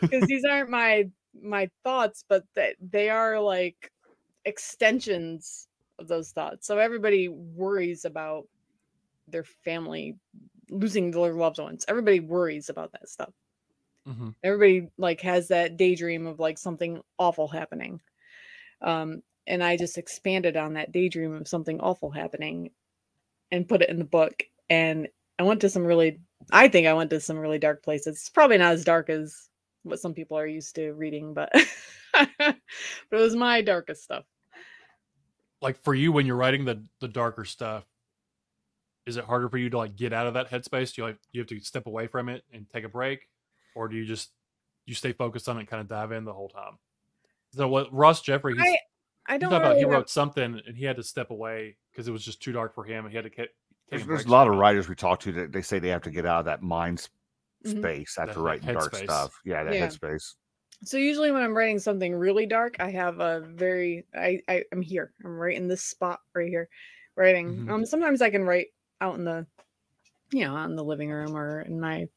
because 0.00 0.26
these 0.26 0.44
aren't 0.44 0.70
my 0.70 1.08
my 1.42 1.70
thoughts, 1.84 2.24
but 2.28 2.44
that 2.54 2.76
they 2.80 3.08
are 3.10 3.40
like 3.40 3.92
extensions 4.44 5.68
of 5.98 6.08
those 6.08 6.30
thoughts. 6.32 6.66
So 6.66 6.78
everybody 6.78 7.28
worries 7.28 8.04
about 8.04 8.46
their 9.32 9.44
family 9.44 10.18
losing 10.70 11.10
their 11.10 11.34
loved 11.34 11.58
ones. 11.58 11.84
Everybody 11.88 12.20
worries 12.20 12.68
about 12.68 12.92
that 12.92 13.08
stuff. 13.08 13.32
Mhm. 14.06 14.34
Everybody 14.42 14.90
like 14.98 15.20
has 15.22 15.48
that 15.48 15.76
daydream 15.76 16.26
of 16.26 16.38
like 16.40 16.58
something 16.58 17.02
awful 17.18 17.48
happening. 17.48 18.00
Um, 18.82 19.22
and 19.46 19.62
I 19.64 19.76
just 19.76 19.98
expanded 19.98 20.56
on 20.56 20.74
that 20.74 20.92
daydream 20.92 21.34
of 21.34 21.48
something 21.48 21.80
awful 21.80 22.10
happening 22.10 22.70
and 23.50 23.68
put 23.68 23.82
it 23.82 23.90
in 23.90 23.98
the 23.98 24.04
book. 24.04 24.44
And 24.70 25.08
I 25.38 25.44
went 25.44 25.60
to 25.62 25.70
some 25.70 25.84
really 25.86 26.20
I 26.52 26.68
think 26.68 26.86
I 26.86 26.94
went 26.94 27.10
to 27.10 27.20
some 27.20 27.38
really 27.38 27.58
dark 27.58 27.82
places. 27.82 28.16
It's 28.18 28.30
probably 28.30 28.58
not 28.58 28.72
as 28.74 28.84
dark 28.84 29.10
as 29.10 29.48
what 29.84 30.00
some 30.00 30.14
people 30.14 30.38
are 30.38 30.46
used 30.46 30.74
to 30.76 30.92
reading, 30.92 31.34
but 31.34 31.50
but 32.14 32.56
it 33.12 33.16
was 33.16 33.36
my 33.36 33.62
darkest 33.62 34.04
stuff. 34.04 34.24
like 35.62 35.76
for 35.82 35.94
you 35.94 36.12
when 36.12 36.26
you're 36.26 36.36
writing 36.36 36.64
the 36.64 36.84
the 37.00 37.08
darker 37.08 37.44
stuff 37.44 37.84
is 39.06 39.16
it 39.16 39.24
harder 39.24 39.48
for 39.48 39.58
you 39.58 39.70
to 39.70 39.78
like 39.78 39.96
get 39.96 40.12
out 40.12 40.26
of 40.26 40.34
that 40.34 40.50
headspace 40.50 40.94
do 40.94 41.02
you 41.02 41.08
like 41.08 41.18
you 41.32 41.40
have 41.40 41.48
to 41.48 41.58
step 41.60 41.86
away 41.86 42.06
from 42.06 42.28
it 42.28 42.44
and 42.52 42.68
take 42.68 42.84
a 42.84 42.88
break 42.88 43.28
or 43.74 43.88
do 43.88 43.96
you 43.96 44.04
just 44.04 44.30
you 44.86 44.94
stay 44.94 45.12
focused 45.12 45.48
on 45.48 45.56
it 45.56 45.60
and 45.60 45.68
kind 45.68 45.80
of 45.80 45.88
dive 45.88 46.12
in 46.12 46.24
the 46.24 46.32
whole 46.32 46.48
time 46.48 46.78
so 47.54 47.66
what 47.68 47.92
Ross 47.92 48.20
Jeffery 48.22 48.54
he's, 48.54 48.62
I 48.62 48.78
I 49.26 49.32
he 49.34 49.38
don't 49.38 49.50
talked 49.50 49.62
about 49.64 49.76
he 49.76 49.82
really 49.82 49.90
have- 49.92 50.00
wrote 50.00 50.10
something 50.10 50.60
and 50.66 50.76
he 50.76 50.84
had 50.84 50.96
to 50.96 51.02
step 51.02 51.30
away 51.30 51.76
because 51.90 52.08
it 52.08 52.12
was 52.12 52.24
just 52.24 52.42
too 52.42 52.52
dark 52.52 52.74
for 52.74 52.84
him 52.84 53.04
and 53.04 53.10
he 53.12 53.16
had 53.16 53.24
to 53.24 53.30
get 53.30 53.48
There's, 53.88 54.02
take 54.02 54.08
there's 54.08 54.24
a 54.26 54.30
lot 54.30 54.48
of 54.48 54.54
writers 54.56 54.88
we 54.88 54.94
talk 54.94 55.20
to 55.20 55.32
that 55.32 55.52
they 55.52 55.62
say 55.62 55.78
they 55.78 55.88
have 55.88 56.02
to 56.02 56.10
get 56.10 56.26
out 56.26 56.40
of 56.40 56.44
that 56.46 56.62
mind 56.62 56.98
s- 57.00 57.08
Mhm. 57.66 57.78
space 57.80 58.16
after 58.18 58.34
That 58.34 58.40
writing 58.40 58.72
dark 58.74 58.92
headspace. 58.92 59.04
stuff. 59.04 59.38
Yeah, 59.44 59.64
that 59.64 59.74
Yeah. 59.74 59.86
headspace. 59.88 60.34
So 60.82 60.96
usually 60.96 61.30
when 61.30 61.42
I'm 61.42 61.54
writing 61.54 61.78
something 61.78 62.14
really 62.14 62.46
dark, 62.46 62.76
I 62.80 62.90
have 62.90 63.20
a 63.20 63.40
very 63.40 64.06
I, 64.14 64.40
I 64.48 64.64
I'm 64.72 64.80
here. 64.80 65.12
I'm 65.22 65.36
right 65.38 65.54
in 65.56 65.68
this 65.68 65.82
spot 65.82 66.20
right 66.34 66.48
here, 66.48 66.70
writing. 67.16 67.66
Mhm. 67.66 67.70
Um 67.70 67.84
sometimes 67.84 68.22
I 68.22 68.30
can 68.30 68.44
write 68.44 68.68
out 69.00 69.16
in 69.16 69.24
the 69.24 69.46
you 70.32 70.44
know, 70.44 70.56
out 70.56 70.70
in 70.70 70.76
the 70.76 70.84
living 70.84 71.10
room 71.10 71.36
or 71.36 71.62
in 71.62 71.80
my 71.80 72.08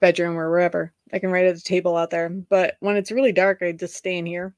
bedroom 0.00 0.36
or 0.36 0.50
wherever. 0.50 0.92
I 1.12 1.18
can 1.18 1.30
write 1.30 1.46
at 1.46 1.54
the 1.54 1.60
table 1.60 1.96
out 1.96 2.10
there. 2.10 2.28
But 2.28 2.76
when 2.80 2.96
it's 2.96 3.12
really 3.12 3.32
dark, 3.32 3.62
I 3.62 3.72
just 3.72 3.94
stay 3.94 4.16
in 4.18 4.26
here. 4.26 4.54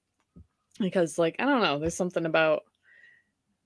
Because 0.78 1.18
like 1.18 1.36
I 1.38 1.44
don't 1.46 1.62
know, 1.62 1.78
there's 1.78 1.96
something 1.96 2.26
about 2.26 2.62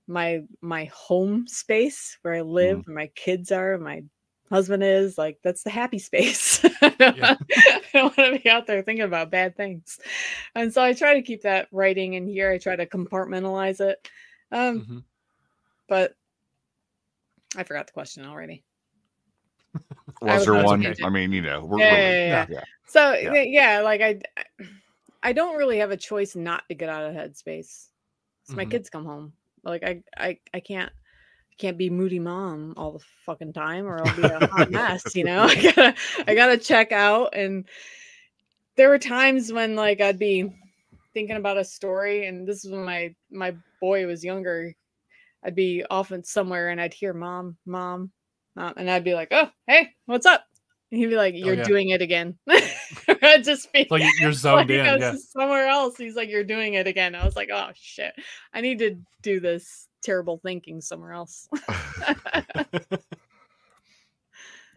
my 0.07 0.41
my 0.61 0.85
home 0.85 1.47
space 1.47 2.17
where 2.21 2.33
I 2.35 2.41
live, 2.41 2.85
where 2.85 2.95
my 2.95 3.07
kids 3.15 3.51
are, 3.51 3.77
my 3.77 4.03
husband 4.49 4.83
is 4.83 5.17
like 5.17 5.37
that's 5.43 5.63
the 5.63 5.69
happy 5.69 5.99
space. 5.99 6.63
I 6.81 6.89
don't, 6.99 7.17
Yeah. 7.17 7.35
I 7.39 7.81
don't 7.93 8.17
want 8.17 8.35
to 8.35 8.39
be 8.43 8.49
out 8.49 8.67
there 8.67 8.81
thinking 8.81 9.05
about 9.05 9.31
bad 9.31 9.55
things. 9.55 9.99
And 10.55 10.73
so 10.73 10.81
I 10.83 10.93
try 10.93 11.13
to 11.15 11.21
keep 11.21 11.43
that 11.43 11.67
writing 11.71 12.13
in 12.13 12.27
here. 12.27 12.51
I 12.51 12.57
try 12.57 12.75
to 12.75 12.85
compartmentalize 12.85 13.81
it. 13.81 14.07
Um, 14.51 14.79
Mhm. 14.81 15.03
but 15.87 16.13
I 17.55 17.63
forgot 17.63 17.87
the 17.87 17.93
question 17.93 18.25
already. 18.25 18.63
Was 20.21 20.45
there 20.45 20.53
one? 20.55 20.81
tangent. 20.81 21.05
I 21.05 21.09
mean, 21.09 21.31
you 21.31 21.41
know, 21.41 21.63
we're, 21.65 21.79
Yeah, 21.79 21.91
we're- 21.93 22.27
yeah, 22.27 22.45
yeah. 22.49 22.63
So 22.87 23.13
Yeah. 23.13 23.81
like 23.81 24.01
I 24.01 24.19
I 25.21 25.33
don't 25.33 25.57
really 25.57 25.77
have 25.79 25.91
a 25.91 25.97
choice 25.97 26.35
not 26.35 26.63
to 26.69 26.75
get 26.75 26.89
out 26.89 27.03
of 27.05 27.13
headspace. 27.13 27.87
So 28.43 28.55
my 28.55 28.65
Mhm. 28.65 28.71
kids 28.71 28.89
come 28.89 29.05
home. 29.05 29.33
Like 29.63 29.83
I 29.83 30.01
I 30.17 30.39
I 30.53 30.59
can't 30.59 30.91
can't 31.57 31.77
be 31.77 31.89
moody 31.89 32.19
mom 32.19 32.73
all 32.77 32.93
the 32.93 33.03
fucking 33.25 33.51
time 33.53 33.85
or 33.85 34.01
I'll 34.01 34.15
be 34.15 34.23
a 34.23 34.39
hot 34.47 34.71
mess, 34.71 35.15
you 35.15 35.23
know. 35.25 35.43
I 35.49 35.55
gotta 35.61 35.95
I 36.27 36.35
gotta 36.35 36.57
check 36.57 36.91
out 36.91 37.35
and 37.35 37.67
there 38.75 38.89
were 38.89 38.97
times 38.99 39.51
when 39.51 39.75
like 39.75 39.99
I'd 40.01 40.17
be 40.19 40.49
thinking 41.13 41.35
about 41.35 41.57
a 41.57 41.65
story 41.65 42.27
and 42.27 42.47
this 42.47 42.63
is 42.63 42.71
when 42.71 42.83
my 42.83 43.13
my 43.29 43.55
boy 43.81 44.05
was 44.07 44.23
younger. 44.23 44.73
I'd 45.43 45.55
be 45.55 45.83
often 45.89 46.23
somewhere 46.23 46.69
and 46.69 46.79
I'd 46.81 46.93
hear 46.93 47.13
mom, 47.13 47.57
mom, 47.65 48.11
mom, 48.55 48.73
and 48.77 48.89
I'd 48.89 49.03
be 49.03 49.13
like, 49.13 49.29
Oh, 49.31 49.49
hey, 49.67 49.89
what's 50.05 50.25
up? 50.25 50.43
And 50.91 50.99
he'd 50.99 51.07
be 51.07 51.15
like, 51.15 51.33
You're 51.35 51.55
yeah. 51.55 51.63
doing 51.63 51.89
it 51.89 52.01
again. 52.01 52.37
I'd 53.21 53.43
just 53.43 53.71
be 53.71 53.87
like 53.89 54.01
you- 54.03 54.11
you're 54.19 54.33
zoned 54.33 54.69
like, 54.69 54.79
in 54.79 54.85
I 54.85 54.93
was 54.93 55.01
yeah 55.01 55.13
somewhere 55.15 55.67
else. 55.67 55.97
He's 55.97 56.15
like, 56.15 56.29
You're 56.29 56.43
doing 56.43 56.73
it 56.73 56.87
again. 56.87 57.15
I 57.15 57.23
was 57.25 57.35
like, 57.35 57.49
Oh 57.53 57.69
shit. 57.75 58.13
I 58.53 58.61
need 58.61 58.79
to 58.79 58.97
do 59.21 59.39
this 59.39 59.87
terrible 60.03 60.39
thinking 60.43 60.81
somewhere 60.81 61.13
else. 61.13 61.47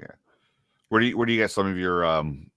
Yeah. 0.00 0.06
Where 0.88 1.00
do 1.00 1.06
you 1.06 1.16
where 1.16 1.26
do 1.26 1.32
you 1.32 1.40
get 1.40 1.50
some 1.50 1.66
of 1.66 1.78
your 1.78 2.04
um 2.04 2.50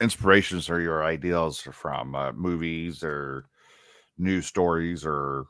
inspirations 0.00 0.70
or 0.70 0.80
your 0.80 1.04
ideals 1.04 1.60
from? 1.60 2.14
Uh, 2.14 2.32
movies 2.32 3.02
or 3.04 3.44
news 4.18 4.46
stories 4.46 5.04
or 5.04 5.46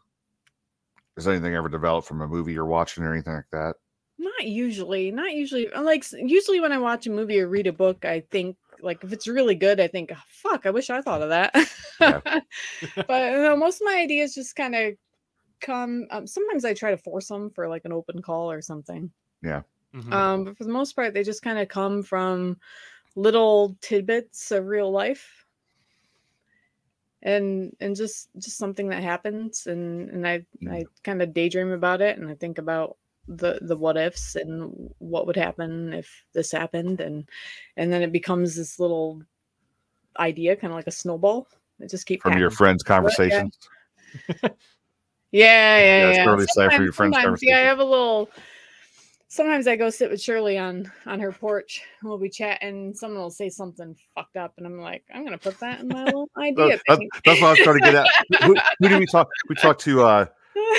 has 1.17 1.29
anything 1.29 1.55
ever 1.55 1.69
developed 1.69 2.09
from 2.09 2.21
a 2.23 2.29
movie 2.29 2.53
you're 2.53 2.67
watching 2.67 3.05
or 3.05 3.13
anything 3.13 3.35
like 3.35 3.51
that? 3.53 3.77
Not 4.19 4.47
usually. 4.47 5.11
Not 5.11 5.33
usually. 5.33 5.71
uh, 5.73 5.83
Like 5.83 6.05
usually 6.13 6.61
when 6.61 6.73
I 6.73 6.79
watch 6.79 7.07
a 7.07 7.11
movie 7.11 7.41
or 7.41 7.49
read 7.49 7.67
a 7.67 7.73
book, 7.73 8.05
I 8.05 8.21
think 8.31 8.57
like 8.81 9.03
if 9.05 9.13
it's 9.13 9.27
really 9.29 9.55
good, 9.55 9.81
I 9.81 9.89
think, 9.89 10.11
"Oh, 10.15 10.23
fuck, 10.29 10.67
I 10.67 10.71
wish 10.71 10.91
I 10.91 11.01
thought 11.03 11.23
of 11.23 11.31
that. 11.31 11.55
Yeah. 12.01 12.21
but 13.07 13.33
you 13.33 13.39
know, 13.43 13.57
most 13.57 13.81
of 13.81 13.87
my 13.87 13.97
ideas 13.99 14.35
just 14.35 14.57
kind 14.57 14.75
of 14.75 14.95
come. 15.61 16.07
Um, 16.11 16.27
sometimes 16.27 16.65
I 16.65 16.75
try 16.75 16.91
to 16.93 16.99
force 16.99 17.29
them 17.29 17.51
for 17.51 17.69
like 17.69 17.85
an 17.87 17.93
open 17.93 18.23
call 18.23 18.51
or 18.53 18.63
something. 18.63 19.13
Mhm. 19.95 20.13
Um, 20.13 20.45
but 20.45 20.57
for 20.59 20.65
the 20.65 20.73
most 20.73 20.95
part, 20.95 21.15
they 21.15 21.23
just 21.25 21.43
kind 21.43 21.59
of 21.59 21.69
come 21.69 22.03
from 22.03 22.59
little 23.17 23.77
tidbits 23.83 24.51
of 24.53 24.67
real 24.67 24.91
life. 24.93 25.47
And 27.23 27.77
and 27.81 27.95
just 27.95 28.29
just 28.39 28.57
something 28.57 28.89
that 28.89 29.03
happens 29.03 29.67
and 29.67 30.09
and 30.11 30.27
I 30.27 30.47
mm. 30.63 30.73
I 30.73 30.85
kind 31.05 31.21
of 31.21 31.35
daydream 31.35 31.71
about 31.71 32.01
it 32.01 32.19
and 32.19 32.31
I 32.31 32.35
think 32.35 32.59
about 32.59 32.97
the 33.29 33.59
the 33.61 33.77
what 33.77 33.99
ifs 33.99 34.37
and 34.37 34.91
what 34.99 35.27
would 35.27 35.37
happen 35.37 35.93
if 35.93 36.25
this 36.33 36.51
happened 36.51 37.01
and 37.01 37.29
and 37.77 37.93
then 37.93 38.03
it 38.03 38.11
becomes 38.11 38.57
this 38.57 38.81
little 38.81 39.23
idea 40.19 40.57
kind 40.57 40.73
of 40.73 40.77
like 40.77 40.87
a 40.87 40.93
snowball. 40.93 41.47
It 41.79 41.91
just 41.91 42.07
keeps 42.07 42.23
From 42.23 42.39
your 42.39 42.51
friends' 42.51 42.83
conversations? 42.83 43.57
yeah 44.43 44.51
yeah 45.33 45.79
yeah, 45.79 46.09
it's 46.09 46.19
yeah. 46.19 46.69
side 46.69 46.77
for 46.77 46.83
your 46.83 46.93
friends' 46.93 47.17
yeah 47.43 47.59
i 47.59 47.61
have 47.61 47.79
a 47.79 47.85
little 47.85 48.29
sometimes 49.33 49.67
i 49.69 49.77
go 49.77 49.89
sit 49.91 50.11
with 50.11 50.21
shirley 50.21 50.59
on 50.59 50.91
on 51.07 51.21
her 51.21 51.31
porch 51.33 51.83
and 52.01 52.09
we'll 52.09 52.19
be 52.19 52.29
chatting 52.29 52.93
someone 52.93 53.21
will 53.23 53.31
say 53.31 53.49
something 53.49 53.97
fucked 54.15 54.37
up 54.37 54.53
and 54.59 54.67
i'm 54.67 54.81
like 54.81 55.05
i'm 55.15 55.23
gonna 55.25 55.39
put 55.39 55.59
that 55.61 55.81
in 55.81 55.89
my 55.89 56.03
little 56.05 56.29
idea 56.37 56.79
That- 56.89 56.99
thing. 56.99 57.09
that's 57.25 57.41
what 57.41 57.47
I 57.47 57.51
was 57.51 57.59
trying 57.61 57.79
to 57.79 57.85
get 57.85 57.95
at. 57.95 58.07
Who, 58.45 58.57
who 58.81 58.89
did 58.89 58.99
we 58.99 59.07
talk? 59.07 59.29
We 59.49 59.55
talked 59.55 59.81
to 59.83 60.03
uh 60.05 60.27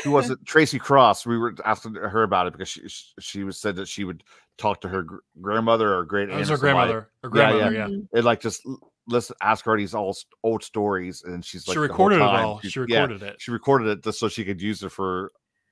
who 0.04 0.12
was 0.12 0.30
it? 0.30 0.40
Tracy 0.46 0.78
Cross. 0.80 1.26
We 1.26 1.38
were 1.38 1.56
asking 1.66 1.96
her 1.96 2.24
about 2.24 2.48
it 2.48 2.54
because 2.54 2.68
she 2.70 2.82
she 3.20 3.44
was 3.44 3.58
said 3.58 3.76
that 3.78 3.88
she 3.88 4.04
would 4.04 4.24
talk 4.58 4.82
to 4.82 4.90
her 4.90 5.04
gr- 5.04 5.18
grandmother 5.42 5.96
or 5.96 6.04
great 6.06 6.28
that 6.28 6.34
aunt. 6.34 6.40
was 6.42 6.50
or 6.52 6.54
her 6.56 6.60
grandmother 6.60 7.10
her 7.24 7.32
Yeah, 7.34 7.42
yeah. 7.42 7.52
grandmother 7.60 7.76
yeah, 7.76 7.88
Mhm. 7.88 8.08
And 8.14 8.26
like 8.26 8.42
just 8.42 8.68
listen, 9.08 9.36
ask 9.42 9.64
her 9.66 9.78
these 9.78 9.94
all 9.94 10.16
old 10.44 10.64
stories, 10.64 11.24
and 11.24 11.44
she's 11.44 11.68
like 11.68 11.76
she 11.76 11.80
recorded 11.80 12.18
it 12.18 12.22
all 12.22 12.60
she- 12.62 12.70
she 12.70 12.80
yeah, 12.88 13.02
recorded 13.02 13.24
it 13.24 13.36
she 13.42 13.52
recorded 13.52 13.88
it 13.88 14.04
just 14.04 14.20
so 14.20 14.28
she 14.28 14.44
could 14.46 14.62
use 14.62 14.84
it 14.84 14.92
for 14.92 15.32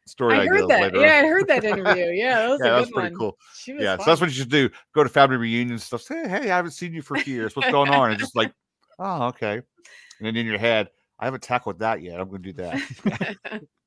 story 0.10 0.36
I 0.36 0.46
heard 0.48 0.68
that. 0.68 0.94
later. 0.94 1.02
Yeah, 1.02 1.22
I 1.24 1.28
heard 1.28 1.48
that 1.48 1.64
interview. 1.66 2.06
Yeah, 2.08 2.40
that 2.40 2.50
was 2.50 2.60
yeah, 2.64 2.68
a 2.68 2.70
that 2.70 2.76
good 2.76 2.80
was 2.82 2.92
pretty 2.92 3.10
one. 3.10 3.20
cool. 3.20 3.38
She 3.56 3.74
was 3.74 3.84
Yeah, 3.84 3.98
so 3.98 4.04
that's 4.06 4.22
what 4.22 4.30
you 4.30 4.36
should 4.36 4.50
do. 4.50 4.70
Go 4.94 5.04
to 5.04 5.10
family 5.10 5.38
reunions 5.38 5.84
stuff. 5.84 6.02
Say, 6.02 6.28
hey, 6.28 6.50
I 6.52 6.56
haven't 6.56 6.72
seen 6.72 6.94
you 6.94 7.02
for 7.02 7.16
a 7.18 7.22
few 7.22 7.36
years. 7.36 7.56
What's 7.56 7.72
going 7.72 7.90
on? 7.92 8.12
And 8.12 8.20
just 8.20 8.36
like, 8.36 8.52
oh, 9.00 9.28
okay. 9.28 9.54
And 9.56 10.28
then 10.28 10.36
in 10.36 10.46
your 10.46 10.58
head, 10.58 10.90
I 11.20 11.26
haven't 11.26 11.44
tackled 11.44 11.80
that 11.80 12.02
yet. 12.02 12.20
I'm 12.20 12.30
going 12.30 12.44
to 12.44 12.54
do 12.54 12.64
that. 12.64 13.62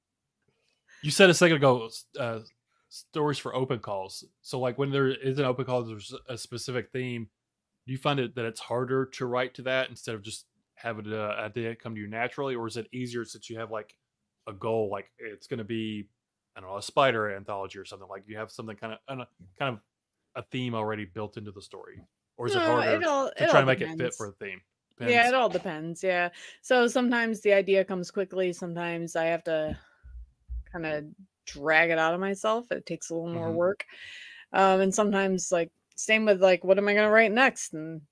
You 1.03 1.11
said 1.11 1.31
a 1.31 1.35
second 1.35 1.57
ago 1.57 1.91
uh, 2.19 2.39
stories 2.89 3.39
for 3.39 3.55
open 3.55 3.81
calls. 3.81 4.25
So, 4.43 4.61
like 4.61 4.79
when 4.79 4.91
there 4.93 5.09
is 5.09 5.39
an 5.39 5.45
open 5.45 5.65
call, 5.65 5.83
there's 5.83 6.15
a 6.29 6.39
specific 6.39 6.91
theme. 6.93 7.29
Do 7.87 7.93
you 7.93 7.99
find 7.99 8.21
it 8.21 8.37
that 8.37 8.45
it's 8.45 8.61
harder 8.61 9.07
to 9.07 9.27
write 9.27 9.55
to 9.55 9.63
that 9.63 9.91
instead 9.91 10.15
of 10.15 10.23
just 10.23 10.47
having 10.77 11.07
an 11.07 11.15
idea 11.21 11.75
come 11.75 11.97
to 11.97 12.01
you 12.01 12.07
naturally, 12.07 12.55
or 12.55 12.69
is 12.69 12.77
it 12.77 12.87
easier 12.93 13.25
since 13.25 13.51
you 13.51 13.59
have 13.59 13.73
like 13.73 13.97
a 14.47 14.53
goal, 14.53 14.89
like 14.91 15.11
it's 15.19 15.47
going 15.47 15.59
to 15.59 15.65
be, 15.65 16.09
I 16.57 16.61
don't 16.61 16.71
know, 16.71 16.77
a 16.77 16.83
spider 16.83 17.35
anthology 17.35 17.79
or 17.79 17.85
something? 17.85 18.09
Like 18.09 18.25
you 18.27 18.37
have 18.37 18.51
something 18.51 18.77
kind 18.77 18.93
of 18.95 19.27
kind 19.59 19.75
of 19.75 19.81
a 20.35 20.43
theme 20.51 20.75
already 20.75 21.05
built 21.05 21.37
into 21.37 21.53
the 21.53 21.63
story, 21.63 22.01
or 22.37 22.47
is 22.47 22.55
it 22.55 22.63
harder 22.63 22.91
it 22.91 23.05
all- 23.05 23.31
to 23.37 23.45
it 23.45 23.51
try 23.51 23.61
to 23.61 23.67
make 23.67 23.81
it 23.81 23.89
fit 23.89 23.97
depends. 23.97 24.17
for 24.17 24.27
the 24.29 24.45
theme? 24.45 24.61
Yeah, 25.01 25.29
it 25.29 25.35
all 25.35 25.49
depends. 25.49 26.03
Yeah. 26.03 26.29
So 26.61 26.87
sometimes 26.87 27.41
the 27.41 27.53
idea 27.55 27.85
comes 27.85 28.11
quickly. 28.11 28.53
Sometimes 28.53 29.17
I 29.17 29.25
have 29.27 29.43
to 29.45 29.77
kind 30.71 30.87
of 30.87 31.05
drag 31.47 31.91
it 31.91 31.99
out 31.99 32.15
of 32.15 32.21
myself. 32.21 32.71
It 32.71 32.87
takes 32.87 33.11
a 33.11 33.15
little 33.15 33.33
more 33.33 33.51
Mhm. 33.51 33.55
work. 33.55 33.85
Um, 34.53 34.81
and 34.81 34.95
sometimes 34.95 35.51
like 35.51 35.71
same 35.97 36.25
with 36.25 36.41
like 36.43 36.63
what 36.63 36.79
am 36.79 36.89
I 36.89 36.95
going 36.95 37.07
to 37.07 37.11
write 37.13 37.33
next? 37.33 37.75
And 37.75 38.03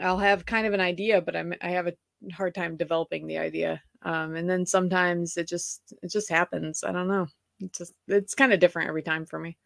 I'll 0.00 0.18
have 0.18 0.44
kind 0.44 0.66
of 0.66 0.72
an 0.74 0.80
idea, 0.80 1.20
but 1.20 1.36
I'm 1.36 1.54
I 1.62 1.70
have 1.70 1.86
a 1.86 1.94
hard 2.32 2.54
time 2.54 2.76
developing 2.76 3.26
the 3.26 3.38
idea. 3.38 3.82
Um, 4.04 4.36
and 4.36 4.48
then 4.48 4.66
sometimes 4.66 5.36
it 5.36 5.48
just 5.48 5.80
it 6.02 6.10
just 6.10 6.28
happens. 6.30 6.84
I 6.84 6.92
don't 6.92 7.08
know. 7.08 7.26
It's 7.60 7.78
just 7.78 7.94
it's 8.08 8.34
kind 8.34 8.52
of 8.52 8.60
different 8.60 8.88
every 8.88 9.02
time 9.02 9.24
for 9.26 9.38
me. 9.38 9.56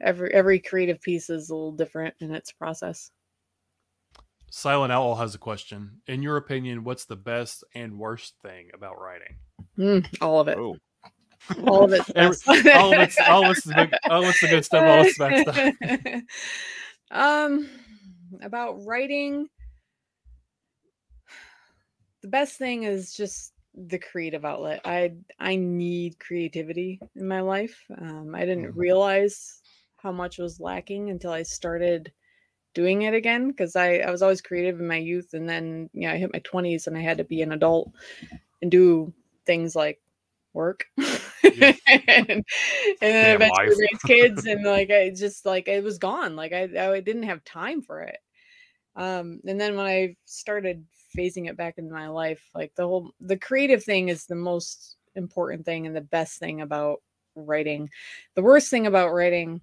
Every 0.00 0.32
every 0.32 0.58
creative 0.60 1.00
piece 1.00 1.30
is 1.30 1.48
a 1.50 1.54
little 1.54 1.72
different 1.72 2.14
in 2.20 2.34
its 2.34 2.52
process. 2.52 3.10
Silent 4.50 4.92
Owl 4.92 5.14
has 5.14 5.34
a 5.34 5.38
question. 5.38 6.00
In 6.06 6.22
your 6.22 6.36
opinion, 6.36 6.82
what's 6.84 7.04
the 7.04 7.16
best 7.16 7.62
and 7.74 7.98
worst 7.98 8.34
thing 8.42 8.68
about 8.74 9.00
writing? 9.00 9.36
Mm, 9.78 10.06
all 10.20 10.40
of 10.40 10.48
it. 10.48 10.58
oh, 10.58 10.76
all 11.66 11.84
of 11.84 11.92
it's 11.92 12.10
Every- 12.16 12.72
all 12.72 12.92
of 12.92 13.00
it's 13.00 13.16
all 13.20 13.44
of 13.44 13.56
it's 13.56 13.64
the 13.64 13.74
good, 13.74 13.94
all 14.10 14.22
of 14.22 14.28
it's 14.28 14.40
the 14.40 14.48
good 14.48 14.64
stuff, 14.64 14.82
all 14.84 15.00
of 15.00 15.06
it's 15.06 15.18
the 15.18 15.28
bad 15.28 16.02
stuff. 16.10 16.22
um, 17.10 17.68
about 18.42 18.84
writing, 18.84 19.48
the 22.22 22.28
best 22.28 22.58
thing 22.58 22.84
is 22.84 23.14
just 23.14 23.52
the 23.74 23.98
creative 23.98 24.44
outlet. 24.44 24.80
I 24.84 25.14
I 25.38 25.56
need 25.56 26.18
creativity 26.18 27.00
in 27.16 27.28
my 27.28 27.40
life. 27.40 27.84
Um, 28.00 28.34
I 28.34 28.40
didn't 28.44 28.70
Mhm. 28.70 28.76
realize 28.76 29.60
how 29.98 30.12
much 30.12 30.38
was 30.38 30.60
lacking 30.60 31.10
until 31.10 31.32
I 31.32 31.42
started 31.42 32.12
doing 32.74 33.02
it 33.02 33.14
again 33.14 33.48
because 33.48 33.76
I, 33.76 33.96
I 33.98 34.10
was 34.10 34.22
always 34.22 34.40
creative 34.42 34.80
in 34.80 34.86
my 34.88 34.96
youth 34.96 35.34
and 35.34 35.48
then 35.48 35.90
you 35.92 36.08
know 36.08 36.14
I 36.14 36.18
hit 36.18 36.32
my 36.32 36.40
20s 36.40 36.86
and 36.86 36.96
I 36.96 37.00
had 37.02 37.18
to 37.18 37.24
be 37.24 37.42
an 37.42 37.52
adult 37.52 37.92
and 38.62 38.70
do 38.70 39.12
things 39.46 39.76
like 39.76 40.00
work 40.52 40.86
Yeah. 41.52 41.72
and, 41.86 42.28
and 42.28 42.44
then 43.00 43.34
Damn 43.36 43.36
eventually 43.36 43.74
raise 43.76 44.02
kids 44.06 44.44
and 44.46 44.64
like 44.66 44.90
I 44.90 45.10
just 45.10 45.46
like 45.46 45.68
it 45.68 45.84
was 45.84 45.98
gone 45.98 46.36
like 46.36 46.52
I, 46.52 46.64
I 46.92 47.00
didn't 47.00 47.24
have 47.24 47.44
time 47.44 47.82
for 47.82 48.02
it 48.02 48.18
um 48.96 49.40
and 49.46 49.60
then 49.60 49.76
when 49.76 49.86
I 49.86 50.16
started 50.26 50.84
phasing 51.16 51.48
it 51.48 51.56
back 51.56 51.78
into 51.78 51.92
my 51.92 52.08
life 52.08 52.48
like 52.54 52.74
the 52.74 52.86
whole 52.86 53.12
the 53.20 53.36
creative 53.36 53.82
thing 53.82 54.08
is 54.08 54.26
the 54.26 54.34
most 54.34 54.96
important 55.16 55.64
thing 55.64 55.86
and 55.86 55.94
the 55.96 56.00
best 56.00 56.38
thing 56.38 56.60
about 56.60 57.02
writing 57.34 57.88
the 58.34 58.42
worst 58.42 58.70
thing 58.70 58.86
about 58.86 59.12
writing 59.12 59.60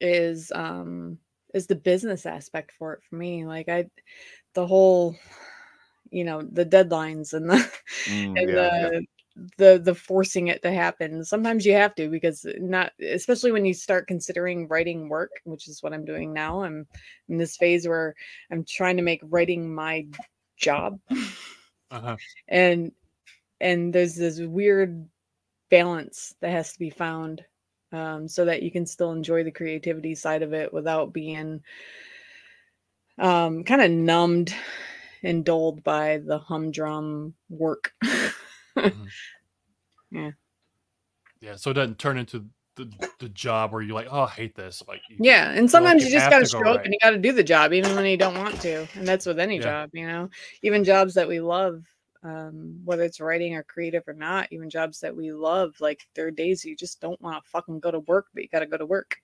is 0.00 0.50
um 0.54 1.18
is 1.52 1.66
the 1.66 1.74
business 1.74 2.26
aspect 2.26 2.72
for 2.72 2.94
it 2.94 3.02
for 3.08 3.16
me 3.16 3.44
like 3.44 3.68
i 3.68 3.84
the 4.54 4.66
whole 4.66 5.14
you 6.10 6.24
know 6.24 6.42
the 6.42 6.64
deadlines 6.64 7.32
and 7.34 7.50
the 7.50 7.56
mm, 8.06 8.36
and 8.36 8.48
yeah, 8.48 8.90
yeah. 8.92 9.00
The 9.56 9.80
the 9.82 9.94
forcing 9.94 10.48
it 10.48 10.62
to 10.62 10.70
happen 10.72 11.24
sometimes 11.24 11.64
you 11.64 11.72
have 11.72 11.94
to 11.94 12.08
because 12.10 12.44
not 12.58 12.92
especially 13.00 13.52
when 13.52 13.64
you 13.64 13.72
start 13.74 14.06
considering 14.06 14.68
writing 14.68 15.08
work 15.08 15.30
which 15.44 15.66
is 15.68 15.82
what 15.82 15.92
i'm 15.92 16.04
doing 16.04 16.32
now 16.32 16.62
i'm 16.62 16.86
in 17.28 17.38
this 17.38 17.56
phase 17.56 17.86
where 17.88 18.14
i'm 18.50 18.64
trying 18.64 18.96
to 18.96 19.02
make 19.02 19.20
writing 19.24 19.72
my 19.74 20.06
job 20.56 20.98
Uh-huh. 21.90 22.16
and 22.48 22.92
and 23.60 23.92
there's 23.94 24.14
this 24.14 24.40
weird 24.40 25.06
balance 25.70 26.34
that 26.40 26.50
has 26.50 26.72
to 26.72 26.78
be 26.78 26.90
found 26.90 27.44
um, 27.92 28.28
so 28.28 28.44
that 28.44 28.62
you 28.62 28.70
can 28.70 28.86
still 28.86 29.12
enjoy 29.12 29.42
the 29.42 29.50
creativity 29.50 30.14
side 30.14 30.42
of 30.42 30.52
it 30.52 30.72
without 30.72 31.12
being 31.12 31.60
um, 33.18 33.64
kind 33.64 33.82
of 33.82 33.90
numbed 33.90 34.54
and 35.22 35.44
dulled 35.44 35.82
by 35.84 36.18
the 36.18 36.38
humdrum 36.38 37.34
work. 37.48 37.92
Yeah, 40.12 40.30
Yeah. 41.40 41.56
so 41.56 41.70
it 41.70 41.74
doesn't 41.74 41.98
turn 41.98 42.18
into 42.18 42.46
the, 42.76 42.90
the 43.18 43.28
job 43.28 43.72
where 43.72 43.80
you're 43.82 43.94
like, 43.94 44.08
oh, 44.10 44.22
I 44.22 44.28
hate 44.28 44.56
this. 44.56 44.82
Like, 44.88 45.02
you- 45.08 45.18
yeah, 45.20 45.50
and 45.50 45.70
feel 45.70 45.82
like 45.82 45.90
sometimes 45.98 46.04
you 46.04 46.10
just 46.10 46.30
got 46.30 46.38
to 46.38 46.44
to 46.44 46.50
show 46.50 46.62
go 46.62 46.70
up 46.70 46.76
right. 46.78 46.84
and 46.86 46.94
you 46.94 46.98
got 47.00 47.10
to 47.10 47.18
do 47.18 47.32
the 47.32 47.44
job 47.44 47.72
even 47.72 47.94
when 47.94 48.06
you 48.06 48.16
don't 48.16 48.36
want 48.36 48.60
to, 48.62 48.88
and 48.94 49.06
that's 49.06 49.26
with 49.26 49.38
any 49.38 49.56
Yeah. 49.56 49.62
job, 49.62 49.90
you 49.92 50.06
know. 50.06 50.30
Even 50.62 50.82
jobs 50.84 51.14
that 51.14 51.28
we 51.28 51.40
love, 51.40 51.84
um, 52.22 52.80
whether 52.84 53.04
it's 53.04 53.20
writing 53.20 53.54
or 53.54 53.62
creative 53.62 54.02
or 54.08 54.14
not, 54.14 54.48
even 54.50 54.68
jobs 54.68 55.00
that 55.00 55.14
we 55.16 55.32
love, 55.32 55.74
like 55.80 56.06
there 56.14 56.26
are 56.26 56.30
days 56.32 56.64
you 56.64 56.74
just 56.76 57.00
don't 57.00 57.20
want 57.20 57.42
to 57.42 57.50
fucking 57.50 57.80
go 57.80 57.90
to 57.90 58.00
work, 58.00 58.26
but 58.34 58.42
you 58.42 58.48
got 58.48 58.60
to 58.60 58.66
go 58.66 58.76
to 58.76 58.86
work. 58.86 59.16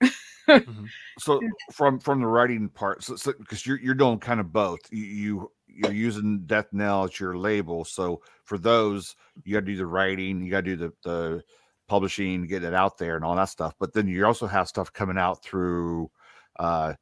Mhm. 0.47 0.87
so 1.19 1.41
from 1.73 1.99
from 1.99 2.21
the 2.21 2.27
writing 2.27 2.69
part 2.69 3.03
so 3.03 3.17
because 3.33 3.65
you're 3.65 3.79
you're 3.79 3.93
doing 3.93 4.17
kind 4.17 4.39
of 4.39 4.53
both 4.53 4.79
you, 4.91 5.03
you 5.03 5.51
you're 5.67 5.91
using 5.91 6.39
death 6.45 6.67
knell 6.71 7.03
as 7.03 7.19
your 7.19 7.37
label 7.37 7.83
so 7.85 8.21
for 8.43 8.57
those 8.57 9.15
you 9.43 9.53
got 9.53 9.59
to 9.61 9.65
do 9.65 9.77
the 9.77 9.85
writing 9.85 10.41
you 10.41 10.49
got 10.49 10.63
to 10.63 10.75
do 10.75 10.77
the 10.77 10.93
the 11.03 11.43
publishing 11.87 12.45
get 12.47 12.63
it 12.63 12.73
out 12.73 12.97
there 12.97 13.15
and 13.15 13.23
all 13.23 13.35
that 13.35 13.45
stuff 13.45 13.73
but 13.79 13.93
then 13.93 14.07
you 14.07 14.25
also 14.25 14.47
have 14.47 14.67
stuff 14.67 14.91
coming 14.91 15.17
out 15.17 15.41
through 15.43 16.09
uh 16.59 16.93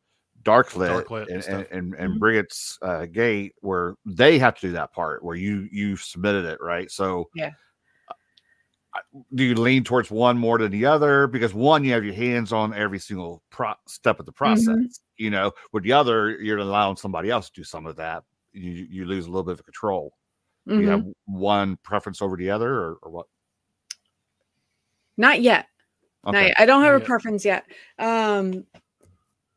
darklit, 0.43 1.05
Darklit 1.05 1.23
and 1.23 1.31
and, 1.31 1.43
stuff. 1.43 1.65
and, 1.71 1.93
and, 1.95 2.13
and 2.13 2.21
Mhm. 2.21 2.77
Uh, 2.83 3.05
Gate, 3.07 3.53
where 3.61 3.95
they 4.05 4.37
have 4.37 4.53
to 4.59 4.67
do 4.67 4.73
that 4.73 4.93
part 4.93 5.23
where 5.23 5.35
you 5.35 5.67
you 5.71 5.95
submitted 5.95 6.45
it, 6.45 6.59
right? 6.61 6.91
So 6.91 7.29
Yeah. 7.33 7.49
do 9.33 9.43
you 9.43 9.55
lean 9.55 9.83
towards 9.83 10.09
one 10.11 10.37
more 10.37 10.57
than 10.59 10.71
the 10.71 10.85
other 10.85 11.27
because 11.27 11.53
one 11.53 11.83
you 11.83 11.91
have 11.93 12.05
your 12.05 12.13
hands 12.13 12.53
on 12.53 12.73
every 12.73 12.99
single 12.99 13.41
pro- 13.49 13.73
step 13.87 14.19
of 14.19 14.25
the 14.25 14.31
process 14.31 14.67
Mm-hmm. 14.67 14.85
you 15.17 15.29
know 15.29 15.51
with 15.73 15.83
the 15.83 15.91
other 15.93 16.31
you're 16.39 16.59
allowing 16.59 16.95
somebody 16.95 17.29
else 17.29 17.49
to 17.49 17.61
do 17.61 17.63
some 17.65 17.85
of 17.87 17.95
that 17.97 18.23
you 18.55 18.87
you 18.89 19.05
lose 19.05 19.25
a 19.25 19.29
little 19.29 19.43
bit 19.43 19.59
of 19.59 19.65
control 19.65 20.13
Do 20.67 20.79
you 20.79 20.89
have 20.89 21.05
one 21.25 21.77
preference 21.83 22.21
over 22.21 22.35
the 22.37 22.49
other 22.49 22.73
or, 22.73 22.97
or 23.03 23.11
what 23.11 23.25
Not 25.17 25.41
yet. 25.41 25.67
Not 26.25 26.35
okay 26.35 26.47
yet. 26.47 26.55
I 26.59 26.65
don't 26.65 26.81
have 26.81 26.93
Not 26.93 26.97
a 26.97 26.99
yet. 26.99 27.07
preference 27.07 27.45
yet. 27.45 27.65
Um, 27.99 28.65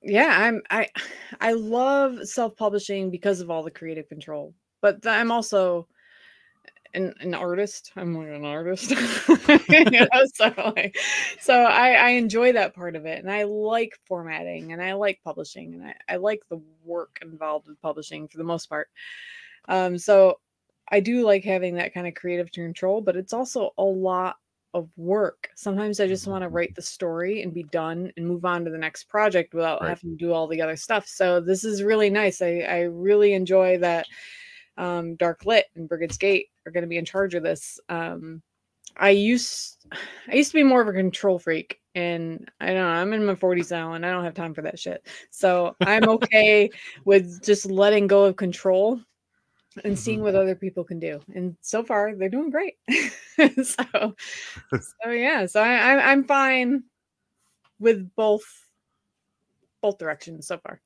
yeah, 0.03 0.37
I'm 0.39 0.63
I 0.71 0.89
I 1.41 1.53
love 1.53 2.27
self-publishing 2.29 3.11
because 3.11 3.41
of 3.41 3.51
all 3.51 3.63
the 3.63 3.71
creative 3.71 4.09
control, 4.09 4.55
but 4.83 5.07
I'm 5.07 5.33
also 5.33 5.89
an, 6.95 7.15
an 7.21 7.35
artist. 7.35 7.93
I'm 7.97 8.15
like 8.15 8.29
an 8.29 8.45
artist, 8.45 8.91
you 9.69 9.85
know. 9.91 10.07
So 10.35 10.73
like, 10.77 10.97
so 11.41 11.55
I 11.55 11.93
I 11.93 12.09
enjoy 12.11 12.53
that 12.53 12.75
part 12.75 12.97
of 12.97 13.07
it, 13.07 13.19
and 13.21 13.31
I 13.31 13.45
like 13.45 13.99
formatting, 14.07 14.73
and 14.73 14.83
I 14.83 14.95
like 14.95 15.21
publishing, 15.25 15.75
and 15.75 15.85
I 15.85 15.95
I 16.09 16.17
like 16.17 16.41
the 16.51 16.61
work 16.85 17.19
involved 17.23 17.69
with 17.69 17.81
publishing 17.81 18.29
for 18.29 18.39
the 18.39 18.45
most 18.45 18.69
part. 18.69 18.89
Um, 19.69 19.99
so 19.99 20.41
I 20.91 21.01
do 21.01 21.23
like 21.25 21.45
having 21.45 21.75
that 21.75 21.93
kind 21.95 22.07
of 22.07 22.15
creative 22.15 22.51
control, 22.53 23.01
but 23.01 23.17
it's 23.17 23.33
also 23.33 23.73
a 23.79 23.85
lot 23.85 24.37
of 24.75 24.89
work. 24.97 25.49
Sometimes 25.55 26.01
I 26.01 26.07
just 26.07 26.27
want 26.27 26.43
to 26.43 26.49
write 26.49 26.75
the 26.75 26.83
story 26.83 27.43
and 27.43 27.53
be 27.55 27.65
done 27.65 28.13
and 28.17 28.27
move 28.27 28.45
on 28.45 28.65
to 28.65 28.71
the 28.71 28.79
next 28.79 29.05
project 29.05 29.55
without 29.55 29.81
Right. 29.81 29.91
having 29.91 30.11
to 30.11 30.17
do 30.17 30.33
all 30.33 30.47
the 30.47 30.61
other 30.61 30.77
stuff. 30.77 31.07
So 31.07 31.41
this 31.41 31.65
is 31.65 31.83
really 31.83 32.11
nice. 32.11 32.43
I, 32.43 32.61
I 32.61 32.81
really 32.83 33.33
enjoy 33.35 33.79
that 33.79 34.07
um, 34.77 35.17
Darklit 35.17 35.65
and 35.75 35.89
Brigids 35.89 36.19
Gate 36.19 36.49
are 36.69 36.71
going 36.71 36.83
to 36.83 36.89
be 36.89 36.99
in 36.99 37.05
charge 37.05 37.35
of 37.35 37.43
this. 37.43 37.81
Um, 37.89 38.43
I 38.97 39.11
used 39.11 39.87
I 40.31 40.35
used 40.35 40.51
to 40.51 40.59
be 40.59 40.63
more 40.63 40.81
of 40.81 40.89
a 40.89 40.93
control 40.93 41.39
freak, 41.39 41.81
and 41.95 42.49
I 42.61 42.67
don't 42.67 42.77
know. 42.77 42.87
I'm 42.87 43.13
in 43.13 43.25
my 43.25 43.35
40s 43.35 43.71
now, 43.71 43.95
and 43.95 44.05
I 44.05 44.11
don't 44.11 44.25
have 44.25 44.35
time 44.35 44.55
for 44.55 44.63
that 44.63 44.79
shit. 44.79 45.07
So 45.31 45.77
I'm 45.81 46.09
okay 46.09 46.71
with 47.05 47.45
just 47.45 47.67
letting 47.67 48.07
go 48.07 48.25
of 48.25 48.37
control 48.37 49.01
and 49.85 49.99
seeing 49.99 50.23
what 50.23 50.35
other 50.35 50.57
people 50.57 50.83
can 50.83 50.99
do. 50.99 51.21
And 51.35 51.57
so 51.61 51.85
far, 51.85 52.15
they're 52.15 52.29
doing 52.29 52.51
great. 52.51 52.75
so, 53.63 53.85
so 54.73 55.11
yeah. 55.11 55.47
So 55.47 55.63
I, 55.63 55.77
I, 55.77 56.11
I'm 56.11 56.25
fine 56.25 56.85
with 57.79 58.11
both 58.17 58.45
both 59.81 59.99
directions 59.99 60.47
so 60.47 60.59
far. 60.59 60.81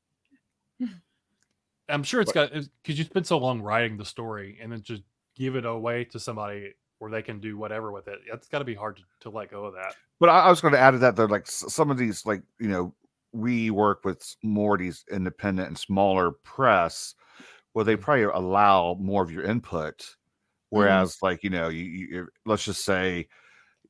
I'm 1.89 2.03
sure 2.03 2.21
it's 2.21 2.33
got 2.33 2.53
because 2.53 2.99
you 2.99 3.05
spent 3.05 3.27
so 3.27 3.39
long 3.39 3.61
writing 3.61 3.97
the 3.97 4.05
story 4.05 4.59
and 4.61 4.73
then 4.73 4.83
just 4.83 5.03
give 5.37 5.57
it 5.57 5.65
away 5.65 6.05
to 6.07 6.21
somebody 6.21 6.75
where 6.99 7.11
they 7.11 7.23
can 7.23 7.41
do 7.41 7.59
whatever 7.59 7.91
with 7.91 8.07
it. 8.07 8.21
It's 8.33 8.49
got 8.49 8.61
to 8.61 8.65
be 8.65 8.75
hard 8.75 8.97
to, 8.97 9.03
to 9.23 9.31
let 9.31 9.51
go 9.51 9.65
of 9.65 9.75
that. 9.75 9.95
But 10.21 10.29
I, 10.29 10.41
I 10.41 10.51
was 10.51 10.61
going 10.61 10.75
to 10.75 10.81
add 10.81 10.93
to 10.93 10.99
that 10.99 11.17
though, 11.17 11.25
like 11.25 11.47
some 11.47 11.91
of 11.91 11.99
these, 11.99 12.25
like 12.25 12.43
you 12.61 12.69
know, 12.69 12.95
we 13.33 13.71
work 13.71 14.05
with 14.05 14.37
more 14.43 14.75
of 14.75 14.81
these 14.81 15.05
independent 15.11 15.69
and 15.69 15.77
smaller 15.79 16.33
press, 16.45 17.15
where 17.73 17.85
they 17.85 17.95
mm-hmm. 17.95 18.03
probably 18.03 18.23
allow 18.25 18.97
more 19.01 19.23
of 19.23 19.33
your 19.33 19.45
input. 19.45 19.99
Mm-hmm. 19.99 20.77
Whereas, 20.79 21.19
like 21.23 21.43
you 21.43 21.51
know, 21.51 21.69
you, 21.69 21.85
you 21.85 22.29
let's 22.47 22.65
just 22.65 22.85
say, 22.85 23.27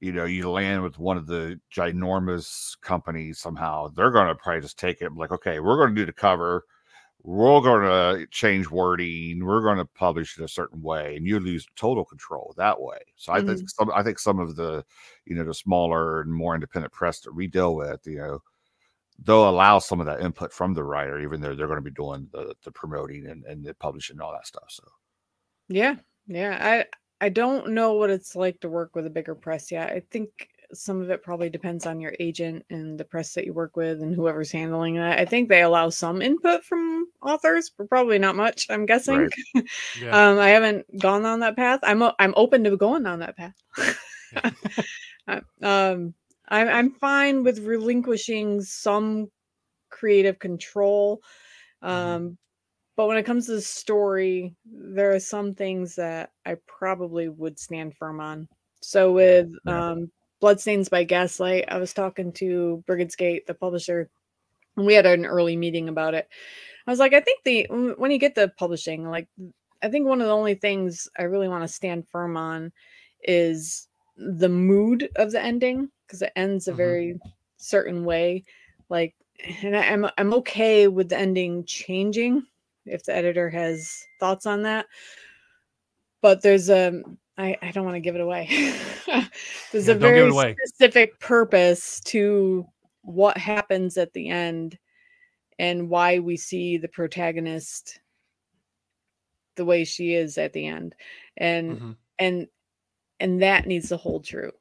you 0.01 0.13
know, 0.13 0.25
you 0.25 0.51
land 0.51 0.83
with 0.83 0.99
one 0.99 1.17
of 1.17 1.27
the 1.27 1.61
ginormous 1.75 2.81
companies 2.81 3.39
somehow, 3.39 3.89
they're 3.89 4.11
going 4.11 4.29
to 4.29 4.35
probably 4.35 4.63
just 4.63 4.79
take 4.79 5.03
it 5.03 5.13
like, 5.15 5.33
okay, 5.33 5.61
we're 5.61 5.77
going 5.77 5.95
to 5.95 6.01
do 6.01 6.07
the 6.07 6.13
cover. 6.13 6.65
We're 7.25 7.61
going 7.61 7.83
to 7.83 8.27
change 8.33 8.69
wording. 8.69 9.45
We're 9.45 9.63
going 9.63 9.79
to 9.79 9.85
publish 9.85 10.37
it 10.37 10.45
a 10.45 10.49
certain 10.49 10.83
way, 10.83 11.17
and 11.17 11.27
you 11.27 11.39
lose 11.39 11.67
total 11.77 12.05
control 12.05 12.53
that 12.57 12.81
way. 12.81 12.99
So 13.17 13.33
I 13.33 13.39
think 13.39 13.59
mm-hmm. 13.59 13.67
some, 13.67 13.93
I 13.95 14.03
think 14.03 14.19
some 14.19 14.41
of 14.41 14.57
the, 14.57 14.85
you 15.25 15.37
know, 15.37 15.45
the 15.45 15.55
smaller 15.55 16.21
and 16.23 16.33
more 16.33 16.55
independent 16.55 16.93
press 16.93 17.21
that 17.21 17.35
we 17.35 17.47
deal 17.47 17.77
with, 17.77 18.01
you 18.07 18.19
know, 18.19 18.43
they'll 19.25 19.49
allow 19.49 19.79
some 19.79 20.01
of 20.01 20.07
that 20.07 20.21
input 20.21 20.53
from 20.53 20.75
the 20.75 20.83
writer, 20.83 21.21
even 21.21 21.41
though 21.41 21.55
they're 21.55 21.69
going 21.69 21.79
to 21.79 21.83
be 21.83 21.91
doing 21.93 22.29
the, 22.33 22.55
the 22.65 22.73
promoting 22.73 23.27
and, 23.27 23.45
and 23.45 23.65
the 23.65 23.75
publishing 23.75 24.15
and 24.15 24.23
all 24.23 24.33
that 24.33 24.47
stuff. 24.47 24.65
So 24.69 24.85
Yeah, 25.69 25.97
yeah. 26.27 26.59
I 26.61 26.87
I 27.25 27.29
don't 27.29 27.71
know 27.71 27.93
what 27.93 28.11
it's 28.11 28.35
like 28.35 28.59
to 28.61 28.69
work 28.69 28.97
with 28.97 29.07
a 29.07 29.11
bigger 29.11 29.37
press 29.37 29.71
yet. 29.71 29.91
I 29.91 30.03
think 30.11 30.49
some 30.75 31.01
of 31.01 31.11
it 31.11 31.23
probably 31.23 31.51
depends 31.51 31.87
on 31.87 32.01
your 32.01 32.15
agent 32.21 32.65
and 32.71 32.99
the 32.99 33.05
press 33.05 33.35
that 33.35 33.45
you 33.45 33.53
work 33.53 33.77
with 33.77 34.03
and 34.03 34.15
whoever's 34.15 34.51
handling 34.51 34.97
that. 34.97 35.19
I 35.19 35.25
think 35.25 35.49
they 35.49 35.63
allow 35.63 35.91
some 35.91 36.23
input 36.23 36.65
from 36.65 37.07
authors, 37.23 37.71
but 37.77 37.89
probably 37.89 38.19
not 38.19 38.37
much. 38.37 38.67
I'm 38.71 38.87
guessing. 38.87 39.29
Right. 39.55 39.65
Yeah. 40.01 40.31
Um, 40.31 40.39
I 40.39 40.49
haven't 40.49 40.87
gone 40.99 41.23
down 41.23 41.41
that 41.41 41.57
path. 41.57 41.81
I'm 41.83 42.03
o- 42.03 42.15
I'm 42.19 42.33
open 42.37 42.65
to 42.65 42.77
going 42.77 43.03
down 43.03 43.21
that 43.21 43.37
path. 43.37 43.55
Uh, 45.29 45.41
um, 45.63 46.15
I'm 46.49 46.69
I'm 46.69 46.91
fine 46.91 47.45
with 47.45 47.61
relinquishing 47.61 48.61
some 48.61 49.31
creative 49.89 50.41
control. 50.41 51.23
Um, 51.81 52.39
but 52.97 53.07
when 53.07 53.19
it 53.19 53.25
comes 53.25 53.47
to 53.47 53.53
the 53.53 53.61
story, 53.61 54.55
there 54.65 55.15
are 55.15 55.21
some 55.21 55.55
things 55.55 55.95
that 55.95 56.31
I 56.45 56.57
probably 56.67 57.29
would 57.29 57.59
stand 57.59 57.95
firm 57.97 58.21
on. 58.21 58.49
So 58.81 59.13
with 59.13 59.49
um, 59.67 60.11
Bloodstains 60.43 60.89
by 60.89 61.05
Gaslight, 61.05 61.67
I 61.69 61.79
was 61.79 61.95
talking 61.95 62.33
to 62.33 62.83
Brigids 62.89 63.17
Gate, 63.17 63.47
the 63.47 63.55
publisher, 63.55 64.11
and 64.77 64.85
we 64.85 64.93
had 64.93 65.07
an 65.07 65.25
early 65.25 65.57
meeting 65.57 65.89
about 65.89 66.15
it. 66.15 66.29
I 66.85 66.91
was 66.91 66.99
like, 66.99 67.13
I 67.15 67.21
think 67.21 67.45
the 67.45 67.69
when 67.97 68.11
you 68.11 68.19
get 68.19 68.35
the 68.35 68.49
publishing, 68.59 69.09
like 69.09 69.29
I 69.85 69.89
think 69.89 70.05
one 70.05 70.21
of 70.21 70.27
the 70.27 70.35
only 70.35 70.57
things 70.57 71.09
I 71.17 71.23
really 71.23 71.47
want 71.47 71.63
to 71.63 71.69
stand 71.69 72.09
firm 72.09 72.37
on 72.37 72.73
is 73.23 73.87
the 74.17 74.49
mood 74.49 75.09
of 75.15 75.31
the 75.31 75.41
ending 75.41 75.89
because 76.09 76.23
it 76.23 76.33
ends 76.35 76.67
a 76.67 76.73
Mhm. 76.73 76.77
very 76.77 77.21
certain 77.59 78.05
way. 78.05 78.45
Like, 78.89 79.15
and 79.63 79.77
I, 79.77 79.93
I'm 79.93 80.09
I'm 80.19 80.35
okay 80.35 80.89
with 80.89 81.09
the 81.09 81.19
ending 81.19 81.65
changing 81.67 82.45
if 82.85 83.05
the 83.05 83.15
editor 83.15 83.49
has 83.49 84.05
thoughts 84.19 84.47
on 84.47 84.63
that. 84.63 84.87
But 86.21 86.43
there's 86.43 86.69
a 86.69 87.01
I, 87.39 87.57
I 87.63 87.71
don't 87.71 87.85
want 87.85 87.97
to 87.97 88.01
give 88.01 88.15
it 88.15 88.21
away. 88.21 88.47
there's 89.73 89.89
Yeah, 89.89 89.95
a 89.95 89.99
don't 89.99 90.15
give 90.15 90.27
it 90.29 90.33
very 90.33 90.57
specific 90.57 91.19
purpose 91.19 92.01
to 92.01 92.67
what 93.03 93.37
happens 93.37 93.97
at 93.97 94.13
the 94.13 94.29
end 94.29 94.79
and 95.59 95.89
why 95.89 96.19
we 96.19 96.37
see 96.37 96.77
the 96.77 96.89
protagonist 96.89 98.01
the 99.57 99.65
way 99.65 99.85
she 99.85 100.15
is 100.15 100.39
at 100.39 100.53
the 100.53 100.67
end 100.67 100.95
and 101.37 101.79
Mhm. 101.79 101.97
and 102.19 102.49
and 103.21 103.43
that 103.43 103.67
needs 103.67 103.89
to 103.91 103.97
hold 103.99 104.25
true 104.25 104.53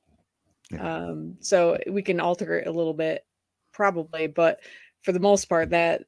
Yeah. 0.70 1.06
um 1.06 1.38
so 1.40 1.78
we 1.88 2.02
can 2.02 2.20
alter 2.20 2.58
it 2.60 2.68
a 2.68 2.72
little 2.72 2.94
bit 2.94 3.26
probably 3.72 4.28
but 4.28 4.60
for 5.02 5.12
the 5.14 5.20
most 5.20 5.46
part 5.46 5.70
that 5.70 6.04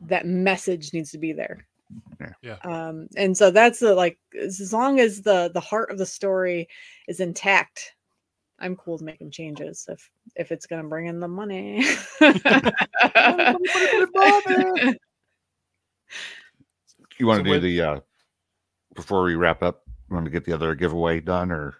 that 0.00 0.26
message 0.26 0.92
needs 0.92 1.12
to 1.12 1.18
be 1.18 1.32
there 1.32 1.64
Yeah. 2.20 2.32
Yeah. 2.42 2.56
um 2.88 3.08
and 3.16 3.36
so 3.36 3.50
that's 3.50 3.78
the 3.80 3.94
like 3.94 4.18
as 4.40 4.60
as 4.60 4.72
long 4.72 5.00
as 5.00 5.22
the 5.22 5.50
the 5.52 5.60
heart 5.60 5.90
of 5.90 5.98
the 5.98 6.06
story 6.06 6.68
is 7.08 7.20
intact 7.20 7.92
i'm 8.60 8.76
cool 8.76 8.94
with 8.94 9.02
making 9.02 9.30
changes 9.30 9.86
if 9.88 10.10
if 10.36 10.52
it's 10.52 10.66
gonna 10.66 10.88
bring 10.88 11.06
in 11.06 11.20
the 11.20 11.28
money 11.28 11.84
you 17.18 17.26
want 17.26 17.38
So 17.38 17.42
to 17.42 17.44
do 17.44 17.50
with- 17.50 17.62
the 17.62 17.80
uh 17.80 18.00
before 18.94 19.24
we 19.24 19.34
wrap 19.34 19.62
up? 19.62 19.82
You 20.08 20.14
want 20.14 20.26
to 20.26 20.30
get 20.30 20.44
the 20.44 20.52
other 20.52 20.74
giveaway 20.76 21.18
done 21.20 21.50
or 21.50 21.74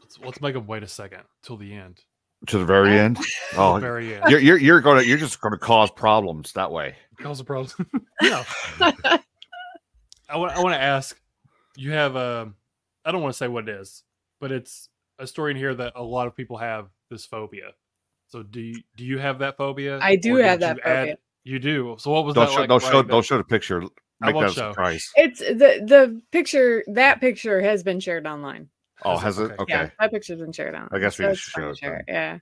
Let's, 0.00 0.18
let's 0.20 0.40
make 0.40 0.54
them 0.54 0.66
wait 0.66 0.82
a 0.82 0.88
second 0.88 1.22
till 1.42 1.56
the 1.58 1.74
end. 1.74 2.00
to 2.46 2.56
the 2.58 2.64
very 2.64 2.98
end? 2.98 3.18
Oh, 3.56 3.74
the 3.74 3.80
very 3.80 4.14
end. 4.14 4.24
you're, 4.30 4.40
you're 4.40 4.56
you're 4.58 4.80
gonna 4.80 5.02
you're 5.02 5.18
just 5.18 5.40
gonna 5.40 5.58
cause 5.58 5.90
problems 5.90 6.52
that 6.54 6.70
way. 6.72 6.96
Cause 7.18 7.40
a 7.40 7.44
problem. 7.44 7.90
no. 8.22 8.42
I 10.30 10.36
want 10.36 10.52
I 10.52 10.62
want 10.62 10.74
to 10.74 10.80
ask. 10.80 11.18
You 11.76 11.92
have 11.92 12.16
a. 12.16 12.52
I 13.04 13.12
don't 13.12 13.22
want 13.22 13.32
to 13.32 13.38
say 13.38 13.48
what 13.48 13.68
it 13.68 13.80
is, 13.80 14.04
but 14.40 14.52
it's 14.52 14.88
a 15.18 15.26
story 15.26 15.52
in 15.52 15.56
here 15.56 15.74
that 15.74 15.92
a 15.96 16.02
lot 16.02 16.26
of 16.26 16.36
people 16.36 16.56
have 16.58 16.88
this 17.10 17.26
phobia. 17.26 17.72
So 18.28 18.42
do 18.42 18.60
you 18.60 18.82
do 18.96 19.04
you 19.04 19.18
have 19.18 19.40
that 19.40 19.56
phobia? 19.56 19.98
I 20.00 20.16
do 20.16 20.36
have 20.36 20.60
that 20.60 20.76
you 20.76 20.82
add- 20.84 21.18
You 21.44 21.58
do. 21.58 21.96
So 21.98 22.10
what 22.10 22.24
was 22.24 22.34
Don't 22.34 22.46
that 22.46 22.52
show 22.52 22.60
like 22.60 22.68
don't 22.68 22.82
show 22.82 22.92
writing 22.92 23.08
don't 23.08 23.24
show 23.24 23.38
the 23.38 23.44
picture. 23.44 23.82
I 24.22 24.26
Make 24.26 24.34
won't 24.34 24.48
that 24.48 24.54
show. 24.54 24.70
surprise. 24.70 25.10
it's 25.16 25.38
the 25.40 25.82
the 25.86 26.20
picture 26.30 26.84
that 26.88 27.20
picture 27.20 27.60
has 27.62 27.82
been 27.82 27.98
shared 28.00 28.26
online 28.26 28.68
Oh, 29.02 29.16
Has 29.16 29.36
has 29.36 29.38
it? 29.38 29.42
it? 29.44 29.44
Okay. 29.52 29.62
Okay. 29.62 29.72
yeah 29.72 29.90
that 29.98 30.12
picture's 30.12 30.40
been 30.40 30.52
shared 30.52 30.74
online 30.74 30.90
I 30.92 30.98
guess 30.98 31.18
we 31.18 31.24
so 31.24 31.30
just 31.30 31.42
it's 31.44 31.50
fine 31.52 31.74
share 31.74 31.96
it, 31.96 32.04
yeah 32.08 32.38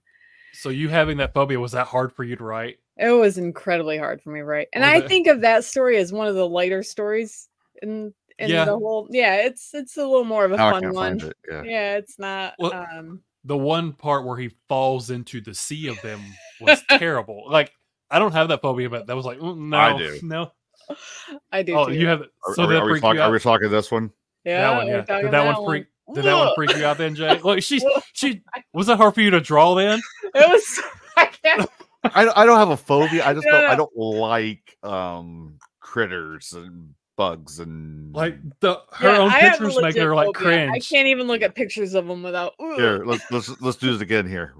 So 0.52 0.70
you 0.70 0.88
having 0.88 1.18
that 1.18 1.32
phobia 1.34 1.60
was 1.60 1.72
that 1.72 1.86
hard 1.86 2.12
for 2.12 2.24
you 2.24 2.34
to 2.36 2.42
write? 2.44 2.78
It 2.96 3.10
was 3.12 3.38
incredibly 3.38 3.96
hard 3.96 4.20
for 4.22 4.30
me, 4.30 4.40
right? 4.40 4.66
And 4.72 4.82
Was 4.82 4.92
I 4.92 5.00
it? 5.00 5.08
think 5.08 5.26
of 5.28 5.42
that 5.42 5.62
story 5.64 5.96
as 5.98 6.12
one 6.12 6.26
of 6.26 6.34
the 6.34 6.48
lighter 6.48 6.82
stories 6.82 7.48
in 7.82 8.12
in 8.38 8.50
Yeah. 8.50 8.64
the 8.66 8.72
whole. 8.78 9.08
Yeah, 9.10 9.36
it's 9.36 9.74
it's 9.74 9.96
a 9.96 10.06
little 10.06 10.24
more 10.24 10.44
of 10.44 10.52
a 10.52 10.56
Now 10.56 10.70
fun 10.72 10.92
one. 10.92 11.20
it. 11.20 11.36
Yeah. 11.50 11.62
Yeah, 11.64 11.96
it's 11.96 12.18
not. 12.18 12.54
Well, 12.58 12.72
um, 12.72 13.22
The 13.44 13.56
one 13.56 13.92
part 13.92 14.24
where 14.24 14.36
he 14.36 14.50
falls 14.68 15.10
into 15.10 15.40
the 15.40 15.54
sea 15.54 15.88
of 15.88 16.00
them 16.02 16.20
was 16.60 16.82
terrible. 16.90 17.44
Like 17.50 17.72
I 18.10 18.18
don't 18.18 18.32
have 18.32 18.48
that 18.48 18.62
phobia, 18.62 18.88
but 18.90 19.06
that 19.06 19.16
was 19.16 19.26
like 19.26 19.38
mm, 19.38 19.56
no, 19.56 19.76
I 19.76 19.96
do. 19.98 20.18
no. 20.22 20.52
I 21.52 21.62
do. 21.62 21.74
Oh, 21.76 21.86
too. 21.86 21.94
you 21.94 22.06
have. 22.08 22.22
Are, 22.22 22.54
So 22.54 22.64
are, 22.64 22.68
we- 22.68 22.74
that 22.74 22.82
are 22.82 22.84
we 22.86 22.90
freaked 22.92 23.02
talking? 23.02 23.16
you 23.18 23.22
Are 23.22 23.30
we 23.32 23.38
talking 23.40 23.70
this 23.70 23.90
one? 23.90 24.10
yeah, 24.44 24.60
that 24.70 24.76
one, 24.76 24.86
yeah. 24.86 25.20
Did 25.20 25.30
that 25.32 25.44
one 25.44 25.56
one. 25.56 25.64
freak? 25.66 25.86
Did 26.14 26.24
that 26.24 26.34
one 26.38 26.54
freak 26.54 26.74
you 26.76 26.84
out 26.86 26.96
then, 26.96 27.14
Jay? 27.14 27.38
Look, 27.44 27.62
she's 27.62 27.84
she 28.14 28.42
was 28.72 28.86
that 28.86 28.96
hard 28.96 29.14
for 29.14 29.20
you 29.20 29.30
to 29.30 29.40
draw 29.40 29.74
then? 29.74 30.00
It 30.34 30.48
was. 30.48 30.80
I 31.16 31.26
can't. 31.26 31.68
I, 32.04 32.28
I 32.42 32.46
don't 32.46 32.58
have 32.58 32.70
a 32.70 32.76
phobia. 32.76 33.26
I 33.26 33.34
just 33.34 33.44
No, 33.46 33.52
don't. 33.52 33.62
no. 33.64 33.68
I 33.68 33.74
don't 33.76 33.96
like 33.96 34.76
um 34.82 35.58
critters 35.80 36.52
and 36.52 36.94
bugs 37.18 37.58
and 37.58 38.14
Like 38.14 38.38
the 38.60 38.80
her 38.92 39.08
Yeah, 39.10 39.18
own 39.18 39.30
I 39.30 39.40
pictures 39.40 39.78
make 39.82 39.96
her 39.98 40.14
like 40.14 40.28
phobia. 40.28 40.66
cringe. 40.66 40.72
I 40.74 40.78
can't 40.78 41.08
even 41.08 41.26
look 41.26 41.42
at 41.42 41.54
pictures 41.54 41.92
of 41.92 42.06
them 42.06 42.22
without. 42.22 42.54
ugh. 42.58 42.76
Here, 42.78 43.04
let's 43.04 43.30
let's 43.30 43.60
let's 43.60 43.76
do 43.76 43.92
this 43.92 44.00
again 44.00 44.26
here. 44.26 44.54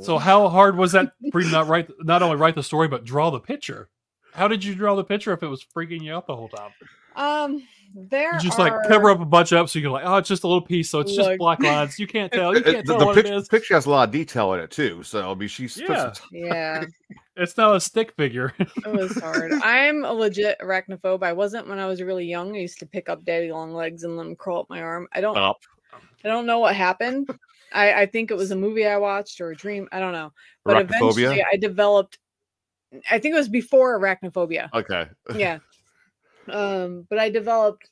So 0.00 0.18
how 0.18 0.48
hard 0.48 0.76
was 0.76 0.92
that 0.92 1.12
for 1.32 1.40
you 1.40 1.50
not 1.50 1.66
write 1.68 1.90
not 2.00 2.22
only 2.22 2.36
write 2.36 2.54
the 2.54 2.62
story 2.62 2.88
but 2.88 3.04
draw 3.04 3.30
the 3.30 3.40
picture? 3.40 3.90
How 4.34 4.48
did 4.48 4.64
you 4.64 4.74
draw 4.74 4.94
the 4.94 5.04
picture 5.04 5.32
if 5.32 5.42
it 5.42 5.48
was 5.48 5.64
freaking 5.76 6.02
you 6.02 6.14
out 6.14 6.26
the 6.26 6.36
whole 6.36 6.48
time? 6.48 6.70
Um, 7.16 7.62
there 7.98 8.34
You 8.34 8.40
just 8.40 8.58
are, 8.58 8.68
like 8.68 8.88
cover 8.88 9.10
up 9.10 9.20
a 9.20 9.24
bunch 9.24 9.52
up 9.54 9.68
so 9.70 9.78
you 9.78 9.84
can 9.86 9.92
like, 9.92 10.04
oh, 10.04 10.16
it's 10.16 10.28
just 10.28 10.44
a 10.44 10.46
little 10.46 10.60
piece, 10.62 10.90
so 10.90 11.00
it's 11.00 11.14
just 11.16 11.38
black 11.38 11.60
lines. 11.62 11.98
You 11.98 12.06
can't 12.06 12.30
tell. 12.32 12.52
You 12.52 12.60
It- 12.60 12.66
it- 12.66 12.72
can't 12.74 12.86
the 12.86 12.92
tell 12.92 13.00
the 13.00 13.06
what 13.06 13.14
pic- 13.16 13.26
it 13.26 13.32
is. 13.34 13.48
picture 13.48 13.74
has 13.74 13.86
a 13.86 13.90
lot 13.90 14.08
of 14.08 14.12
detail 14.12 14.52
in 14.52 14.60
it 14.60 14.70
too. 14.70 15.02
So 15.02 15.30
I 15.30 15.34
mean, 15.34 15.48
she's 15.48 15.76
Yeah. 15.78 16.12
Yeah, 16.30 16.84
It's 17.36 17.56
not 17.56 17.76
a 17.76 17.80
stick 17.80 18.12
figure. 18.16 18.52
it 18.58 18.86
was 18.86 19.18
hard. 19.20 19.52
I'm 19.62 20.04
a 20.04 20.12
legit 20.12 20.58
arachnophobe. 20.60 21.22
I 21.22 21.32
wasn't 21.32 21.68
when 21.68 21.78
I 21.78 21.86
was 21.86 22.00
really 22.02 22.24
young. 22.26 22.54
I 22.56 22.60
used 22.60 22.78
to 22.80 22.86
pick 22.86 23.08
up 23.08 23.24
daddy 23.24 23.50
long 23.52 23.72
legs 23.74 24.04
and 24.04 24.16
let 24.16 24.24
them 24.24 24.36
crawl 24.36 24.60
up 24.60 24.70
my 24.70 24.80
arm. 24.82 25.08
I 25.12 25.20
don't. 25.20 25.36
up. 25.36 25.58
I 26.24 26.28
don't 26.28 26.46
know 26.46 26.58
what 26.58 26.74
happened. 26.74 27.28
I, 27.72 27.92
I 28.02 28.06
think 28.06 28.30
it 28.30 28.36
was 28.36 28.50
a 28.52 28.56
movie 28.56 28.86
I 28.86 28.96
watched 28.96 29.40
or 29.40 29.50
a 29.50 29.56
dream. 29.56 29.88
I 29.92 30.00
don't 30.00 30.12
know. 30.12 30.32
But 30.64 30.76
Arachnophobia? 30.86 31.10
eventually 31.10 31.44
I 31.52 31.56
developed 31.56 32.18
I 33.10 33.18
think 33.18 33.34
it 33.34 33.38
was 33.38 33.48
before 33.48 34.00
arachnophobia. 34.00 34.70
Okay. 34.72 35.06
Yeah. 35.34 35.58
Um, 36.48 37.06
but 37.08 37.18
I 37.18 37.30
developed 37.30 37.90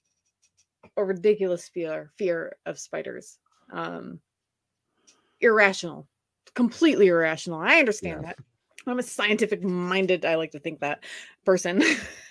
a 0.97 1.05
ridiculous 1.05 1.69
fear 1.69 2.13
fear 2.17 2.57
of 2.67 2.79
spiders. 2.79 3.39
Um 3.73 4.21
irrational. 5.41 6.09
Completely 6.55 7.09
irrational. 7.09 7.61
I 7.61 7.79
understand 7.79 8.23
Yeah. 8.23 8.29
that. 8.29 8.39
I'm 8.87 8.99
a 8.99 9.03
scientific 9.03 9.63
minded, 9.63 10.25
I 10.25 10.35
like 10.35 10.51
to 10.53 10.59
think 10.61 10.81
that 10.81 11.05
person. 11.45 11.83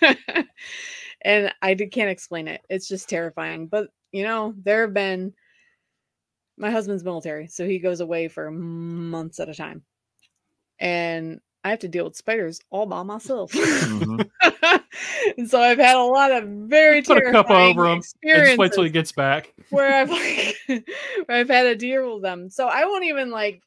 and 1.22 1.52
I 1.62 1.74
can't 1.74 2.10
explain 2.10 2.46
it. 2.48 2.60
It's 2.70 2.88
just 2.88 3.08
terrifying. 3.08 3.66
But 3.66 3.90
you 4.12 4.22
know, 4.22 4.54
there 4.56 4.82
have 4.82 4.94
been 4.94 5.34
my 6.56 6.70
husband's 6.70 7.02
military, 7.02 7.48
so 7.48 7.66
he 7.66 7.80
goes 7.80 8.00
away 8.00 8.28
for 8.28 8.50
months 8.50 9.40
at 9.40 9.48
a 9.48 9.54
time. 9.54 9.82
And 10.78 11.40
I 11.64 11.70
have 11.70 11.78
to 11.80 11.88
deal 11.88 12.04
with 12.04 12.14
spiders 12.16 12.60
all 12.70 12.84
by 12.86 13.02
myself. 13.02 13.50
Mhm. 13.52 14.30
and 15.38 15.48
so 15.50 15.60
I've 15.60 15.78
had 15.78 15.96
a 15.96 16.02
lot 16.02 16.30
of 16.30 16.44
very 16.46 17.00
Put 17.02 17.16
a 17.18 17.32
cup 17.32 17.46
terrifying 17.48 17.70
over 17.70 17.86
him 17.86 18.02
and 18.22 18.46
just 18.46 18.58
wait 18.58 18.72
till 18.72 18.84
he 18.84 18.90
gets 18.90 19.12
back. 19.12 19.52
where 19.70 19.92
I've 19.92 20.10
like 20.10 20.56
where 21.26 21.38
I've 21.38 21.48
had 21.48 21.62
to 21.64 21.74
deal 21.74 22.14
with 22.14 22.22
them. 22.22 22.50
So 22.50 22.68
I 22.68 22.84
won't 22.84 23.04
even 23.04 23.30
like 23.30 23.62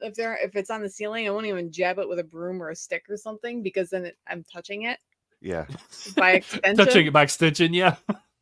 if 0.00 0.14
they're 0.14 0.36
if 0.42 0.56
it's 0.56 0.70
on 0.70 0.82
the 0.82 0.88
ceiling, 0.88 1.26
I 1.26 1.30
won't 1.30 1.46
even 1.46 1.70
jab 1.70 1.98
it 1.98 2.08
with 2.08 2.18
a 2.18 2.24
broom 2.24 2.62
or 2.62 2.70
a 2.70 2.76
stick 2.76 3.04
or 3.10 3.16
something 3.18 3.62
because 3.62 3.90
then 3.90 4.06
it, 4.06 4.16
I'm 4.26 4.42
touching 4.50 4.82
it 4.84 4.98
Yeah. 5.42 5.66
by 6.16 6.32
extension. 6.32 6.76
Touching 6.76 7.06
it 7.06 7.12
by 7.12 7.22
extension, 7.22 7.74
yeah. 7.74 7.96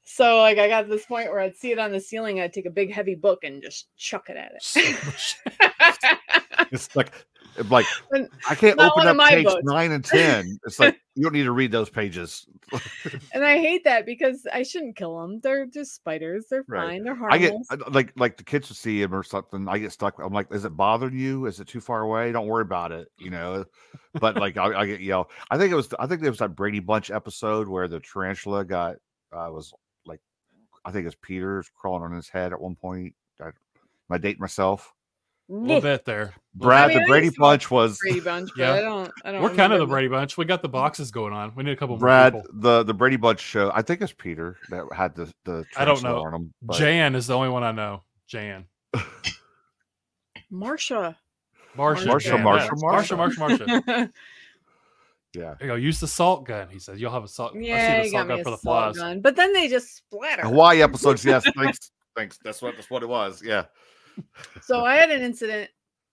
So 0.05 0.39
like 0.39 0.59
I 0.59 0.69
got 0.69 0.83
to 0.83 0.89
this 0.89 1.07
point 1.07 1.31
where 1.31 1.41
I'd 1.41 1.57
see 1.57 1.73
it 1.73 1.79
on 1.79 1.91
the 1.91 2.01
ceiling, 2.01 2.41
I'd 2.41 2.53
take 2.53 2.66
a 2.66 2.70
big 2.70 2.93
heavy 2.93 3.15
book 3.15 3.45
and 3.45 3.62
just 3.62 3.87
chuck 3.97 4.29
it 4.31 4.37
at 4.37 4.53
it. 4.55 5.37
It's 6.70 6.95
like 6.97 7.12
like 7.69 7.87
And 8.11 8.29
I 8.49 8.55
can't 8.55 8.81
open 8.81 9.07
up 9.07 9.29
page 9.29 9.45
books. 9.45 9.61
nine 9.65 9.93
and 9.93 10.05
ten. 10.05 10.59
It's 10.66 10.79
like 10.79 10.99
you 11.15 11.23
don't 11.23 11.33
need 11.33 11.45
to 11.45 11.53
read 11.53 11.70
those 11.73 11.91
pages. 11.91 12.47
and 13.35 13.45
I 13.45 13.59
hate 13.59 13.85
that 13.85 14.07
because 14.07 14.47
I 14.53 14.62
shouldn't 14.62 14.97
kill 14.97 15.20
them. 15.20 15.41
They're 15.41 15.66
just 15.66 15.95
spiders. 15.95 16.47
They're 16.49 16.65
Right. 16.66 16.89
fine. 16.89 17.05
They're 17.05 17.15
harmless. 17.15 17.66
I 17.70 17.77
get 17.77 17.93
like 17.93 18.12
like 18.16 18.37
the 18.37 18.45
kids 18.45 18.69
will 18.69 18.77
see 18.77 19.03
him 19.03 19.15
or 19.15 19.23
something. 19.23 19.69
I 19.69 19.79
get 19.79 19.93
stuck. 19.93 20.19
I'm 20.19 20.33
like, 20.33 20.47
is 20.53 20.65
it 20.65 20.77
bothering 20.77 21.19
you? 21.19 21.47
Is 21.47 21.61
it 21.61 21.69
too 21.69 21.81
far 21.81 22.01
away? 22.03 22.33
Don't 22.33 22.47
worry 22.47 22.62
about 22.62 22.93
it. 22.93 23.09
You 23.19 23.31
know. 23.31 23.65
But 24.20 24.37
like 24.37 24.57
I, 24.57 24.81
I 24.81 24.87
get 24.87 25.01
yelled. 25.01 25.27
I 25.51 25.59
think 25.59 25.73
it 25.73 25.77
was 25.77 25.89
I 25.99 26.07
think 26.07 26.23
it 26.23 26.29
was 26.31 26.39
that 26.39 26.55
Brady 26.57 26.81
Bunch 26.81 27.11
episode 27.11 27.69
where 27.69 27.89
the 27.89 28.01
tarantula 28.01 28.65
got 28.65 28.97
uh, 29.33 29.49
was 29.51 29.73
like 30.07 30.20
I 30.85 30.91
think 30.93 31.07
it's 31.07 31.16
Peter's 31.20 31.70
crawling 31.74 32.03
on 32.05 32.12
his 32.12 32.29
head 32.29 32.53
at 32.53 32.61
one 32.61 32.74
point. 32.77 33.15
I, 33.41 33.51
I 34.11 34.19
dating 34.19 34.41
myself? 34.41 34.93
A 35.51 35.52
little 35.52 35.81
bit 35.81 36.05
there. 36.05 36.35
Brad, 36.55 36.89
mean, 36.89 36.98
the 37.01 37.05
Brady 37.06 37.27
used 37.27 37.36
to 37.36 37.43
watch 37.43 37.60
Bunch 37.62 37.70
was 37.70 37.98
Brady 38.02 38.20
Bunch, 38.20 38.51
but 38.56 38.62
Yeah. 38.62 38.73
I 38.74 38.81
don't. 38.81 39.10
I 39.24 39.32
don't. 39.32 39.43
We're 39.43 39.55
kind 39.55 39.73
of 39.73 39.78
the 39.81 39.86
Brady 39.86 40.09
Bunch. 40.09 40.36
We 40.36 40.44
got 40.44 40.60
the 40.62 40.69
boxes 40.69 41.10
going 41.10 41.32
on. 41.32 41.55
We 41.55 41.62
need 41.64 41.73
a 41.73 41.77
couple 41.77 41.97
more 41.97 42.01
Brad, 42.01 42.35
people. 42.35 42.48
the 42.55 42.82
the 42.82 42.94
Brady 42.94 43.16
Bunch 43.16 43.40
show. 43.40 43.70
I 43.74 43.82
think 43.82 44.01
it's 44.02 44.12
Peter 44.12 44.56
that 44.70 44.85
had 44.94 45.14
the 45.14 45.32
the. 45.44 45.64
I 45.77 45.85
don't 45.85 46.02
know. 46.02 46.23
On 46.24 46.35
him, 46.35 46.55
but- 46.62 46.77
Jan 46.77 47.14
is 47.14 47.27
the 47.27 47.35
only 47.36 47.48
one 47.48 47.62
I 47.64 47.73
know. 47.73 48.02
Jan. 48.28 48.66
Marsha. 50.52 51.16
Marsha. 51.77 52.06
Marsha, 52.06 52.20
Jan, 52.20 52.39
Marsha, 52.44 52.60
yeah. 52.60 52.69
Marsha. 52.77 53.16
Marsha. 53.16 53.59
Marsha. 53.59 53.82
Marsha. 53.86 54.10
yeah. 55.35 55.55
You 55.60 55.66
go. 55.66 55.74
Use 55.74 56.01
the 56.01 56.06
salt 56.09 56.44
gun. 56.44 56.69
He 56.70 56.78
said, 56.78 56.98
"You'll 57.01 57.12
have 57.12 57.24
a 57.24 57.28
salt." 57.28 57.55
yeah, 57.55 57.98
I 58.01 58.02
see 58.02 58.06
you 58.09 58.10
the 58.10 58.10
got 58.12 58.19
salt 58.19 58.28
me 58.28 58.35
gun 58.35 58.40
a 58.40 58.44
for 58.44 58.51
the 58.51 58.56
flies. 58.59 58.97
gun, 58.98 59.20
but 59.23 59.36
then 59.36 59.52
they 59.55 59.69
just 59.69 59.97
splatter. 59.97 60.43
Hawaii 60.43 60.82
episodes. 60.82 61.24
Yes, 61.24 61.44
thanks, 61.56 61.90
thanks. 62.14 62.39
That's 62.44 62.60
what 62.60 62.74
that's 62.77 62.90
what 62.90 63.02
it 63.02 63.09
was. 63.09 63.43
Yeah. 63.43 63.64
So 64.62 64.84
I 64.84 64.97
had 64.97 65.10
an 65.10 65.22
incident 65.22 65.70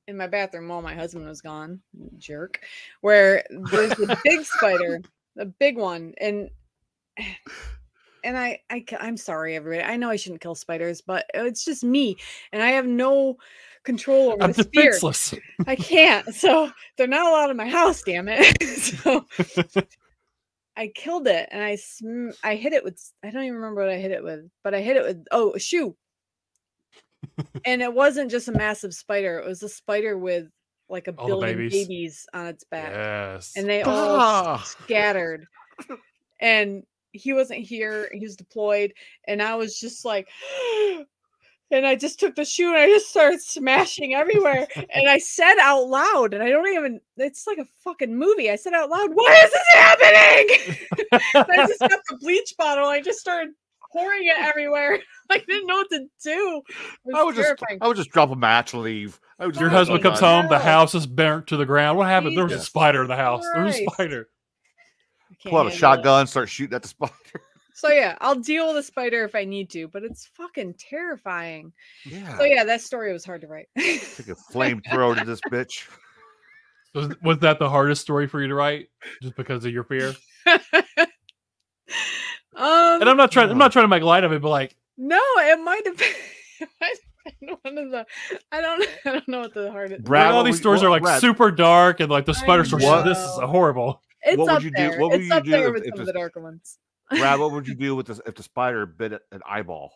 in 0.08 0.18
my 0.18 0.28
bathroom 0.28 0.68
while 0.68 0.82
my 0.82 0.96
husband 0.96 1.28
was 1.28 1.42
gone, 1.42 1.80
jerk, 2.18 2.60
where 3.02 3.44
there's 3.50 4.00
a 4.00 4.18
big 4.24 4.44
spider, 4.44 5.02
a 5.38 5.46
big 5.46 5.78
one, 5.78 6.14
and 6.20 6.50
and 8.24 8.38
I, 8.38 8.60
I 8.70 8.84
I'm 9.00 9.18
sorry 9.18 9.56
everybody. 9.56 9.84
I 9.84 9.98
know 9.98 10.10
I 10.10 10.16
shouldn't 10.16 10.42
kill 10.42 10.56
spiders, 10.56 11.02
but 11.02 11.26
it's 11.34 11.64
just 11.64 11.84
me, 11.84 12.18
and 12.52 12.62
I 12.62 12.70
have 12.70 12.88
no 12.88 13.38
control 13.84 14.32
over 14.32 14.44
I'm 14.44 14.52
the 14.52 14.64
spear. 14.64 14.92
defenseless. 14.92 15.36
I 15.68 15.76
can't. 15.76 16.34
So 16.34 16.72
they're 16.98 17.08
not 17.08 17.28
allowed 17.28 17.52
in 17.52 17.58
my 17.58 17.70
house. 17.70 18.02
Damn 18.02 18.28
it. 18.30 18.62
so 18.78 19.26
I 20.76 20.88
killed 20.96 21.28
it, 21.28 21.50
and 21.52 21.62
I 21.62 21.76
sm- 21.76 22.32
I 22.44 22.56
hit 22.56 22.74
it 22.74 22.84
with 22.84 23.00
i 23.24 23.30
don't 23.30 23.44
even 23.44 23.56
remember 23.56 23.82
what 23.82 23.92
I 23.92 23.98
hit 23.98 24.12
it 24.12 24.24
with, 24.24 24.50
but 24.64 24.74
I 24.74 24.82
hit 24.82 24.98
it 24.98 25.04
with 25.04 25.26
oh 25.32 25.54
a 25.54 25.60
shoe. 25.60 25.96
And 27.66 27.82
it 27.82 27.94
wasn't 27.94 28.32
just 28.32 28.48
a 28.48 28.52
massive 28.52 28.94
spider; 28.94 29.40
it 29.40 29.48
was 29.48 29.64
a 29.64 29.70
spider 29.70 30.18
with 30.18 30.48
like 30.90 31.08
a 31.08 31.12
All 31.16 31.28
billion 31.28 31.58
babies. 31.58 31.88
babies. 31.88 32.28
on 32.34 32.48
its 32.48 32.64
back, 32.64 32.92
yes. 32.94 33.54
and 33.56 33.68
they 33.70 33.82
all 33.84 33.94
Ah. 34.20 34.58
scattered. 34.66 35.46
And 36.42 36.84
he 37.12 37.34
wasn't 37.34 37.60
here; 37.62 38.10
he 38.14 38.22
was 38.22 38.36
deployed, 38.36 38.94
and 39.28 39.42
I 39.42 39.56
was 39.56 39.80
just 39.80 40.06
like. 40.06 40.28
And 41.72 41.86
I 41.86 41.96
just 41.96 42.20
took 42.20 42.34
the 42.34 42.46
shoe 42.46 42.70
and 42.70 42.78
I 42.78 42.88
just 42.88 43.10
started 43.12 43.40
smashing 43.44 44.16
everywhere. 44.16 44.68
and 44.76 45.08
I 45.08 45.20
said 45.20 45.54
out 45.62 45.84
loud, 45.84 46.34
and 46.34 46.42
I 46.42 46.50
don't 46.50 46.68
even, 46.68 47.00
it's 47.16 47.46
like 47.46 47.60
a 47.60 47.66
fucking 47.84 48.18
movie. 48.18 48.50
I 48.50 48.56
said 48.56 48.74
out 48.74 48.90
loud, 48.90 49.12
why 49.14 49.40
is 49.46 49.52
this 49.52 49.68
happening? 49.76 50.78
I 51.36 51.68
just 51.68 51.80
got 51.80 52.00
the 52.10 52.18
bleach 52.20 52.56
bottle. 52.58 52.88
I 52.88 53.02
just 53.02 53.20
started 53.20 53.54
pouring 53.92 54.26
it 54.26 54.38
everywhere. 54.38 55.00
I 55.30 55.38
didn't 55.40 55.68
know 55.68 55.76
what 55.78 55.90
to 55.92 56.06
do. 56.24 56.62
It 57.06 57.16
I 57.16 57.24
would 57.24 57.36
just 57.36 57.46
terrifying. 57.46 57.78
I 57.82 57.88
would 57.88 57.98
just 57.98 58.10
drop 58.12 58.32
a 58.32 58.36
match 58.36 58.74
and 58.74 58.84
leave. 58.84 59.20
Would 59.40 59.56
Your 59.56 59.70
husband 59.70 60.02
comes 60.02 60.20
home. 60.20 60.48
The 60.50 60.60
house 60.60 60.96
is 60.96 61.06
burnt 61.08 61.48
to 61.48 61.58
the 61.58 61.66
ground. 61.66 61.98
What 61.98 62.08
happened? 62.08 62.36
There 62.38 62.44
was 62.46 62.54
a 62.54 62.60
spider 62.60 63.04
in 63.04 63.08
the 63.08 63.16
house. 63.16 63.46
There 63.54 63.64
was 63.64 63.76
a 63.78 63.86
spider. 63.86 64.30
I 65.32 65.36
can't 65.42 65.52
Pull 65.52 65.60
out 65.60 65.68
a 65.68 65.70
handle 65.70 65.76
it. 65.76 65.80
shotgun, 65.80 66.28
start 66.28 66.50
shooting 66.50 66.76
at 66.76 66.82
the 66.82 66.88
spider. 66.88 67.14
So 67.76 67.88
yeah, 67.88 68.18
I'll 68.20 68.36
deal 68.36 68.68
with 68.68 68.76
the 68.76 68.84
spider 68.84 69.24
if 69.24 69.36
I 69.36 69.46
need 69.46 69.70
to, 69.70 69.88
but 69.88 70.04
it's 70.04 70.26
fucking 70.36 70.74
terrifying. 70.78 71.72
Yeah. 72.06 72.38
So 72.38 72.44
yeah, 72.44 72.66
that 72.66 72.82
story 72.82 73.14
was 73.14 73.24
hard 73.24 73.40
to 73.40 73.48
write. 73.48 73.68
Take 73.78 74.28
a 74.28 74.36
flamethrower 74.52 75.18
to 75.18 75.24
this 75.24 75.40
bitch. 75.50 75.88
Was, 76.94 77.16
was 77.22 77.38
that 77.40 77.60
the 77.60 77.70
hardest 77.70 78.02
story 78.02 78.28
for 78.28 78.42
you 78.42 78.48
to 78.48 78.56
write, 78.56 78.88
just 79.22 79.36
because 79.38 79.64
of 79.64 79.72
your 79.72 79.84
fear? 79.84 80.14
Um, 82.60 83.02
And 83.02 83.10
I'm 83.10 83.18
not 83.18 83.32
trying. 83.32 83.50
I'm 83.50 83.58
not 83.58 83.72
trying 83.72 83.84
to 83.86 83.90
make 83.90 84.04
light 84.04 84.24
of 84.24 84.32
it, 84.32 84.42
but 84.42 84.50
like, 84.50 84.76
No, 84.98 85.20
it 85.38 85.60
might 85.64 85.86
have 85.86 85.98
been. 85.98 86.08
Might 86.82 86.90
have 87.26 87.40
been 87.40 87.50
one 87.62 87.78
of 87.86 87.92
the. 87.92 88.06
I 88.52 88.60
don't. 88.62 88.84
I 89.06 89.12
don't 89.12 89.28
know 89.30 89.40
what 89.40 89.54
the 89.54 89.72
hardest. 89.72 90.04
Brad, 90.04 90.34
all 90.34 90.44
these 90.44 90.56
would- 90.56 90.60
stories 90.62 90.82
what- 90.82 90.88
are 90.88 90.92
like 90.92 91.04
Brad, 91.04 91.22
super 91.22 91.52
dark 91.52 92.00
and 92.02 92.12
like 92.12 92.26
the 92.26 92.34
I 92.34 92.40
spider 92.42 92.66
stories. 92.66 92.86
know. 92.86 93.02
This 93.04 93.18
is 93.18 93.40
horrible. 93.40 94.02
It's 94.24 94.38
what 94.38 94.48
would 94.48 94.56
up 94.58 94.64
you 94.64 94.72
do- 94.72 95.00
what 95.00 95.12
would 95.12 95.22
it's 95.22 95.30
you 95.30 95.34
up 95.36 95.44
do 95.46 95.52
there 95.52 95.68
if- 95.70 95.74
with 95.74 95.84
if 95.86 95.90
some 95.94 96.00
of 96.02 96.06
the 96.08 96.14
darker 96.14 96.42
ones. 96.42 96.78
Brad, 97.10 97.40
what 97.40 97.52
would 97.54 97.68
you 97.68 97.76
do 97.88 97.96
with 97.96 98.08
this 98.08 98.20
if 98.26 98.36
the 98.36 98.44
spider 98.44 98.86
bit 98.86 99.14
an 99.32 99.42
eyeball? 99.50 99.92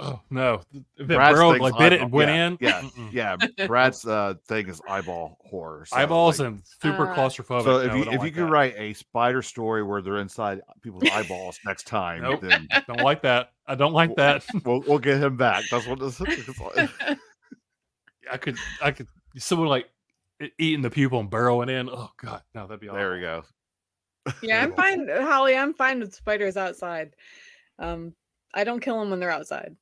Oh 0.00 0.20
no! 0.28 0.60
If 0.96 1.06
Brad's 1.06 1.38
burrowed, 1.38 1.60
like 1.60 1.78
bit 1.78 1.92
it 1.92 2.00
and 2.00 2.10
went 2.10 2.28
yeah, 2.28 2.46
in. 2.48 2.58
Yeah, 2.60 2.80
Mm-mm. 2.82 3.12
yeah. 3.58 3.66
Brad's 3.68 4.04
uh, 4.04 4.34
thing 4.48 4.68
is 4.68 4.80
eyeball 4.88 5.38
horror. 5.44 5.84
so, 5.86 5.96
Eyeballs 5.96 6.40
like- 6.40 6.48
and 6.48 6.62
super 6.82 7.08
Uh, 7.12 7.14
claustrophobic. 7.14 7.62
So 7.62 7.78
if 7.78 7.88
No, 7.92 7.94
you 7.94 8.02
if 8.02 8.08
like 8.08 8.22
you 8.24 8.30
could 8.32 8.46
that. 8.46 8.50
write 8.50 8.74
a 8.76 8.92
spider 8.94 9.40
story 9.40 9.84
where 9.84 10.02
they're 10.02 10.18
inside 10.18 10.62
people's 10.82 11.08
eyeballs 11.12 11.60
next 11.64 11.86
time, 11.86 12.22
Nope. 12.22 12.40
then 12.40 12.66
don't 12.88 13.02
like 13.02 13.22
that. 13.22 13.52
I 13.68 13.76
don't 13.76 13.92
like 13.92 14.16
Well, 14.16 14.40
that. 14.40 14.44
we'll 14.64 14.80
we'll 14.80 14.98
get 14.98 15.22
him 15.22 15.36
back. 15.36 15.62
That's 15.70 15.86
what 15.86 16.00
this 16.00 16.20
is. 16.20 16.48
I 18.30 18.36
could, 18.36 18.56
I 18.82 18.90
could, 18.90 19.06
someone 19.36 19.68
like 19.68 19.88
eating 20.58 20.82
the 20.82 20.90
pupil 20.90 21.20
and 21.20 21.30
burrowing 21.30 21.68
in. 21.68 21.88
Oh 21.88 22.10
god, 22.20 22.42
no, 22.52 22.66
that'd 22.66 22.80
be 22.80 22.88
awful. 22.88 22.98
There 22.98 23.12
we 23.14 23.20
go. 23.20 23.44
yeah, 24.42 24.60
I'm 24.62 24.72
fine, 24.72 25.06
Holly. 25.08 25.54
I'm 25.56 25.74
fine 25.74 26.00
with 26.00 26.14
spiders 26.14 26.56
outside. 26.56 27.14
Um, 27.78 28.14
I 28.54 28.64
don't 28.64 28.80
kill 28.80 28.98
them 28.98 29.10
when 29.10 29.20
they're 29.20 29.30
outside. 29.30 29.76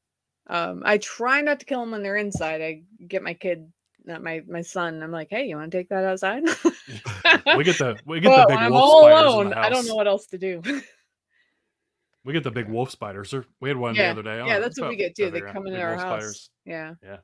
Um, 0.49 0.83
I 0.85 0.99
try 0.99 1.41
not 1.41 1.61
to 1.61 1.67
kill 1.67 1.81
them 1.81 1.93
when 1.93 2.03
they're 2.03 2.17
inside. 2.17 2.61
I 2.61 2.83
get 3.07 3.23
my 3.23 3.35
kid, 3.35 3.71
not 4.05 4.23
my 4.23 4.43
my 4.49 4.63
son. 4.63 5.03
I'm 5.03 5.13
like, 5.13 5.29
hey, 5.31 5.47
you 5.47 5.57
want 5.57 5.71
to 5.71 5.79
take 5.79 5.89
that 5.91 6.05
outside? 6.05 6.43
We 7.57 7.65
get 7.65 7.79
the 7.79 7.97
we 8.07 8.21
get 8.21 8.29
but 8.29 8.43
the 8.43 8.47
big 8.49 8.57
when 8.57 8.65
I'm 8.67 8.73
wolf 8.73 8.83
all 8.83 9.01
spiders 9.03 9.21
in 9.21 9.27
alone, 9.27 9.51
the 9.51 9.59
I 9.59 9.69
don't 9.69 9.87
know 9.87 9.95
what 9.95 10.07
else 10.09 10.27
to 10.29 10.39
do. 10.39 10.61
We 12.25 12.33
get 12.33 12.45
the 12.45 12.51
big 12.51 12.69
wolf 12.69 12.91
spiders. 12.91 13.31
They're- 13.31 13.47
We 13.61 13.69
had 13.69 13.77
one 13.77 13.95
Yeah, 13.95 14.13
the 14.13 14.21
other 14.21 14.23
day. 14.23 14.35
I 14.35 14.37
don't 14.39 14.47
yeah, 14.49 14.59
that's 14.61 14.79
what 14.81 14.89
we 14.91 14.97
get 14.97 15.17
too. 15.17 15.31
They 15.31 15.41
come 15.41 15.67
into 15.67 15.81
our 15.81 15.95
house. 15.95 16.01
spiders. 16.03 16.51
Yeah. 16.65 16.95
Yeah. 17.03 17.17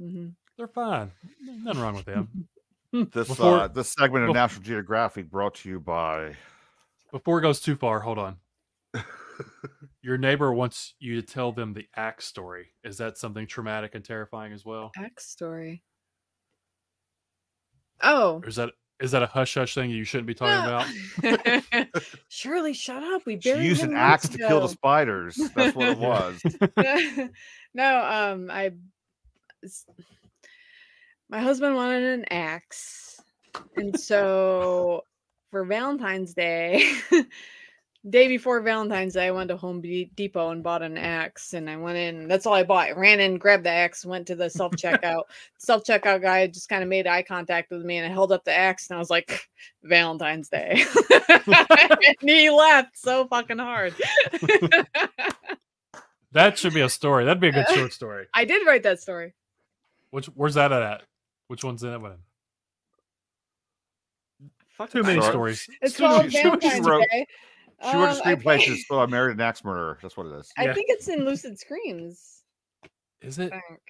Mm-hmm. 0.00 0.28
They're 0.56 0.68
fine. 0.68 1.10
Nothing 1.42 1.82
wrong 1.82 1.94
with 1.96 2.04
them. 2.06 2.48
This 3.12 3.26
Before- 3.26 3.58
uh, 3.58 3.66
this 3.68 3.90
segment 3.92 4.24
of 4.24 4.30
bef- 4.30 4.34
National 4.34 4.62
Geographic 4.62 5.28
brought 5.28 5.56
to 5.56 5.68
you 5.68 5.80
by. 5.80 6.36
Before 7.10 7.40
it 7.40 7.42
goes 7.42 7.60
too 7.60 7.74
far, 7.74 7.98
hold 7.98 8.18
on. 8.18 8.36
Your 10.02 10.18
neighbor 10.18 10.52
wants 10.52 10.94
you 10.98 11.20
to 11.20 11.26
tell 11.26 11.52
them 11.52 11.72
the 11.72 11.86
axe 11.96 12.26
story. 12.26 12.68
Is 12.84 12.98
that 12.98 13.16
something 13.18 13.46
traumatic 13.46 13.94
and 13.94 14.04
terrifying 14.04 14.52
as 14.52 14.64
well? 14.64 14.92
Axe 14.96 15.26
story. 15.28 15.82
Oh, 18.02 18.40
Or 18.42 18.48
is 18.48 18.56
that 18.56 18.70
is 19.00 19.10
that 19.12 19.22
a 19.22 19.26
hush 19.26 19.54
hush 19.54 19.74
thing 19.74 19.90
you 19.90 20.04
shouldn't 20.04 20.26
be 20.26 20.34
talking 20.34 20.64
no. 21.22 21.46
about? 21.72 21.88
Shirley, 22.28 22.74
shut 22.74 23.02
up. 23.02 23.22
We 23.26 23.40
She 23.40 23.50
used 23.50 23.82
an 23.82 23.92
months 23.92 24.26
axe 24.26 24.28
to 24.30 24.38
kill 24.38 24.60
the 24.60 24.68
spiders. 24.68 25.36
That's 25.54 25.74
what 25.74 25.88
it 25.90 25.98
was. 25.98 26.40
no, 27.74 28.04
um, 28.04 28.50
I. 28.50 28.72
s- 29.64 29.86
My 31.28 31.40
husband 31.40 31.74
wanted 31.74 32.04
an 32.04 32.24
axe, 32.30 33.20
and 33.76 33.98
so 33.98 35.02
for 35.50 35.64
Valentine's 35.64 36.34
Day, 36.34 36.84
day 38.08 38.28
before 38.28 38.60
Valentine's 38.60 39.14
Day, 39.14 39.26
I 39.26 39.30
went 39.30 39.48
to 39.48 39.56
Home 39.56 39.80
Depot 39.80 40.50
and 40.50 40.62
bought 40.62 40.82
an 40.82 40.98
axe, 40.98 41.54
and 41.54 41.68
I 41.70 41.76
went 41.76 41.96
in. 41.96 42.28
That's 42.28 42.46
all 42.46 42.54
I 42.54 42.62
bought. 42.62 42.88
I 42.88 42.92
ran 42.92 43.20
in, 43.20 43.38
grabbed 43.38 43.64
the 43.64 43.70
axe, 43.70 44.04
went 44.04 44.26
to 44.26 44.34
the 44.36 44.50
self 44.50 44.72
checkout. 44.72 45.22
self 45.58 45.84
checkout 45.84 46.22
guy 46.22 46.46
just 46.46 46.68
kind 46.68 46.82
of 46.82 46.88
made 46.88 47.06
eye 47.06 47.22
contact 47.22 47.70
with 47.70 47.82
me, 47.84 47.96
and 47.98 48.06
I 48.06 48.10
held 48.10 48.32
up 48.32 48.44
the 48.44 48.54
axe, 48.56 48.88
and 48.90 48.96
I 48.96 48.98
was 48.98 49.10
like, 49.10 49.48
"Valentine's 49.82 50.48
Day," 50.48 50.84
and 51.46 52.30
he 52.30 52.50
laughed 52.50 52.98
so 52.98 53.26
fucking 53.26 53.58
hard. 53.58 53.94
that 56.32 56.58
should 56.58 56.74
be 56.74 56.80
a 56.82 56.88
story. 56.88 57.24
That'd 57.24 57.40
be 57.40 57.48
a 57.48 57.52
good 57.52 57.68
short 57.68 57.92
story. 57.92 58.26
I 58.34 58.44
did 58.44 58.66
write 58.66 58.82
that 58.82 59.00
story. 59.00 59.34
Which 60.10 60.26
where's 60.26 60.54
that 60.54 60.72
at? 60.72 61.02
Which 61.48 61.64
one's 61.64 61.82
in 61.82 61.92
it? 61.92 62.00
one? 62.00 62.18
Fuck 64.70 64.90
Too 64.90 65.02
many 65.04 65.20
stories. 65.22 65.68
It's 65.80 65.96
Soon 65.96 66.06
as 66.06 66.12
called 66.12 66.32
you- 66.32 66.42
soon 66.42 66.54
as 66.54 66.64
you 66.76 66.82
Valentine's 66.82 67.10
Day. 67.12 67.26
She 67.82 67.96
wrote 67.96 68.04
a 68.04 68.10
Um, 68.12 68.20
I 68.24 68.34
screenplay 68.34 68.58
to 68.64 68.64
think- 68.74 68.86
so 68.86 69.00
I 69.00 69.06
married 69.06 69.34
an 69.34 69.40
axe 69.40 69.64
murderer. 69.64 69.98
That's 70.02 70.16
what 70.16 70.26
it 70.26 70.32
is. 70.38 70.52
I 70.56 70.64
Yeah. 70.66 70.74
think 70.74 70.86
it's 70.90 71.08
in 71.08 71.24
Lucid 71.24 71.58
Screams. 71.58 72.42
Is 73.20 73.38
it? 73.38 73.52
I 73.52 73.60
think. 73.68 73.80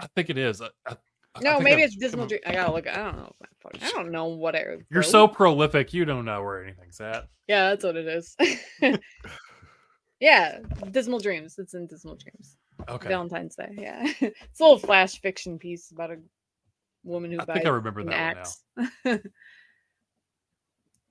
I 0.00 0.06
think 0.14 0.30
it 0.30 0.38
is. 0.38 0.60
I, 0.62 0.66
I, 0.86 0.96
I 1.34 1.40
No, 1.42 1.52
think 1.54 1.64
maybe 1.64 1.82
I've 1.82 1.88
it's 1.88 1.96
Dismal 1.96 2.22
come- 2.22 2.28
Dream. 2.28 2.40
I 2.46 2.52
gotta 2.52 2.72
look. 2.72 2.86
I 2.86 2.96
don't 2.96 3.16
know. 3.16 3.32
I 3.80 3.90
don't 3.90 4.10
know 4.10 4.26
what 4.26 4.54
I. 4.56 4.64
You're 4.90 5.02
so 5.02 5.26
prolific, 5.28 5.92
you 5.92 6.04
don't 6.04 6.24
know 6.24 6.42
where 6.42 6.64
anything's 6.64 7.00
at. 7.00 7.28
Yeah, 7.48 7.70
that's 7.70 7.84
what 7.84 7.96
it 7.96 8.06
is. 8.06 8.36
yeah, 10.20 10.58
Dismal 10.90 11.18
Dreams. 11.18 11.56
It's 11.58 11.74
in 11.74 11.86
Dismal 11.86 12.16
Dreams. 12.16 12.56
Okay. 12.88 13.08
Valentine's 13.08 13.56
Day. 13.56 13.68
Yeah, 13.76 14.02
it's 14.20 14.60
a 14.60 14.62
little 14.62 14.78
flash 14.78 15.20
fiction 15.20 15.58
piece 15.58 15.90
about 15.90 16.10
a 16.12 16.16
woman 17.04 17.30
who 17.30 17.40
I 17.40 17.44
buys 17.44 17.54
think 17.54 17.66
I 17.66 17.70
remember 17.70 18.00
an 18.00 18.06
that 18.06 18.36
one 18.76 18.86
now. 19.06 19.14
axe. 19.16 19.26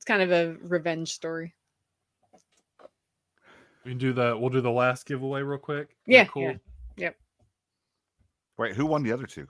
It's 0.10 0.18
kind 0.18 0.24
of 0.24 0.32
a 0.32 0.58
revenge 0.64 1.12
story. 1.12 1.54
We 3.86 3.92
can 3.92 4.00
do 4.00 4.12
the 4.12 4.36
we'll 4.36 4.50
do 4.50 4.60
the 4.60 4.72
last 4.72 5.06
giveaway 5.06 5.44
real 5.44 5.60
quick. 5.60 5.90
Is 5.90 5.96
Yeah, 6.08 6.26
cool. 6.26 6.56
yeah. 6.98 7.12
Wait, 8.58 8.76
who 8.76 8.88
won 8.88 9.04
the 9.04 9.12
other 9.12 9.28
two? 9.28 9.46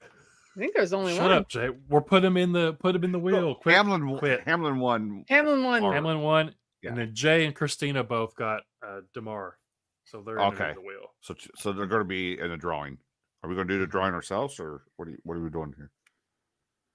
I 0.00 0.58
think 0.58 0.74
there's 0.74 0.94
only 0.94 1.12
Shut 1.12 1.20
one. 1.20 1.30
Shut 1.32 1.38
up, 1.38 1.48
Jay. 1.50 1.68
We're 1.90 2.00
put 2.00 2.24
him 2.24 2.38
in 2.38 2.52
the 2.52 2.72
put 2.80 2.96
him 2.96 3.04
in 3.04 3.12
the 3.12 3.18
wheel. 3.18 3.56
Quit. 3.56 3.74
Hamlin. 3.74 4.16
quit. 4.16 4.40
Hamlin 4.46 4.78
won. 4.78 5.26
Hamlin 5.28 5.62
won. 5.62 5.82
Or- 5.82 5.92
Hamlin 5.92 6.22
won, 6.22 6.54
Yeah. 6.80 6.88
and 6.90 6.98
then 6.98 7.14
Jay 7.14 7.44
and 7.44 7.54
Christina 7.54 8.02
both 8.02 8.34
got 8.36 8.62
uh, 8.82 9.02
Damar, 9.12 9.58
so 10.06 10.22
they're 10.22 10.38
in 10.38 10.44
Okay. 10.54 10.72
the 10.72 10.80
wheel. 10.80 11.12
So, 11.20 11.34
so 11.56 11.72
they're 11.74 11.84
going 11.86 12.00
to 12.00 12.08
be 12.08 12.38
in 12.40 12.52
a 12.52 12.56
drawing. 12.56 12.96
Are 13.42 13.50
we 13.50 13.54
going 13.54 13.68
to 13.68 13.74
do 13.74 13.80
the 13.80 13.86
drawing 13.86 14.14
ourselves, 14.14 14.58
or 14.58 14.84
what? 14.96 15.08
Are 15.08 15.10
you, 15.10 15.18
what 15.24 15.36
are 15.36 15.42
we 15.42 15.50
doing 15.50 15.74
here? 15.76 15.90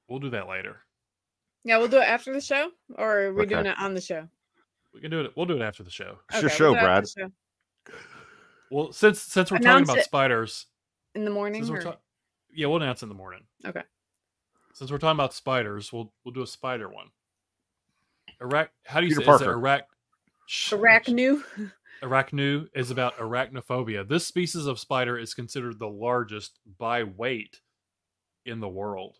We'll 0.07 0.17
do 0.19 0.31
that 0.31 0.47
later. 0.47 0.81
Yeah, 1.63 1.77
we'll 1.77 1.87
do 1.87 1.97
it 1.97 2.07
after 2.07 2.33
the 2.33 2.41
show, 2.41 2.69
or 2.97 3.19
are 3.21 3.33
we 3.33 3.45
doing 3.45 3.65
it 3.65 3.75
on 3.79 3.93
the 3.93 4.01
show? 4.01 4.27
We 4.93 5.01
can 5.01 5.11
do 5.11 5.21
it. 5.21 5.31
We'll 5.35 5.45
do 5.45 5.55
it 5.55 5.61
after 5.61 5.83
the 5.83 5.89
show. 5.91 6.17
It's 6.31 6.41
your 6.41 6.49
show, 6.49 6.71
we'll 6.71 6.81
Brad. 6.81 7.05
show. 7.07 7.29
Well, 8.71 8.91
since 8.91 9.21
since 9.21 9.51
we're 9.51 9.57
Announce 9.57 9.87
talking 9.87 9.99
about 9.99 10.05
spiders, 10.05 10.65
in 11.15 11.25
the 11.25 11.31
morning. 11.31 11.69
or- 11.69 11.81
ta- 11.81 11.97
yeah, 12.53 12.67
we'll 12.67 12.81
announce 12.81 13.03
in 13.03 13.09
the 13.09 13.15
morning. 13.15 13.41
Okay. 13.65 13.83
Since 14.73 14.91
we're 14.91 14.97
talking 14.99 15.17
about 15.17 15.33
spiders, 15.33 15.91
we'll 15.91 16.13
we'll 16.23 16.33
do 16.33 16.41
a 16.43 16.47
spider 16.47 16.87
one. 16.89 17.07
Arach, 18.41 18.69
how 18.85 19.01
do 19.01 19.07
you 19.07 19.15
Peter 19.15 19.25
say 19.25 19.35
is 19.35 19.41
it 19.41 19.45
Parker. 19.45 19.59
arach? 19.59 19.81
Shh, 20.47 20.73
Arachnu. 20.73 21.43
Arachnu 22.03 22.67
is 22.73 22.89
about 22.91 23.17
arachnophobia. 23.17 24.07
This 24.07 24.25
species 24.25 24.65
of 24.65 24.79
spider 24.79 25.17
is 25.17 25.33
considered 25.33 25.77
the 25.79 25.89
largest 25.89 26.57
by 26.77 27.03
weight 27.03 27.59
in 28.45 28.61
the 28.61 28.69
world. 28.69 29.17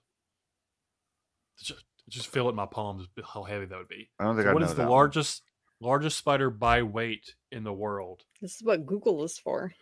Just, 1.61 1.83
just 2.09 2.27
feel 2.27 2.47
it 2.47 2.51
in 2.51 2.55
my 2.55 2.65
palms 2.65 3.07
how 3.33 3.43
heavy 3.43 3.65
that 3.65 3.77
would 3.77 3.87
be. 3.87 4.09
I 4.19 4.23
don't 4.25 4.35
think 4.35 4.45
So 4.45 4.49
I 4.49 4.53
what 4.53 4.59
know 4.61 4.65
is 4.65 4.71
the 4.73 4.77
that 4.77 4.83
one. 4.83 4.91
largest 4.91 5.43
largest 5.81 6.17
spider 6.17 6.49
by 6.49 6.83
weight 6.83 7.35
in 7.51 7.63
the 7.63 7.73
world? 7.73 8.23
This 8.41 8.55
is 8.55 8.63
what 8.63 8.85
Google 8.85 9.23
is 9.23 9.37
for. 9.37 9.73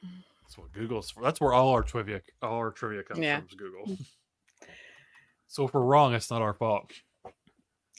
That's 0.44 0.58
what 0.58 0.72
Google's 0.72 1.10
for. 1.12 1.24
That's 1.24 1.42
where 1.42 1.54
all 1.54 1.70
our 1.70 1.84
trivia 1.84 2.22
all 2.42 2.56
our 2.58 2.72
trivia 2.72 3.04
comes 3.04 3.20
Yeah. 3.20 3.40
from 3.40 3.48
is 3.50 3.56
Google. 3.56 3.86
Mm. 3.88 4.06
so 5.48 5.66
if 5.68 5.74
we're 5.74 5.82
wrong, 5.82 6.14
it's 6.14 6.30
not 6.30 6.42
our 6.42 6.54
fault. 6.54 6.92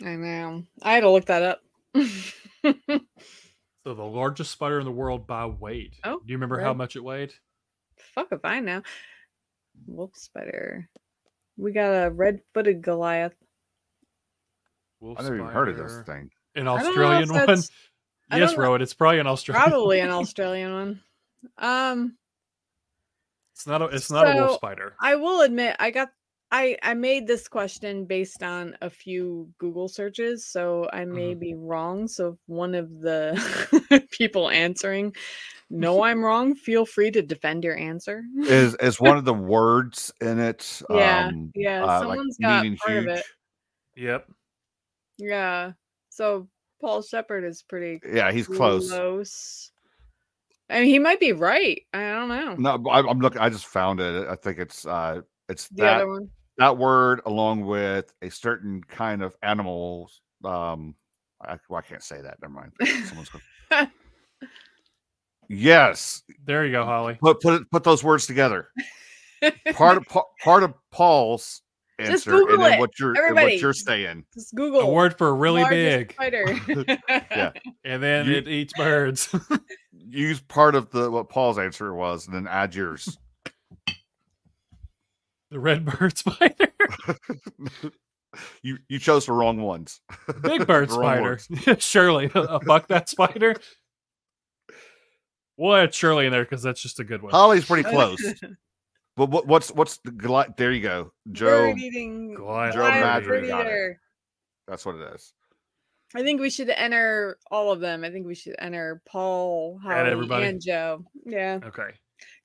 I 0.04 0.14
know. 0.14 0.62
I 0.82 0.92
had 0.94 1.00
to 1.00 1.10
look 1.10 1.26
that 1.26 1.42
up. 1.42 1.60
So 3.84 3.94
the 3.94 4.02
largest 4.04 4.50
spider 4.50 4.80
in 4.80 4.84
the 4.84 4.90
world 4.92 5.26
by 5.26 5.46
weight. 5.46 5.96
Oh, 6.04 6.18
Do 6.18 6.24
you 6.26 6.36
remember 6.36 6.60
how 6.60 6.74
much 6.74 6.94
it 6.94 7.02
weighed? 7.02 7.32
Fuck 8.14 8.28
if 8.32 8.44
I 8.44 8.60
know. 8.60 8.82
Wolf 9.86 10.10
spider. 10.14 10.90
We 11.56 11.72
got 11.72 11.92
a 12.06 12.10
red-footed 12.10 12.82
Goliath. 12.82 13.32
Wolf 15.00 15.18
I 15.18 15.22
never 15.22 15.36
even 15.36 15.48
heard 15.48 15.68
of 15.68 15.76
this 15.76 15.98
thing. 16.06 16.30
An 16.54 16.66
I 16.66 16.82
don't 16.82 16.96
know 16.96 17.10
if 17.12 17.28
Australian 17.28 17.32
one. 17.32 17.62
Yes, 18.30 18.50
don't 18.50 18.58
Rowan. 18.58 18.82
It's 18.82 18.92
probably 18.94 19.20
an 19.20 19.26
Australian. 19.26 19.70
Probably 19.70 20.00
an 20.00 20.10
Australian 20.10 20.72
one. 20.72 21.00
Um, 21.56 22.18
It's 23.54 23.66
not 23.66 23.80
a. 23.82 23.86
It's 23.86 24.10
not 24.10 24.26
a 24.26 24.34
wolf 24.34 24.56
spider. 24.56 24.94
I 25.00 25.14
will 25.14 25.40
admit 25.42 25.76
I 25.78 25.90
got 25.90 26.10
I 26.50 26.76
I 26.82 26.94
made 26.94 27.26
this 27.26 27.48
question 27.48 28.04
based 28.04 28.42
on 28.42 28.76
a 28.82 28.90
few 28.90 29.50
Google 29.58 29.88
searches, 29.88 30.46
so 30.46 30.88
I 30.92 31.04
may 31.04 31.30
Mm-hmm. 31.32 31.40
be 31.40 31.54
wrong. 31.54 32.08
So 32.08 32.28
if 32.28 32.38
one 32.46 32.74
of 32.74 33.00
the 33.00 34.06
people 34.10 34.50
answering 34.50 35.14
know 35.70 36.02
I'm 36.02 36.24
wrong, 36.24 36.54
feel 36.54 36.84
free 36.86 37.10
to 37.12 37.22
defend 37.22 37.64
your 37.64 37.76
answer. 37.76 38.24
Is 38.44 38.74
is 38.76 39.00
one 39.00 39.16
of 39.16 39.24
the 39.24 39.34
words 39.34 40.12
in 40.20 40.38
it? 40.38 40.82
Yeah, 40.90 41.28
um, 41.28 41.52
yeah, 41.54 41.82
uh, 41.82 41.86
like 41.86 42.00
someone's 42.00 42.38
got 42.38 42.62
meaning 42.62 42.78
part 42.78 42.98
of 42.98 43.06
it. 43.08 43.24
Yep. 43.96 44.30
Yeah. 45.18 45.72
So 46.10 46.48
Paul 46.80 47.02
Shepard 47.02 47.44
is 47.44 47.62
pretty 47.62 48.00
Yeah, 48.10 48.30
he's 48.32 48.46
close. 48.46 48.88
close. 48.90 49.70
I 50.70 50.80
mean, 50.80 50.88
he 50.88 50.98
might 50.98 51.18
be 51.20 51.32
right. 51.32 51.82
I 51.94 52.12
don't 52.12 52.28
know. 52.28 52.54
No, 52.56 52.90
I, 52.90 53.00
I'm 53.00 53.20
looking. 53.20 53.40
I 53.40 53.48
just 53.48 53.66
found 53.66 54.00
it. 54.00 54.28
I 54.28 54.34
think 54.36 54.58
it's 54.58 54.86
uh, 54.86 55.22
it's 55.48 55.68
the 55.68 55.82
that 55.82 55.96
other 56.02 56.08
one. 56.08 56.28
that 56.58 56.76
word 56.76 57.22
along 57.26 57.62
with 57.64 58.12
a 58.22 58.30
certain 58.30 58.82
kind 58.84 59.22
of 59.22 59.34
animals. 59.42 60.20
Um, 60.44 60.94
I, 61.40 61.58
well, 61.70 61.78
I 61.78 61.82
can't 61.88 62.02
say 62.02 62.20
that. 62.20 62.36
Never 62.42 62.52
mind. 62.52 62.72
Someone's 63.06 63.30
going. 63.30 63.88
yes, 65.48 66.22
There 66.44 66.66
you 66.66 66.72
go, 66.72 66.84
Holly. 66.84 67.16
put 67.20 67.40
put 67.40 67.62
it, 67.62 67.70
put 67.70 67.84
those 67.84 68.04
words 68.04 68.26
together. 68.26 68.68
Part 69.72 69.96
of 69.98 70.04
Pa- 70.08 70.24
part 70.42 70.62
of 70.62 70.74
Paul's 70.90 71.42
Just 71.44 71.62
answer, 71.98 72.30
Google 72.30 72.54
and 72.56 72.64
then 72.64 72.72
it, 72.74 72.80
what 72.80 72.90
you're 72.98 73.16
everybody. 73.16 73.54
what 73.54 73.60
you're 73.60 73.72
saying. 73.72 74.24
Just 74.34 74.54
Google 74.54 74.80
A 74.82 74.86
word 74.92 75.16
for 75.18 75.34
really 75.34 75.64
big, 75.68 76.12
spider. 76.12 76.44
Yeah. 77.08 77.52
and 77.84 78.02
then 78.02 78.26
You- 78.26 78.36
it 78.36 78.48
eats 78.48 78.72
birds. 78.74 79.34
Use 79.92 80.40
part 80.40 80.74
of 80.74 80.90
the 80.90 81.10
what 81.10 81.28
Paul's 81.28 81.58
answer 81.58 81.92
was, 81.94 82.26
and 82.26 82.34
then 82.34 82.46
add 82.46 82.74
yours. 82.74 83.18
the 85.50 85.58
red 85.60 85.84
bird 85.84 86.16
spider, 86.18 86.68
you 88.62 88.78
you 88.88 88.98
chose 88.98 89.26
the 89.26 89.32
wrong 89.32 89.60
ones. 89.60 90.00
big 90.42 90.66
bird 90.66 90.90
spider. 90.90 91.22
words. 91.22 91.48
Shirley, 91.78 92.30
uh, 92.34 92.58
fuck 92.60 92.88
that 92.88 93.08
spider. 93.08 93.54
We'll 95.56 95.74
add 95.74 95.92
Shirley 95.92 96.26
in 96.26 96.32
there 96.32 96.44
because 96.44 96.62
that's 96.62 96.80
just 96.80 97.00
a 97.00 97.04
good 97.04 97.20
one. 97.20 97.32
Holly's 97.32 97.64
pretty 97.66 97.88
close. 97.88 98.22
But 99.18 99.30
what, 99.30 99.46
what's 99.48 99.70
what's 99.72 99.96
the 100.04 100.12
Goli- 100.12 100.56
there 100.56 100.70
you 100.72 100.80
go, 100.80 101.12
Joe. 101.32 101.72
Bird 101.72 101.78
eating. 101.78 102.34
Goliath. 102.34 102.72
Joe 102.74 102.80
Goliath 102.86 103.24
Madry 103.24 103.26
bird 103.26 103.48
got 103.48 103.60
it. 103.62 103.66
eater. 103.66 104.00
That's 104.68 104.86
what 104.86 104.94
it 104.94 105.14
is. 105.14 105.32
I 106.14 106.22
think 106.22 106.40
we 106.40 106.50
should 106.50 106.70
enter 106.70 107.36
all 107.50 107.72
of 107.72 107.80
them. 107.80 108.04
I 108.04 108.10
think 108.10 108.26
we 108.28 108.36
should 108.36 108.54
enter 108.60 109.02
Paul, 109.06 109.80
Add 109.84 109.88
Holly, 109.98 110.10
everybody? 110.12 110.46
and 110.46 110.60
Joe. 110.62 111.04
Yeah, 111.26 111.58
Okay. 111.64 111.90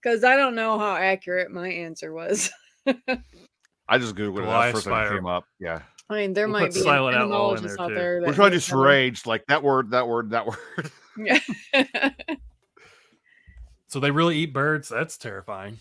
because 0.01 0.23
I 0.23 0.35
don't 0.35 0.55
know 0.55 0.79
how 0.79 0.95
accurate 0.95 1.51
my 1.51 1.69
answer 1.69 2.11
was. 2.11 2.49
I 2.87 3.97
just 3.99 4.15
googled 4.15 4.39
it. 4.39 4.45
That's 4.45 4.45
Goliath 4.45 4.75
the 4.75 4.81
first 4.81 4.85
thing 5.09 5.17
came 5.17 5.25
up. 5.27 5.45
Yeah, 5.59 5.81
I 6.09 6.15
mean, 6.15 6.33
there 6.33 6.47
We'll 6.47 6.59
might 6.61 6.73
be 6.73 6.79
an 6.79 6.85
Silent 6.85 7.15
Outlaw 7.15 7.51
in 7.51 7.57
etymologist 7.59 7.77
there, 7.77 7.81
out 7.85 7.87
too. 7.89 7.95
there. 7.95 8.19
we're 8.21 8.27
that 8.29 8.35
trying 8.35 8.51
to 8.51 8.57
just 8.57 8.69
better. 8.69 8.81
rage 8.81 9.25
like 9.27 9.45
that 9.45 9.61
word, 9.63 9.91
that 9.91 10.07
word, 10.07 10.31
that 10.31 10.47
word. 10.47 10.91
Yeah. 11.17 11.39
So 13.87 13.99
they 13.99 14.09
really 14.09 14.37
eat 14.37 14.53
birds. 14.53 14.89
That's 14.89 15.19
terrifying. 15.19 15.77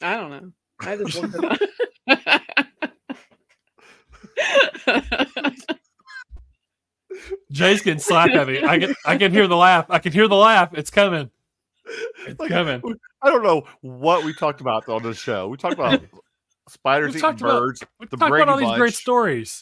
I 0.00 0.16
don't 0.16 0.30
know. 0.30 0.52
I 0.80 0.96
just 0.96 1.20
looked 1.20 1.34
it 1.36 1.44
up. 2.08 2.82
Jay's 7.50 7.82
getting 7.82 7.98
slap 8.00 8.30
heavy. 8.30 8.62
I 8.64 8.78
can 8.78 8.94
I 9.04 9.16
can 9.16 9.32
hear 9.32 9.46
the 9.48 9.56
laugh. 9.56 9.86
I 9.88 9.98
can 9.98 10.12
hear 10.12 10.28
the 10.28 10.36
laugh. 10.36 10.70
It's 10.74 10.90
coming. 10.90 11.30
It's 12.26 12.38
Like, 12.38 12.50
coming. 12.50 12.82
I 13.22 13.30
don't 13.30 13.42
know 13.42 13.64
what 13.80 14.24
we 14.24 14.34
talked 14.34 14.60
about 14.60 14.88
on 14.88 15.02
this 15.02 15.18
show. 15.18 15.48
We 15.48 15.56
talked 15.56 15.74
about 15.74 16.02
spiders 16.68 17.08
We've 17.08 17.16
eating 17.16 17.20
talked 17.22 17.40
about- 17.40 17.60
birds. 17.60 17.82
We 17.98 18.06
the 18.06 18.16
talk 18.16 18.28
about 18.28 18.30
Brady 18.30 18.50
all 18.50 18.56
these 18.58 18.78
great 18.78 18.94
stories. 18.94 19.60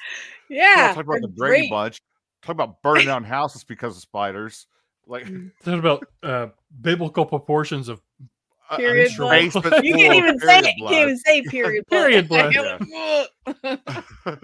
yeah, 0.50 0.92
talk 0.94 1.04
about 1.04 1.20
the 1.22 1.28
Brady 1.28 1.60
great. 1.68 1.70
Bunch. 1.70 2.00
Talk 2.42 2.54
about 2.54 2.82
burning 2.82 3.06
down 3.06 3.24
houses 3.24 3.64
because 3.64 3.96
of 3.96 4.02
spiders. 4.02 4.66
Like 5.06 5.26
Talk 5.64 5.78
about 5.78 6.04
uh, 6.22 6.48
biblical 6.80 7.24
proportions 7.26 7.88
of 7.88 8.00
a- 8.70 8.74
a 8.74 8.76
Period 8.76 9.12
blood. 9.16 9.30
basement 9.30 9.74
You 9.84 9.94
can't 9.94 10.14
even 10.14 10.38
say 10.40 10.62
period 10.62 10.66
it. 10.66 10.74
You 10.78 10.86
can't 10.88 11.02
even 11.02 11.18
say 11.18 11.42
period 11.42 11.84
blood. 11.88 12.52
Period 12.52 12.78
blood, 12.88 13.28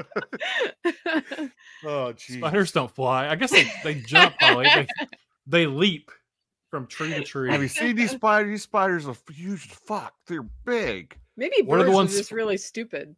oh, 1.84 2.12
geez. 2.12 2.36
spiders 2.38 2.72
don't 2.72 2.94
fly. 2.94 3.28
I 3.28 3.36
guess 3.36 3.50
they, 3.50 3.70
they 3.84 3.94
jump, 4.00 4.34
Holly. 4.40 4.66
They, 4.74 4.86
they 5.46 5.66
leap 5.66 6.10
from 6.70 6.86
tree 6.86 7.10
to 7.10 7.22
tree. 7.22 7.50
Have 7.50 7.62
you 7.62 7.68
seen 7.68 7.96
these 7.96 8.12
spiders? 8.12 8.50
These 8.50 8.62
spiders 8.62 9.06
are 9.06 9.16
huge 9.32 9.66
as 9.70 9.76
fuck. 9.76 10.14
They're 10.26 10.46
big. 10.64 11.16
Maybe 11.36 11.56
What 11.64 11.76
are 11.76 11.82
the 11.82 11.84
birds 11.86 11.94
ones- 11.94 12.14
are 12.14 12.18
just 12.18 12.32
really 12.32 12.56
stupid. 12.56 13.14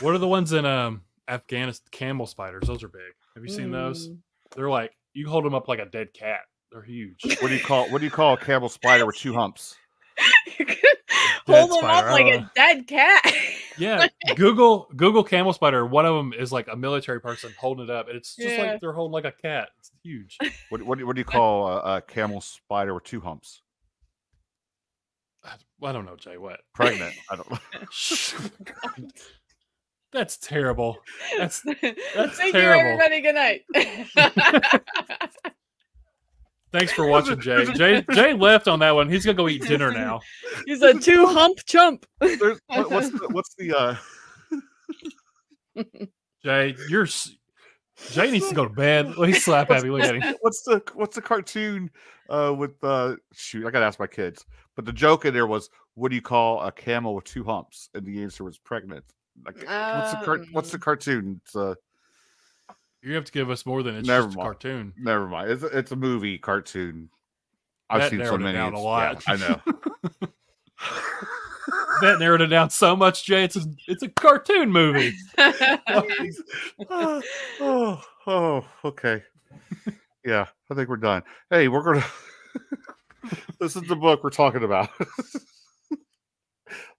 What 0.00 0.14
are 0.14 0.18
the 0.18 0.28
ones 0.28 0.52
in 0.52 0.64
um 0.64 1.02
Afghanistan? 1.28 1.86
Camel 1.92 2.26
spiders. 2.26 2.66
Those 2.66 2.82
are 2.82 2.88
big. 2.88 3.00
Have 3.34 3.44
you 3.44 3.50
seen 3.52 3.70
those? 3.70 4.08
Mm. 4.08 4.18
They're 4.56 4.70
like 4.70 4.92
you 5.14 5.28
hold 5.28 5.44
them 5.44 5.54
up 5.54 5.68
like 5.68 5.78
a 5.78 5.86
dead 5.86 6.12
cat. 6.14 6.40
They're 6.72 6.82
huge. 6.82 7.20
What 7.40 7.48
do 7.48 7.54
you 7.54 7.62
call 7.62 7.88
what 7.90 7.98
do 7.98 8.04
you 8.04 8.10
call 8.10 8.34
a 8.34 8.38
camel 8.38 8.68
spider 8.68 9.06
with 9.06 9.16
two 9.16 9.34
humps? 9.34 9.76
You 10.58 10.66
could 10.66 10.78
Hold 11.46 11.70
them 11.70 11.78
spider, 11.78 12.08
up 12.08 12.12
like 12.12 12.26
I 12.26 12.28
a 12.28 12.38
don't 12.38 12.54
dead 12.54 12.86
cat. 12.86 13.34
Yeah, 13.78 14.06
Google 14.36 14.88
Google 14.96 15.24
camel 15.24 15.52
spider. 15.52 15.84
One 15.86 16.04
of 16.06 16.14
them 16.14 16.32
is 16.32 16.52
like 16.52 16.68
a 16.68 16.76
military 16.76 17.20
person 17.20 17.52
holding 17.58 17.84
it 17.84 17.90
up, 17.90 18.08
and 18.08 18.16
it's 18.16 18.36
just 18.36 18.48
Yeah. 18.56 18.72
like 18.72 18.80
they're 18.80 18.92
holding 18.92 19.12
like 19.12 19.24
a 19.24 19.32
cat. 19.32 19.70
It's 19.78 19.90
huge. 20.02 20.38
What 20.68 20.82
what, 20.82 20.98
do- 20.98 21.06
what 21.06 21.16
do 21.16 21.20
you 21.20 21.24
call 21.24 21.68
a, 21.68 21.96
a 21.96 22.02
camel 22.02 22.40
spider 22.40 22.94
with 22.94 23.04
two 23.04 23.20
humps? 23.20 23.62
I 25.44 25.92
don't 25.92 26.04
know, 26.04 26.16
Jay. 26.16 26.36
What? 26.38 26.60
Pregnant. 26.74 27.14
I 27.30 27.36
don't 27.36 27.50
know. 27.50 27.58
That's 30.12 30.36
terrible. 30.36 30.98
That's 31.38 31.62
that's 31.62 32.36
Thank 32.36 32.52
terrible. 32.52 32.84
you, 32.84 33.00
everybody. 33.00 33.20
Good 33.22 33.34
night. 33.34 33.62
Thanks 36.72 36.92
for 36.92 37.06
watching, 37.08 37.40
Jay. 37.40 37.64
Jay 37.74 38.04
Jay 38.12 38.32
left 38.34 38.66
on 38.68 38.78
that 38.80 38.92
one. 38.92 39.08
He's 39.08 39.24
gonna 39.24 39.36
go 39.36 39.48
eat 39.48 39.62
dinner 39.62 39.90
now. 39.92 40.20
He's 40.66 40.82
a 40.82 40.94
two 40.98 41.26
hump 41.26 41.58
chump. 41.66 42.06
There's, 42.20 42.58
what, 42.66 42.90
what's 42.90 43.10
the, 43.10 43.28
what's 43.30 43.54
the 43.56 43.74
uh 43.76 43.96
Jay, 46.44 46.74
you're 46.88 47.06
Jay 48.10 48.30
needs 48.30 48.48
to 48.48 48.54
go 48.54 48.64
to 48.66 48.74
bed. 48.74 49.16
Look, 49.16 49.28
He's 49.28 49.44
slap 49.44 49.68
happy. 49.68 49.90
Look 49.90 50.02
at 50.02 50.16
him. 50.16 50.34
what's 50.40 50.62
the 50.64 50.82
what's 50.94 51.14
the 51.14 51.22
cartoon 51.22 51.90
uh 52.28 52.54
with 52.56 52.72
uh 52.82 53.16
shoot 53.32 53.66
I 53.66 53.70
gotta 53.70 53.86
ask 53.86 53.98
my 53.98 54.06
kids 54.06 54.44
but 54.76 54.84
the 54.84 54.92
joke 54.92 55.24
in 55.24 55.34
there 55.34 55.46
was 55.46 55.68
what 55.94 56.08
do 56.08 56.14
you 56.14 56.22
call 56.22 56.62
a 56.62 56.72
camel 56.72 57.14
with 57.14 57.24
two 57.24 57.44
humps 57.44 57.90
and 57.94 58.04
the 58.04 58.22
answer 58.22 58.44
was 58.44 58.58
pregnant 58.58 59.04
like 59.44 59.56
what's 59.56 60.12
the 60.12 60.20
car- 60.24 60.44
what's 60.52 60.70
the 60.70 60.76
Um. 60.76 60.80
cartoon 60.80 61.40
it's 61.44 61.54
uh 61.56 61.74
You 63.02 63.14
have 63.14 63.24
to 63.24 63.32
give 63.32 63.50
us 63.50 63.66
more 63.66 63.82
than 63.82 63.96
it's 63.96 64.06
Never 64.06 64.26
just 64.26 64.36
a 64.38 64.40
cartoon. 64.42 64.92
never 64.96 65.26
mind 65.26 65.50
it's 65.50 65.62
a, 65.62 65.66
it's 65.78 65.90
a 65.92 65.96
movie 65.96 66.38
cartoon 66.38 67.08
I've 67.90 68.02
That 68.02 68.10
seen 68.10 68.24
so 68.24 68.38
many 68.38 68.56
down 68.56 68.74
a 68.74 68.78
lot. 68.80 69.22
yeah, 69.28 69.34
I 69.34 69.36
know 69.36 69.60
That 72.00 72.18
narrowed 72.18 72.40
it 72.40 72.46
down 72.48 72.70
so 72.70 72.96
much, 72.96 73.24
Jay. 73.24 73.44
It's 73.44 73.54
a 73.56 73.62
it's 73.86 74.02
a 74.02 74.08
cartoon 74.08 74.70
movie. 74.72 75.12
oh, 75.38 76.02
oh, 77.60 78.02
oh, 78.26 78.64
okay. 78.84 79.22
Yeah, 80.24 80.46
I 80.70 80.74
think 80.74 80.88
we're 80.88 80.96
done. 80.96 81.22
Hey, 81.50 81.68
we're 81.68 81.82
gonna. 81.84 82.04
this 83.60 83.76
is 83.76 83.82
the 83.82 83.94
book 83.94 84.24
we're 84.24 84.30
talking 84.30 84.64
about. 84.64 84.88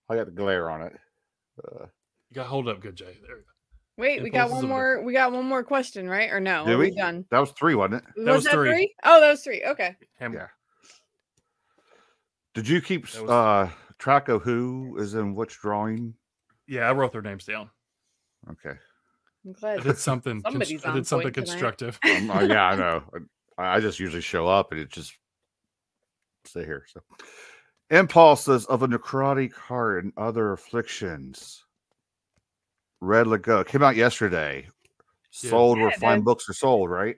I 0.10 0.16
got 0.16 0.26
the 0.28 0.32
glare 0.32 0.70
on 0.70 0.84
it. 0.84 0.94
Uh, 1.62 1.86
You 2.30 2.36
got 2.36 2.48
hold 2.48 2.70
up, 2.70 2.80
good 2.80 2.96
Jay. 2.96 3.18
There. 3.28 3.36
we 3.36 3.42
go. 3.42 3.48
Wait, 3.98 4.24
we 4.24 4.30
got 4.30 4.50
one 4.50 4.58
of 4.58 4.62
the- 4.64 4.68
more. 4.68 5.02
We 5.04 5.14
got 5.14 5.32
one 5.32 5.46
more 5.46 5.64
question, 5.64 6.10
right? 6.10 6.32
Or 6.32 6.40
no? 6.40 6.66
Did 6.66 6.78
we 6.78 6.86
we? 6.90 6.96
done? 6.96 7.26
that 7.30 7.40
was 7.40 7.52
three, 7.52 7.76
wasn't 7.76 7.96
it? 7.96 8.04
That 8.26 8.34
was 8.34 8.44
that 8.46 8.54
three. 8.54 8.70
three? 8.72 8.96
Oh, 9.04 9.22
that 9.22 9.30
was 9.30 9.44
three. 9.44 9.64
Okay. 9.64 9.96
Hammer. 10.20 10.36
Yeah. 10.36 10.48
Did 12.54 12.68
you 12.68 12.82
keep 12.82 13.04
was- 13.04 13.30
uh, 13.30 13.70
track 14.00 14.30
of 14.30 14.44
who 14.44 14.98
is 15.00 15.14
in 15.14 15.36
which 15.36 15.58
drawing? 15.60 16.16
Yeah, 16.68 16.90
I 16.90 16.94
wrote 16.94 17.12
their 17.12 17.22
names 17.22 17.46
down. 17.46 17.70
Okay. 18.50 18.78
I'm 19.46 19.52
I 19.52 19.60
glad. 19.60 19.84
did 19.84 19.98
something. 19.98 20.42
cons- 20.42 20.54
Somebody's 20.54 20.86
I 20.86 20.94
did 20.94 21.08
something 21.08 21.34
constructive. 21.34 22.00
Um, 22.06 22.32
uh, 22.32 22.42
yeah, 22.42 22.66
I 22.66 22.76
know. 22.76 23.04
I, 23.58 23.76
I 23.76 23.80
just 23.80 24.00
usually 24.00 24.22
show 24.22 24.48
up 24.48 24.72
and 24.72 24.80
it 24.80 24.90
just 24.90 25.14
stay 26.46 26.64
here. 26.66 26.86
So, 26.88 27.02
impulses 27.90 28.66
of 28.66 28.84
a 28.84 28.88
necrotic 28.88 29.54
heart 29.54 30.04
and 30.04 30.14
other 30.18 30.54
afflictions. 30.54 31.63
Red 33.04 33.28
Lagoe 33.28 33.66
came 33.66 33.84
out 33.84 33.96
yesterday. 33.96 34.64
Yeah. 35.42 35.50
Sold 35.50 35.78
Yeah, 35.78 35.84
where 35.86 35.92
fine 35.94 36.20
did. 36.20 36.26
books 36.26 36.48
are 36.48 36.54
sold, 36.54 36.90
right? 36.90 37.18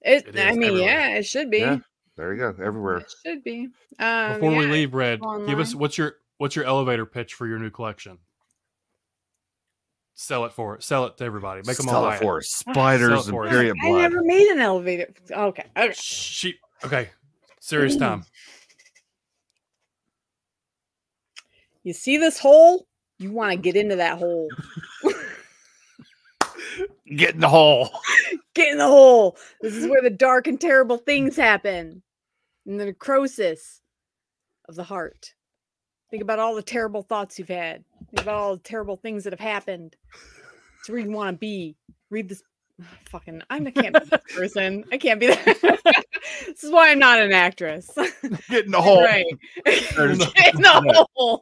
It, 0.00 0.28
It 0.28 0.38
I 0.38 0.52
mean, 0.52 0.62
everywhere. 0.70 0.80
yeah, 0.80 1.08
it 1.16 1.26
should 1.26 1.50
be. 1.50 1.58
Yeah, 1.58 1.78
There 2.16 2.32
you 2.32 2.38
go. 2.38 2.64
Everywhere. 2.64 2.98
It 2.98 3.12
should 3.24 3.44
be. 3.44 3.68
Um, 3.98 4.34
Before 4.34 4.54
we 4.56 4.66
leave, 4.66 4.94
Red, 4.94 5.20
give 5.46 5.58
us 5.58 5.74
what's 5.74 5.98
your 5.98 6.16
what's 6.38 6.56
your 6.56 6.64
elevator 6.64 7.04
pitch 7.06 7.34
for 7.34 7.46
your 7.46 7.58
new 7.58 7.70
collection? 7.70 8.18
Sell 10.14 10.44
it 10.44 10.52
for 10.52 10.80
sell 10.80 11.06
it 11.06 11.16
to 11.18 11.24
everybody. 11.24 11.62
Make 11.66 11.76
them 11.76 11.88
all 11.88 11.94
Sell 11.94 12.02
buy 12.04 12.14
it 12.14 12.16
it. 12.20 12.22
for 12.22 12.38
us. 12.38 12.46
spiders 12.48 13.26
and 13.28 13.36
us. 13.38 13.50
period 13.50 13.76
I 13.82 13.90
never 13.90 14.22
made 14.22 14.46
an 14.48 14.60
elevator. 14.60 15.12
Okay. 15.30 15.64
Okay. 15.76 15.92
She 15.94 16.54
okay. 16.84 17.10
Serious 17.60 17.96
time. 17.98 18.24
You 21.82 21.92
see 21.92 22.16
this 22.16 22.38
hole? 22.38 22.86
You 23.18 23.32
want 23.32 23.52
to 23.52 23.56
get 23.56 23.76
into 23.76 23.96
that 23.96 24.18
hole. 24.18 24.48
Get 27.16 27.34
in 27.34 27.40
the 27.40 27.48
hole. 27.48 27.90
Get 28.54 28.72
in 28.72 28.78
the 28.78 28.86
hole. 28.86 29.36
This 29.60 29.74
is 29.74 29.86
where 29.86 30.02
the 30.02 30.10
dark 30.10 30.46
and 30.46 30.60
terrible 30.60 30.96
things 30.96 31.36
happen. 31.36 32.02
And 32.66 32.80
the 32.80 32.86
necrosis 32.86 33.80
of 34.68 34.74
the 34.74 34.84
heart. 34.84 35.34
Think 36.10 36.22
about 36.22 36.38
all 36.38 36.54
the 36.54 36.62
terrible 36.62 37.02
thoughts 37.02 37.38
you've 37.38 37.48
had. 37.48 37.84
Think 38.10 38.22
about 38.22 38.34
all 38.34 38.56
the 38.56 38.62
terrible 38.62 38.96
things 38.96 39.24
that 39.24 39.32
have 39.32 39.40
happened. 39.40 39.96
It's 40.80 40.88
where 40.88 40.98
you 40.98 41.10
want 41.10 41.34
to 41.34 41.38
be. 41.38 41.76
Read 42.10 42.28
this. 42.28 42.42
Fucking, 43.10 43.42
I'm, 43.50 43.66
I 43.66 43.70
can't 43.70 43.94
be 43.94 44.08
this 44.08 44.20
person. 44.34 44.84
I 44.90 44.98
can't 44.98 45.20
be 45.20 45.26
that. 45.28 46.04
this 46.46 46.64
is 46.64 46.70
why 46.70 46.90
I'm 46.90 46.98
not 46.98 47.20
an 47.20 47.32
actress. 47.32 47.90
Get 48.50 48.64
in 48.66 48.70
the 48.70 48.80
hole. 48.80 49.02
right. 49.04 49.24
Get 49.64 49.98
in 50.00 50.18
the 50.18 51.06
hole. 51.14 51.40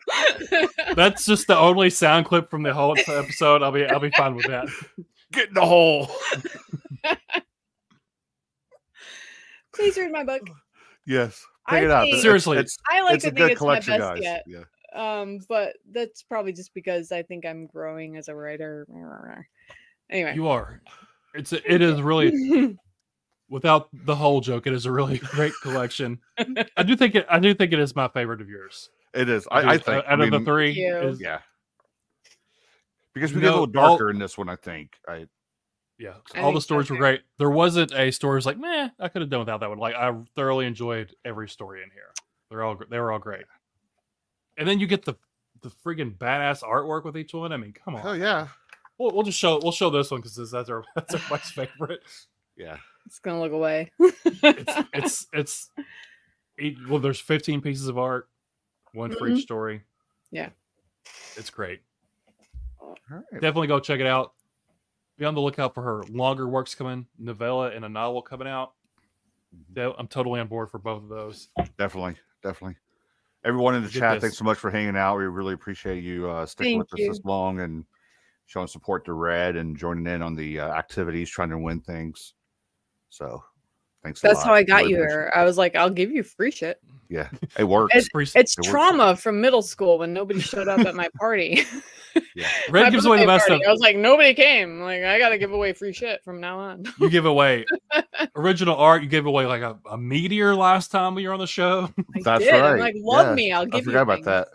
That's 0.95 1.25
just 1.27 1.47
the 1.47 1.57
only 1.59 1.91
sound 1.91 2.27
clip 2.27 2.51
from 2.51 2.63
the 2.63 2.73
whole 2.75 2.97
episode. 2.99 3.63
I'll 3.63 3.73
be 3.73 3.85
I'll 3.87 4.01
be 4.01 4.11
fine 4.11 4.35
with 4.35 4.47
that. 4.47 4.69
Get 5.33 5.49
in 5.49 5.55
the 5.55 5.65
hole. 5.67 6.11
Please 9.75 9.97
read 9.97 10.13
my 10.13 10.25
book. 10.25 10.43
Yes. 11.07 11.45
I 11.67 11.77
Pick 11.77 11.85
it 11.85 11.91
up. 11.91 12.05
think- 12.05 12.23
Seriously. 12.23 12.59
It's, 12.59 12.77
I 12.91 13.03
like 13.03 13.15
it's 13.17 13.25
to 13.25 13.29
a 13.29 13.31
think 13.33 13.39
good 13.39 13.53
it's 13.53 13.61
my 13.61 13.67
collection, 13.81 13.99
best 13.99 14.15
guys. 14.15 14.23
yet. 14.23 14.45
Yeah. 14.47 14.65
Um, 14.95 15.39
but 15.49 15.77
that's 15.91 16.23
probably 16.23 16.53
just 16.53 16.75
because 16.75 17.13
I 17.13 17.23
think 17.23 17.47
I'm 17.47 17.67
growing 17.67 18.17
as 18.17 18.29
a 18.29 18.35
writer. 18.35 18.87
Anyway. 20.11 20.35
You 20.35 20.49
are. 20.49 20.83
It's 21.35 21.53
a, 21.55 21.73
it 21.73 21.81
is 21.81 22.03
really 22.03 22.77
without 23.53 23.89
the 23.93 24.17
whole 24.17 24.41
joke. 24.41 24.67
It 24.67 24.73
is 24.73 24.87
a 24.87 24.91
really 24.91 25.19
great 25.37 25.53
collection. 25.63 26.19
I 26.77 26.83
do 26.83 26.97
think 26.97 27.15
it. 27.15 27.27
I 27.31 27.39
do 27.39 27.55
think 27.55 27.73
it 27.73 27.79
is 27.79 27.95
my 27.95 28.09
favorite 28.09 28.41
of 28.41 28.49
yours. 28.49 28.91
It 29.15 29.29
is. 29.29 29.45
do. 29.45 29.49
I, 29.53 29.75
I 29.75 29.79
think. 29.79 30.05
out 30.07 30.21
I 30.21 30.25
of 30.25 30.31
the 30.31 30.41
three, 30.41 30.73
is, 30.73 31.21
Yeah. 31.21 31.41
Because 33.15 33.33
we 33.33 33.37
You 33.37 33.43
get 33.43 33.49
a 33.49 33.51
know, 33.57 33.61
little 33.65 33.83
all- 33.83 33.89
darker 33.91 34.11
in 34.11 34.19
this 34.19 34.39
one, 34.39 34.49
I 34.49 34.57
think. 34.57 34.97
I 35.07 35.27
Yeah, 35.99 36.15
I 36.35 36.41
all 36.41 36.47
the 36.53 36.53
think 36.53 36.55
so 36.55 36.61
stories 36.61 36.91
were 36.91 36.97
great. 36.97 37.21
There 37.39 37.51
wasn't 37.51 37.93
a 37.93 38.11
story 38.11 38.37
was 38.37 38.47
like, 38.47 38.59
meh, 38.59 38.89
I 38.99 39.09
could 39.09 39.21
have 39.23 39.31
done 39.31 39.41
without 39.41 39.61
that 39.61 39.69
one. 39.69 39.79
Like 39.79 39.95
I 39.95 40.13
thoroughly 40.35 40.65
enjoyed 40.67 41.15
every 41.25 41.49
story 41.49 41.83
in 41.83 41.91
here. 41.91 42.11
They're 42.51 42.63
all 42.65 42.75
gr- 42.75 42.85
they 42.91 42.99
were 42.99 43.13
all 43.13 43.19
great. 43.19 43.45
And 44.57 44.67
then 44.67 44.81
you 44.81 44.87
get 44.87 45.05
the 45.05 45.15
the 45.61 45.71
friggin' 45.85 46.17
badass 46.17 46.63
artwork 46.63 47.05
with 47.05 47.17
each 47.17 47.33
one. 47.35 47.53
I 47.53 47.57
mean, 47.59 47.73
come 47.73 47.95
on. 47.97 48.03
Oh 48.07 48.13
yeah. 48.15 48.49
We'll, 48.99 49.11
we'll 49.13 49.23
just 49.25 49.39
show 49.39 49.61
we'll 49.63 49.73
show 49.73 49.91
this 49.91 50.11
one 50.11 50.21
because 50.23 50.51
that's 50.51 50.71
our 50.71 50.83
that's 50.95 51.15
our 51.15 51.21
Mike's 51.31 51.51
favorite. 51.51 52.01
Yeah. 52.57 52.79
It's 53.07 53.19
gonna 53.19 53.41
look 53.41 53.53
away. 53.53 53.91
It's 53.99 54.87
it's 54.93 55.27
it's 55.33 55.71
each, 56.59 56.79
well, 56.89 56.99
there's 57.01 57.21
15 57.21 57.61
pieces 57.61 57.89
of 57.89 57.99
art, 57.99 58.29
one 58.93 59.11
for 59.11 59.29
Mhm. 59.29 59.37
each 59.37 59.43
story. 59.45 59.83
Yeah. 60.31 60.51
it's 61.37 61.51
great. 61.51 61.81
All 62.81 62.97
right. 63.11 63.25
Definitely 63.33 63.67
go 63.69 63.81
check 63.81 64.01
it 64.01 64.07
out. 64.07 64.33
Be 65.19 65.25
on 65.25 65.35
the 65.35 65.41
lookout 65.41 65.75
for 65.75 65.83
her 65.83 66.03
longer 66.11 66.49
works 66.49 66.75
coming, 66.75 67.07
novella 67.19 67.71
and 67.71 67.85
a 67.85 67.89
novel 67.89 68.23
coming 68.23 68.49
out. 68.49 68.73
Mm-hmm. 69.75 69.99
I'm 70.01 70.09
totally 70.09 70.41
on 70.41 70.47
board 70.49 70.71
for 70.71 70.79
both 70.79 71.03
of 71.03 71.09
those. 71.09 71.49
Definitely. 71.79 72.17
Definitely. 72.43 72.77
Everyone 73.45 73.75
in 73.75 73.83
the 73.83 73.89
Get 73.91 73.99
chat, 73.99 74.15
this. 74.15 74.21
thanks 74.23 74.39
so 74.39 74.45
much 74.45 74.59
for 74.59 74.71
hanging 74.71 74.97
out. 74.97 75.19
We 75.19 75.25
really 75.25 75.53
appreciate 75.55 76.03
you 76.05 76.31
uh, 76.31 76.47
sticking 76.47 76.79
Thank 76.81 76.91
with 76.93 77.01
you. 77.01 77.11
us 77.11 77.19
this 77.19 77.25
long 77.25 77.61
and 77.61 77.85
showing 78.47 78.69
support 78.69 79.05
to 79.07 79.13
Red 79.15 79.57
and 79.57 79.77
joining 79.77 80.07
in 80.07 80.23
on 80.23 80.35
the 80.35 80.61
uh, 80.61 80.69
activities, 80.73 81.29
trying 81.29 81.51
to 81.51 81.59
win 81.59 81.81
things. 81.81 82.35
So 83.13 83.45
thanks 84.03 84.21
a 84.25 84.27
That's 84.29 84.39
lot. 84.39 84.47
how 84.47 84.55
I 84.55 84.63
got 84.63 84.89
you 84.89 84.97
here. 84.97 85.31
I 85.37 85.45
was 85.45 85.59
like, 85.59 85.77
I'll 85.77 85.91
give 85.91 86.11
you 86.11 86.23
free 86.23 86.51
shit. 86.51 86.81
Yeah. 87.11 87.29
It 87.59 87.65
works. 87.65 87.95
It's- 87.95 88.33
It's 88.35 88.57
It 88.57 88.61
works. 88.63 88.69
trauma 88.71 89.17
from 89.17 89.39
middle 89.39 89.61
school 89.61 89.99
when 89.99 90.15
nobody 90.15 90.41
showed 90.41 90.67
up 90.67 90.81
at 90.81 90.95
my 90.95 91.11
party. 91.19 91.63
yeah. 92.35 92.49
Red 92.71 92.85
My 92.85 92.91
gives 92.91 93.05
away 93.05 93.21
the 93.21 93.27
best 93.27 93.47
party. 93.47 93.61
stuff. 93.63 93.69
I 93.69 93.71
was 93.71 93.81
like, 93.81 93.97
nobody 93.97 94.33
came. 94.33 94.81
Like, 94.81 95.03
I 95.05 95.19
gotta 95.19 95.37
give 95.37 95.53
away 95.53 95.75
free 95.75 95.93
shit 95.93 96.25
from 96.25 96.41
now 96.41 96.59
on. 96.59 96.85
You 96.99 97.11
give 97.11 97.27
away 97.27 97.67
original 98.37 98.77
art. 98.77 99.03
You 99.03 99.09
gave 99.11 99.27
away 99.27 99.45
like 99.45 99.61
a, 99.61 99.79
a 99.91 99.99
meteor 99.99 100.55
last 100.55 100.91
time 100.91 101.15
we 101.15 101.29
were 101.29 101.35
on 101.35 101.39
the 101.41 101.47
show. 101.47 101.91
I 102.17 102.21
That's 102.23 102.45
did. 102.45 102.55
I'm 102.55 102.63
right. 102.63 102.81
like, 102.81 102.95
love 102.97 103.27
Yeah. 103.29 103.35
me. 103.35 103.53
I'll 103.53 103.63
I 103.63 103.67
give 103.67 103.81
you. 103.81 103.85
forgot 103.93 104.03
about 104.03 104.25
things. 104.25 104.27
that. 104.27 104.49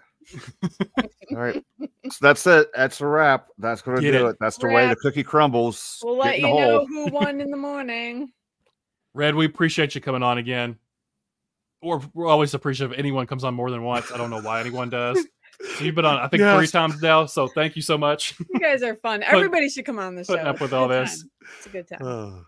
All 1.31 1.37
right. 1.37 1.63
So 2.09 2.17
that's 2.21 2.45
it. 2.47 2.69
That's 2.75 2.99
a 3.01 3.05
wrap. 3.07 3.47
That's 3.59 3.81
going 3.83 3.97
to 3.97 4.01
Get 4.03 4.11
do 4.13 4.27
it. 4.27 4.31
it. 4.31 4.35
That's 4.39 4.57
the 4.57 4.67
way 4.67 4.87
the 4.87 4.95
cookie 4.95 5.23
crumbles. 5.23 5.99
We'll 6.03 6.15
Get 6.15 6.23
let 6.25 6.35
in 6.37 6.41
the 6.41 6.47
you 6.49 6.55
know 6.55 6.85
who 6.87 7.05
won 7.11 7.39
in 7.39 7.51
the 7.51 7.57
morning. 7.57 8.31
Red, 9.17 9.33
we 9.35 9.45
appreciate 9.45 9.95
you 9.95 10.01
coming 10.01 10.21
on 10.21 10.37
again. 10.37 10.77
Or 11.81 12.01
we're 12.13 12.27
always 12.27 12.53
appreciative 12.53 12.93
if 12.93 12.99
anyone 12.99 13.25
comes 13.27 13.43
on 13.43 13.53
more 13.55 13.71
than 13.71 13.83
once. 13.83 14.11
I 14.11 14.17
don't 14.17 14.29
know 14.29 14.41
why 14.41 14.59
anyone 14.61 14.89
does. 14.89 15.25
So 15.77 15.83
you've 15.83 15.95
been 15.95 16.05
on, 16.05 16.17
I 16.19 16.27
think, 16.27 16.43
three 16.43 16.67
times 16.67 17.01
now. 17.01 17.25
So 17.25 17.47
thank 17.47 17.75
you 17.75 17.81
so 17.81 17.97
much. 17.97 18.35
You 18.53 18.59
guys 18.59 18.83
are 18.83 18.95
fun. 18.95 19.23
Everybody 19.23 19.69
should 19.69 19.85
come 19.85 19.97
on 19.97 20.13
the 20.15 20.23
show. 20.23 20.33
putting 20.33 20.47
up 20.47 20.61
with 20.61 20.71
all 20.71 20.87
this. 20.87 21.21
time. 21.21 21.31
It's 21.57 21.65
a 21.65 21.69
good 21.69 21.87
time. 21.87 21.99
Uh, 22.01 22.39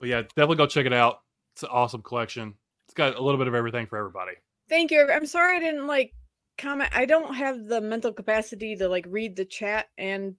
But 0.00 0.08
yeah, 0.08 0.22
definitely 0.22 0.56
go 0.56 0.66
check 0.66 0.86
it 0.86 0.92
out. 0.92 1.20
It's 1.54 1.62
an 1.62 1.68
awesome 1.70 2.02
collection. 2.02 2.54
It's 2.86 2.94
got 2.94 3.14
a 3.16 3.22
little 3.22 3.38
bit 3.38 3.46
of 3.46 3.54
everything 3.54 3.86
for 3.86 3.96
everybody. 3.96 4.32
Thank 4.68 4.90
you. 4.90 5.08
I'm 5.08 5.26
sorry 5.26 5.56
I 5.56 5.60
didn't 5.60 5.86
like 5.86 6.12
comment. 6.58 6.90
I 6.92 7.04
don't 7.06 7.32
have 7.34 7.64
the 7.66 7.80
mental 7.80 8.12
capacity 8.12 8.74
to 8.76 8.88
like 8.88 9.06
read 9.08 9.36
the 9.36 9.44
chat 9.44 9.86
and 9.96 10.34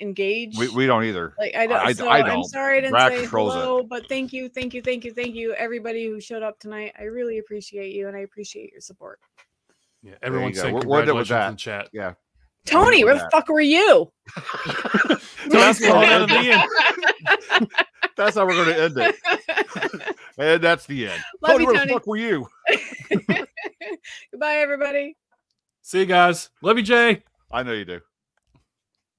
engage. 0.00 0.56
We, 0.58 0.68
we 0.68 0.86
don't 0.86 1.04
either. 1.04 1.34
like 1.38 1.54
I 1.54 1.66
don't. 1.66 1.86
I- 1.86 1.92
so 1.92 2.08
I 2.08 2.18
I'm 2.20 2.26
don't. 2.26 2.44
sorry 2.44 2.78
I 2.78 2.80
didn't 2.80 2.92
Brad 2.92 3.12
say 3.12 3.20
controls 3.20 3.54
it. 3.54 3.58
hello, 3.58 3.82
but 3.82 4.08
thank 4.08 4.32
you, 4.32 4.48
thank 4.48 4.74
you, 4.74 4.82
thank 4.82 5.04
you, 5.04 5.12
thank 5.12 5.34
you, 5.34 5.52
everybody 5.54 6.06
who 6.06 6.20
showed 6.20 6.42
up 6.42 6.58
tonight. 6.58 6.92
I 6.98 7.04
really 7.04 7.38
appreciate 7.38 7.92
you 7.94 8.08
and 8.08 8.16
I 8.16 8.20
appreciate 8.20 8.72
your 8.72 8.80
support. 8.80 9.20
Yeah, 10.02 10.14
everyone 10.22 10.52
go. 10.52 10.60
said 10.60 10.72
We'll- 10.72 10.82
we'll 10.86 11.14
with 11.16 11.30
in 11.30 11.56
chat. 11.56 11.88
Yeah. 11.92 12.14
Tony, 12.66 13.04
where 13.04 13.14
the 13.14 13.28
fuck 13.32 13.48
were 13.48 13.60
you? 13.60 14.12
That's 15.48 15.78
Tony's 15.78 15.80
what 15.80 15.90
calling 15.92 16.08
I'll 16.08 16.22
out 16.22 16.30
at 16.30 16.42
the 16.42 17.56
end. 17.60 17.68
That's 18.16 18.36
how 18.36 18.46
we're 18.46 18.52
going 18.52 18.68
to 18.68 18.82
end 18.82 18.98
it. 18.98 20.06
And 20.38 20.62
that's 20.62 20.86
the 20.86 21.06
end. 21.06 21.22
Love 21.42 21.52
Tony, 21.52 21.64
you, 21.64 21.72
where 21.72 21.86
the 21.86 21.92
fuck 21.92 22.06
were 22.06 22.16
you? 22.16 22.48
Goodbye, 24.30 24.54
everybody. 24.56 25.16
See 25.82 25.98
you 26.00 26.06
guys. 26.06 26.48
Love 26.62 26.78
you, 26.78 26.82
Jay. 26.82 27.22
I 27.52 27.62
know 27.62 27.72
you 27.72 27.84
do. 27.84 28.00